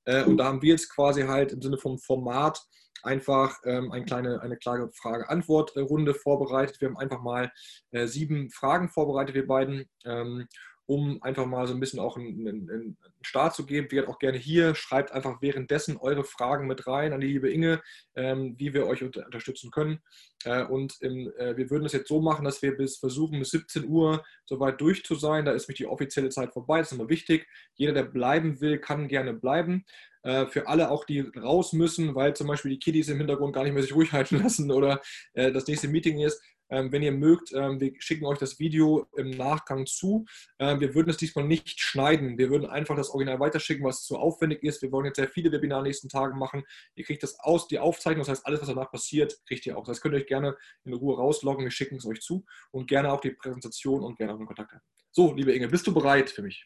Äh, 0.04 0.24
und 0.24 0.38
da 0.38 0.46
haben 0.46 0.62
wir 0.62 0.70
jetzt 0.70 0.88
quasi 0.92 1.22
halt 1.22 1.52
im 1.52 1.62
Sinne 1.62 1.78
vom 1.78 1.98
Format 1.98 2.60
einfach 3.04 3.58
ähm, 3.64 3.92
eine 3.92 4.04
kleine, 4.04 4.40
eine 4.40 4.56
kleine 4.56 4.90
Frage-Antwort-Runde 4.92 6.14
vorbereitet. 6.14 6.80
Wir 6.80 6.88
haben 6.88 6.96
einfach 6.96 7.22
mal 7.22 7.52
äh, 7.90 8.06
sieben 8.06 8.50
Fragen 8.50 8.88
vorbereitet, 8.88 9.34
wir 9.34 9.46
beiden. 9.46 9.88
Ähm, 10.04 10.46
um 10.86 11.22
einfach 11.22 11.46
mal 11.46 11.66
so 11.66 11.74
ein 11.74 11.80
bisschen 11.80 12.00
auch 12.00 12.16
einen, 12.16 12.48
einen, 12.48 12.96
Start 13.22 13.54
zu 13.54 13.64
geben. 13.64 13.90
Wir 13.90 14.08
auch 14.08 14.18
gerne 14.18 14.36
hier, 14.36 14.74
schreibt 14.74 15.12
einfach 15.12 15.40
währenddessen 15.40 15.96
eure 15.96 16.24
Fragen 16.24 16.66
mit 16.66 16.86
rein 16.86 17.14
an 17.14 17.20
die 17.22 17.28
liebe 17.28 17.50
Inge, 17.50 17.82
ähm, 18.16 18.54
wie 18.58 18.74
wir 18.74 18.86
euch 18.86 19.02
unter, 19.02 19.24
unterstützen 19.24 19.70
können. 19.70 20.00
Äh, 20.44 20.64
und 20.64 21.00
im, 21.00 21.32
äh, 21.38 21.56
wir 21.56 21.70
würden 21.70 21.86
es 21.86 21.92
jetzt 21.92 22.08
so 22.08 22.20
machen, 22.20 22.44
dass 22.44 22.60
wir 22.60 22.76
bis 22.76 22.98
versuchen, 22.98 23.38
bis 23.38 23.50
17 23.50 23.88
Uhr 23.88 24.22
soweit 24.44 24.78
durch 24.78 25.04
zu 25.04 25.14
sein. 25.14 25.46
Da 25.46 25.52
ist 25.52 25.68
nämlich 25.68 25.78
die 25.78 25.86
offizielle 25.86 26.28
Zeit 26.28 26.52
vorbei, 26.52 26.78
das 26.80 26.92
ist 26.92 26.98
immer 26.98 27.08
wichtig. 27.08 27.48
Jeder, 27.76 27.94
der 27.94 28.04
bleiben 28.04 28.60
will, 28.60 28.78
kann 28.78 29.08
gerne 29.08 29.32
bleiben. 29.32 29.86
Äh, 30.24 30.46
für 30.46 30.66
alle 30.66 30.90
auch, 30.90 31.04
die 31.04 31.20
raus 31.20 31.72
müssen, 31.72 32.14
weil 32.14 32.34
zum 32.34 32.46
Beispiel 32.46 32.72
die 32.72 32.78
Kiddies 32.78 33.08
im 33.08 33.18
Hintergrund 33.18 33.54
gar 33.54 33.62
nicht 33.62 33.74
mehr 33.74 33.82
sich 33.82 33.94
ruhig 33.94 34.12
halten 34.12 34.38
lassen 34.42 34.70
oder 34.70 35.00
äh, 35.34 35.52
das 35.52 35.66
nächste 35.66 35.88
Meeting 35.88 36.18
ist. 36.20 36.42
Ähm, 36.70 36.90
wenn 36.92 37.02
ihr 37.02 37.12
mögt, 37.12 37.52
ähm, 37.52 37.78
wir 37.78 37.92
schicken 37.98 38.24
euch 38.24 38.38
das 38.38 38.58
Video 38.58 39.06
im 39.16 39.30
Nachgang 39.30 39.84
zu. 39.84 40.24
Ähm, 40.58 40.80
wir 40.80 40.94
würden 40.94 41.10
es 41.10 41.18
diesmal 41.18 41.44
nicht 41.44 41.78
schneiden. 41.78 42.38
Wir 42.38 42.48
würden 42.48 42.66
einfach 42.66 42.96
das 42.96 43.10
Original 43.10 43.38
weiterschicken, 43.38 43.84
was 43.84 44.02
zu 44.02 44.16
aufwendig 44.16 44.62
ist. 44.62 44.80
Wir 44.80 44.90
wollen 44.90 45.04
jetzt 45.04 45.16
sehr 45.16 45.28
viele 45.28 45.52
Webinare 45.52 45.80
in 45.80 45.84
den 45.84 45.90
nächsten 45.90 46.08
Tagen 46.08 46.38
machen. 46.38 46.64
Ihr 46.94 47.04
kriegt 47.04 47.22
das 47.22 47.38
aus, 47.38 47.68
die 47.68 47.78
Aufzeichnung, 47.78 48.22
das 48.22 48.30
heißt, 48.30 48.46
alles, 48.46 48.62
was 48.62 48.68
danach 48.68 48.90
passiert, 48.90 49.38
kriegt 49.46 49.66
ihr 49.66 49.76
auch. 49.76 49.84
Das 49.84 50.00
könnt 50.00 50.14
ihr 50.14 50.20
euch 50.20 50.26
gerne 50.26 50.56
in 50.84 50.94
Ruhe 50.94 51.16
rausloggen. 51.18 51.64
Wir 51.64 51.70
schicken 51.70 51.96
es 51.96 52.06
euch 52.06 52.22
zu 52.22 52.46
und 52.70 52.88
gerne 52.88 53.12
auch 53.12 53.20
die 53.20 53.32
Präsentation 53.32 54.02
und 54.02 54.16
gerne 54.16 54.32
auch 54.32 54.38
den 54.38 54.46
Kontakt 54.46 54.72
haben. 54.72 54.82
So, 55.10 55.34
liebe 55.34 55.52
Inge, 55.52 55.68
bist 55.68 55.86
du 55.86 55.92
bereit 55.92 56.30
für 56.30 56.42
mich? 56.42 56.64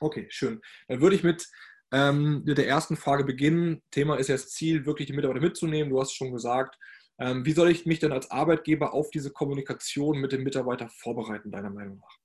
Okay, 0.00 0.26
schön. 0.30 0.60
Dann 0.88 1.00
würde 1.00 1.16
ich 1.16 1.24
mit 1.24 1.48
ähm, 1.94 2.42
mit 2.44 2.58
der 2.58 2.66
ersten 2.66 2.96
Frage 2.96 3.24
beginnen. 3.24 3.80
Thema 3.92 4.16
ist 4.16 4.26
ja 4.26 4.34
das 4.34 4.50
Ziel, 4.50 4.84
wirklich 4.84 5.06
die 5.06 5.12
Mitarbeiter 5.12 5.40
mitzunehmen. 5.40 5.90
Du 5.90 6.00
hast 6.00 6.12
schon 6.12 6.32
gesagt, 6.32 6.76
ähm, 7.20 7.46
wie 7.46 7.52
soll 7.52 7.70
ich 7.70 7.86
mich 7.86 8.00
denn 8.00 8.10
als 8.10 8.32
Arbeitgeber 8.32 8.92
auf 8.92 9.10
diese 9.10 9.30
Kommunikation 9.30 10.18
mit 10.18 10.32
dem 10.32 10.42
Mitarbeiter 10.42 10.88
vorbereiten, 10.88 11.52
deiner 11.52 11.70
Meinung 11.70 11.98
nach? 11.98 12.18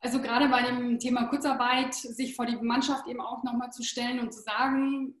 Also 0.00 0.20
gerade 0.20 0.48
bei 0.48 0.62
dem 0.62 1.00
Thema 1.00 1.24
Kurzarbeit, 1.24 1.92
sich 1.94 2.36
vor 2.36 2.46
die 2.46 2.56
Mannschaft 2.56 3.08
eben 3.08 3.20
auch 3.20 3.42
nochmal 3.42 3.72
zu 3.72 3.82
stellen 3.82 4.20
und 4.20 4.32
zu 4.32 4.42
sagen, 4.42 5.14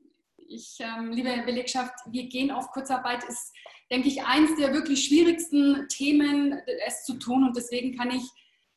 ich, 0.46 0.76
ähm, 0.78 1.10
liebe 1.10 1.30
Belegschaft, 1.44 1.94
wir 2.06 2.28
gehen 2.28 2.52
auf 2.52 2.70
Kurzarbeit, 2.70 3.24
ist, 3.24 3.52
denke 3.90 4.06
ich, 4.06 4.22
eins 4.22 4.54
der 4.56 4.72
wirklich 4.72 5.04
schwierigsten 5.04 5.88
Themen, 5.88 6.60
es 6.86 7.04
zu 7.04 7.14
tun. 7.14 7.42
Und 7.42 7.56
deswegen 7.56 7.96
kann 7.96 8.12
ich 8.12 8.22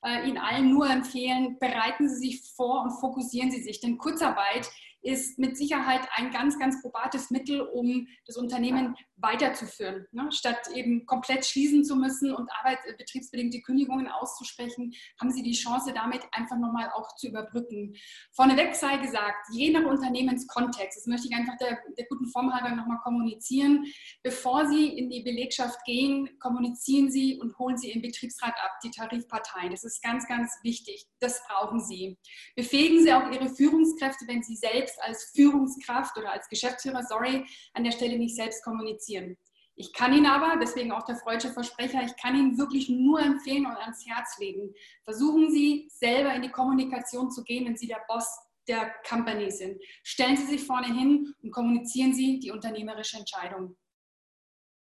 äh, 0.04 0.28
Ihnen 0.28 0.38
allen 0.38 0.72
nur 0.72 0.90
empfehlen, 0.90 1.58
bereiten 1.60 2.10
Sie 2.10 2.30
sich 2.30 2.42
vor 2.56 2.84
und 2.84 2.92
fokussieren 3.00 3.52
Sie 3.52 3.62
sich. 3.62 3.80
Denn 3.80 3.98
Kurzarbeit 3.98 4.72
ist 5.08 5.40
mit 5.40 5.58
Sicherheit 5.58 6.02
ein 6.16 6.32
ganz, 6.32 6.60
ganz 6.60 6.82
probates 6.82 7.32
Mittel, 7.32 7.62
um 7.62 8.08
das 8.26 8.36
Unternehmen 8.36 8.94
weiterzuführen. 9.16 10.06
Ne? 10.12 10.30
Statt 10.32 10.68
eben 10.76 11.06
komplett 11.06 11.46
schließen 11.46 11.86
zu 11.86 11.96
müssen 11.96 12.36
und 12.36 12.52
Arbeit, 12.60 12.80
äh, 12.86 12.94
betriebsbedingte 12.98 13.62
Kündigungen 13.62 14.10
auszusprechen, 14.10 14.94
haben 15.20 15.32
Sie 15.32 15.44
die 15.44 15.54
Chance, 15.54 15.94
damit 15.94 16.24
einfach 16.34 16.58
nochmal 16.58 16.92
auch 16.94 17.16
zu 17.16 17.30
überbrücken. 17.30 17.96
Vorneweg 18.34 18.76
sei 18.76 18.98
gesagt, 18.98 19.48
je 19.54 19.72
nach 19.72 19.86
Unternehmenskontext, 19.86 20.98
das 20.98 21.08
möchte 21.08 21.30
ich 21.30 21.36
einfach 21.36 21.58
der, 21.58 21.80
der 21.98 22.06
guten 22.08 22.28
Form 22.28 22.54
halber 22.54 22.76
nochmal 22.76 23.00
kommunizieren, 23.02 23.86
bevor 24.24 24.68
Sie 24.68 24.90
in 24.90 25.10
die 25.10 25.24
Belegschaft 25.24 25.86
gehen, 25.86 26.38
kommunizieren 26.40 27.10
Sie 27.10 27.40
und 27.40 27.58
holen 27.58 27.78
Sie 27.78 27.92
Ihren 27.92 28.02
Betriebsrat 28.02 28.56
ab, 28.58 28.80
die 28.84 28.92
Tarifparteien. 28.92 29.72
Das 29.72 29.86
ist 29.86 30.04
ganz, 30.04 30.28
ganz 30.28 30.52
wichtig. 30.64 31.06
Das 31.20 31.42
brauchen 31.48 31.80
Sie. 31.80 32.18
Befähigen 32.58 33.02
Sie 33.02 33.14
auch 33.14 33.32
Ihre 33.32 33.50
Führungskräfte, 33.50 34.26
wenn 34.28 34.44
Sie 34.44 34.58
selbst 34.58 34.97
als 35.02 35.32
Führungskraft 35.36 36.18
oder 36.18 36.32
als 36.32 36.48
Geschäftsführer, 36.50 37.04
sorry, 37.04 37.46
an 37.74 37.84
der 37.84 37.92
Stelle 37.92 38.18
nicht 38.18 38.36
selbst 38.36 38.64
kommunizieren. 38.64 39.38
Ich 39.80 39.94
kann 39.94 40.12
Ihnen 40.12 40.26
aber, 40.26 40.60
deswegen 40.60 40.92
auch 40.92 41.06
der 41.06 41.18
freudsche 41.18 41.52
Versprecher, 41.52 42.02
ich 42.04 42.16
kann 42.18 42.36
Ihnen 42.36 42.58
wirklich 42.58 42.90
nur 42.90 43.22
empfehlen 43.22 43.68
und 43.68 43.78
ans 43.78 44.06
Herz 44.08 44.38
legen. 44.40 44.74
Versuchen 45.04 45.52
Sie 45.52 45.88
selber 45.92 46.34
in 46.34 46.42
die 46.42 46.50
Kommunikation 46.50 47.30
zu 47.30 47.44
gehen, 47.44 47.66
wenn 47.66 47.78
Sie 47.78 47.88
der 47.88 48.02
Boss 48.08 48.28
der 48.68 48.92
Company 49.08 49.52
sind. 49.52 49.80
Stellen 50.04 50.36
Sie 50.36 50.48
sich 50.48 50.64
vorne 50.64 50.88
hin 50.88 51.34
und 51.44 51.52
kommunizieren 51.52 52.14
Sie 52.14 52.40
die 52.40 52.52
unternehmerische 52.52 53.18
Entscheidung. 53.18 53.78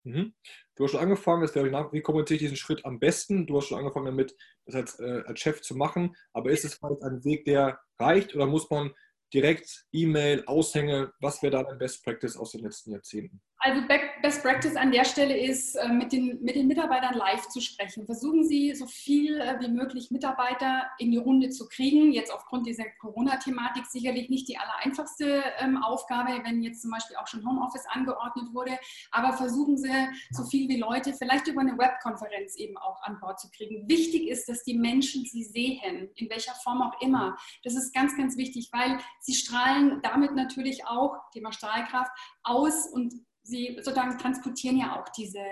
Mhm. 0.04 0.34
Du 0.74 0.84
hast 0.84 0.92
schon 0.92 1.00
angefangen, 1.00 1.42
das 1.42 1.54
wäre 1.54 1.70
nach, 1.70 1.92
wie 1.92 2.00
kommuniziere 2.00 2.36
ich 2.36 2.42
diesen 2.42 2.56
Schritt 2.56 2.84
am 2.84 2.98
besten? 2.98 3.46
Du 3.46 3.56
hast 3.56 3.66
schon 3.66 3.78
angefangen 3.78 4.06
damit, 4.06 4.34
das 4.64 4.74
als, 4.74 4.98
äh, 4.98 5.22
als 5.26 5.38
Chef 5.40 5.60
zu 5.60 5.76
machen, 5.76 6.16
aber 6.32 6.50
ist 6.50 6.64
es 6.64 6.82
ein 6.82 7.24
Weg, 7.24 7.44
der 7.44 7.80
reicht 7.98 8.34
oder 8.34 8.46
muss 8.46 8.70
man 8.70 8.92
direkt 9.32 9.86
E-Mail, 9.92 10.44
Aushänge, 10.46 11.12
was 11.20 11.42
wäre 11.42 11.52
da 11.52 11.62
dein 11.62 11.78
Best 11.78 12.04
Practice 12.04 12.36
aus 12.36 12.52
den 12.52 12.62
letzten 12.62 12.92
Jahrzehnten? 12.92 13.40
Also 13.62 13.82
Best 14.22 14.42
Practice 14.42 14.74
an 14.74 14.90
der 14.90 15.04
Stelle 15.04 15.36
ist, 15.36 15.74
äh, 15.74 15.88
mit 15.88 16.12
den, 16.12 16.42
mit 16.42 16.56
den 16.56 16.66
Mitarbeitern 16.66 17.12
live 17.12 17.46
zu 17.48 17.60
sprechen. 17.60 18.06
Versuchen 18.06 18.42
Sie 18.42 18.74
so 18.74 18.86
viel 18.86 19.38
äh, 19.38 19.60
wie 19.60 19.68
möglich 19.68 20.10
Mitarbeiter 20.10 20.90
in 20.98 21.10
die 21.10 21.18
Runde 21.18 21.50
zu 21.50 21.68
kriegen. 21.68 22.10
Jetzt 22.10 22.32
aufgrund 22.32 22.66
dieser 22.66 22.84
Corona-Thematik 23.00 23.84
sicherlich 23.84 24.30
nicht 24.30 24.48
die 24.48 24.56
allereinfachste 24.56 25.42
ähm, 25.58 25.76
Aufgabe, 25.76 26.40
wenn 26.42 26.62
jetzt 26.62 26.80
zum 26.80 26.90
Beispiel 26.90 27.16
auch 27.16 27.26
schon 27.26 27.46
Homeoffice 27.46 27.84
angeordnet 27.90 28.46
wurde. 28.54 28.78
Aber 29.10 29.34
versuchen 29.34 29.76
Sie 29.76 29.90
so 30.30 30.44
viel 30.44 30.66
wie 30.70 30.78
Leute 30.78 31.12
vielleicht 31.12 31.46
über 31.46 31.60
eine 31.60 31.76
Webkonferenz 31.76 32.56
eben 32.56 32.78
auch 32.78 33.02
an 33.02 33.20
Bord 33.20 33.40
zu 33.40 33.50
kriegen. 33.50 33.86
Wichtig 33.86 34.28
ist, 34.28 34.48
dass 34.48 34.62
die 34.64 34.78
Menschen 34.78 35.26
Sie 35.26 35.44
sehen, 35.44 36.08
in 36.14 36.30
welcher 36.30 36.54
Form 36.64 36.80
auch 36.80 36.98
immer. 37.02 37.36
Das 37.62 37.74
ist 37.74 37.92
ganz, 37.92 38.16
ganz 38.16 38.38
wichtig, 38.38 38.70
weil 38.72 38.98
Sie 39.20 39.34
strahlen 39.34 40.00
damit 40.02 40.34
natürlich 40.34 40.86
auch, 40.86 41.30
Thema 41.32 41.52
Strahlkraft, 41.52 42.10
aus 42.42 42.86
und 42.86 43.12
Sie 43.42 43.76
sozusagen 43.76 44.18
transportieren 44.18 44.78
ja 44.78 45.00
auch 45.00 45.08
diese 45.10 45.42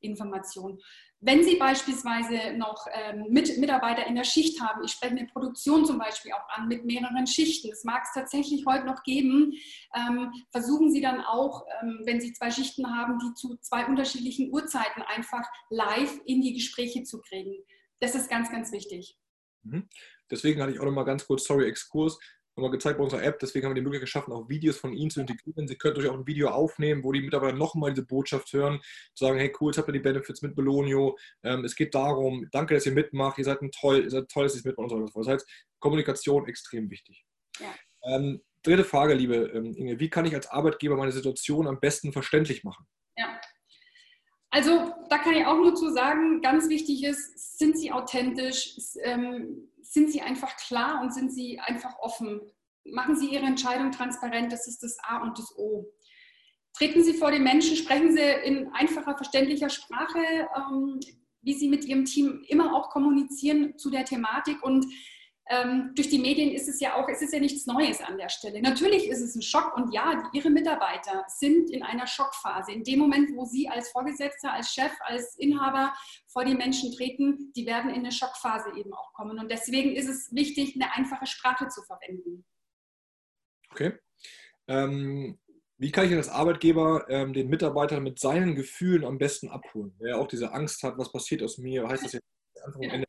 Information. 0.00 0.78
Wenn 1.20 1.42
Sie 1.42 1.56
beispielsweise 1.56 2.56
noch 2.56 2.86
ähm, 2.92 3.26
mit 3.30 3.58
Mitarbeiter 3.58 4.06
in 4.06 4.14
der 4.14 4.24
Schicht 4.24 4.60
haben, 4.60 4.84
ich 4.84 4.92
spreche 4.92 5.16
eine 5.16 5.26
Produktion 5.26 5.84
zum 5.84 5.98
Beispiel 5.98 6.32
auch 6.32 6.48
an 6.50 6.68
mit 6.68 6.84
mehreren 6.84 7.26
Schichten, 7.26 7.70
das 7.70 7.82
mag 7.82 8.04
es 8.04 8.12
tatsächlich 8.14 8.66
heute 8.66 8.86
noch 8.86 9.02
geben, 9.02 9.52
ähm, 9.96 10.32
versuchen 10.52 10.92
Sie 10.92 11.00
dann 11.00 11.20
auch, 11.20 11.64
ähm, 11.82 12.02
wenn 12.04 12.20
Sie 12.20 12.32
zwei 12.34 12.52
Schichten 12.52 12.86
haben, 12.96 13.18
die 13.18 13.34
zu 13.34 13.56
zwei 13.56 13.86
unterschiedlichen 13.86 14.52
Uhrzeiten 14.52 15.02
einfach 15.02 15.44
live 15.70 16.20
in 16.24 16.40
die 16.40 16.54
Gespräche 16.54 17.02
zu 17.02 17.20
kriegen. 17.20 17.64
Das 17.98 18.14
ist 18.14 18.30
ganz, 18.30 18.50
ganz 18.52 18.70
wichtig. 18.70 19.18
Mhm. 19.64 19.88
Deswegen 20.30 20.62
hatte 20.62 20.72
ich 20.72 20.78
auch 20.78 20.84
noch 20.84 20.92
mal 20.92 21.04
ganz 21.04 21.26
kurz, 21.26 21.44
sorry, 21.44 21.66
Exkurs 21.66 22.18
nochmal 22.58 22.70
gezeigt 22.70 22.98
bei 22.98 23.04
unserer 23.04 23.22
App. 23.22 23.38
Deswegen 23.38 23.64
haben 23.64 23.72
wir 23.72 23.80
die 23.80 23.82
Möglichkeit 23.82 24.06
geschaffen, 24.06 24.32
auch 24.32 24.48
Videos 24.48 24.76
von 24.78 24.92
Ihnen 24.92 25.10
zu 25.10 25.20
integrieren. 25.20 25.66
Sie 25.66 25.76
können 25.76 25.94
durch 25.94 26.08
auch 26.08 26.14
ein 26.14 26.26
Video 26.26 26.48
aufnehmen, 26.48 27.04
wo 27.04 27.12
die 27.12 27.22
Mitarbeiter 27.22 27.56
nochmal 27.56 27.92
diese 27.92 28.06
Botschaft 28.06 28.52
hören, 28.52 28.80
zu 29.14 29.24
sagen, 29.24 29.38
hey 29.38 29.52
cool, 29.60 29.70
jetzt 29.70 29.78
habt 29.78 29.88
ihr 29.88 29.92
die 29.92 30.00
Benefits 30.00 30.42
mit 30.42 30.54
Belonio. 30.54 31.16
Ähm, 31.42 31.64
es 31.64 31.74
geht 31.74 31.94
darum, 31.94 32.48
danke, 32.52 32.74
dass 32.74 32.86
ihr 32.86 32.92
mitmacht, 32.92 33.38
ihr 33.38 33.44
seid 33.44 33.62
ein 33.62 33.70
toll, 33.70 34.02
ihr 34.02 34.10
seid 34.10 34.28
toll, 34.28 34.44
dass 34.44 34.54
ihr 34.54 34.58
es 34.58 34.64
mitmacht 34.64 34.90
und 34.90 34.90
so 34.90 35.02
weiter. 35.02 35.12
Das 35.14 35.28
heißt, 35.28 35.66
Kommunikation 35.78 36.46
extrem 36.46 36.90
wichtig. 36.90 37.24
Ja. 37.60 37.74
Ähm, 38.04 38.42
dritte 38.62 38.84
Frage, 38.84 39.14
liebe 39.14 39.36
ähm, 39.54 39.74
Inge, 39.76 40.00
wie 40.00 40.10
kann 40.10 40.26
ich 40.26 40.34
als 40.34 40.48
Arbeitgeber 40.48 40.96
meine 40.96 41.12
Situation 41.12 41.66
am 41.66 41.80
besten 41.80 42.12
verständlich 42.12 42.64
machen? 42.64 42.86
Ja. 43.16 43.40
Also 44.50 44.94
da 45.10 45.18
kann 45.18 45.34
ich 45.34 45.44
auch 45.44 45.56
nur 45.56 45.74
zu 45.74 45.90
sagen, 45.90 46.40
ganz 46.40 46.68
wichtig 46.68 47.04
ist, 47.04 47.58
sind 47.58 47.78
Sie 47.78 47.92
authentisch, 47.92 48.76
ähm, 49.02 49.68
sind 49.82 50.10
Sie 50.10 50.22
einfach 50.22 50.56
klar 50.56 51.02
und 51.02 51.12
sind 51.12 51.32
Sie 51.32 51.60
einfach 51.60 51.98
offen. 51.98 52.40
Machen 52.84 53.16
Sie 53.16 53.28
Ihre 53.28 53.44
Entscheidung 53.44 53.90
transparent, 53.90 54.50
das 54.52 54.66
ist 54.66 54.82
das 54.82 54.96
A 55.02 55.18
und 55.18 55.38
das 55.38 55.56
O. 55.58 55.86
Treten 56.74 57.02
Sie 57.02 57.14
vor 57.14 57.30
den 57.30 57.42
Menschen, 57.42 57.76
sprechen 57.76 58.12
Sie 58.12 58.22
in 58.44 58.68
einfacher, 58.72 59.16
verständlicher 59.16 59.68
Sprache, 59.68 60.48
ähm, 60.56 61.00
wie 61.42 61.54
Sie 61.54 61.68
mit 61.68 61.84
Ihrem 61.84 62.06
Team 62.06 62.42
immer 62.48 62.74
auch 62.74 62.88
kommunizieren 62.88 63.76
zu 63.76 63.90
der 63.90 64.04
Thematik 64.04 64.62
und 64.62 64.86
ähm, 65.50 65.92
durch 65.94 66.08
die 66.08 66.18
Medien 66.18 66.50
ist 66.50 66.68
es 66.68 66.80
ja 66.80 66.94
auch, 66.94 67.08
es 67.08 67.22
ist 67.22 67.32
ja 67.32 67.40
nichts 67.40 67.66
Neues 67.66 68.00
an 68.00 68.18
der 68.18 68.28
Stelle. 68.28 68.60
Natürlich 68.60 69.08
ist 69.08 69.20
es 69.20 69.34
ein 69.34 69.42
Schock 69.42 69.76
und 69.76 69.92
ja, 69.92 70.30
Ihre 70.32 70.50
Mitarbeiter 70.50 71.24
sind 71.28 71.70
in 71.70 71.82
einer 71.82 72.06
Schockphase. 72.06 72.72
In 72.72 72.84
dem 72.84 72.98
Moment, 72.98 73.34
wo 73.34 73.44
Sie 73.44 73.68
als 73.68 73.90
Vorgesetzter, 73.90 74.52
als 74.52 74.72
Chef, 74.72 74.92
als 75.00 75.36
Inhaber 75.38 75.94
vor 76.26 76.44
die 76.44 76.54
Menschen 76.54 76.94
treten, 76.94 77.52
die 77.56 77.66
werden 77.66 77.90
in 77.90 78.00
eine 78.00 78.12
Schockphase 78.12 78.70
eben 78.76 78.92
auch 78.92 79.12
kommen. 79.14 79.38
Und 79.38 79.50
deswegen 79.50 79.96
ist 79.96 80.08
es 80.08 80.34
wichtig, 80.34 80.74
eine 80.74 80.92
einfache 80.94 81.26
Sprache 81.26 81.68
zu 81.68 81.82
verwenden. 81.82 82.44
Okay. 83.70 83.94
Ähm, 84.66 85.38
wie 85.78 85.92
kann 85.92 86.06
ich 86.06 86.14
als 86.14 86.28
Arbeitgeber 86.28 87.06
ähm, 87.08 87.32
den 87.32 87.48
Mitarbeiter 87.48 88.00
mit 88.00 88.18
seinen 88.18 88.54
Gefühlen 88.54 89.04
am 89.04 89.16
besten 89.16 89.48
abholen? 89.48 89.94
Wer 89.98 90.18
auch 90.18 90.26
diese 90.26 90.52
Angst 90.52 90.82
hat, 90.82 90.98
was 90.98 91.10
passiert 91.10 91.42
aus 91.42 91.56
mir, 91.56 91.88
heißt 91.88 92.04
das 92.04 92.12
jetzt 92.14 92.24
Anfang. 92.64 92.82
Ende 92.82 93.06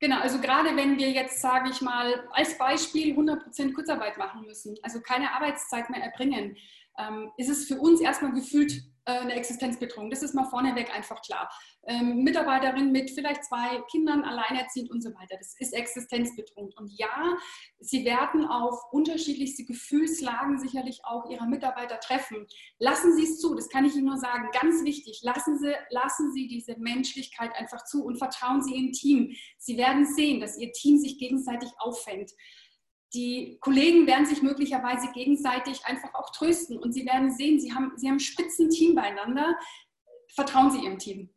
Genau, 0.00 0.20
also 0.20 0.40
gerade 0.40 0.76
wenn 0.76 0.96
wir 0.96 1.10
jetzt, 1.10 1.40
sage 1.40 1.70
ich 1.70 1.80
mal, 1.80 2.28
als 2.32 2.56
Beispiel 2.56 3.18
100% 3.18 3.72
Kurzarbeit 3.72 4.16
machen 4.16 4.42
müssen, 4.46 4.76
also 4.82 5.00
keine 5.00 5.32
Arbeitszeit 5.32 5.90
mehr 5.90 6.02
erbringen, 6.02 6.56
ähm, 6.98 7.32
ist 7.36 7.48
es 7.48 7.66
für 7.66 7.80
uns 7.80 8.00
erstmal 8.00 8.32
gefühlt 8.32 8.80
eine 9.12 9.34
Existenzbedrohung. 9.34 10.10
Das 10.10 10.22
ist 10.22 10.34
mal 10.34 10.44
vorneweg 10.44 10.94
einfach 10.94 11.20
klar. 11.22 11.50
Ähm, 11.86 12.22
Mitarbeiterin 12.22 12.92
mit 12.92 13.10
vielleicht 13.10 13.44
zwei 13.44 13.80
Kindern, 13.90 14.24
alleinerziehend 14.24 14.90
und 14.90 15.02
so 15.02 15.10
weiter. 15.14 15.36
Das 15.38 15.54
ist 15.58 15.72
existenzbedrohend. 15.72 16.76
Und 16.76 16.90
ja, 16.98 17.36
sie 17.80 18.04
werden 18.04 18.46
auf 18.46 18.92
unterschiedlichste 18.92 19.64
Gefühlslagen 19.64 20.58
sicherlich 20.58 21.00
auch 21.04 21.30
ihrer 21.30 21.46
Mitarbeiter 21.46 21.98
treffen. 22.00 22.46
Lassen 22.78 23.16
Sie 23.16 23.24
es 23.24 23.40
zu, 23.40 23.54
das 23.54 23.68
kann 23.68 23.84
ich 23.84 23.94
Ihnen 23.94 24.06
nur 24.06 24.18
sagen. 24.18 24.48
Ganz 24.52 24.84
wichtig, 24.84 25.20
lassen 25.22 25.58
Sie, 25.58 25.72
lassen 25.90 26.32
Sie 26.32 26.46
diese 26.46 26.76
Menschlichkeit 26.78 27.54
einfach 27.56 27.84
zu 27.84 28.04
und 28.04 28.18
vertrauen 28.18 28.62
Sie 28.62 28.74
Ihrem 28.74 28.92
Team. 28.92 29.34
Sie 29.56 29.76
werden 29.78 30.06
sehen, 30.06 30.40
dass 30.40 30.58
Ihr 30.58 30.72
Team 30.72 30.98
sich 30.98 31.18
gegenseitig 31.18 31.70
auffängt. 31.78 32.32
Die 33.14 33.58
Kollegen 33.60 34.06
werden 34.06 34.26
sich 34.26 34.42
möglicherweise 34.42 35.10
gegenseitig 35.12 35.84
einfach 35.86 36.14
auch 36.14 36.30
trösten 36.30 36.78
und 36.78 36.92
sie 36.92 37.06
werden 37.06 37.30
sehen, 37.30 37.58
sie 37.58 37.72
haben, 37.72 37.92
sie 37.96 38.08
haben 38.08 38.16
ein 38.16 38.20
Spitzenteam 38.20 38.94
beieinander. 38.94 39.56
Vertrauen 40.34 40.70
Sie 40.70 40.84
Ihrem 40.84 40.98
Team. 40.98 41.30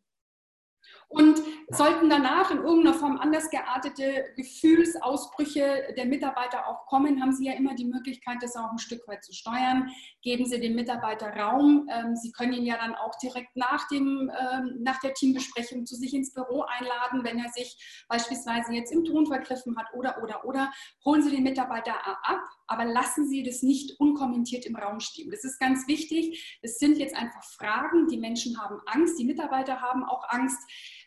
Und 1.12 1.42
sollten 1.68 2.08
danach 2.08 2.50
in 2.50 2.58
irgendeiner 2.58 2.94
Form 2.94 3.18
anders 3.18 3.50
geartete 3.50 4.32
Gefühlsausbrüche 4.36 5.94
der 5.96 6.06
Mitarbeiter 6.06 6.66
auch 6.66 6.86
kommen, 6.86 7.20
haben 7.20 7.32
Sie 7.32 7.46
ja 7.46 7.52
immer 7.52 7.74
die 7.74 7.84
Möglichkeit, 7.84 8.38
das 8.40 8.56
auch 8.56 8.70
ein 8.70 8.78
Stück 8.78 9.06
weit 9.08 9.22
zu 9.22 9.32
steuern. 9.34 9.90
Geben 10.22 10.46
Sie 10.46 10.58
dem 10.58 10.74
Mitarbeiter 10.74 11.28
Raum. 11.36 11.86
Ähm, 11.92 12.16
Sie 12.16 12.32
können 12.32 12.54
ihn 12.54 12.64
ja 12.64 12.76
dann 12.76 12.94
auch 12.94 13.14
direkt 13.22 13.54
nach, 13.56 13.88
dem, 13.88 14.30
ähm, 14.30 14.78
nach 14.80 15.00
der 15.00 15.12
Teambesprechung 15.12 15.84
zu 15.84 15.96
sich 15.96 16.14
ins 16.14 16.32
Büro 16.32 16.62
einladen, 16.62 17.24
wenn 17.24 17.38
er 17.38 17.50
sich 17.50 18.06
beispielsweise 18.08 18.72
jetzt 18.72 18.90
im 18.90 19.04
Ton 19.04 19.26
vergriffen 19.26 19.76
hat 19.76 19.92
oder, 19.94 20.22
oder, 20.22 20.46
oder. 20.46 20.72
Holen 21.04 21.22
Sie 21.22 21.30
den 21.30 21.42
Mitarbeiter 21.42 21.94
ab, 22.22 22.40
aber 22.72 22.86
lassen 22.86 23.28
Sie 23.28 23.42
das 23.42 23.62
nicht 23.62 24.00
unkommentiert 24.00 24.64
im 24.64 24.76
Raum 24.76 25.00
stehen. 25.00 25.30
Das 25.30 25.44
ist 25.44 25.60
ganz 25.60 25.86
wichtig. 25.86 26.58
Es 26.62 26.78
sind 26.78 26.96
jetzt 26.96 27.14
einfach 27.14 27.44
Fragen. 27.44 28.08
Die 28.08 28.16
Menschen 28.16 28.58
haben 28.58 28.80
Angst, 28.86 29.18
die 29.18 29.24
Mitarbeiter 29.24 29.80
haben 29.80 30.04
auch 30.04 30.24
Angst 30.28 30.58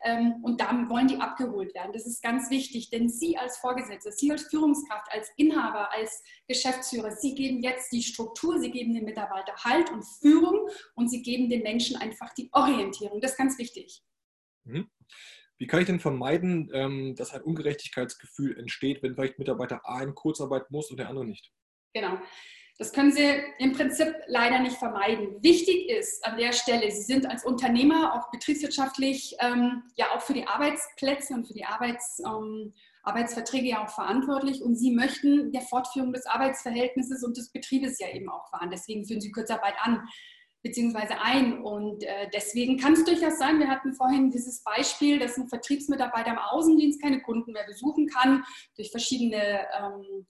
ähm, 0.04 0.36
und 0.44 0.62
dann 0.62 0.90
wollen 0.90 1.08
die 1.08 1.18
abgeholt 1.18 1.74
werden. 1.74 1.92
Das 1.92 2.06
ist 2.06 2.22
ganz 2.22 2.50
wichtig, 2.52 2.92
denn 2.92 3.10
Sie 3.10 3.38
als 3.38 3.58
Vorgesetzte, 3.58 4.12
Sie 4.12 4.32
als 4.32 4.44
Führungskraft, 4.44 5.12
als 5.12 5.32
Inhaber, 5.38 5.92
als 5.92 6.24
Geschäftsführer, 6.48 7.12
Sie 7.12 7.34
geben 7.34 7.64
jetzt 7.64 7.92
die 7.92 8.04
Struktur, 8.04 8.60
Sie 8.60 8.70
geben 8.70 8.94
den 8.94 9.06
Mitarbeiter 9.06 9.54
Halt 9.64 9.92
und 9.92 10.04
Führung 10.04 10.70
und 10.94 11.10
Sie 11.10 11.24
geben 11.24 11.50
den 11.50 11.64
Menschen 11.64 11.98
einfach 11.98 12.34
die 12.36 12.50
Orientierung. 12.52 13.20
Das 13.22 13.32
ist 13.32 13.38
ganz 13.38 13.58
wichtig. 13.58 14.04
Mhm. 14.66 14.90
Wie 15.58 15.68
kann 15.68 15.80
ich 15.80 15.86
denn 15.86 16.00
vermeiden, 16.00 16.70
ähm, 16.74 17.16
dass 17.16 17.34
ein 17.34 17.42
Ungerechtigkeitsgefühl 17.42 18.58
entsteht, 18.60 19.02
wenn 19.02 19.16
vielleicht 19.16 19.40
Mitarbeiter 19.40 19.82
A 19.84 20.02
in 20.02 20.14
Kurzarbeit 20.14 20.70
muss 20.70 20.92
und 20.92 20.98
der 20.98 21.10
andere 21.10 21.26
nicht? 21.26 21.52
Genau. 21.94 22.18
Das 22.78 22.92
können 22.92 23.14
Sie 23.14 23.24
im 23.58 23.72
Prinzip 23.72 24.14
leider 24.28 24.60
nicht 24.60 24.76
vermeiden. 24.76 25.42
Wichtig 25.42 25.90
ist 25.90 26.26
an 26.26 26.38
der 26.38 26.52
Stelle, 26.52 26.92
Sie 26.92 27.04
sind 27.04 27.26
als 27.26 27.46
Unternehmer 27.46 28.14
auch 28.14 28.30
betriebswirtschaftlich, 28.32 29.38
ähm, 29.40 29.84
ja 29.96 30.08
auch 30.14 30.22
für 30.22 30.34
die 30.34 30.46
Arbeitsplätze 30.46 31.36
und 31.36 31.48
für 31.48 31.54
die 31.54 31.64
Arbeits, 31.64 32.20
ähm, 32.20 32.74
Arbeitsverträge 33.04 33.70
ja 33.70 33.86
auch 33.86 33.90
verantwortlich 33.90 34.62
und 34.62 34.76
Sie 34.76 34.92
möchten 34.92 35.54
der 35.54 35.62
Fortführung 35.62 36.12
des 36.12 36.26
Arbeitsverhältnisses 36.26 37.24
und 37.24 37.38
des 37.38 37.50
Betriebes 37.50 37.98
ja 38.00 38.10
eben 38.14 38.28
auch 38.28 38.50
fahren. 38.50 38.72
Deswegen 38.72 39.06
führen 39.06 39.22
Sie 39.22 39.32
Kurzarbeit 39.32 39.76
an 39.80 40.06
beziehungsweise 40.66 41.22
ein. 41.22 41.62
Und 41.62 42.04
äh, 42.04 42.28
deswegen 42.34 42.78
kann 42.78 42.94
es 42.94 43.06
durchaus 43.06 43.38
sein, 43.38 43.60
wir 43.60 43.70
hatten 43.70 43.94
vorhin 43.94 44.32
dieses 44.32 44.64
Beispiel, 44.64 45.20
dass 45.20 45.38
ein 45.38 45.48
Vertriebsmitarbeiter 45.48 46.32
im 46.32 46.40
Außendienst 46.40 47.00
keine 47.00 47.22
Kunden 47.22 47.52
mehr 47.52 47.68
besuchen 47.68 48.08
kann, 48.08 48.44
durch 48.76 48.90
verschiedene 48.90 49.68
ähm, 49.80 50.26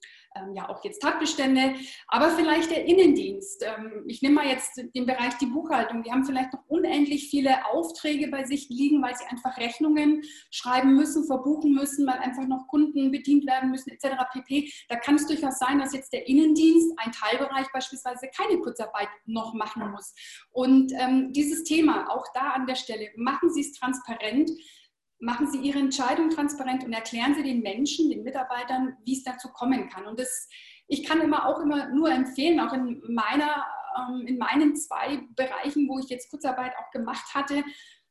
ja 0.54 0.68
auch 0.68 0.82
jetzt 0.84 1.02
Tatbestände, 1.02 1.74
aber 2.08 2.30
vielleicht 2.30 2.70
der 2.70 2.84
Innendienst. 2.84 3.64
Ähm, 3.64 4.04
ich 4.06 4.22
nehme 4.22 4.36
mal 4.36 4.46
jetzt 4.46 4.80
den 4.94 5.06
Bereich 5.06 5.34
die 5.38 5.46
Buchhaltung. 5.46 6.02
Die 6.02 6.12
haben 6.12 6.24
vielleicht 6.24 6.52
noch 6.52 6.62
unendlich 6.68 7.28
viele 7.30 7.66
Aufträge 7.66 8.28
bei 8.28 8.44
sich 8.44 8.68
liegen, 8.68 9.02
weil 9.02 9.16
sie 9.16 9.24
einfach 9.26 9.56
Rechnungen 9.58 10.22
schreiben 10.50 10.94
müssen, 10.94 11.26
verbuchen 11.26 11.72
müssen, 11.72 12.06
weil 12.06 12.18
einfach 12.18 12.46
noch 12.46 12.66
Kunden 12.68 13.10
bedient 13.10 13.46
werden 13.46 13.70
müssen 13.70 13.90
etc. 13.90 14.16
pp. 14.32 14.72
Da 14.88 14.96
kann 14.96 15.16
es 15.16 15.26
durchaus 15.26 15.58
sein, 15.58 15.78
dass 15.78 15.92
jetzt 15.92 16.12
der 16.12 16.28
Innendienst, 16.28 16.92
ein 16.98 17.12
Teilbereich 17.12 17.66
beispielsweise, 17.72 18.28
keine 18.36 18.60
Kurzarbeit 18.60 19.08
noch 19.26 19.54
machen 19.54 19.90
muss. 19.90 20.14
Und 20.52 20.92
ähm, 20.98 21.32
dieses 21.32 21.64
Thema, 21.64 22.10
auch 22.10 22.26
da 22.34 22.50
an 22.50 22.66
der 22.66 22.74
Stelle, 22.74 23.10
machen 23.16 23.50
Sie 23.52 23.60
es 23.60 23.72
transparent 23.72 24.50
machen 25.18 25.50
Sie 25.50 25.58
Ihre 25.58 25.78
Entscheidung 25.78 26.30
transparent 26.30 26.84
und 26.84 26.92
erklären 26.92 27.34
Sie 27.34 27.42
den 27.42 27.62
Menschen, 27.62 28.10
den 28.10 28.22
Mitarbeitern, 28.22 28.96
wie 29.04 29.14
es 29.14 29.24
dazu 29.24 29.48
kommen 29.48 29.88
kann. 29.88 30.06
Und 30.06 30.20
das, 30.20 30.48
ich 30.88 31.04
kann 31.04 31.20
immer 31.20 31.46
auch 31.46 31.60
immer 31.60 31.88
nur 31.88 32.10
empfehlen, 32.10 32.60
auch 32.60 32.72
in 32.72 33.02
meiner, 33.08 33.64
ähm, 33.98 34.26
in 34.26 34.38
meinen 34.38 34.76
zwei 34.76 35.22
Bereichen, 35.34 35.88
wo 35.88 35.98
ich 35.98 36.08
jetzt 36.08 36.30
Kurzarbeit 36.30 36.72
auch 36.78 36.90
gemacht 36.90 37.34
hatte, 37.34 37.64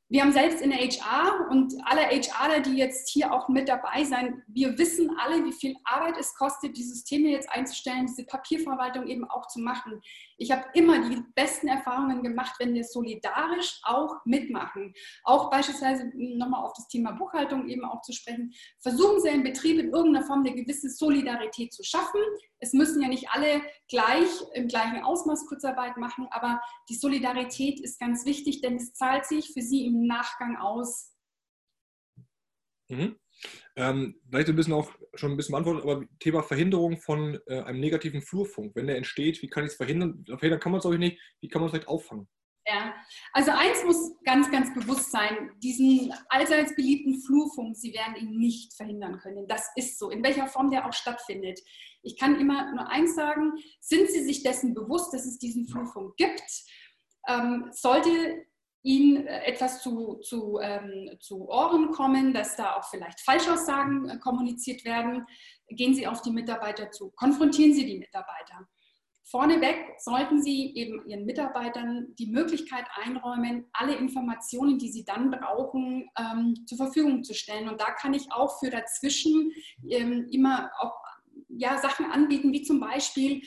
wir 0.07 0.21
haben 0.21 0.33
selbst 0.33 0.61
in 0.61 0.69
der 0.69 0.79
HR 0.79 1.49
und 1.49 1.73
alle 1.83 2.01
HRler, 2.01 2.59
die 2.59 2.77
jetzt 2.77 3.09
hier 3.09 3.33
auch 3.33 3.49
mit 3.49 3.67
dabei 3.67 4.03
sein, 4.03 4.43
wir 4.47 4.77
wissen 4.77 5.09
alle, 5.17 5.43
wie 5.43 5.51
viel 5.51 5.75
Arbeit 5.83 6.15
es 6.19 6.35
kostet, 6.35 6.77
die 6.77 6.83
Systeme 6.83 7.29
jetzt 7.29 7.49
einzustellen, 7.49 8.05
diese 8.05 8.23
Papierverwaltung 8.23 9.07
eben 9.07 9.27
auch 9.27 9.47
zu 9.47 9.59
machen. 9.59 9.99
Ich 10.37 10.51
habe 10.51 10.63
immer 10.75 11.09
die 11.09 11.23
besten 11.33 11.67
Erfahrungen 11.67 12.21
gemacht, 12.21 12.53
wenn 12.59 12.75
wir 12.75 12.83
solidarisch 12.83 13.79
auch 13.83 14.23
mitmachen. 14.25 14.93
Auch 15.23 15.49
beispielsweise 15.49 16.11
nochmal 16.13 16.63
auf 16.63 16.73
das 16.73 16.87
Thema 16.87 17.13
Buchhaltung 17.13 17.67
eben 17.67 17.83
auch 17.83 18.01
zu 18.01 18.13
sprechen. 18.13 18.53
Versuchen 18.81 19.21
Sie 19.21 19.29
im 19.29 19.43
Betrieb 19.43 19.79
in 19.79 19.89
irgendeiner 19.89 20.25
Form 20.25 20.41
eine 20.45 20.53
gewisse 20.53 20.89
Solidarität 20.89 21.73
zu 21.73 21.83
schaffen. 21.83 22.21
Es 22.59 22.73
müssen 22.73 23.01
ja 23.01 23.07
nicht 23.07 23.29
alle 23.29 23.61
gleich 23.89 24.29
im 24.53 24.67
gleichen 24.67 25.03
Ausmaß 25.03 25.45
Kurzarbeit 25.47 25.97
machen, 25.97 26.27
aber 26.31 26.61
die 26.89 26.95
Solidarität 26.95 27.79
ist 27.79 27.99
ganz 27.99 28.25
wichtig, 28.25 28.61
denn 28.61 28.77
es 28.77 28.93
zahlt 28.93 29.25
sich 29.25 29.51
für 29.53 29.61
Sie 29.61 29.85
im 29.85 30.07
Nachgang 30.07 30.57
aus. 30.57 31.13
Mhm. 32.89 33.17
Ähm, 33.75 34.21
vielleicht 34.29 34.49
ein 34.49 34.55
bisschen 34.55 34.73
auch 34.73 34.89
schon 35.15 35.31
ein 35.31 35.37
bisschen 35.37 35.53
beantwortet, 35.53 35.83
aber 35.83 36.05
Thema 36.19 36.43
Verhinderung 36.43 36.97
von 36.97 37.39
äh, 37.47 37.61
einem 37.61 37.79
negativen 37.79 38.21
Flurfunk. 38.21 38.75
Wenn 38.75 38.87
der 38.87 38.97
entsteht, 38.97 39.41
wie 39.41 39.47
kann 39.47 39.65
ich 39.65 39.71
es 39.71 39.77
verhindern? 39.77 40.23
Verhindern 40.25 40.59
kann 40.59 40.71
man 40.71 40.79
es 40.79 40.85
auch 40.85 40.93
nicht. 40.93 41.19
Wie 41.41 41.49
kann 41.49 41.61
man 41.61 41.67
es 41.67 41.71
vielleicht 41.71 41.89
auffangen? 41.89 42.27
Ja, 42.67 42.95
also 43.31 43.51
eins 43.51 43.83
muss 43.85 44.15
ganz, 44.23 44.49
ganz 44.49 44.73
bewusst 44.73 45.11
sein, 45.11 45.51
diesen 45.61 46.11
allseits 46.29 46.75
beliebten 46.75 47.21
Flurfunk, 47.21 47.77
Sie 47.77 47.93
werden 47.93 48.15
ihn 48.15 48.39
nicht 48.39 48.73
verhindern 48.73 49.19
können. 49.19 49.47
Das 49.47 49.69
ist 49.75 49.99
so, 49.99 50.09
in 50.09 50.23
welcher 50.23 50.47
Form 50.47 50.71
der 50.71 50.87
auch 50.87 50.93
stattfindet. 50.93 51.59
Ich 52.01 52.17
kann 52.17 52.39
immer 52.39 52.73
nur 52.73 52.89
eins 52.89 53.13
sagen, 53.13 53.53
sind 53.79 54.09
Sie 54.09 54.23
sich 54.23 54.41
dessen 54.41 54.73
bewusst, 54.73 55.13
dass 55.13 55.25
es 55.25 55.37
diesen 55.37 55.67
Flurfunk 55.67 56.15
gibt? 56.17 56.41
Ähm, 57.27 57.69
sollte 57.71 58.45
Ihnen 58.85 59.25
äh, 59.25 59.43
etwas 59.45 59.81
zu, 59.81 60.15
zu, 60.21 60.59
ähm, 60.59 61.17
zu 61.19 61.47
Ohren 61.47 61.91
kommen, 61.91 62.33
dass 62.33 62.55
da 62.55 62.75
auch 62.75 62.83
vielleicht 62.89 63.19
Falschaussagen 63.21 64.09
äh, 64.09 64.17
kommuniziert 64.19 64.85
werden, 64.85 65.25
gehen 65.69 65.95
Sie 65.95 66.05
auf 66.05 66.21
die 66.21 66.31
Mitarbeiter 66.31 66.91
zu, 66.91 67.11
konfrontieren 67.11 67.73
Sie 67.73 67.85
die 67.85 67.97
Mitarbeiter. 67.97 68.67
Vorneweg 69.27 69.95
sollten 69.97 70.41
Sie 70.41 70.75
eben 70.75 71.07
Ihren 71.07 71.25
Mitarbeitern 71.25 72.13
die 72.19 72.27
Möglichkeit 72.27 72.85
einräumen, 73.03 73.65
alle 73.73 73.95
Informationen, 73.95 74.77
die 74.77 74.89
sie 74.91 75.03
dann 75.03 75.31
brauchen, 75.31 76.07
ähm, 76.17 76.55
zur 76.67 76.77
Verfügung 76.77 77.23
zu 77.23 77.33
stellen. 77.33 77.67
Und 77.67 77.81
da 77.81 77.91
kann 77.91 78.13
ich 78.13 78.31
auch 78.31 78.59
für 78.59 78.69
dazwischen 78.69 79.51
ähm, 79.89 80.27
immer 80.31 80.69
auch 80.79 80.93
ja, 81.49 81.77
Sachen 81.77 82.05
anbieten, 82.05 82.53
wie 82.53 82.61
zum 82.61 82.79
Beispiel 82.79 83.41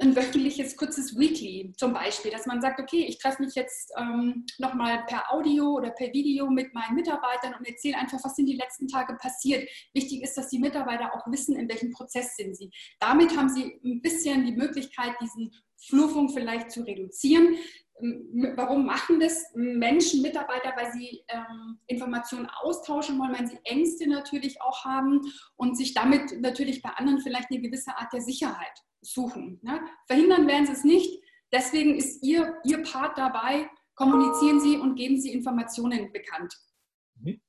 ein 0.00 0.16
wöchentliches 0.16 0.76
kurzes 0.76 1.18
Weekly 1.18 1.72
zum 1.76 1.92
Beispiel, 1.92 2.30
dass 2.30 2.46
man 2.46 2.60
sagt, 2.60 2.80
okay, 2.80 3.04
ich 3.06 3.18
treffe 3.18 3.42
mich 3.42 3.54
jetzt 3.54 3.92
ähm, 3.98 4.46
nochmal 4.58 5.04
per 5.06 5.32
Audio 5.32 5.74
oder 5.74 5.90
per 5.90 6.12
Video 6.12 6.48
mit 6.48 6.72
meinen 6.72 6.94
Mitarbeitern 6.94 7.54
und 7.58 7.68
erzähle 7.68 7.98
einfach, 7.98 8.18
was 8.24 8.38
in 8.38 8.46
den 8.46 8.56
letzten 8.56 8.88
Tagen 8.88 9.18
passiert. 9.18 9.68
Wichtig 9.92 10.22
ist, 10.22 10.36
dass 10.36 10.48
die 10.48 10.58
Mitarbeiter 10.58 11.14
auch 11.14 11.30
wissen, 11.30 11.54
in 11.56 11.68
welchem 11.68 11.92
Prozess 11.92 12.34
sind 12.36 12.56
sie. 12.56 12.70
Damit 12.98 13.36
haben 13.36 13.50
sie 13.50 13.78
ein 13.84 14.00
bisschen 14.00 14.46
die 14.46 14.56
Möglichkeit, 14.56 15.14
diesen 15.20 15.52
Flurfunk 15.76 16.32
vielleicht 16.32 16.70
zu 16.70 16.80
reduzieren. 16.82 17.56
Ähm, 18.00 18.54
warum 18.56 18.86
machen 18.86 19.20
das 19.20 19.52
Menschen, 19.54 20.22
Mitarbeiter? 20.22 20.72
Weil 20.76 20.92
sie 20.92 21.24
ähm, 21.28 21.78
Informationen 21.88 22.48
austauschen 22.62 23.18
wollen, 23.18 23.38
weil 23.38 23.46
sie 23.46 23.58
Ängste 23.64 24.08
natürlich 24.08 24.62
auch 24.62 24.82
haben 24.86 25.20
und 25.56 25.76
sich 25.76 25.92
damit 25.92 26.40
natürlich 26.40 26.80
bei 26.80 26.90
anderen 26.90 27.20
vielleicht 27.20 27.50
eine 27.50 27.60
gewisse 27.60 27.98
Art 27.98 28.14
der 28.14 28.22
Sicherheit 28.22 28.82
suchen. 29.02 29.58
Ne? 29.62 29.80
Verhindern 30.06 30.46
werden 30.46 30.66
sie 30.66 30.72
es 30.72 30.84
nicht. 30.84 31.22
Deswegen 31.52 31.96
ist 31.96 32.22
ihr, 32.22 32.56
ihr 32.64 32.82
Part 32.82 33.18
dabei. 33.18 33.68
Kommunizieren 33.94 34.60
Sie 34.60 34.78
und 34.78 34.94
geben 34.94 35.20
Sie 35.20 35.32
Informationen 35.32 36.12
bekannt. 36.12 36.54
Mhm. 37.16 37.40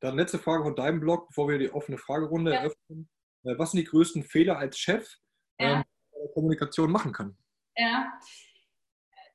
Dann 0.00 0.16
letzte 0.16 0.38
Frage 0.38 0.64
von 0.64 0.74
deinem 0.74 1.00
Blog, 1.00 1.28
bevor 1.28 1.48
wir 1.48 1.58
die 1.58 1.70
offene 1.70 1.98
Fragerunde 1.98 2.52
ja. 2.52 2.60
eröffnen. 2.60 3.10
Äh, 3.44 3.58
was 3.58 3.72
sind 3.72 3.78
die 3.80 3.84
größten 3.84 4.22
Fehler 4.22 4.58
als 4.58 4.78
Chef, 4.78 5.16
ja. 5.58 5.78
ähm, 5.78 5.84
der 6.14 6.32
Kommunikation 6.32 6.90
machen 6.90 7.12
kann? 7.12 7.36
Ja. 7.76 8.12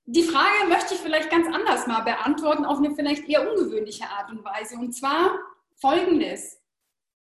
Die 0.07 0.23
Frage 0.23 0.67
möchte 0.69 0.93
ich 0.93 0.99
vielleicht 0.99 1.31
ganz 1.31 1.47
anders 1.47 1.87
mal 1.87 2.01
beantworten, 2.01 2.65
auf 2.65 2.77
eine 2.77 2.95
vielleicht 2.95 3.27
eher 3.27 3.49
ungewöhnliche 3.49 4.07
Art 4.07 4.29
und 4.29 4.43
Weise. 4.43 4.75
Und 4.75 4.93
zwar 4.93 5.39
folgendes: 5.75 6.61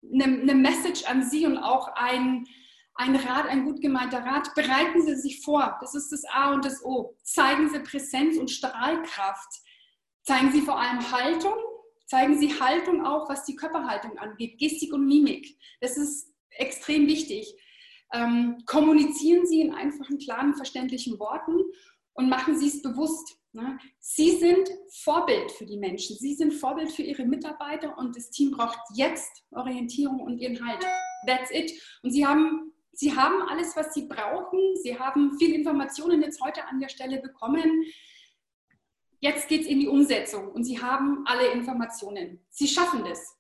eine, 0.03 0.25
eine 0.25 0.55
Message 0.55 1.05
an 1.05 1.23
Sie 1.23 1.47
und 1.47 1.59
auch 1.59 1.89
ein, 1.95 2.47
ein 2.95 3.17
Rat, 3.17 3.47
ein 3.47 3.65
gut 3.65 3.81
gemeinter 3.81 4.25
Rat. 4.25 4.55
Bereiten 4.55 5.03
Sie 5.03 5.17
sich 5.17 5.43
vor. 5.43 5.77
Das 5.81 5.95
ist 5.95 6.13
das 6.13 6.25
A 6.25 6.53
und 6.53 6.65
das 6.65 6.85
O. 6.85 7.17
Zeigen 7.23 7.69
Sie 7.71 7.81
Präsenz 7.81 8.37
und 8.37 8.51
Strahlkraft. 8.51 9.61
Zeigen 10.23 10.53
Sie 10.53 10.61
vor 10.61 10.79
allem 10.79 11.11
Haltung. 11.11 11.55
Zeigen 12.07 12.39
Sie 12.39 12.61
Haltung 12.61 13.05
auch, 13.05 13.29
was 13.29 13.45
die 13.45 13.57
Körperhaltung 13.57 14.19
angeht. 14.19 14.59
Gestik 14.59 14.93
und 14.93 15.07
Mimik. 15.07 15.59
Das 15.81 15.97
ist 15.97 16.33
extrem 16.51 17.07
wichtig. 17.07 17.55
Ähm, 18.13 18.63
kommunizieren 18.67 19.47
Sie 19.47 19.63
in 19.63 19.73
einfachen, 19.73 20.19
klaren, 20.19 20.55
verständlichen 20.55 21.19
Worten 21.19 21.63
und 22.13 22.29
machen 22.29 22.59
Sie 22.59 22.69
es 22.69 22.83
bewusst. 22.83 23.39
Ne? 23.53 23.79
Sie 24.01 24.33
sind 24.33 24.69
Vorbild 25.03 25.51
für 25.53 25.65
die 25.65 25.79
Menschen. 25.79 26.17
Sie 26.17 26.35
sind 26.35 26.53
Vorbild 26.53 26.93
für 26.93 27.03
Ihre 27.03 27.25
Mitarbeiter 27.25 27.97
und 27.97 28.17
das 28.17 28.31
Team 28.31 28.51
braucht 28.51 28.79
jetzt 28.95 29.45
Orientierung 29.51 30.21
und 30.21 30.39
ihren 30.39 30.65
Halt. 30.67 30.85
That's 31.27 31.51
it. 31.51 31.73
Und 32.03 32.11
Sie 32.11 32.27
haben 32.27 32.72
Sie 32.93 33.17
haben 33.17 33.49
alles, 33.49 33.75
was 33.77 33.95
Sie 33.95 34.07
brauchen. 34.07 34.77
Sie 34.83 34.99
haben 34.99 35.37
viele 35.39 35.55
Informationen 35.55 36.23
jetzt 36.23 36.41
heute 36.41 36.67
an 36.67 36.79
der 36.79 36.89
Stelle 36.89 37.21
bekommen. 37.21 37.85
Jetzt 39.21 39.49
geht 39.49 39.63
es 39.63 39.67
in 39.67 39.81
die 39.81 39.89
Umsetzung 39.89 40.51
und 40.53 40.65
Sie 40.65 40.83
haben 40.83 41.25
alle 41.27 41.53
Informationen. 41.53 42.45
Sie 42.51 42.69
schaffen 42.69 43.05
das. 43.05 43.39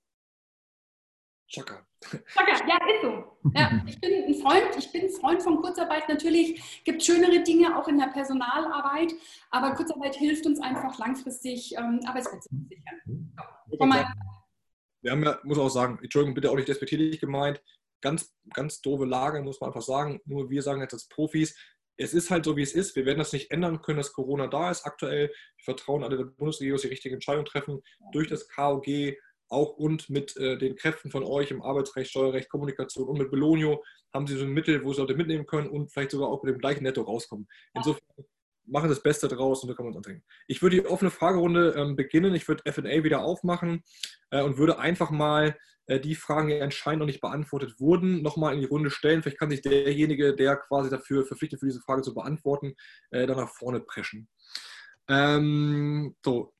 Chaka. 1.48 1.86
Chaka, 2.00 2.66
ja, 2.66 2.76
ist 2.86 3.02
so. 3.02 3.50
Ja, 3.54 3.82
ich 3.86 4.00
bin 4.00 4.24
ein 4.24 4.34
Freund, 4.34 4.76
ich 4.78 4.90
bin 4.90 5.10
Freund 5.10 5.42
von 5.42 5.60
Kurzarbeit. 5.60 6.08
Natürlich 6.08 6.82
gibt 6.84 7.02
es 7.02 7.06
schönere 7.06 7.42
Dinge 7.42 7.76
auch 7.76 7.88
in 7.88 7.98
der 7.98 8.06
Personalarbeit, 8.06 9.12
aber 9.50 9.74
Kurzarbeit 9.74 10.16
hilft 10.16 10.46
uns 10.46 10.60
einfach 10.60 10.98
langfristig 10.98 11.76
ähm, 11.76 12.00
Arbeitsplätze 12.06 12.48
zu 12.48 12.56
sichern. 12.68 13.34
So. 13.70 13.78
Wir 15.02 15.10
haben 15.10 15.24
ja, 15.24 15.38
muss 15.42 15.58
auch 15.58 15.68
sagen, 15.68 15.98
Entschuldigung, 16.00 16.34
bitte 16.34 16.50
auch 16.50 16.56
nicht 16.56 16.68
despektierlich 16.68 17.20
gemeint, 17.20 17.60
ganz, 18.02 18.34
ganz 18.52 18.82
doofe 18.82 19.06
Lage, 19.06 19.42
muss 19.42 19.60
man 19.60 19.68
einfach 19.68 19.82
sagen. 19.82 20.20
Nur 20.26 20.50
wir 20.50 20.62
sagen 20.62 20.82
jetzt 20.82 20.92
als 20.92 21.08
Profis, 21.08 21.56
es 21.96 22.14
ist 22.14 22.30
halt 22.30 22.44
so, 22.44 22.56
wie 22.56 22.62
es 22.62 22.74
ist. 22.74 22.96
Wir 22.96 23.06
werden 23.06 23.18
das 23.18 23.32
nicht 23.32 23.50
ändern 23.50 23.80
können, 23.80 23.98
dass 23.98 24.12
Corona 24.12 24.46
da 24.46 24.70
ist 24.70 24.84
aktuell. 24.84 25.28
Wir 25.28 25.64
vertrauen 25.64 26.02
alle 26.02 26.16
der 26.16 26.24
Bundesregierung, 26.24 26.76
dass 26.76 26.82
die 26.82 26.88
richtige 26.88 27.14
Entscheidung 27.14 27.44
treffen 27.44 27.82
durch 28.12 28.28
das 28.28 28.48
KOG 28.48 29.14
auch 29.48 29.76
und 29.76 30.08
mit 30.08 30.36
äh, 30.38 30.56
den 30.56 30.76
Kräften 30.76 31.10
von 31.10 31.24
euch 31.24 31.50
im 31.50 31.62
Arbeitsrecht, 31.62 32.10
Steuerrecht, 32.10 32.48
Kommunikation 32.48 33.06
und 33.08 33.18
mit 33.18 33.30
Belonio 33.30 33.84
haben 34.12 34.26
sie 34.26 34.36
so 34.36 34.44
ein 34.44 34.50
Mittel, 34.50 34.82
wo 34.84 34.92
sie 34.92 35.00
Leute 35.00 35.14
mitnehmen 35.14 35.46
können 35.46 35.68
und 35.68 35.92
vielleicht 35.92 36.10
sogar 36.10 36.28
auch 36.28 36.42
mit 36.42 36.54
dem 36.54 36.58
gleichen 36.58 36.82
Netto 36.82 37.02
rauskommen. 37.02 37.46
Insofern 37.74 38.02
machen 38.64 38.88
das 38.88 39.02
Beste 39.02 39.28
draus 39.28 39.62
und 39.62 39.68
da 39.68 39.74
kann 39.74 39.84
man 39.84 39.94
uns 39.94 39.98
antrinken. 39.98 40.24
Ich 40.46 40.62
würde 40.62 40.76
die 40.76 40.86
offene 40.86 41.10
Fragerunde 41.10 41.74
ähm, 41.76 41.96
beginnen. 41.96 42.34
Ich 42.34 42.46
würde 42.48 42.70
FA 42.70 42.82
wieder 42.82 43.22
aufmachen 43.22 43.82
äh, 44.30 44.42
und 44.42 44.58
würde 44.58 44.78
einfach 44.78 45.10
mal 45.10 45.56
äh, 45.86 46.00
die 46.00 46.14
Fragen, 46.14 46.48
die 46.48 46.60
anscheinend 46.60 47.00
noch 47.00 47.06
nicht 47.06 47.20
beantwortet 47.20 47.80
wurden, 47.80 48.22
nochmal 48.22 48.54
in 48.54 48.60
die 48.60 48.66
Runde 48.66 48.90
stellen. 48.90 49.22
Vielleicht 49.22 49.38
kann 49.38 49.50
sich 49.50 49.62
derjenige, 49.62 50.34
der 50.34 50.56
quasi 50.56 50.90
dafür 50.90 51.24
verpflichtet 51.24 51.60
für 51.60 51.66
diese 51.66 51.80
Frage 51.80 52.02
zu 52.02 52.14
beantworten, 52.14 52.74
äh, 53.10 53.26
dann 53.26 53.36
nach 53.36 53.48
vorne 53.48 53.80
preschen. 53.80 54.28
Ähm, 55.08 56.16
so, 56.24 56.54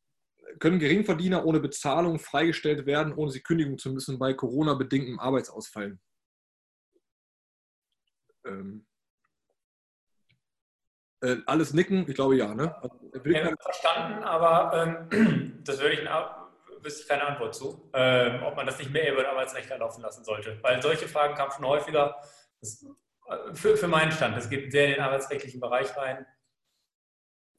können 0.58 0.78
Geringverdiener 0.78 1.44
ohne 1.44 1.60
Bezahlung 1.60 2.18
freigestellt 2.18 2.86
werden, 2.86 3.14
ohne 3.14 3.30
sie 3.30 3.42
kündigen 3.42 3.78
zu 3.78 3.92
müssen 3.92 4.18
bei 4.18 4.34
Corona-bedingtem 4.34 5.18
Arbeitsausfall? 5.18 5.98
Ähm, 8.44 8.86
äh, 11.22 11.36
alles 11.46 11.72
nicken, 11.72 12.04
ich 12.08 12.14
glaube 12.14 12.36
ja. 12.36 12.54
Ne? 12.54 12.74
Also, 12.82 12.96
ich 13.24 13.44
habe 13.44 13.56
verstanden, 13.60 14.22
aber 14.24 15.08
ähm, 15.10 15.60
das 15.64 15.80
würde 15.80 15.94
ich, 15.94 16.08
wüsste 16.82 17.02
ich 17.02 17.08
keine 17.08 17.26
Antwort 17.26 17.54
zu, 17.54 17.90
ähm, 17.94 18.42
ob 18.42 18.56
man 18.56 18.66
das 18.66 18.78
nicht 18.78 18.92
mehr 18.92 19.12
über 19.12 19.22
den 19.22 19.30
Arbeitsrechtler 19.30 19.78
laufen 19.78 20.02
lassen 20.02 20.24
sollte. 20.24 20.58
Weil 20.62 20.82
solche 20.82 21.08
Fragen 21.08 21.34
kamen 21.34 21.52
schon 21.52 21.66
häufiger. 21.66 22.16
Das, 22.60 22.82
äh, 22.82 23.54
für, 23.54 23.76
für 23.76 23.88
meinen 23.88 24.12
Stand, 24.12 24.36
es 24.36 24.50
geht 24.50 24.72
sehr 24.72 24.86
in 24.86 24.92
den 24.94 25.00
arbeitsrechtlichen 25.00 25.60
Bereich 25.60 25.96
rein 25.96 26.26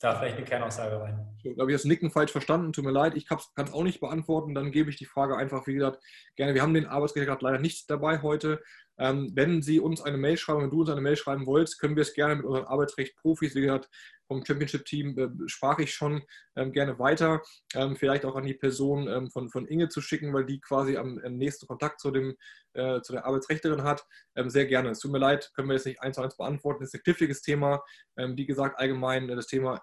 da 0.03 0.15
vielleicht 0.15 0.35
eine 0.35 0.45
Kernaussage 0.45 0.99
rein. 0.99 1.25
Ich 1.37 1.43
glaube, 1.43 1.55
ich 1.55 1.59
habe 1.61 1.71
das 1.71 1.85
Nicken 1.85 2.11
falsch 2.11 2.31
verstanden. 2.31 2.73
Tut 2.73 2.83
mir 2.83 2.91
leid, 2.91 3.15
ich 3.15 3.25
kann 3.25 3.39
es 3.55 3.73
auch 3.73 3.83
nicht 3.83 4.01
beantworten. 4.01 4.53
Dann 4.53 4.71
gebe 4.71 4.89
ich 4.89 4.97
die 4.97 5.05
Frage 5.05 5.37
einfach, 5.37 5.65
wie 5.65 5.75
gesagt, 5.75 6.03
gerne. 6.35 6.53
Wir 6.53 6.61
haben 6.61 6.73
den 6.73 6.87
Arbeitsrechtler 6.87 7.37
leider 7.39 7.59
nicht 7.59 7.89
dabei 7.89 8.21
heute. 8.21 8.61
Ähm, 8.97 9.31
wenn 9.33 9.61
Sie 9.61 9.79
uns 9.79 10.01
eine 10.01 10.17
Mail 10.17 10.37
schreiben, 10.37 10.61
wenn 10.61 10.69
du 10.69 10.81
uns 10.81 10.89
eine 10.89 11.01
Mail 11.01 11.15
schreiben 11.15 11.45
wolltest, 11.45 11.79
können 11.79 11.95
wir 11.95 12.01
es 12.01 12.13
gerne 12.13 12.35
mit 12.35 12.45
unseren 12.45 12.65
Arbeitsrecht-Profis, 12.65 13.55
wie 13.55 13.61
gesagt, 13.61 13.89
vom 14.27 14.45
Championship-Team 14.45 15.17
äh, 15.17 15.49
sprach 15.49 15.79
ich 15.79 15.93
schon 15.93 16.23
ähm, 16.55 16.71
gerne 16.71 16.97
weiter. 16.99 17.41
Ähm, 17.75 17.95
vielleicht 17.95 18.25
auch 18.25 18.35
an 18.35 18.45
die 18.45 18.53
Person 18.53 19.07
ähm, 19.07 19.29
von, 19.29 19.49
von 19.49 19.67
Inge 19.67 19.89
zu 19.89 20.01
schicken, 20.01 20.33
weil 20.33 20.45
die 20.45 20.59
quasi 20.59 20.97
am, 20.97 21.19
am 21.23 21.37
nächsten 21.37 21.67
Kontakt 21.67 21.99
zu, 21.99 22.11
dem, 22.11 22.35
äh, 22.73 23.01
zu 23.01 23.13
der 23.13 23.25
Arbeitsrechterin 23.25 23.83
hat. 23.83 24.05
Ähm, 24.35 24.49
sehr 24.49 24.65
gerne. 24.65 24.89
Es 24.89 24.99
tut 24.99 25.11
mir 25.11 25.19
leid, 25.19 25.51
können 25.55 25.67
wir 25.67 25.75
jetzt 25.75 25.85
nicht 25.85 26.01
eins 26.01 26.15
zu 26.15 26.21
eins 26.21 26.37
beantworten. 26.37 26.81
Das 26.81 26.93
ist 26.93 26.99
ein 26.99 27.03
kniffliges 27.03 27.41
Thema. 27.41 27.83
Ähm, 28.17 28.37
wie 28.37 28.45
gesagt, 28.45 28.79
allgemein 28.79 29.29
äh, 29.29 29.35
das 29.35 29.47
Thema 29.47 29.81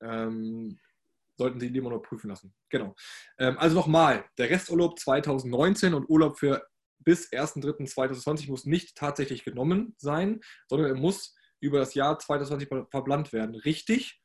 sollten 0.00 1.58
Sie 1.58 1.68
lieber 1.68 1.90
noch 1.90 2.02
prüfen 2.02 2.28
lassen. 2.30 2.54
Genau. 2.68 2.94
also 3.36 3.74
nochmal, 3.74 4.24
der 4.38 4.48
Resturlaub 4.48 4.96
2019 4.96 5.92
und 5.92 6.08
Urlaub 6.08 6.38
für 6.38 6.64
bis 6.98 7.30
1.3.2020 7.32 8.50
muss 8.50 8.64
nicht 8.64 8.96
tatsächlich 8.96 9.44
genommen 9.44 9.94
sein, 9.98 10.40
sondern 10.68 10.90
er 10.90 10.96
muss 10.96 11.34
über 11.60 11.78
das 11.78 11.94
Jahr 11.94 12.18
2020 12.18 12.68
verblannt 12.90 13.32
werden. 13.32 13.54
Richtig? 13.54 14.20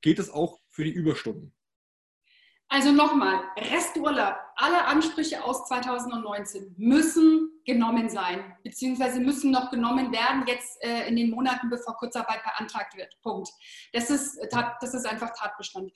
Geht 0.00 0.18
es 0.18 0.30
auch 0.30 0.58
für 0.68 0.84
die 0.84 0.92
Überstunden? 0.92 1.54
Also 2.70 2.92
nochmal, 2.92 3.40
Resturlaub, 3.56 4.36
alle 4.56 4.84
Ansprüche 4.84 5.42
aus 5.42 5.66
2019 5.68 6.74
müssen 6.76 7.62
genommen 7.64 8.10
sein, 8.10 8.56
beziehungsweise 8.62 9.20
müssen 9.20 9.50
noch 9.50 9.70
genommen 9.70 10.12
werden, 10.12 10.44
jetzt 10.46 10.76
äh, 10.84 11.08
in 11.08 11.16
den 11.16 11.30
Monaten, 11.30 11.70
bevor 11.70 11.96
Kurzarbeit 11.96 12.42
beantragt 12.44 12.94
wird. 12.94 13.16
Punkt. 13.22 13.48
Das 13.94 14.10
ist, 14.10 14.38
das 14.52 14.94
ist 14.94 15.06
einfach 15.06 15.30
Tatbestand. 15.34 15.92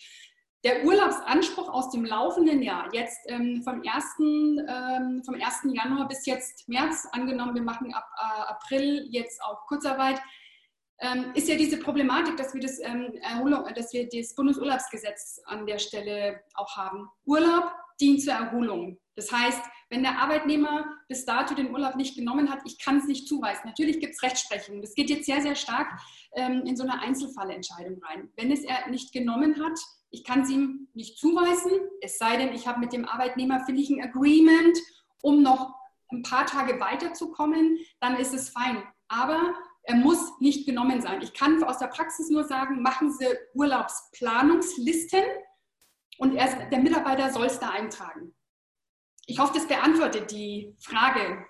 Der 0.64 0.84
Urlaubsanspruch 0.84 1.68
aus 1.68 1.90
dem 1.90 2.04
laufenden 2.04 2.62
Jahr, 2.62 2.88
jetzt 2.92 3.18
ähm, 3.26 3.62
vom, 3.64 3.82
1., 3.84 4.04
ähm, 4.20 5.22
vom 5.24 5.34
1. 5.34 5.74
Januar 5.74 6.06
bis 6.06 6.24
jetzt 6.24 6.68
März, 6.68 7.08
angenommen, 7.10 7.56
wir 7.56 7.62
machen 7.62 7.92
ab 7.92 8.06
äh, 8.16 8.42
April 8.42 9.08
jetzt 9.10 9.42
auch 9.42 9.66
Kurzarbeit, 9.66 10.20
ähm, 11.00 11.32
ist 11.34 11.48
ja 11.48 11.56
diese 11.56 11.78
Problematik, 11.78 12.36
dass 12.36 12.54
wir, 12.54 12.60
das, 12.60 12.78
ähm, 12.78 13.12
Erholung, 13.22 13.64
dass 13.74 13.92
wir 13.92 14.08
das 14.08 14.36
Bundesurlaubsgesetz 14.36 15.40
an 15.46 15.66
der 15.66 15.78
Stelle 15.78 16.40
auch 16.54 16.76
haben. 16.76 17.08
Urlaub 17.24 17.72
dient 18.00 18.22
zur 18.22 18.34
Erholung. 18.34 19.00
Das 19.16 19.32
heißt, 19.32 19.62
wenn 19.90 20.04
der 20.04 20.18
Arbeitnehmer 20.18 20.86
bis 21.08 21.24
dato 21.24 21.54
den 21.54 21.72
Urlaub 21.72 21.96
nicht 21.96 22.16
genommen 22.16 22.50
hat, 22.50 22.60
ich 22.64 22.78
kann 22.78 22.98
es 22.98 23.06
nicht 23.06 23.26
zuweisen. 23.26 23.62
Natürlich 23.64 23.98
gibt 23.98 24.14
es 24.14 24.22
Rechtsprechung. 24.22 24.80
Das 24.80 24.94
geht 24.94 25.10
jetzt 25.10 25.26
sehr, 25.26 25.42
sehr 25.42 25.56
stark 25.56 25.88
ähm, 26.36 26.64
in 26.66 26.76
so 26.76 26.84
eine 26.84 27.00
Einzelfallentscheidung 27.02 28.00
rein. 28.04 28.30
Wenn 28.36 28.52
es 28.52 28.62
er 28.62 28.88
nicht 28.88 29.12
genommen 29.12 29.60
hat, 29.62 29.78
ich 30.12 30.24
kann 30.24 30.42
es 30.42 30.50
ihm 30.50 30.88
nicht 30.94 31.18
zuweisen, 31.18 31.72
es 32.02 32.18
sei 32.18 32.36
denn, 32.36 32.52
ich 32.52 32.68
habe 32.68 32.78
mit 32.78 32.92
dem 32.92 33.06
Arbeitnehmer 33.06 33.64
finde 33.64 33.82
ein 33.82 34.02
Agreement, 34.02 34.78
um 35.22 35.42
noch 35.42 35.74
ein 36.12 36.22
paar 36.22 36.44
Tage 36.46 36.78
weiterzukommen, 36.78 37.78
dann 37.98 38.16
ist 38.16 38.34
es 38.34 38.50
fein. 38.50 38.82
Aber 39.08 39.54
er 39.84 39.96
muss 39.96 40.38
nicht 40.38 40.66
genommen 40.66 41.00
sein. 41.00 41.22
Ich 41.22 41.32
kann 41.32 41.62
aus 41.64 41.78
der 41.78 41.86
Praxis 41.86 42.28
nur 42.28 42.44
sagen, 42.44 42.82
machen 42.82 43.10
Sie 43.10 43.26
Urlaubsplanungslisten 43.54 45.24
und 46.18 46.34
erst 46.34 46.58
der 46.70 46.78
Mitarbeiter 46.78 47.32
soll 47.32 47.46
es 47.46 47.58
da 47.58 47.70
eintragen. 47.70 48.34
Ich 49.26 49.38
hoffe, 49.38 49.54
das 49.54 49.66
beantwortet 49.66 50.30
die 50.30 50.76
Frage. 50.78 51.46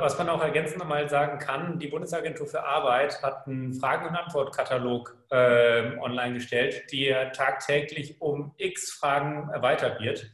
Was 0.00 0.18
man 0.18 0.28
auch 0.28 0.42
ergänzend 0.42 0.78
nochmal 0.78 1.08
sagen 1.08 1.38
kann, 1.38 1.78
die 1.78 1.88
Bundesagentur 1.88 2.46
für 2.46 2.64
Arbeit 2.64 3.22
hat 3.22 3.46
einen 3.46 3.74
Fragen- 3.74 4.06
und 4.06 4.16
Antwortkatalog 4.16 5.16
äh, 5.30 5.96
online 5.98 6.34
gestellt, 6.34 6.90
der 6.92 7.32
tagtäglich 7.32 8.20
um 8.20 8.54
x 8.56 8.92
Fragen 8.92 9.50
erweitert 9.50 10.00
wird. 10.00 10.26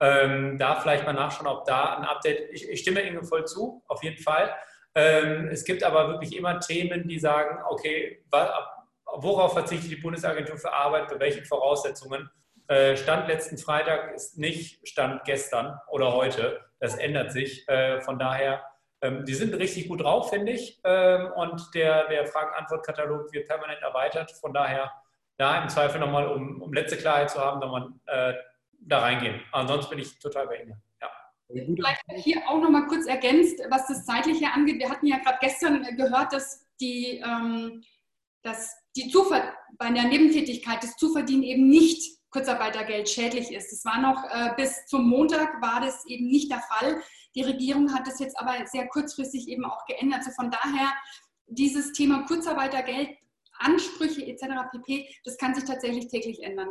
Ähm, 0.00 0.58
da 0.58 0.76
vielleicht 0.76 1.04
mal 1.04 1.12
nachschauen, 1.12 1.46
ob 1.46 1.64
da 1.64 1.96
ein 1.96 2.04
Update, 2.04 2.50
ich, 2.52 2.68
ich 2.68 2.80
stimme 2.80 3.02
Ihnen 3.02 3.24
voll 3.24 3.46
zu, 3.46 3.82
auf 3.88 4.02
jeden 4.02 4.22
Fall. 4.22 4.54
Ähm, 4.94 5.48
es 5.48 5.64
gibt 5.64 5.82
aber 5.82 6.08
wirklich 6.08 6.36
immer 6.36 6.60
Themen, 6.60 7.08
die 7.08 7.18
sagen, 7.18 7.58
okay, 7.68 8.24
worauf 9.04 9.54
verzichtet 9.54 9.90
die 9.90 9.96
Bundesagentur 9.96 10.56
für 10.56 10.72
Arbeit, 10.72 11.08
bei 11.08 11.18
welchen 11.18 11.44
Voraussetzungen? 11.44 12.30
Äh, 12.68 12.96
Stand 12.96 13.28
letzten 13.28 13.58
Freitag 13.58 14.14
ist 14.14 14.38
nicht 14.38 14.86
Stand 14.86 15.24
gestern 15.24 15.78
oder 15.88 16.12
heute. 16.12 16.60
Das 16.80 16.96
ändert 16.96 17.32
sich. 17.32 17.66
Äh, 17.68 18.00
von 18.02 18.18
daher, 18.18 18.62
ähm, 19.00 19.24
die 19.24 19.34
sind 19.34 19.54
richtig 19.54 19.88
gut 19.88 20.02
drauf, 20.02 20.30
finde 20.30 20.52
ich. 20.52 20.80
Ähm, 20.84 21.30
und 21.36 21.74
der, 21.74 22.08
der 22.08 22.26
Fragen-Antwort-Katalog 22.26 23.32
wird 23.32 23.48
permanent 23.48 23.80
erweitert. 23.82 24.32
Von 24.32 24.52
daher, 24.52 24.92
da 25.36 25.62
im 25.62 25.68
Zweifel 25.68 26.00
nochmal, 26.00 26.28
um, 26.28 26.60
um 26.62 26.72
letzte 26.72 26.96
Klarheit 26.96 27.30
zu 27.30 27.38
haben, 27.38 27.60
nochmal 27.60 27.92
äh, 28.06 28.34
da 28.80 29.00
reingehen. 29.00 29.40
Ansonsten 29.52 29.90
bin 29.90 30.00
ich 30.00 30.18
total 30.18 30.46
bei 30.46 30.62
Ihnen. 30.62 30.82
Vielleicht 31.50 32.02
hier 32.16 32.42
auch 32.46 32.60
noch 32.60 32.68
mal 32.68 32.86
kurz 32.88 33.06
ergänzt, 33.06 33.58
was 33.70 33.86
das 33.86 34.04
Zeitliche 34.04 34.52
angeht. 34.52 34.78
Wir 34.78 34.90
hatten 34.90 35.06
ja 35.06 35.16
gerade 35.18 35.38
gestern 35.40 35.82
gehört, 35.96 36.32
dass 36.32 36.66
die, 36.78 37.22
ähm, 37.24 37.82
dass 38.42 38.76
die 38.96 39.08
Zuvert 39.08 39.54
bei 39.78 39.90
der 39.90 40.04
Nebentätigkeit 40.04 40.82
das 40.82 40.96
Zuverdienen 40.96 41.44
eben 41.44 41.68
nicht 41.68 42.18
Kurzarbeitergeld 42.30 43.08
schädlich 43.08 43.50
ist. 43.50 43.72
Das 43.72 43.84
war 43.86 44.00
noch 44.00 44.24
äh, 44.24 44.54
bis 44.56 44.84
zum 44.86 45.08
Montag 45.08 45.62
war 45.62 45.80
das 45.80 46.04
eben 46.06 46.26
nicht 46.26 46.50
der 46.50 46.60
Fall. 46.60 47.00
Die 47.38 47.44
Regierung 47.44 47.94
hat 47.94 48.04
das 48.04 48.18
jetzt 48.18 48.36
aber 48.36 48.66
sehr 48.66 48.88
kurzfristig 48.88 49.46
eben 49.46 49.64
auch 49.64 49.86
geändert. 49.86 50.24
So 50.24 50.32
von 50.32 50.50
daher 50.50 50.92
dieses 51.46 51.92
Thema 51.92 52.26
Kurzarbeitergeld, 52.26 53.10
Ansprüche 53.60 54.26
etc. 54.26 54.46
pp. 54.72 55.08
Das 55.22 55.38
kann 55.38 55.54
sich 55.54 55.62
tatsächlich 55.62 56.08
täglich 56.08 56.42
ändern. 56.42 56.68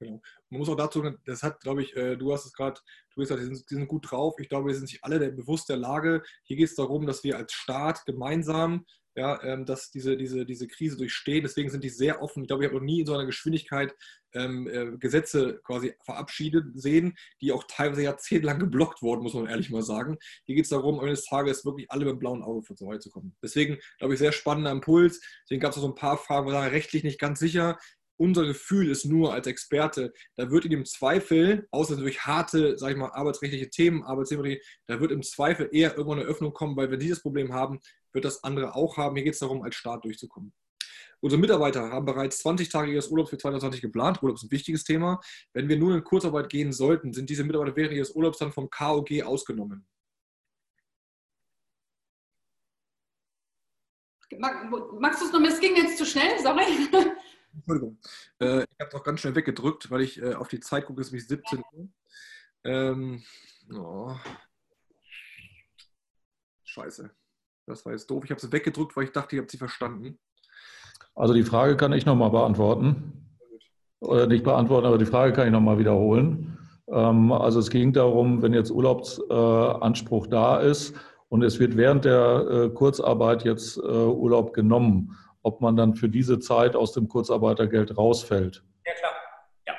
Genau. 0.00 0.20
Man 0.50 0.58
muss 0.58 0.68
auch 0.68 0.76
dazu, 0.76 1.08
das 1.24 1.44
hat, 1.44 1.60
glaube 1.60 1.84
ich, 1.84 1.96
äh, 1.96 2.16
du 2.16 2.32
hast 2.32 2.46
es 2.46 2.52
gerade, 2.52 2.80
du 3.14 3.22
hast 3.22 3.28
gesagt, 3.28 3.40
die 3.40 3.44
sind, 3.44 3.70
die 3.70 3.74
sind, 3.76 3.86
gut 3.86 4.10
drauf. 4.10 4.34
Ich 4.40 4.48
glaube, 4.48 4.66
wir 4.66 4.74
sind 4.74 4.88
sich 4.88 5.04
alle 5.04 5.30
bewusst 5.30 5.68
der 5.68 5.76
Lage. 5.76 6.24
Hier 6.42 6.56
geht 6.56 6.68
es 6.68 6.74
darum, 6.74 7.06
dass 7.06 7.22
wir 7.22 7.36
als 7.36 7.52
Staat 7.52 8.04
gemeinsam 8.06 8.86
ja, 9.16 9.42
ähm, 9.42 9.64
dass 9.64 9.90
diese, 9.90 10.16
diese, 10.16 10.44
diese 10.44 10.68
Krise 10.68 10.96
durchstehen. 10.96 11.42
Deswegen 11.42 11.70
sind 11.70 11.82
die 11.82 11.88
sehr 11.88 12.22
offen. 12.22 12.42
Ich 12.42 12.48
glaube, 12.48 12.62
ich 12.62 12.68
habe 12.68 12.78
noch 12.78 12.84
nie 12.84 13.00
in 13.00 13.06
so 13.06 13.14
einer 13.14 13.24
Geschwindigkeit 13.24 13.94
ähm, 14.34 14.68
äh, 14.68 14.96
Gesetze 14.98 15.60
quasi 15.64 15.94
verabschiedet 16.04 16.66
sehen, 16.74 17.16
die 17.40 17.52
auch 17.52 17.64
teilweise 17.64 18.02
jahrzehntelang 18.02 18.58
geblockt 18.58 19.00
wurden, 19.00 19.22
muss 19.22 19.32
man 19.32 19.46
ehrlich 19.46 19.70
mal 19.70 19.82
sagen. 19.82 20.18
Hier 20.44 20.54
geht 20.54 20.64
es 20.64 20.70
darum, 20.70 21.00
eines 21.00 21.24
Tages 21.24 21.64
wirklich 21.64 21.90
alle 21.90 22.04
mit 22.04 22.12
dem 22.12 22.18
blauen 22.18 22.42
Auge 22.42 22.62
von 22.62 22.76
zu 22.76 23.10
kommen. 23.10 23.34
Deswegen, 23.42 23.78
glaube 23.98 24.14
ich, 24.14 24.20
sehr 24.20 24.32
spannender 24.32 24.70
Impuls. 24.70 25.20
Deswegen 25.44 25.60
gab 25.60 25.72
es 25.72 25.78
auch 25.78 25.82
so 25.82 25.88
ein 25.88 25.94
paar 25.94 26.18
Fragen, 26.18 26.44
wo 26.44 26.50
wir 26.50 26.60
sagen, 26.60 26.70
rechtlich 26.70 27.02
nicht 27.02 27.18
ganz 27.18 27.38
sicher 27.38 27.78
unser 28.16 28.46
Gefühl 28.46 28.90
ist 28.90 29.04
nur 29.04 29.32
als 29.32 29.46
Experte, 29.46 30.12
da 30.36 30.50
wird 30.50 30.64
in 30.64 30.70
dem 30.70 30.84
Zweifel, 30.84 31.66
außer 31.70 31.96
durch 31.96 32.20
harte, 32.26 32.78
sag 32.78 32.90
ich 32.90 32.96
mal, 32.96 33.10
arbeitsrechtliche 33.10 33.70
Themen, 33.70 34.02
Arbeitstheorie, 34.02 34.60
da 34.86 35.00
wird 35.00 35.12
im 35.12 35.22
Zweifel 35.22 35.68
eher 35.72 35.96
irgendwann 35.96 36.20
eine 36.20 36.28
Öffnung 36.28 36.52
kommen, 36.52 36.76
weil 36.76 36.90
wir 36.90 36.98
dieses 36.98 37.22
Problem 37.22 37.52
haben, 37.52 37.80
wird 38.12 38.24
das 38.24 38.42
andere 38.44 38.74
auch 38.74 38.96
haben. 38.96 39.16
Hier 39.16 39.24
geht 39.24 39.34
es 39.34 39.40
darum, 39.40 39.62
als 39.62 39.76
Staat 39.76 40.04
durchzukommen. 40.04 40.52
Unsere 41.20 41.40
Mitarbeiter 41.40 41.90
haben 41.90 42.04
bereits 42.04 42.38
20 42.38 42.68
Tage 42.68 42.92
ihres 42.92 43.08
Urlaubs 43.08 43.30
für 43.30 43.38
2020 43.38 43.80
geplant. 43.80 44.22
Urlaub 44.22 44.36
ist 44.36 44.44
ein 44.44 44.50
wichtiges 44.50 44.84
Thema. 44.84 45.20
Wenn 45.54 45.68
wir 45.68 45.78
nur 45.78 45.94
in 45.94 46.04
Kurzarbeit 46.04 46.48
gehen 46.48 46.72
sollten, 46.72 47.12
sind 47.12 47.30
diese 47.30 47.44
Mitarbeiter 47.44 47.74
während 47.76 47.94
ihres 47.94 48.10
Urlaubs 48.10 48.38
dann 48.38 48.52
vom 48.52 48.68
KOG 48.70 49.22
ausgenommen. 49.22 49.86
Magst 54.38 55.22
du 55.22 55.26
es 55.26 55.32
nochmal? 55.32 55.52
Es 55.52 55.60
ging 55.60 55.76
jetzt 55.76 55.98
zu 55.98 56.04
schnell, 56.04 56.38
sorry. 56.42 56.64
Entschuldigung. 57.56 57.98
Äh, 58.38 58.62
ich 58.62 58.80
habe 58.80 58.96
es 58.96 59.02
ganz 59.02 59.20
schnell 59.20 59.34
weggedrückt, 59.34 59.90
weil 59.90 60.02
ich 60.02 60.20
äh, 60.20 60.34
auf 60.34 60.48
die 60.48 60.60
Zeit 60.60 60.86
gucke, 60.86 61.00
es 61.00 61.08
ist 61.08 61.12
nämlich 61.12 61.28
17 61.28 61.62
Uhr. 61.72 61.88
Ähm, 62.64 63.22
oh. 63.74 64.14
Scheiße. 66.64 67.10
Das 67.66 67.84
war 67.84 67.92
jetzt 67.92 68.10
doof. 68.10 68.24
Ich 68.24 68.30
habe 68.30 68.40
sie 68.40 68.52
weggedrückt, 68.52 68.96
weil 68.96 69.04
ich 69.04 69.12
dachte, 69.12 69.34
ich 69.34 69.40
habe 69.40 69.50
sie 69.50 69.58
verstanden. 69.58 70.18
Also 71.14 71.34
die 71.34 71.42
Frage 71.42 71.76
kann 71.76 71.92
ich 71.92 72.06
nochmal 72.06 72.30
beantworten. 72.30 73.26
Oder 74.00 74.26
nicht 74.26 74.44
beantworten, 74.44 74.86
aber 74.86 74.98
die 74.98 75.06
Frage 75.06 75.32
kann 75.32 75.46
ich 75.46 75.52
nochmal 75.52 75.78
wiederholen. 75.78 76.58
Ähm, 76.88 77.32
also 77.32 77.58
es 77.60 77.70
ging 77.70 77.92
darum, 77.92 78.42
wenn 78.42 78.52
jetzt 78.52 78.70
Urlaubsanspruch 78.70 80.26
da 80.26 80.58
ist 80.58 80.94
und 81.28 81.42
es 81.42 81.58
wird 81.58 81.76
während 81.76 82.04
der 82.04 82.46
äh, 82.48 82.68
Kurzarbeit 82.68 83.44
jetzt 83.44 83.78
äh, 83.78 83.80
Urlaub 83.80 84.52
genommen 84.52 85.16
ob 85.46 85.60
man 85.60 85.76
dann 85.76 85.94
für 85.94 86.08
diese 86.08 86.40
Zeit 86.40 86.74
aus 86.74 86.92
dem 86.92 87.08
Kurzarbeitergeld 87.08 87.96
rausfällt. 87.96 88.64
Ja, 88.84 88.94
klar. 88.94 89.12
Ja. 89.68 89.74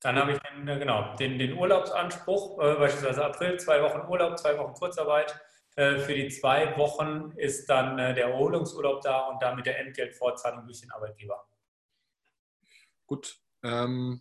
Dann 0.00 0.16
habe 0.16 0.32
ich 0.32 0.38
den, 0.40 0.66
äh, 0.66 0.76
genau, 0.76 1.14
den, 1.14 1.38
den 1.38 1.56
Urlaubsanspruch, 1.56 2.58
äh, 2.58 2.74
beispielsweise 2.74 3.24
April, 3.24 3.60
zwei 3.60 3.80
Wochen 3.80 4.10
Urlaub, 4.10 4.36
zwei 4.36 4.58
Wochen 4.58 4.74
Kurzarbeit. 4.74 5.40
Äh, 5.76 6.00
für 6.00 6.14
die 6.14 6.28
zwei 6.30 6.76
Wochen 6.76 7.32
ist 7.36 7.70
dann 7.70 7.96
äh, 8.00 8.12
der 8.12 8.30
Erholungsurlaub 8.30 9.02
da 9.02 9.28
und 9.28 9.40
damit 9.40 9.66
der 9.66 9.78
Entgeltfortzahlung 9.78 10.66
durch 10.66 10.80
den 10.80 10.90
Arbeitgeber. 10.90 11.46
Gut. 13.06 13.36
Ähm, 13.62 14.20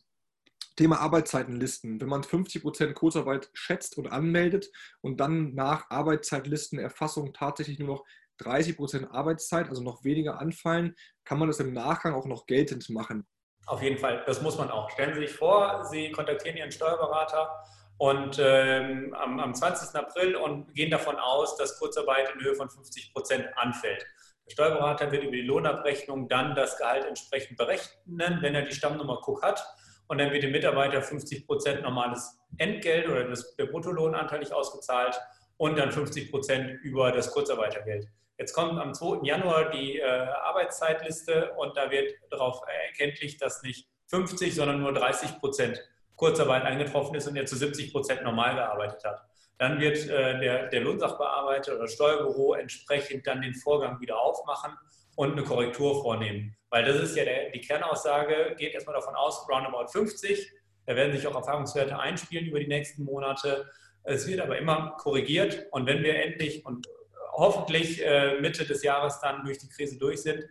Thema 0.76 1.00
Arbeitszeitenlisten. 1.00 2.00
Wenn 2.00 2.10
man 2.10 2.22
50% 2.22 2.94
Kurzarbeit 2.94 3.50
schätzt 3.54 3.98
und 3.98 4.12
anmeldet 4.12 4.72
und 5.02 5.20
dann 5.20 5.56
nach 5.56 5.90
Arbeitszeitlistenerfassung 5.90 7.34
tatsächlich 7.34 7.80
nur 7.80 7.88
noch 7.88 8.06
30% 8.40 9.12
Arbeitszeit, 9.12 9.70
also 9.70 9.82
noch 9.84 10.04
weniger 10.04 10.40
anfallen, 10.40 10.96
kann 11.24 11.40
man 11.40 11.48
das 11.48 11.60
im 11.60 11.74
Nachgang 11.74 12.14
auch 12.14 12.26
noch 12.26 12.46
geltend 12.46 12.90
machen. 12.90 13.28
Auf 13.66 13.82
jeden 13.82 13.98
Fall, 13.98 14.24
das 14.26 14.42
muss 14.42 14.58
man 14.58 14.72
auch. 14.72 14.90
Stellen 14.90 15.14
Sie 15.14 15.22
sich 15.22 15.32
vor, 15.32 15.86
Sie 15.86 16.12
kontaktieren 16.12 16.58
Ihren 16.58 16.72
Steuerberater 16.72 17.50
und 17.98 18.40
ähm, 18.40 19.14
am, 19.14 19.40
am 19.40 19.54
20. 19.54 19.96
April 19.96 20.36
und 20.36 20.74
gehen 20.74 20.92
davon 20.92 21.18
aus, 21.18 21.58
dass 21.58 21.78
Kurzarbeit 21.78 22.34
in 22.34 22.42
Höhe 22.42 22.56
von 22.56 22.70
50% 22.70 23.54
anfällt. 23.56 24.06
Der 24.46 24.52
Steuerberater 24.52 25.12
wird 25.12 25.24
über 25.24 25.34
die 25.34 25.42
Lohnabrechnung 25.42 26.30
dann 26.30 26.56
das 26.56 26.78
Gehalt 26.78 27.06
entsprechend 27.06 27.58
berechnen, 27.58 28.38
wenn 28.42 28.56
er 28.56 28.62
die 28.62 28.74
Stammnummer 28.74 29.22
Cook 29.26 29.44
hat. 29.44 29.66
Und 30.08 30.20
dann 30.20 30.32
wird 30.32 30.44
dem 30.44 30.54
Mitarbeiter 30.54 31.02
50 31.02 31.46
Prozent 31.46 31.82
normales 31.82 32.40
Entgelt 32.58 33.10
oder 33.10 33.26
das, 33.26 33.56
der 33.58 33.66
Bruttolohnanteil 33.66 34.22
anteilig 34.22 34.54
ausgezahlt 34.54 35.20
und 35.58 35.78
dann 35.78 35.92
50 35.92 36.32
Prozent 36.32 36.80
über 36.84 37.12
das 37.12 37.32
Kurzarbeitergeld. 37.32 38.08
Jetzt 38.38 38.54
kommt 38.54 38.80
am 38.80 38.94
2. 38.94 39.26
Januar 39.26 39.72
die 39.72 40.00
äh, 40.00 40.04
Arbeitszeitliste 40.06 41.54
und 41.58 41.76
da 41.76 41.90
wird 41.90 42.14
darauf 42.30 42.62
erkenntlich, 42.88 43.38
dass 43.38 43.64
nicht 43.64 43.88
50, 44.08 44.54
sondern 44.54 44.80
nur 44.80 44.94
30 44.94 45.40
Prozent 45.40 45.84
Kurzarbeit 46.16 46.64
eingetroffen 46.64 47.16
ist 47.16 47.28
und 47.28 47.36
er 47.36 47.46
zu 47.46 47.56
70 47.56 47.92
Prozent 47.92 48.24
normal 48.24 48.56
gearbeitet 48.56 49.04
hat. 49.04 49.22
Dann 49.58 49.80
wird 49.80 49.98
äh, 50.08 50.40
der, 50.40 50.68
der 50.68 50.82
Lohnsachbearbeiter 50.82 51.76
oder 51.76 51.88
Steuerbüro 51.88 52.54
entsprechend 52.54 53.26
dann 53.26 53.42
den 53.42 53.56
Vorgang 53.56 54.00
wieder 54.00 54.20
aufmachen 54.20 54.78
und 55.16 55.32
eine 55.32 55.44
Korrektur 55.44 56.02
vornehmen. 56.02 56.56
Weil 56.70 56.86
das 56.86 56.98
ist 56.98 57.16
ja 57.18 57.26
der, 57.26 57.50
die 57.50 57.62
Kernaussage, 57.62 58.56
geht 58.58 58.74
erstmal 58.74 58.96
davon 58.96 59.16
aus, 59.16 59.48
roundabout 59.50 59.88
50. 59.88 60.52
Da 60.86 60.96
werden 60.96 61.12
sich 61.12 61.26
auch 61.26 61.36
Erfahrungswerte 61.36 61.98
einspielen 61.98 62.46
über 62.46 62.60
die 62.60 62.68
nächsten 62.68 63.04
Monate. 63.04 63.70
Es 64.04 64.28
wird 64.28 64.40
aber 64.40 64.58
immer 64.58 64.96
korrigiert 64.98 65.66
und 65.72 65.88
wenn 65.88 66.04
wir 66.04 66.24
endlich 66.24 66.66
und 66.66 66.88
hoffentlich 67.34 68.04
äh, 68.06 68.40
Mitte 68.40 68.66
des 68.66 68.84
Jahres 68.84 69.20
dann 69.20 69.44
durch 69.44 69.58
die 69.58 69.70
Krise 69.70 69.98
durch 69.98 70.22
sind, 70.22 70.46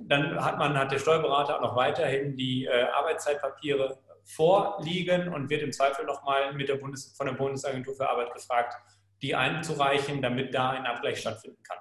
dann 0.00 0.42
hat 0.42 0.58
man, 0.58 0.76
hat 0.78 0.90
der 0.90 0.98
Steuerberater 0.98 1.56
auch 1.56 1.62
noch 1.62 1.76
weiterhin 1.76 2.36
die 2.36 2.64
äh, 2.64 2.84
Arbeitszeitpapiere 2.84 3.98
vorliegen 4.24 5.32
und 5.32 5.50
wird 5.50 5.62
im 5.62 5.72
Zweifel 5.72 6.04
nochmal 6.04 6.52
mit 6.54 6.68
der 6.68 6.76
Bundes, 6.76 7.14
von 7.16 7.26
der 7.26 7.34
Bundesagentur 7.34 7.94
für 7.94 8.08
Arbeit 8.08 8.32
gefragt, 8.32 8.74
die 9.20 9.34
einzureichen, 9.34 10.22
damit 10.22 10.54
da 10.54 10.70
ein 10.70 10.86
Abgleich 10.86 11.20
stattfinden 11.20 11.62
kann. 11.62 11.78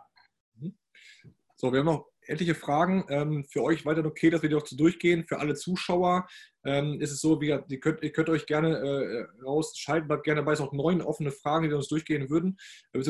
Mhm. 0.56 0.78
So, 1.56 1.72
wir 1.72 1.80
haben 1.80 1.86
noch 1.86 2.11
etliche 2.32 2.56
Fragen. 2.56 3.06
Ähm, 3.10 3.46
für 3.50 3.64
euch 3.64 3.86
weiter 3.86 4.06
okay, 4.06 4.30
dass 4.30 4.42
wir 4.42 4.50
die 4.50 4.56
noch 4.56 4.64
zu 4.64 4.78
durchgehen. 4.78 5.26
Für 5.28 5.40
alle 5.40 5.56
Zuschauer 5.56 6.28
ähm, 6.64 7.02
ist 7.02 7.12
es 7.12 7.22
so, 7.22 7.42
wie, 7.42 7.48
ihr, 7.48 7.80
könnt, 7.80 8.04
ihr 8.04 8.12
könnt 8.12 8.30
euch 8.30 8.46
gerne 8.46 8.78
äh, 8.78 9.44
rausschalten, 9.44 10.08
bleibt 10.08 10.24
gerne 10.24 10.42
dabei. 10.42 10.54
Es 10.54 10.60
noch 10.60 10.74
neun 10.74 11.02
offene 11.02 11.32
Fragen, 11.32 11.64
die 11.64 11.70
wir 11.70 11.78
uns 11.78 11.88
durchgehen 11.88 12.30
würden. 12.30 12.58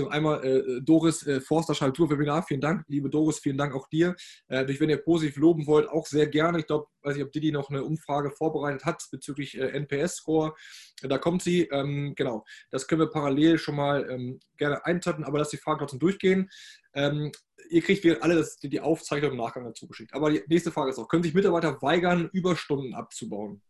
Einmal 0.10 0.44
äh, 0.46 0.82
Doris 0.82 1.26
äh, 1.28 1.42
Forster 1.42 1.76
Schaltur-Webinar. 1.76 2.44
Vielen 2.44 2.62
Dank, 2.62 2.86
liebe 2.88 3.10
Doris, 3.10 3.40
vielen 3.40 3.58
Dank 3.58 3.76
auch 3.76 3.88
dir. 3.90 4.16
Äh, 4.48 4.68
wenn 4.80 4.90
ihr 4.90 4.98
positiv 4.98 5.38
loben 5.38 5.68
wollt, 5.68 5.90
auch 5.90 6.06
sehr 6.06 6.28
gerne. 6.28 6.60
Ich 6.60 6.68
glaube, 6.68 6.88
weiß 7.04 7.16
nicht, 7.16 7.26
ob 7.26 7.32
Didi 7.32 7.52
noch 7.52 7.70
eine 7.70 7.84
Umfrage 7.84 8.32
vorbereitet 8.32 8.86
hat 8.86 9.04
bezüglich 9.12 9.58
NPS-Score. 9.58 10.54
Da 11.02 11.18
kommt 11.18 11.42
sie. 11.42 11.64
Ähm, 11.72 12.14
genau, 12.16 12.46
das 12.70 12.88
können 12.88 13.02
wir 13.02 13.10
parallel 13.10 13.58
schon 13.58 13.76
mal 13.76 14.38
gerne 14.58 14.86
eintippen, 14.86 15.24
aber 15.24 15.40
lass 15.40 15.50
die 15.50 15.58
Fragen 15.58 15.80
trotzdem 15.80 16.00
durchgehen. 16.00 16.50
Ähm, 16.94 17.32
ihr 17.70 17.82
kriegt 17.82 18.04
wir 18.04 18.24
alle 18.24 18.36
das, 18.36 18.58
die 18.58 18.80
Aufzeichnung 18.80 19.32
im 19.32 19.38
Nachgang 19.38 19.64
dazu 19.64 19.88
geschickt. 19.88 20.14
Aber 20.14 20.30
die 20.30 20.44
nächste 20.48 20.72
Frage 20.72 20.92
ist 20.92 21.00
auch, 21.00 21.08
können 21.08 21.24
sich 21.24 21.34
Mitarbeiter 21.34 21.82
weigern, 21.82 22.30
Überstunden 22.34 22.94
abzubauen? 22.94 23.62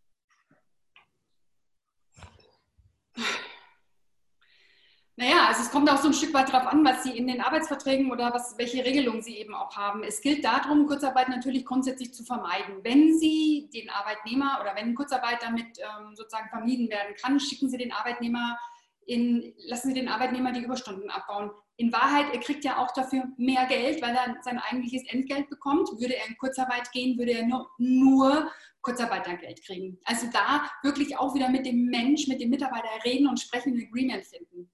Naja, 5.21 5.45
also 5.49 5.61
es 5.61 5.69
kommt 5.69 5.87
auch 5.87 5.97
so 5.97 6.07
ein 6.07 6.15
Stück 6.15 6.33
weit 6.33 6.51
darauf 6.51 6.65
an, 6.71 6.83
was 6.83 7.03
Sie 7.03 7.15
in 7.15 7.27
den 7.27 7.41
Arbeitsverträgen 7.41 8.11
oder 8.11 8.33
was, 8.33 8.57
welche 8.57 8.83
Regelungen 8.83 9.21
Sie 9.21 9.37
eben 9.37 9.53
auch 9.53 9.75
haben. 9.75 10.01
Es 10.01 10.19
gilt 10.19 10.43
darum, 10.43 10.87
Kurzarbeit 10.87 11.29
natürlich 11.29 11.63
grundsätzlich 11.63 12.11
zu 12.11 12.23
vermeiden. 12.23 12.77
Wenn 12.81 13.15
Sie 13.19 13.69
den 13.71 13.91
Arbeitnehmer 13.91 14.57
oder 14.59 14.73
wenn 14.75 14.95
Kurzarbeit 14.95 15.43
damit 15.43 15.77
ähm, 15.77 16.15
sozusagen 16.15 16.49
vermieden 16.49 16.89
werden 16.89 17.13
kann, 17.21 17.39
schicken 17.39 17.69
Sie 17.69 17.77
den 17.77 17.91
Arbeitnehmer 17.91 18.57
in, 19.05 19.53
lassen 19.65 19.89
Sie 19.89 19.93
den 19.93 20.07
Arbeitnehmer 20.07 20.51
die 20.51 20.63
Überstunden 20.63 21.09
abbauen. 21.09 21.51
In 21.77 21.91
Wahrheit, 21.91 22.33
er 22.33 22.39
kriegt 22.39 22.63
ja 22.63 22.77
auch 22.77 22.93
dafür 22.93 23.23
mehr 23.37 23.65
Geld, 23.65 24.01
weil 24.01 24.15
er 24.15 24.37
sein 24.43 24.59
eigentliches 24.59 25.03
Entgelt 25.11 25.49
bekommt. 25.49 25.89
Würde 25.99 26.15
er 26.15 26.27
in 26.27 26.37
Kurzarbeit 26.37 26.91
gehen, 26.91 27.17
würde 27.17 27.31
er 27.31 27.45
nur, 27.45 27.69
nur 27.79 28.51
Kurzarbeitergeld 28.81 29.63
kriegen. 29.65 29.99
Also 30.05 30.27
da 30.31 30.69
wirklich 30.83 31.17
auch 31.17 31.33
wieder 31.33 31.49
mit 31.49 31.65
dem 31.65 31.85
Mensch, 31.85 32.27
mit 32.27 32.41
dem 32.41 32.49
Mitarbeiter 32.49 32.89
reden 33.05 33.27
und 33.27 33.39
sprechen, 33.39 33.73
ein 33.73 33.87
Agreement 33.87 34.25
finden. 34.25 34.71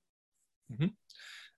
Mhm. 0.68 0.98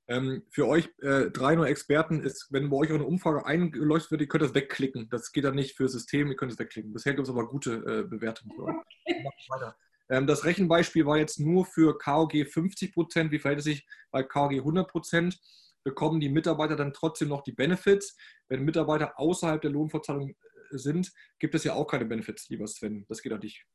Ähm, 0.08 0.44
für 0.50 0.68
euch 0.68 0.90
äh, 1.02 1.30
drei 1.30 1.56
nur 1.56 1.68
Experten 1.68 2.22
ist, 2.22 2.48
wenn 2.52 2.70
bei 2.70 2.78
euch 2.78 2.90
eine 2.90 3.06
Umfrage 3.06 3.46
eingeleuchtet 3.46 4.12
wird, 4.12 4.22
ihr 4.22 4.28
könnt 4.28 4.44
das 4.44 4.56
wegklicken. 4.56 5.08
Das 5.10 5.32
geht 5.32 5.44
dann 5.44 5.54
nicht 5.56 5.78
für 5.78 5.88
System, 5.88 6.30
ihr 6.30 6.36
könnt 6.36 6.52
es 6.52 6.58
wegklicken. 6.58 6.94
Bisher 6.94 7.14
gibt 7.14 7.28
es 7.28 7.32
aber 7.32 7.48
gute 7.48 7.74
äh, 7.74 8.08
Bewertungen 8.08 8.56
für 8.56 8.64
euch. 8.66 8.76
Okay. 9.06 9.26
Ähm, 9.26 9.74
das 10.10 10.44
Rechenbeispiel 10.44 11.06
war 11.06 11.18
jetzt 11.18 11.40
nur 11.40 11.66
für 11.66 11.98
KOG 11.98 12.46
50 12.48 12.94
Prozent. 12.94 13.32
Wie 13.32 13.40
verhält 13.40 13.60
es 13.60 13.66
sich 13.66 13.88
bei 14.12 14.24
KOG 14.24 14.54
100 14.54 14.88
Prozent? 14.88 15.40
Bekommen 15.84 16.20
die 16.20 16.30
Mitarbeiter 16.30 16.76
dann 16.76 16.94
trotzdem 16.94 17.30
noch 17.30 17.44
die 17.44 17.52
Benefits? 17.52 18.18
Wenn 18.48 18.66
Mitarbeiter 18.66 19.20
außerhalb 19.20 19.62
der 19.62 19.72
Lohnverzahlung 19.72 20.32
äh, 20.32 20.36
sind, 20.72 21.12
gibt 21.38 21.54
es 21.54 21.64
ja 21.64 21.74
auch 21.74 21.86
keine 21.86 22.06
Benefits, 22.06 22.50
lieber 22.50 22.66
Sven. 22.66 23.06
Das 23.08 23.22
geht 23.22 23.32
an 23.32 23.42
dich. 23.42 23.66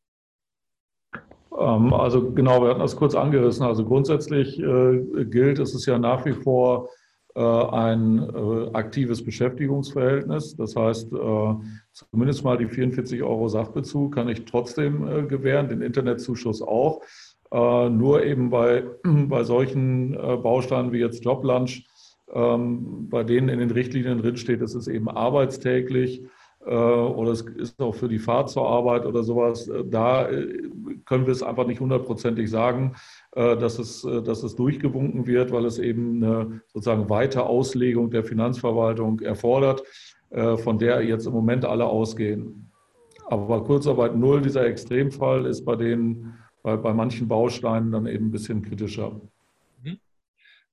Ähm, 1.57 1.95
also 1.95 2.33
genau, 2.33 2.63
wir 2.63 2.71
hatten 2.71 2.81
das 2.81 2.97
kurz 2.97 3.15
angerissen. 3.15 3.65
Also 3.65 3.85
grundsätzlich 3.85 4.59
äh, 4.59 5.25
gilt, 5.27 5.61
es 5.61 5.75
ist 5.75 5.87
ja 5.87 5.99
nach 5.99 6.25
wie 6.25 6.33
vor 6.33 6.91
ein 7.41 8.19
äh, 8.19 8.71
aktives 8.73 9.25
Beschäftigungsverhältnis. 9.25 10.57
Das 10.57 10.77
heißt, 10.77 11.13
äh, 11.13 11.55
zumindest 11.93 12.45
mal 12.45 12.59
die 12.59 12.69
44 12.69 13.23
Euro 13.23 13.49
Sachbezug 13.49 14.15
kann 14.15 14.29
ich 14.29 14.45
trotzdem 14.45 15.29
gewähren, 15.29 15.69
den 15.69 15.83
Internetzuschuss 15.83 16.63
auch. 16.63 17.03
Nur 17.51 18.25
eben 18.25 18.51
bei, 18.51 18.85
bei 19.05 19.45
solchen 19.45 20.13
Bausteinen 20.13 20.91
wie 20.91 20.99
jetzt 20.99 21.25
Joblunch, 21.25 21.87
ähm, 22.33 23.09
bei 23.09 23.23
denen 23.23 23.49
in 23.49 23.61
den 23.61 23.71
Richtlinien 23.71 24.19
drinsteht, 24.19 24.61
es 24.61 24.75
ist 24.75 24.89
eben 24.89 25.09
arbeitstäglich 25.09 26.25
oder 26.67 27.31
es 27.31 27.43
ist 27.43 27.81
auch 27.81 27.95
für 27.95 28.09
die 28.09 28.19
Fahrt 28.19 28.49
zur 28.49 28.67
Arbeit 28.67 29.05
oder 29.05 29.23
sowas, 29.23 29.71
da 29.85 30.29
können 31.05 31.27
wir 31.27 31.33
es 31.33 31.43
einfach 31.43 31.67
nicht 31.67 31.81
hundertprozentig 31.81 32.49
sagen. 32.49 32.95
Äh, 33.35 33.57
dass 33.57 33.81
es, 33.81 34.05
äh, 34.05 34.23
dass 34.23 34.45
es 34.45 34.55
durchgewunken 34.55 35.27
wird, 35.27 35.51
weil 35.51 35.65
es 35.65 35.81
eben 35.81 36.23
eine 36.23 36.63
sozusagen 36.69 37.11
weite 37.11 37.45
Auslegung 37.45 38.11
der 38.11 38.23
Finanzverwaltung 38.23 39.19
erfordert, 39.21 39.83
äh, 40.31 40.57
von 40.57 40.79
der 40.79 41.03
jetzt 41.03 41.27
im 41.27 41.33
Moment 41.33 41.65
alle 41.65 41.87
ausgehen. 41.87 42.71
Aber 43.27 43.65
Kurzarbeit 43.65 44.15
Null, 44.15 44.41
dieser 44.43 44.67
Extremfall, 44.67 45.47
ist 45.47 45.65
bei, 45.65 45.75
den, 45.75 46.33
bei, 46.63 46.77
bei 46.77 46.95
manchen 46.95 47.27
Bausteinen 47.27 47.91
dann 47.91 48.07
eben 48.07 48.27
ein 48.27 48.31
bisschen 48.31 48.63
kritischer. 48.63 49.21
Mhm. 49.83 49.99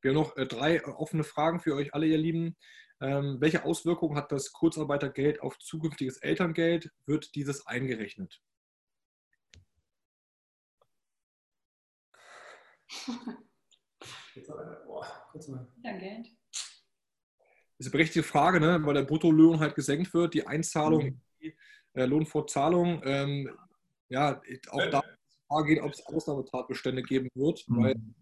Wir 0.01 0.11
haben 0.11 0.18
noch 0.18 0.35
drei 0.35 0.85
offene 0.85 1.23
Fragen 1.23 1.59
für 1.59 1.73
euch 1.73 1.95
alle, 1.95 2.05
ihr 2.05 2.19
Lieben. 2.19 2.55
Ähm, 3.02 3.38
welche 3.40 3.65
Auswirkungen 3.65 4.15
hat 4.15 4.32
das 4.32 4.52
Kurzarbeitergeld 4.52 5.41
auf 5.41 5.57
zukünftiges 5.57 6.18
Elterngeld? 6.18 6.91
Wird 7.07 7.34
dieses 7.34 7.65
eingerechnet? 7.65 8.41
Ja, 15.84 15.98
Geld. 15.98 16.28
Das 16.52 17.88
ist 17.88 17.88
eine 17.88 17.91
berechtigte 17.91 18.23
Frage, 18.23 18.60
ne? 18.60 18.80
weil 18.84 18.94
der 18.94 19.03
Bruttolohn 19.03 19.60
halt 19.60 19.73
gesenkt 19.73 20.14
wird, 20.14 20.36
die 20.36 20.45
Einzahlung, 20.45 21.03
mhm. 21.03 21.22
die 21.41 21.57
äh, 21.94 22.06
Lohnfortzahlung. 22.06 23.02
Ähm, 23.03 23.49
ja, 24.10 24.40
auch 24.69 24.90
da 24.91 25.02
die 25.02 25.48
Frage 25.48 25.68
geht, 25.68 25.82
ob 25.82 25.91
es 25.91 26.06
Ausnahmetatbestände 26.06 27.02
geben 27.02 27.30
wird. 27.34 27.68
Mhm. 27.68 28.14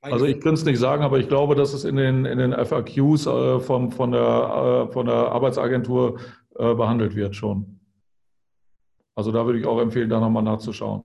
Also 0.00 0.24
ich 0.24 0.40
kann 0.40 0.54
es 0.54 0.64
nicht 0.64 0.78
sagen, 0.78 1.02
aber 1.02 1.18
ich 1.18 1.28
glaube, 1.28 1.54
dass 1.54 1.72
es 1.72 1.84
in 1.84 1.96
den, 1.96 2.24
in 2.24 2.38
den 2.38 2.52
FAQs 2.52 3.26
äh, 3.26 3.60
vom, 3.60 3.90
von, 3.90 4.12
der, 4.12 4.86
äh, 4.88 4.92
von 4.92 5.06
der 5.06 5.14
Arbeitsagentur 5.14 6.20
äh, 6.56 6.74
behandelt 6.74 7.14
wird 7.16 7.34
schon. 7.34 7.80
Also 9.14 9.32
da 9.32 9.46
würde 9.46 9.58
ich 9.58 9.66
auch 9.66 9.80
empfehlen, 9.80 10.10
da 10.10 10.20
nochmal 10.20 10.42
nachzuschauen. 10.42 11.02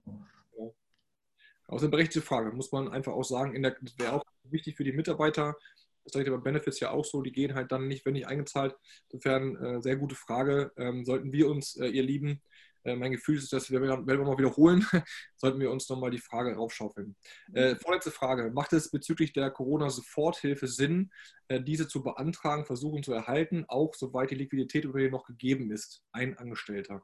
Es 1.68 1.76
ist 1.76 1.82
eine 1.82 1.90
berechtigte 1.90 2.20
Frage, 2.20 2.52
muss 2.52 2.70
man 2.70 2.88
einfach 2.88 3.12
auch 3.12 3.24
sagen. 3.24 3.54
In 3.54 3.62
der, 3.62 3.74
das 3.80 3.98
wäre 3.98 4.12
auch 4.12 4.24
wichtig 4.44 4.76
für 4.76 4.84
die 4.84 4.92
Mitarbeiter. 4.92 5.56
Das 6.04 6.12
sage 6.12 6.26
ich 6.26 6.30
bei 6.30 6.36
Benefits 6.36 6.80
ja 6.80 6.90
auch 6.90 7.04
so, 7.04 7.22
die 7.22 7.32
gehen 7.32 7.54
halt 7.54 7.72
dann 7.72 7.88
nicht, 7.88 8.04
wenn 8.04 8.12
nicht 8.12 8.26
eingezahlt. 8.26 8.76
Insofern 9.08 9.56
äh, 9.56 9.80
sehr 9.80 9.96
gute 9.96 10.14
Frage. 10.14 10.72
Ähm, 10.76 11.04
sollten 11.04 11.32
wir 11.32 11.48
uns, 11.48 11.76
äh, 11.76 11.86
ihr 11.86 12.02
Lieben, 12.02 12.42
Äh, 12.84 12.96
mein 12.96 13.12
Gefühl 13.12 13.38
ist, 13.38 13.52
dass 13.52 13.70
wir, 13.70 13.80
wenn 13.80 14.06
wir 14.06 14.24
mal 14.24 14.38
wiederholen, 14.38 14.86
sollten 15.36 15.60
wir 15.60 15.70
uns 15.70 15.88
nochmal 15.88 16.10
die 16.10 16.18
Frage 16.18 16.54
raufschaufeln. 16.54 17.16
Äh, 17.52 17.76
vorletzte 17.76 18.10
Frage. 18.10 18.50
Macht 18.52 18.72
es 18.72 18.90
bezüglich 18.90 19.32
der 19.32 19.50
Corona-Soforthilfe 19.50 20.66
Sinn, 20.66 21.10
äh, 21.48 21.60
diese 21.60 21.88
zu 21.88 22.02
beantragen, 22.02 22.64
versuchen 22.64 23.02
zu 23.02 23.12
erhalten, 23.12 23.64
auch 23.68 23.94
soweit 23.94 24.30
die 24.30 24.36
Liquidität 24.36 24.84
über 24.84 25.00
noch 25.10 25.26
gegeben 25.26 25.70
ist? 25.70 26.02
Ein 26.12 26.38
Angestellter. 26.38 27.02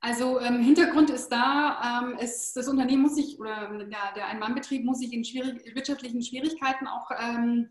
Also 0.00 0.40
ähm, 0.40 0.60
Hintergrund 0.60 1.10
ist 1.10 1.28
da, 1.28 2.02
ähm, 2.02 2.16
es, 2.18 2.52
das 2.54 2.66
Unternehmen 2.66 3.02
muss 3.02 3.14
sich, 3.14 3.38
oder 3.38 3.68
der, 3.78 4.12
der 4.16 4.26
Ein-Mann-Betrieb 4.26 4.84
muss 4.84 4.98
sich 4.98 5.12
in 5.12 5.24
schwierig, 5.24 5.74
wirtschaftlichen 5.76 6.20
Schwierigkeiten 6.20 6.88
auch 6.88 7.08
ähm, 7.16 7.70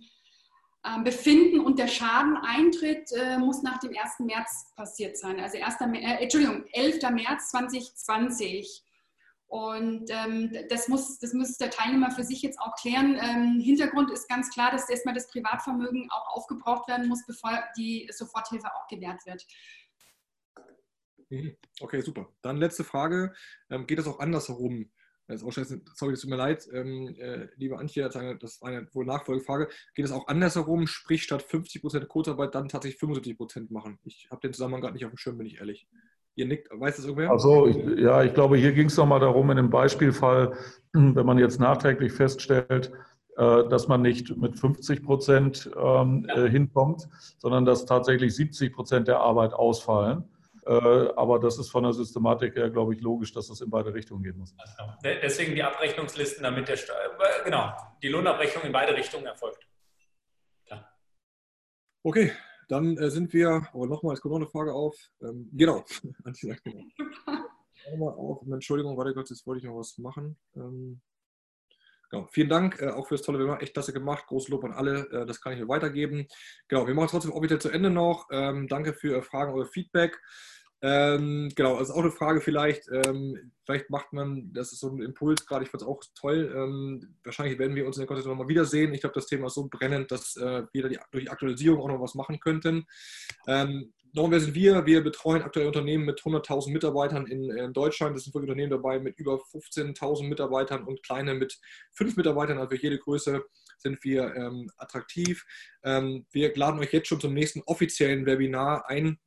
befinden 1.04 1.60
und 1.60 1.78
der 1.78 1.88
Schadeneintritt 1.88 3.12
äh, 3.12 3.38
muss 3.38 3.62
nach 3.62 3.80
dem 3.80 3.92
1. 3.92 4.20
März 4.20 4.74
passiert 4.76 5.18
sein. 5.18 5.40
Also 5.40 5.58
1. 5.62 5.76
Äh, 5.80 6.24
Entschuldigung, 6.24 6.66
11. 6.72 7.02
März 7.12 7.50
2020. 7.52 8.84
Und 9.46 10.10
ähm, 10.10 10.50
das, 10.70 10.88
muss, 10.88 11.20
das 11.20 11.34
muss 11.34 11.58
der 11.58 11.70
Teilnehmer 11.70 12.10
für 12.12 12.24
sich 12.24 12.42
jetzt 12.42 12.58
auch 12.60 12.74
klären. 12.76 13.20
Ähm, 13.22 13.60
Hintergrund 13.60 14.10
ist 14.10 14.30
ganz 14.30 14.50
klar, 14.50 14.72
dass 14.72 14.90
erstmal 14.90 15.14
das 15.14 15.28
Privatvermögen 15.28 16.10
auch 16.10 16.38
aufgebraucht 16.38 16.88
werden 16.88 17.10
muss, 17.10 17.26
bevor 17.28 17.62
die 17.78 18.10
Soforthilfe 18.14 18.74
auch 18.74 18.88
gewährt 18.88 19.26
wird. 19.26 19.46
Mhm. 21.30 21.58
Okay, 21.82 22.02
super. 22.02 22.30
Dann 22.42 22.58
letzte 22.58 22.84
Frage. 22.84 23.34
Ähm, 23.70 23.88
geht 23.88 24.00
es 24.00 24.08
auch 24.08 24.20
andersherum? 24.20 24.90
Das 25.28 25.44
auch 25.44 25.52
sorry, 25.52 26.14
es 26.14 26.22
tut 26.22 26.30
mir 26.30 26.36
leid, 26.36 26.68
ähm, 26.74 27.16
äh, 27.18 27.48
liebe 27.56 27.78
Antje, 27.78 28.10
das 28.10 28.62
war 28.62 28.70
eine 28.70 28.88
wohl 28.94 29.06
Nachfolgefrage. 29.06 29.70
Geht 29.96 30.06
es 30.06 30.12
auch 30.12 30.28
andersherum, 30.28 30.88
sprich 30.88 31.24
statt 31.24 31.46
50% 31.50 32.06
Kurzarbeit 32.06 32.54
dann 32.54 32.68
tatsächlich 32.68 33.02
75% 33.02 33.72
machen? 33.72 34.00
Ich 34.04 34.28
habe 34.30 34.42
den 34.42 34.54
Zusammenhang 34.54 34.82
gerade 34.82 34.94
nicht 34.94 35.06
auf 35.06 35.12
dem 35.12 35.18
Schirm, 35.18 35.38
bin 35.38 35.48
ich 35.48 35.60
ehrlich. 35.60 35.88
Ihr 36.36 36.48
nickt, 36.48 36.70
weiß 36.72 36.96
das 36.96 37.06
irgendwer? 37.06 37.32
Also 37.32 37.68
ja, 37.68 38.24
ich 38.24 38.34
glaube, 38.34 38.58
hier 38.58 38.72
ging 38.72 38.88
es 38.88 38.98
nochmal 38.98 39.20
darum, 39.20 39.50
in 39.52 39.58
dem 39.58 39.70
Beispielfall, 39.70 40.54
wenn 40.94 41.26
man 41.26 41.38
jetzt 41.38 41.60
nachträglich 41.60 42.14
feststellt, 42.14 42.92
äh, 43.38 43.68
dass 43.70 43.88
man 43.88 44.02
nicht 44.02 44.36
mit 44.38 44.60
50 44.60 45.04
Prozent 45.04 45.72
ähm, 45.82 46.26
äh, 46.30 46.50
hinkommt, 46.50 47.08
sondern 47.38 47.66
dass 47.66 47.86
tatsächlich 47.86 48.36
70 48.36 48.74
Prozent 48.74 49.08
der 49.08 49.20
Arbeit 49.20 49.54
ausfallen. 49.54 50.24
Äh, 50.66 50.72
aber 51.16 51.40
das 51.40 51.58
ist 51.58 51.70
von 51.70 51.84
der 51.84 51.94
Systematik 51.94 52.56
her, 52.56 52.70
glaube 52.70 52.94
ich, 52.94 53.02
logisch, 53.02 53.34
dass 53.34 53.48
das 53.48 53.62
in 53.62 53.70
beide 53.70 53.94
Richtungen 53.94 54.22
gehen 54.24 54.38
muss. 54.38 54.54
Also, 54.58 54.94
deswegen 55.04 55.56
die 55.56 55.64
Abrechnungslisten, 55.64 56.44
damit 56.44 56.68
der 56.68 56.78
Steuer, 56.78 57.18
äh, 57.20 57.44
genau, 57.44 57.74
die 58.04 58.10
Lohnabrechnung 58.10 58.64
in 58.66 58.72
beide 58.72 58.96
Richtungen 58.96 59.26
erfolgt. 59.26 59.68
Klar. 60.66 60.88
Okay, 62.04 62.32
dann 62.68 62.96
äh, 62.98 63.10
sind 63.10 63.34
wir, 63.34 63.68
oh, 63.74 63.86
nochmal, 63.86 64.14
es 64.14 64.22
kommt 64.22 64.34
noch 64.34 64.40
eine 64.40 64.50
Frage 64.50 64.74
auf. 64.74 64.96
Ähm, 65.22 65.50
genau, 65.52 65.84
auf, 68.00 68.42
Entschuldigung, 68.48 68.96
warte 68.98 69.14
kurz, 69.14 69.32
jetzt 69.32 69.48
wollte 69.48 69.60
ich 69.60 69.66
noch 69.66 69.78
was 69.78 69.98
machen. 69.98 70.38
Ähm, 70.56 71.02
Genau. 72.12 72.28
Vielen 72.32 72.50
Dank 72.50 72.82
äh, 72.82 72.90
auch 72.90 73.08
fürs 73.08 73.22
tolle 73.22 73.40
Webinar. 73.40 73.62
Echt 73.62 73.74
klasse 73.74 73.94
gemacht. 73.94 74.28
Großes 74.28 74.50
Lob 74.50 74.66
an 74.66 74.74
alle. 74.74 75.10
Äh, 75.12 75.26
das 75.26 75.42
kann 75.42 75.54
ich 75.54 75.60
mir 75.60 75.70
weitergeben. 75.70 76.28
Genau, 76.68 76.86
wir 76.86 76.94
machen 76.94 77.08
trotzdem 77.10 77.32
offiziell 77.32 77.62
zu 77.62 77.70
Ende 77.70 77.90
noch. 77.90 78.28
Ähm, 78.32 78.68
danke 78.68 78.94
für 78.94 79.10
Ihre 79.10 79.24
Fragen, 79.24 79.54
euer 79.54 79.66
Feedback. 79.66 80.20
Ähm, 80.84 81.52
genau, 81.56 81.78
das 81.78 81.90
ist 81.90 81.96
auch 81.96 82.02
eine 82.02 82.12
Frage 82.12 82.42
vielleicht. 82.42 82.90
Ähm, 82.92 83.52
vielleicht 83.66 83.90
macht 83.92 84.12
man, 84.14 84.52
das 84.52 84.74
ist 84.74 84.80
so 84.80 84.90
ein 84.90 85.02
Impuls 85.02 85.46
gerade, 85.46 85.64
ich 85.64 85.70
fand 85.70 85.84
es 85.84 85.88
auch 85.88 86.02
toll. 86.16 86.52
Ähm, 86.56 87.16
wahrscheinlich 87.24 87.60
werden 87.60 87.76
wir 87.76 87.86
uns 87.86 87.98
in 87.98 88.02
der 88.02 88.08
Konstellation 88.08 88.36
nochmal 88.36 88.50
wiedersehen. 88.50 88.94
Ich 88.94 89.02
glaube, 89.02 89.14
das 89.14 89.28
Thema 89.28 89.48
ist 89.48 89.54
so 89.54 89.68
brennend, 89.70 90.12
dass 90.12 90.36
äh, 90.38 90.64
wir 90.74 90.90
die, 90.90 91.00
durch 91.12 91.32
Aktualisierung 91.32 91.82
auch 91.82 91.88
noch 91.88 92.02
was 92.02 92.16
machen 92.16 92.40
könnten. 92.40 92.88
Nochmal, 94.14 94.32
wer 94.32 94.40
sind 94.42 94.56
wir? 94.56 94.86
Wir 94.86 95.02
betreuen 95.02 95.42
aktuell 95.42 95.68
Unternehmen 95.68 96.04
mit 96.04 96.20
100.000 96.20 96.72
Mitarbeitern 96.72 97.28
in, 97.28 97.50
in, 97.50 97.72
Deutschland. 97.72 98.18
Es 98.18 98.26
sind 98.26 98.34
wirklich 98.34 98.50
Unternehmen 98.50 98.72
dabei 98.72 99.00
mit 99.00 99.18
über 99.18 99.36
15.000 99.36 100.28
Mitarbeitern 100.28 100.84
und 100.84 101.02
kleine 101.02 101.34
mit 101.34 101.58
5 101.94 102.18
Mitarbeitern. 102.18 102.58
Also 102.58 102.76
für 102.76 102.82
jede 102.82 103.00
Größe 103.00 103.42
sind 103.78 104.04
wir 104.04 104.36
ähm, 104.36 104.70
attraktiv. 104.76 105.46
Ähm, 105.84 106.26
wir 106.32 106.54
laden 106.56 106.82
euch 106.82 106.92
jetzt 106.92 107.08
schon 107.08 107.22
zum 107.22 107.34
nächsten 107.34 107.62
offiziellen 107.62 108.26
Webinar 108.26 108.90
ein 108.90 109.18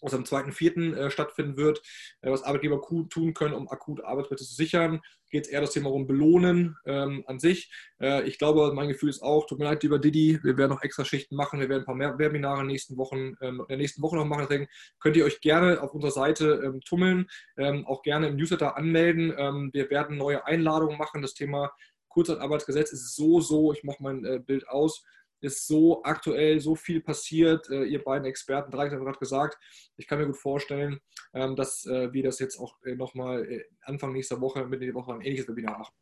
was 0.00 0.14
am 0.14 0.24
2.4. 0.24 0.94
Äh, 0.94 1.10
stattfinden 1.10 1.56
wird, 1.56 1.82
äh, 2.22 2.30
was 2.30 2.42
Arbeitgeber 2.42 2.80
tun 3.08 3.34
können, 3.34 3.54
um 3.54 3.68
akut 3.68 4.02
Arbeitsplätze 4.02 4.44
zu 4.44 4.54
sichern. 4.54 5.00
Geht 5.30 5.46
es 5.46 5.50
eher 5.50 5.60
das 5.60 5.72
Thema 5.72 5.90
um 5.90 6.06
Belohnen 6.06 6.76
ähm, 6.86 7.22
an 7.26 7.38
sich. 7.38 7.70
Äh, 8.00 8.24
ich 8.24 8.38
glaube, 8.38 8.72
mein 8.74 8.88
Gefühl 8.88 9.08
ist 9.10 9.22
auch, 9.22 9.46
tut 9.46 9.58
mir 9.58 9.66
leid, 9.66 9.82
lieber 9.82 9.98
Didi, 9.98 10.40
wir 10.42 10.56
werden 10.56 10.70
noch 10.70 10.82
extra 10.82 11.04
Schichten 11.04 11.36
machen, 11.36 11.60
wir 11.60 11.68
werden 11.68 11.82
ein 11.82 11.86
paar 11.86 11.94
mehr 11.94 12.18
Webinare 12.18 12.62
in, 12.62 12.66
nächsten 12.66 12.96
Wochen, 12.96 13.36
ähm, 13.40 13.60
in 13.60 13.68
der 13.68 13.76
nächsten 13.76 14.02
Woche 14.02 14.16
noch 14.16 14.24
machen. 14.24 14.46
Deswegen 14.48 14.68
könnt 14.98 15.16
ihr 15.16 15.24
euch 15.24 15.40
gerne 15.40 15.80
auf 15.82 15.94
unserer 15.94 16.10
Seite 16.10 16.62
ähm, 16.64 16.80
tummeln, 16.80 17.28
ähm, 17.56 17.86
auch 17.86 18.02
gerne 18.02 18.28
im 18.28 18.36
Newsletter 18.36 18.76
anmelden. 18.76 19.32
Ähm, 19.36 19.70
wir 19.72 19.88
werden 19.90 20.16
neue 20.16 20.44
Einladungen 20.46 20.98
machen. 20.98 21.22
Das 21.22 21.34
Thema 21.34 21.70
Kurzarbeitsgesetz 22.08 22.92
ist 22.92 23.14
so, 23.14 23.40
so, 23.40 23.72
ich 23.72 23.84
mache 23.84 24.02
mein 24.02 24.24
äh, 24.24 24.40
Bild 24.44 24.68
aus, 24.68 25.04
ist 25.40 25.66
so 25.66 26.02
aktuell, 26.02 26.60
so 26.60 26.74
viel 26.74 27.00
passiert. 27.00 27.68
Äh, 27.70 27.84
ihr 27.84 28.02
beiden 28.02 28.26
Experten, 28.26 28.70
drei 28.70 28.90
haben 28.90 29.04
gerade 29.04 29.18
gesagt, 29.18 29.58
ich 29.96 30.06
kann 30.06 30.18
mir 30.18 30.26
gut 30.26 30.36
vorstellen, 30.36 31.00
ähm, 31.34 31.56
dass 31.56 31.86
äh, 31.86 32.12
wir 32.12 32.22
das 32.22 32.38
jetzt 32.38 32.58
auch 32.58 32.76
äh, 32.84 32.94
nochmal 32.94 33.64
Anfang 33.82 34.12
nächster 34.12 34.40
Woche, 34.40 34.66
Mitte 34.66 34.84
der 34.84 34.94
Woche 34.94 35.12
ein 35.12 35.20
ähnliches 35.20 35.48
Webinar 35.48 35.78
machen. 35.78 35.94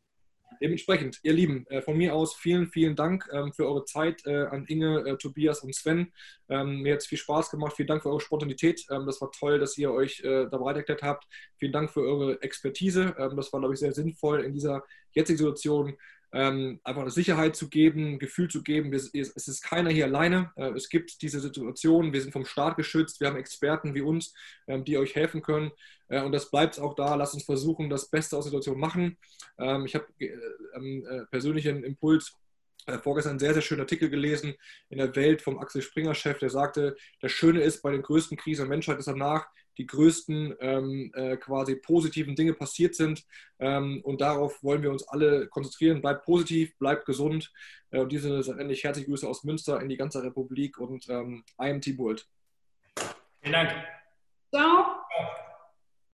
Dementsprechend, 0.61 1.19
ihr 1.23 1.31
Lieben, 1.31 1.65
von 1.85 1.95
mir 1.95 2.13
aus 2.13 2.35
vielen, 2.35 2.67
vielen 2.67 2.95
Dank 2.95 3.29
ähm, 3.31 3.53
für 3.53 3.65
eure 3.65 3.85
Zeit 3.85 4.27
an 4.27 4.65
Inge, 4.65 5.17
Tobias 5.17 5.61
und 5.61 5.73
Sven. 5.73 6.11
Ähm, 6.49 6.81
mir 6.81 6.93
hat 6.93 7.01
es 7.01 7.07
viel 7.07 7.19
Spaß 7.19 7.51
gemacht. 7.51 7.75
Vielen 7.77 7.87
Dank 7.87 8.01
für 8.01 8.09
eure 8.09 8.19
Spontanität. 8.19 8.83
das 8.89 9.21
war 9.21 9.31
toll, 9.31 9.59
dass 9.59 9.77
ihr 9.77 9.91
euch 9.91 10.21
da 10.21 10.45
bereit 10.45 10.77
erklärt 10.77 11.03
habt. 11.03 11.27
Vielen 11.55 11.71
Dank 11.71 11.91
für 11.91 12.01
eure 12.01 12.41
Expertise. 12.41 13.13
das 13.17 13.53
war, 13.53 13.61
glaube 13.61 13.75
ich, 13.75 13.79
sehr 13.79 13.93
sinnvoll 13.93 14.43
in 14.43 14.51
dieser 14.51 14.83
jetzigen 15.13 15.37
Situation 15.37 15.95
ähm, 16.31 16.79
einfach 16.83 17.01
eine 17.01 17.11
Sicherheit 17.11 17.55
zu 17.55 17.69
geben, 17.69 18.13
ein 18.13 18.19
Gefühl 18.19 18.49
zu 18.49 18.61
geben, 18.61 18.93
es 18.93 19.09
ist 19.13 19.63
keiner 19.63 19.89
hier 19.89 20.05
alleine. 20.05 20.51
Äh, 20.55 20.71
es 20.71 20.89
gibt 20.89 21.21
diese 21.21 21.39
Situation, 21.39 22.13
wir 22.13 22.21
sind 22.21 22.31
vom 22.31 22.45
Staat 22.45 22.77
geschützt, 22.77 23.19
wir 23.19 23.27
haben 23.27 23.37
Experten 23.37 23.95
wie 23.95 24.01
uns, 24.01 24.33
ähm, 24.67 24.83
die 24.83 24.97
euch 24.97 25.15
helfen 25.15 25.41
können. 25.41 25.71
Äh, 26.07 26.21
und 26.21 26.31
das 26.31 26.51
bleibt 26.51 26.79
auch 26.79 26.95
da. 26.95 27.15
Lasst 27.15 27.33
uns 27.33 27.45
versuchen, 27.45 27.89
das 27.89 28.09
Beste 28.09 28.37
aus 28.37 28.45
der 28.45 28.51
Situation 28.51 28.79
machen. 28.79 29.17
Ähm, 29.57 29.85
ich 29.85 29.95
habe 29.95 30.05
äh, 30.19 30.27
äh, 30.27 31.25
persönlich 31.31 31.67
einen 31.67 31.83
Impuls 31.83 32.35
vorgestern 33.03 33.31
einen 33.31 33.39
sehr, 33.39 33.53
sehr 33.53 33.61
schönen 33.61 33.81
Artikel 33.81 34.09
gelesen 34.09 34.55
in 34.89 34.97
der 34.97 35.15
Welt 35.15 35.43
vom 35.43 35.59
Axel 35.59 35.81
Springer-Chef, 35.81 36.39
der 36.39 36.49
sagte, 36.49 36.95
das 37.21 37.31
Schöne 37.31 37.61
ist, 37.61 37.83
bei 37.83 37.91
den 37.91 38.01
größten 38.01 38.35
Krisen 38.35 38.63
der 38.63 38.69
Menschheit 38.69 38.97
ist 38.97 39.07
danach 39.07 39.45
die 39.79 39.87
größten 39.87 40.55
ähm, 40.59 41.11
äh, 41.15 41.37
quasi 41.37 41.75
positiven 41.75 42.35
Dinge 42.35 42.53
passiert 42.53 42.95
sind. 42.95 43.25
Ähm, 43.59 44.01
und 44.03 44.21
darauf 44.21 44.61
wollen 44.61 44.83
wir 44.83 44.91
uns 44.91 45.07
alle 45.07 45.47
konzentrieren. 45.47 46.01
Bleibt 46.01 46.25
positiv, 46.25 46.77
bleibt 46.77 47.05
gesund. 47.05 47.51
Äh, 47.89 48.01
und 48.01 48.11
diese 48.11 48.43
sende 48.43 48.73
ich 48.73 48.83
herzliche 48.83 49.07
Grüße 49.07 49.27
aus 49.27 49.45
Münster 49.45 49.81
in 49.81 49.89
die 49.89 49.97
ganze 49.97 50.21
Republik 50.21 50.77
und 50.77 51.09
ähm, 51.09 51.43
I 51.59 51.71
am 51.71 51.81
World. 51.97 52.27
Vielen 53.41 53.53
Dank. 53.53 53.71
Ciao. 54.53 54.85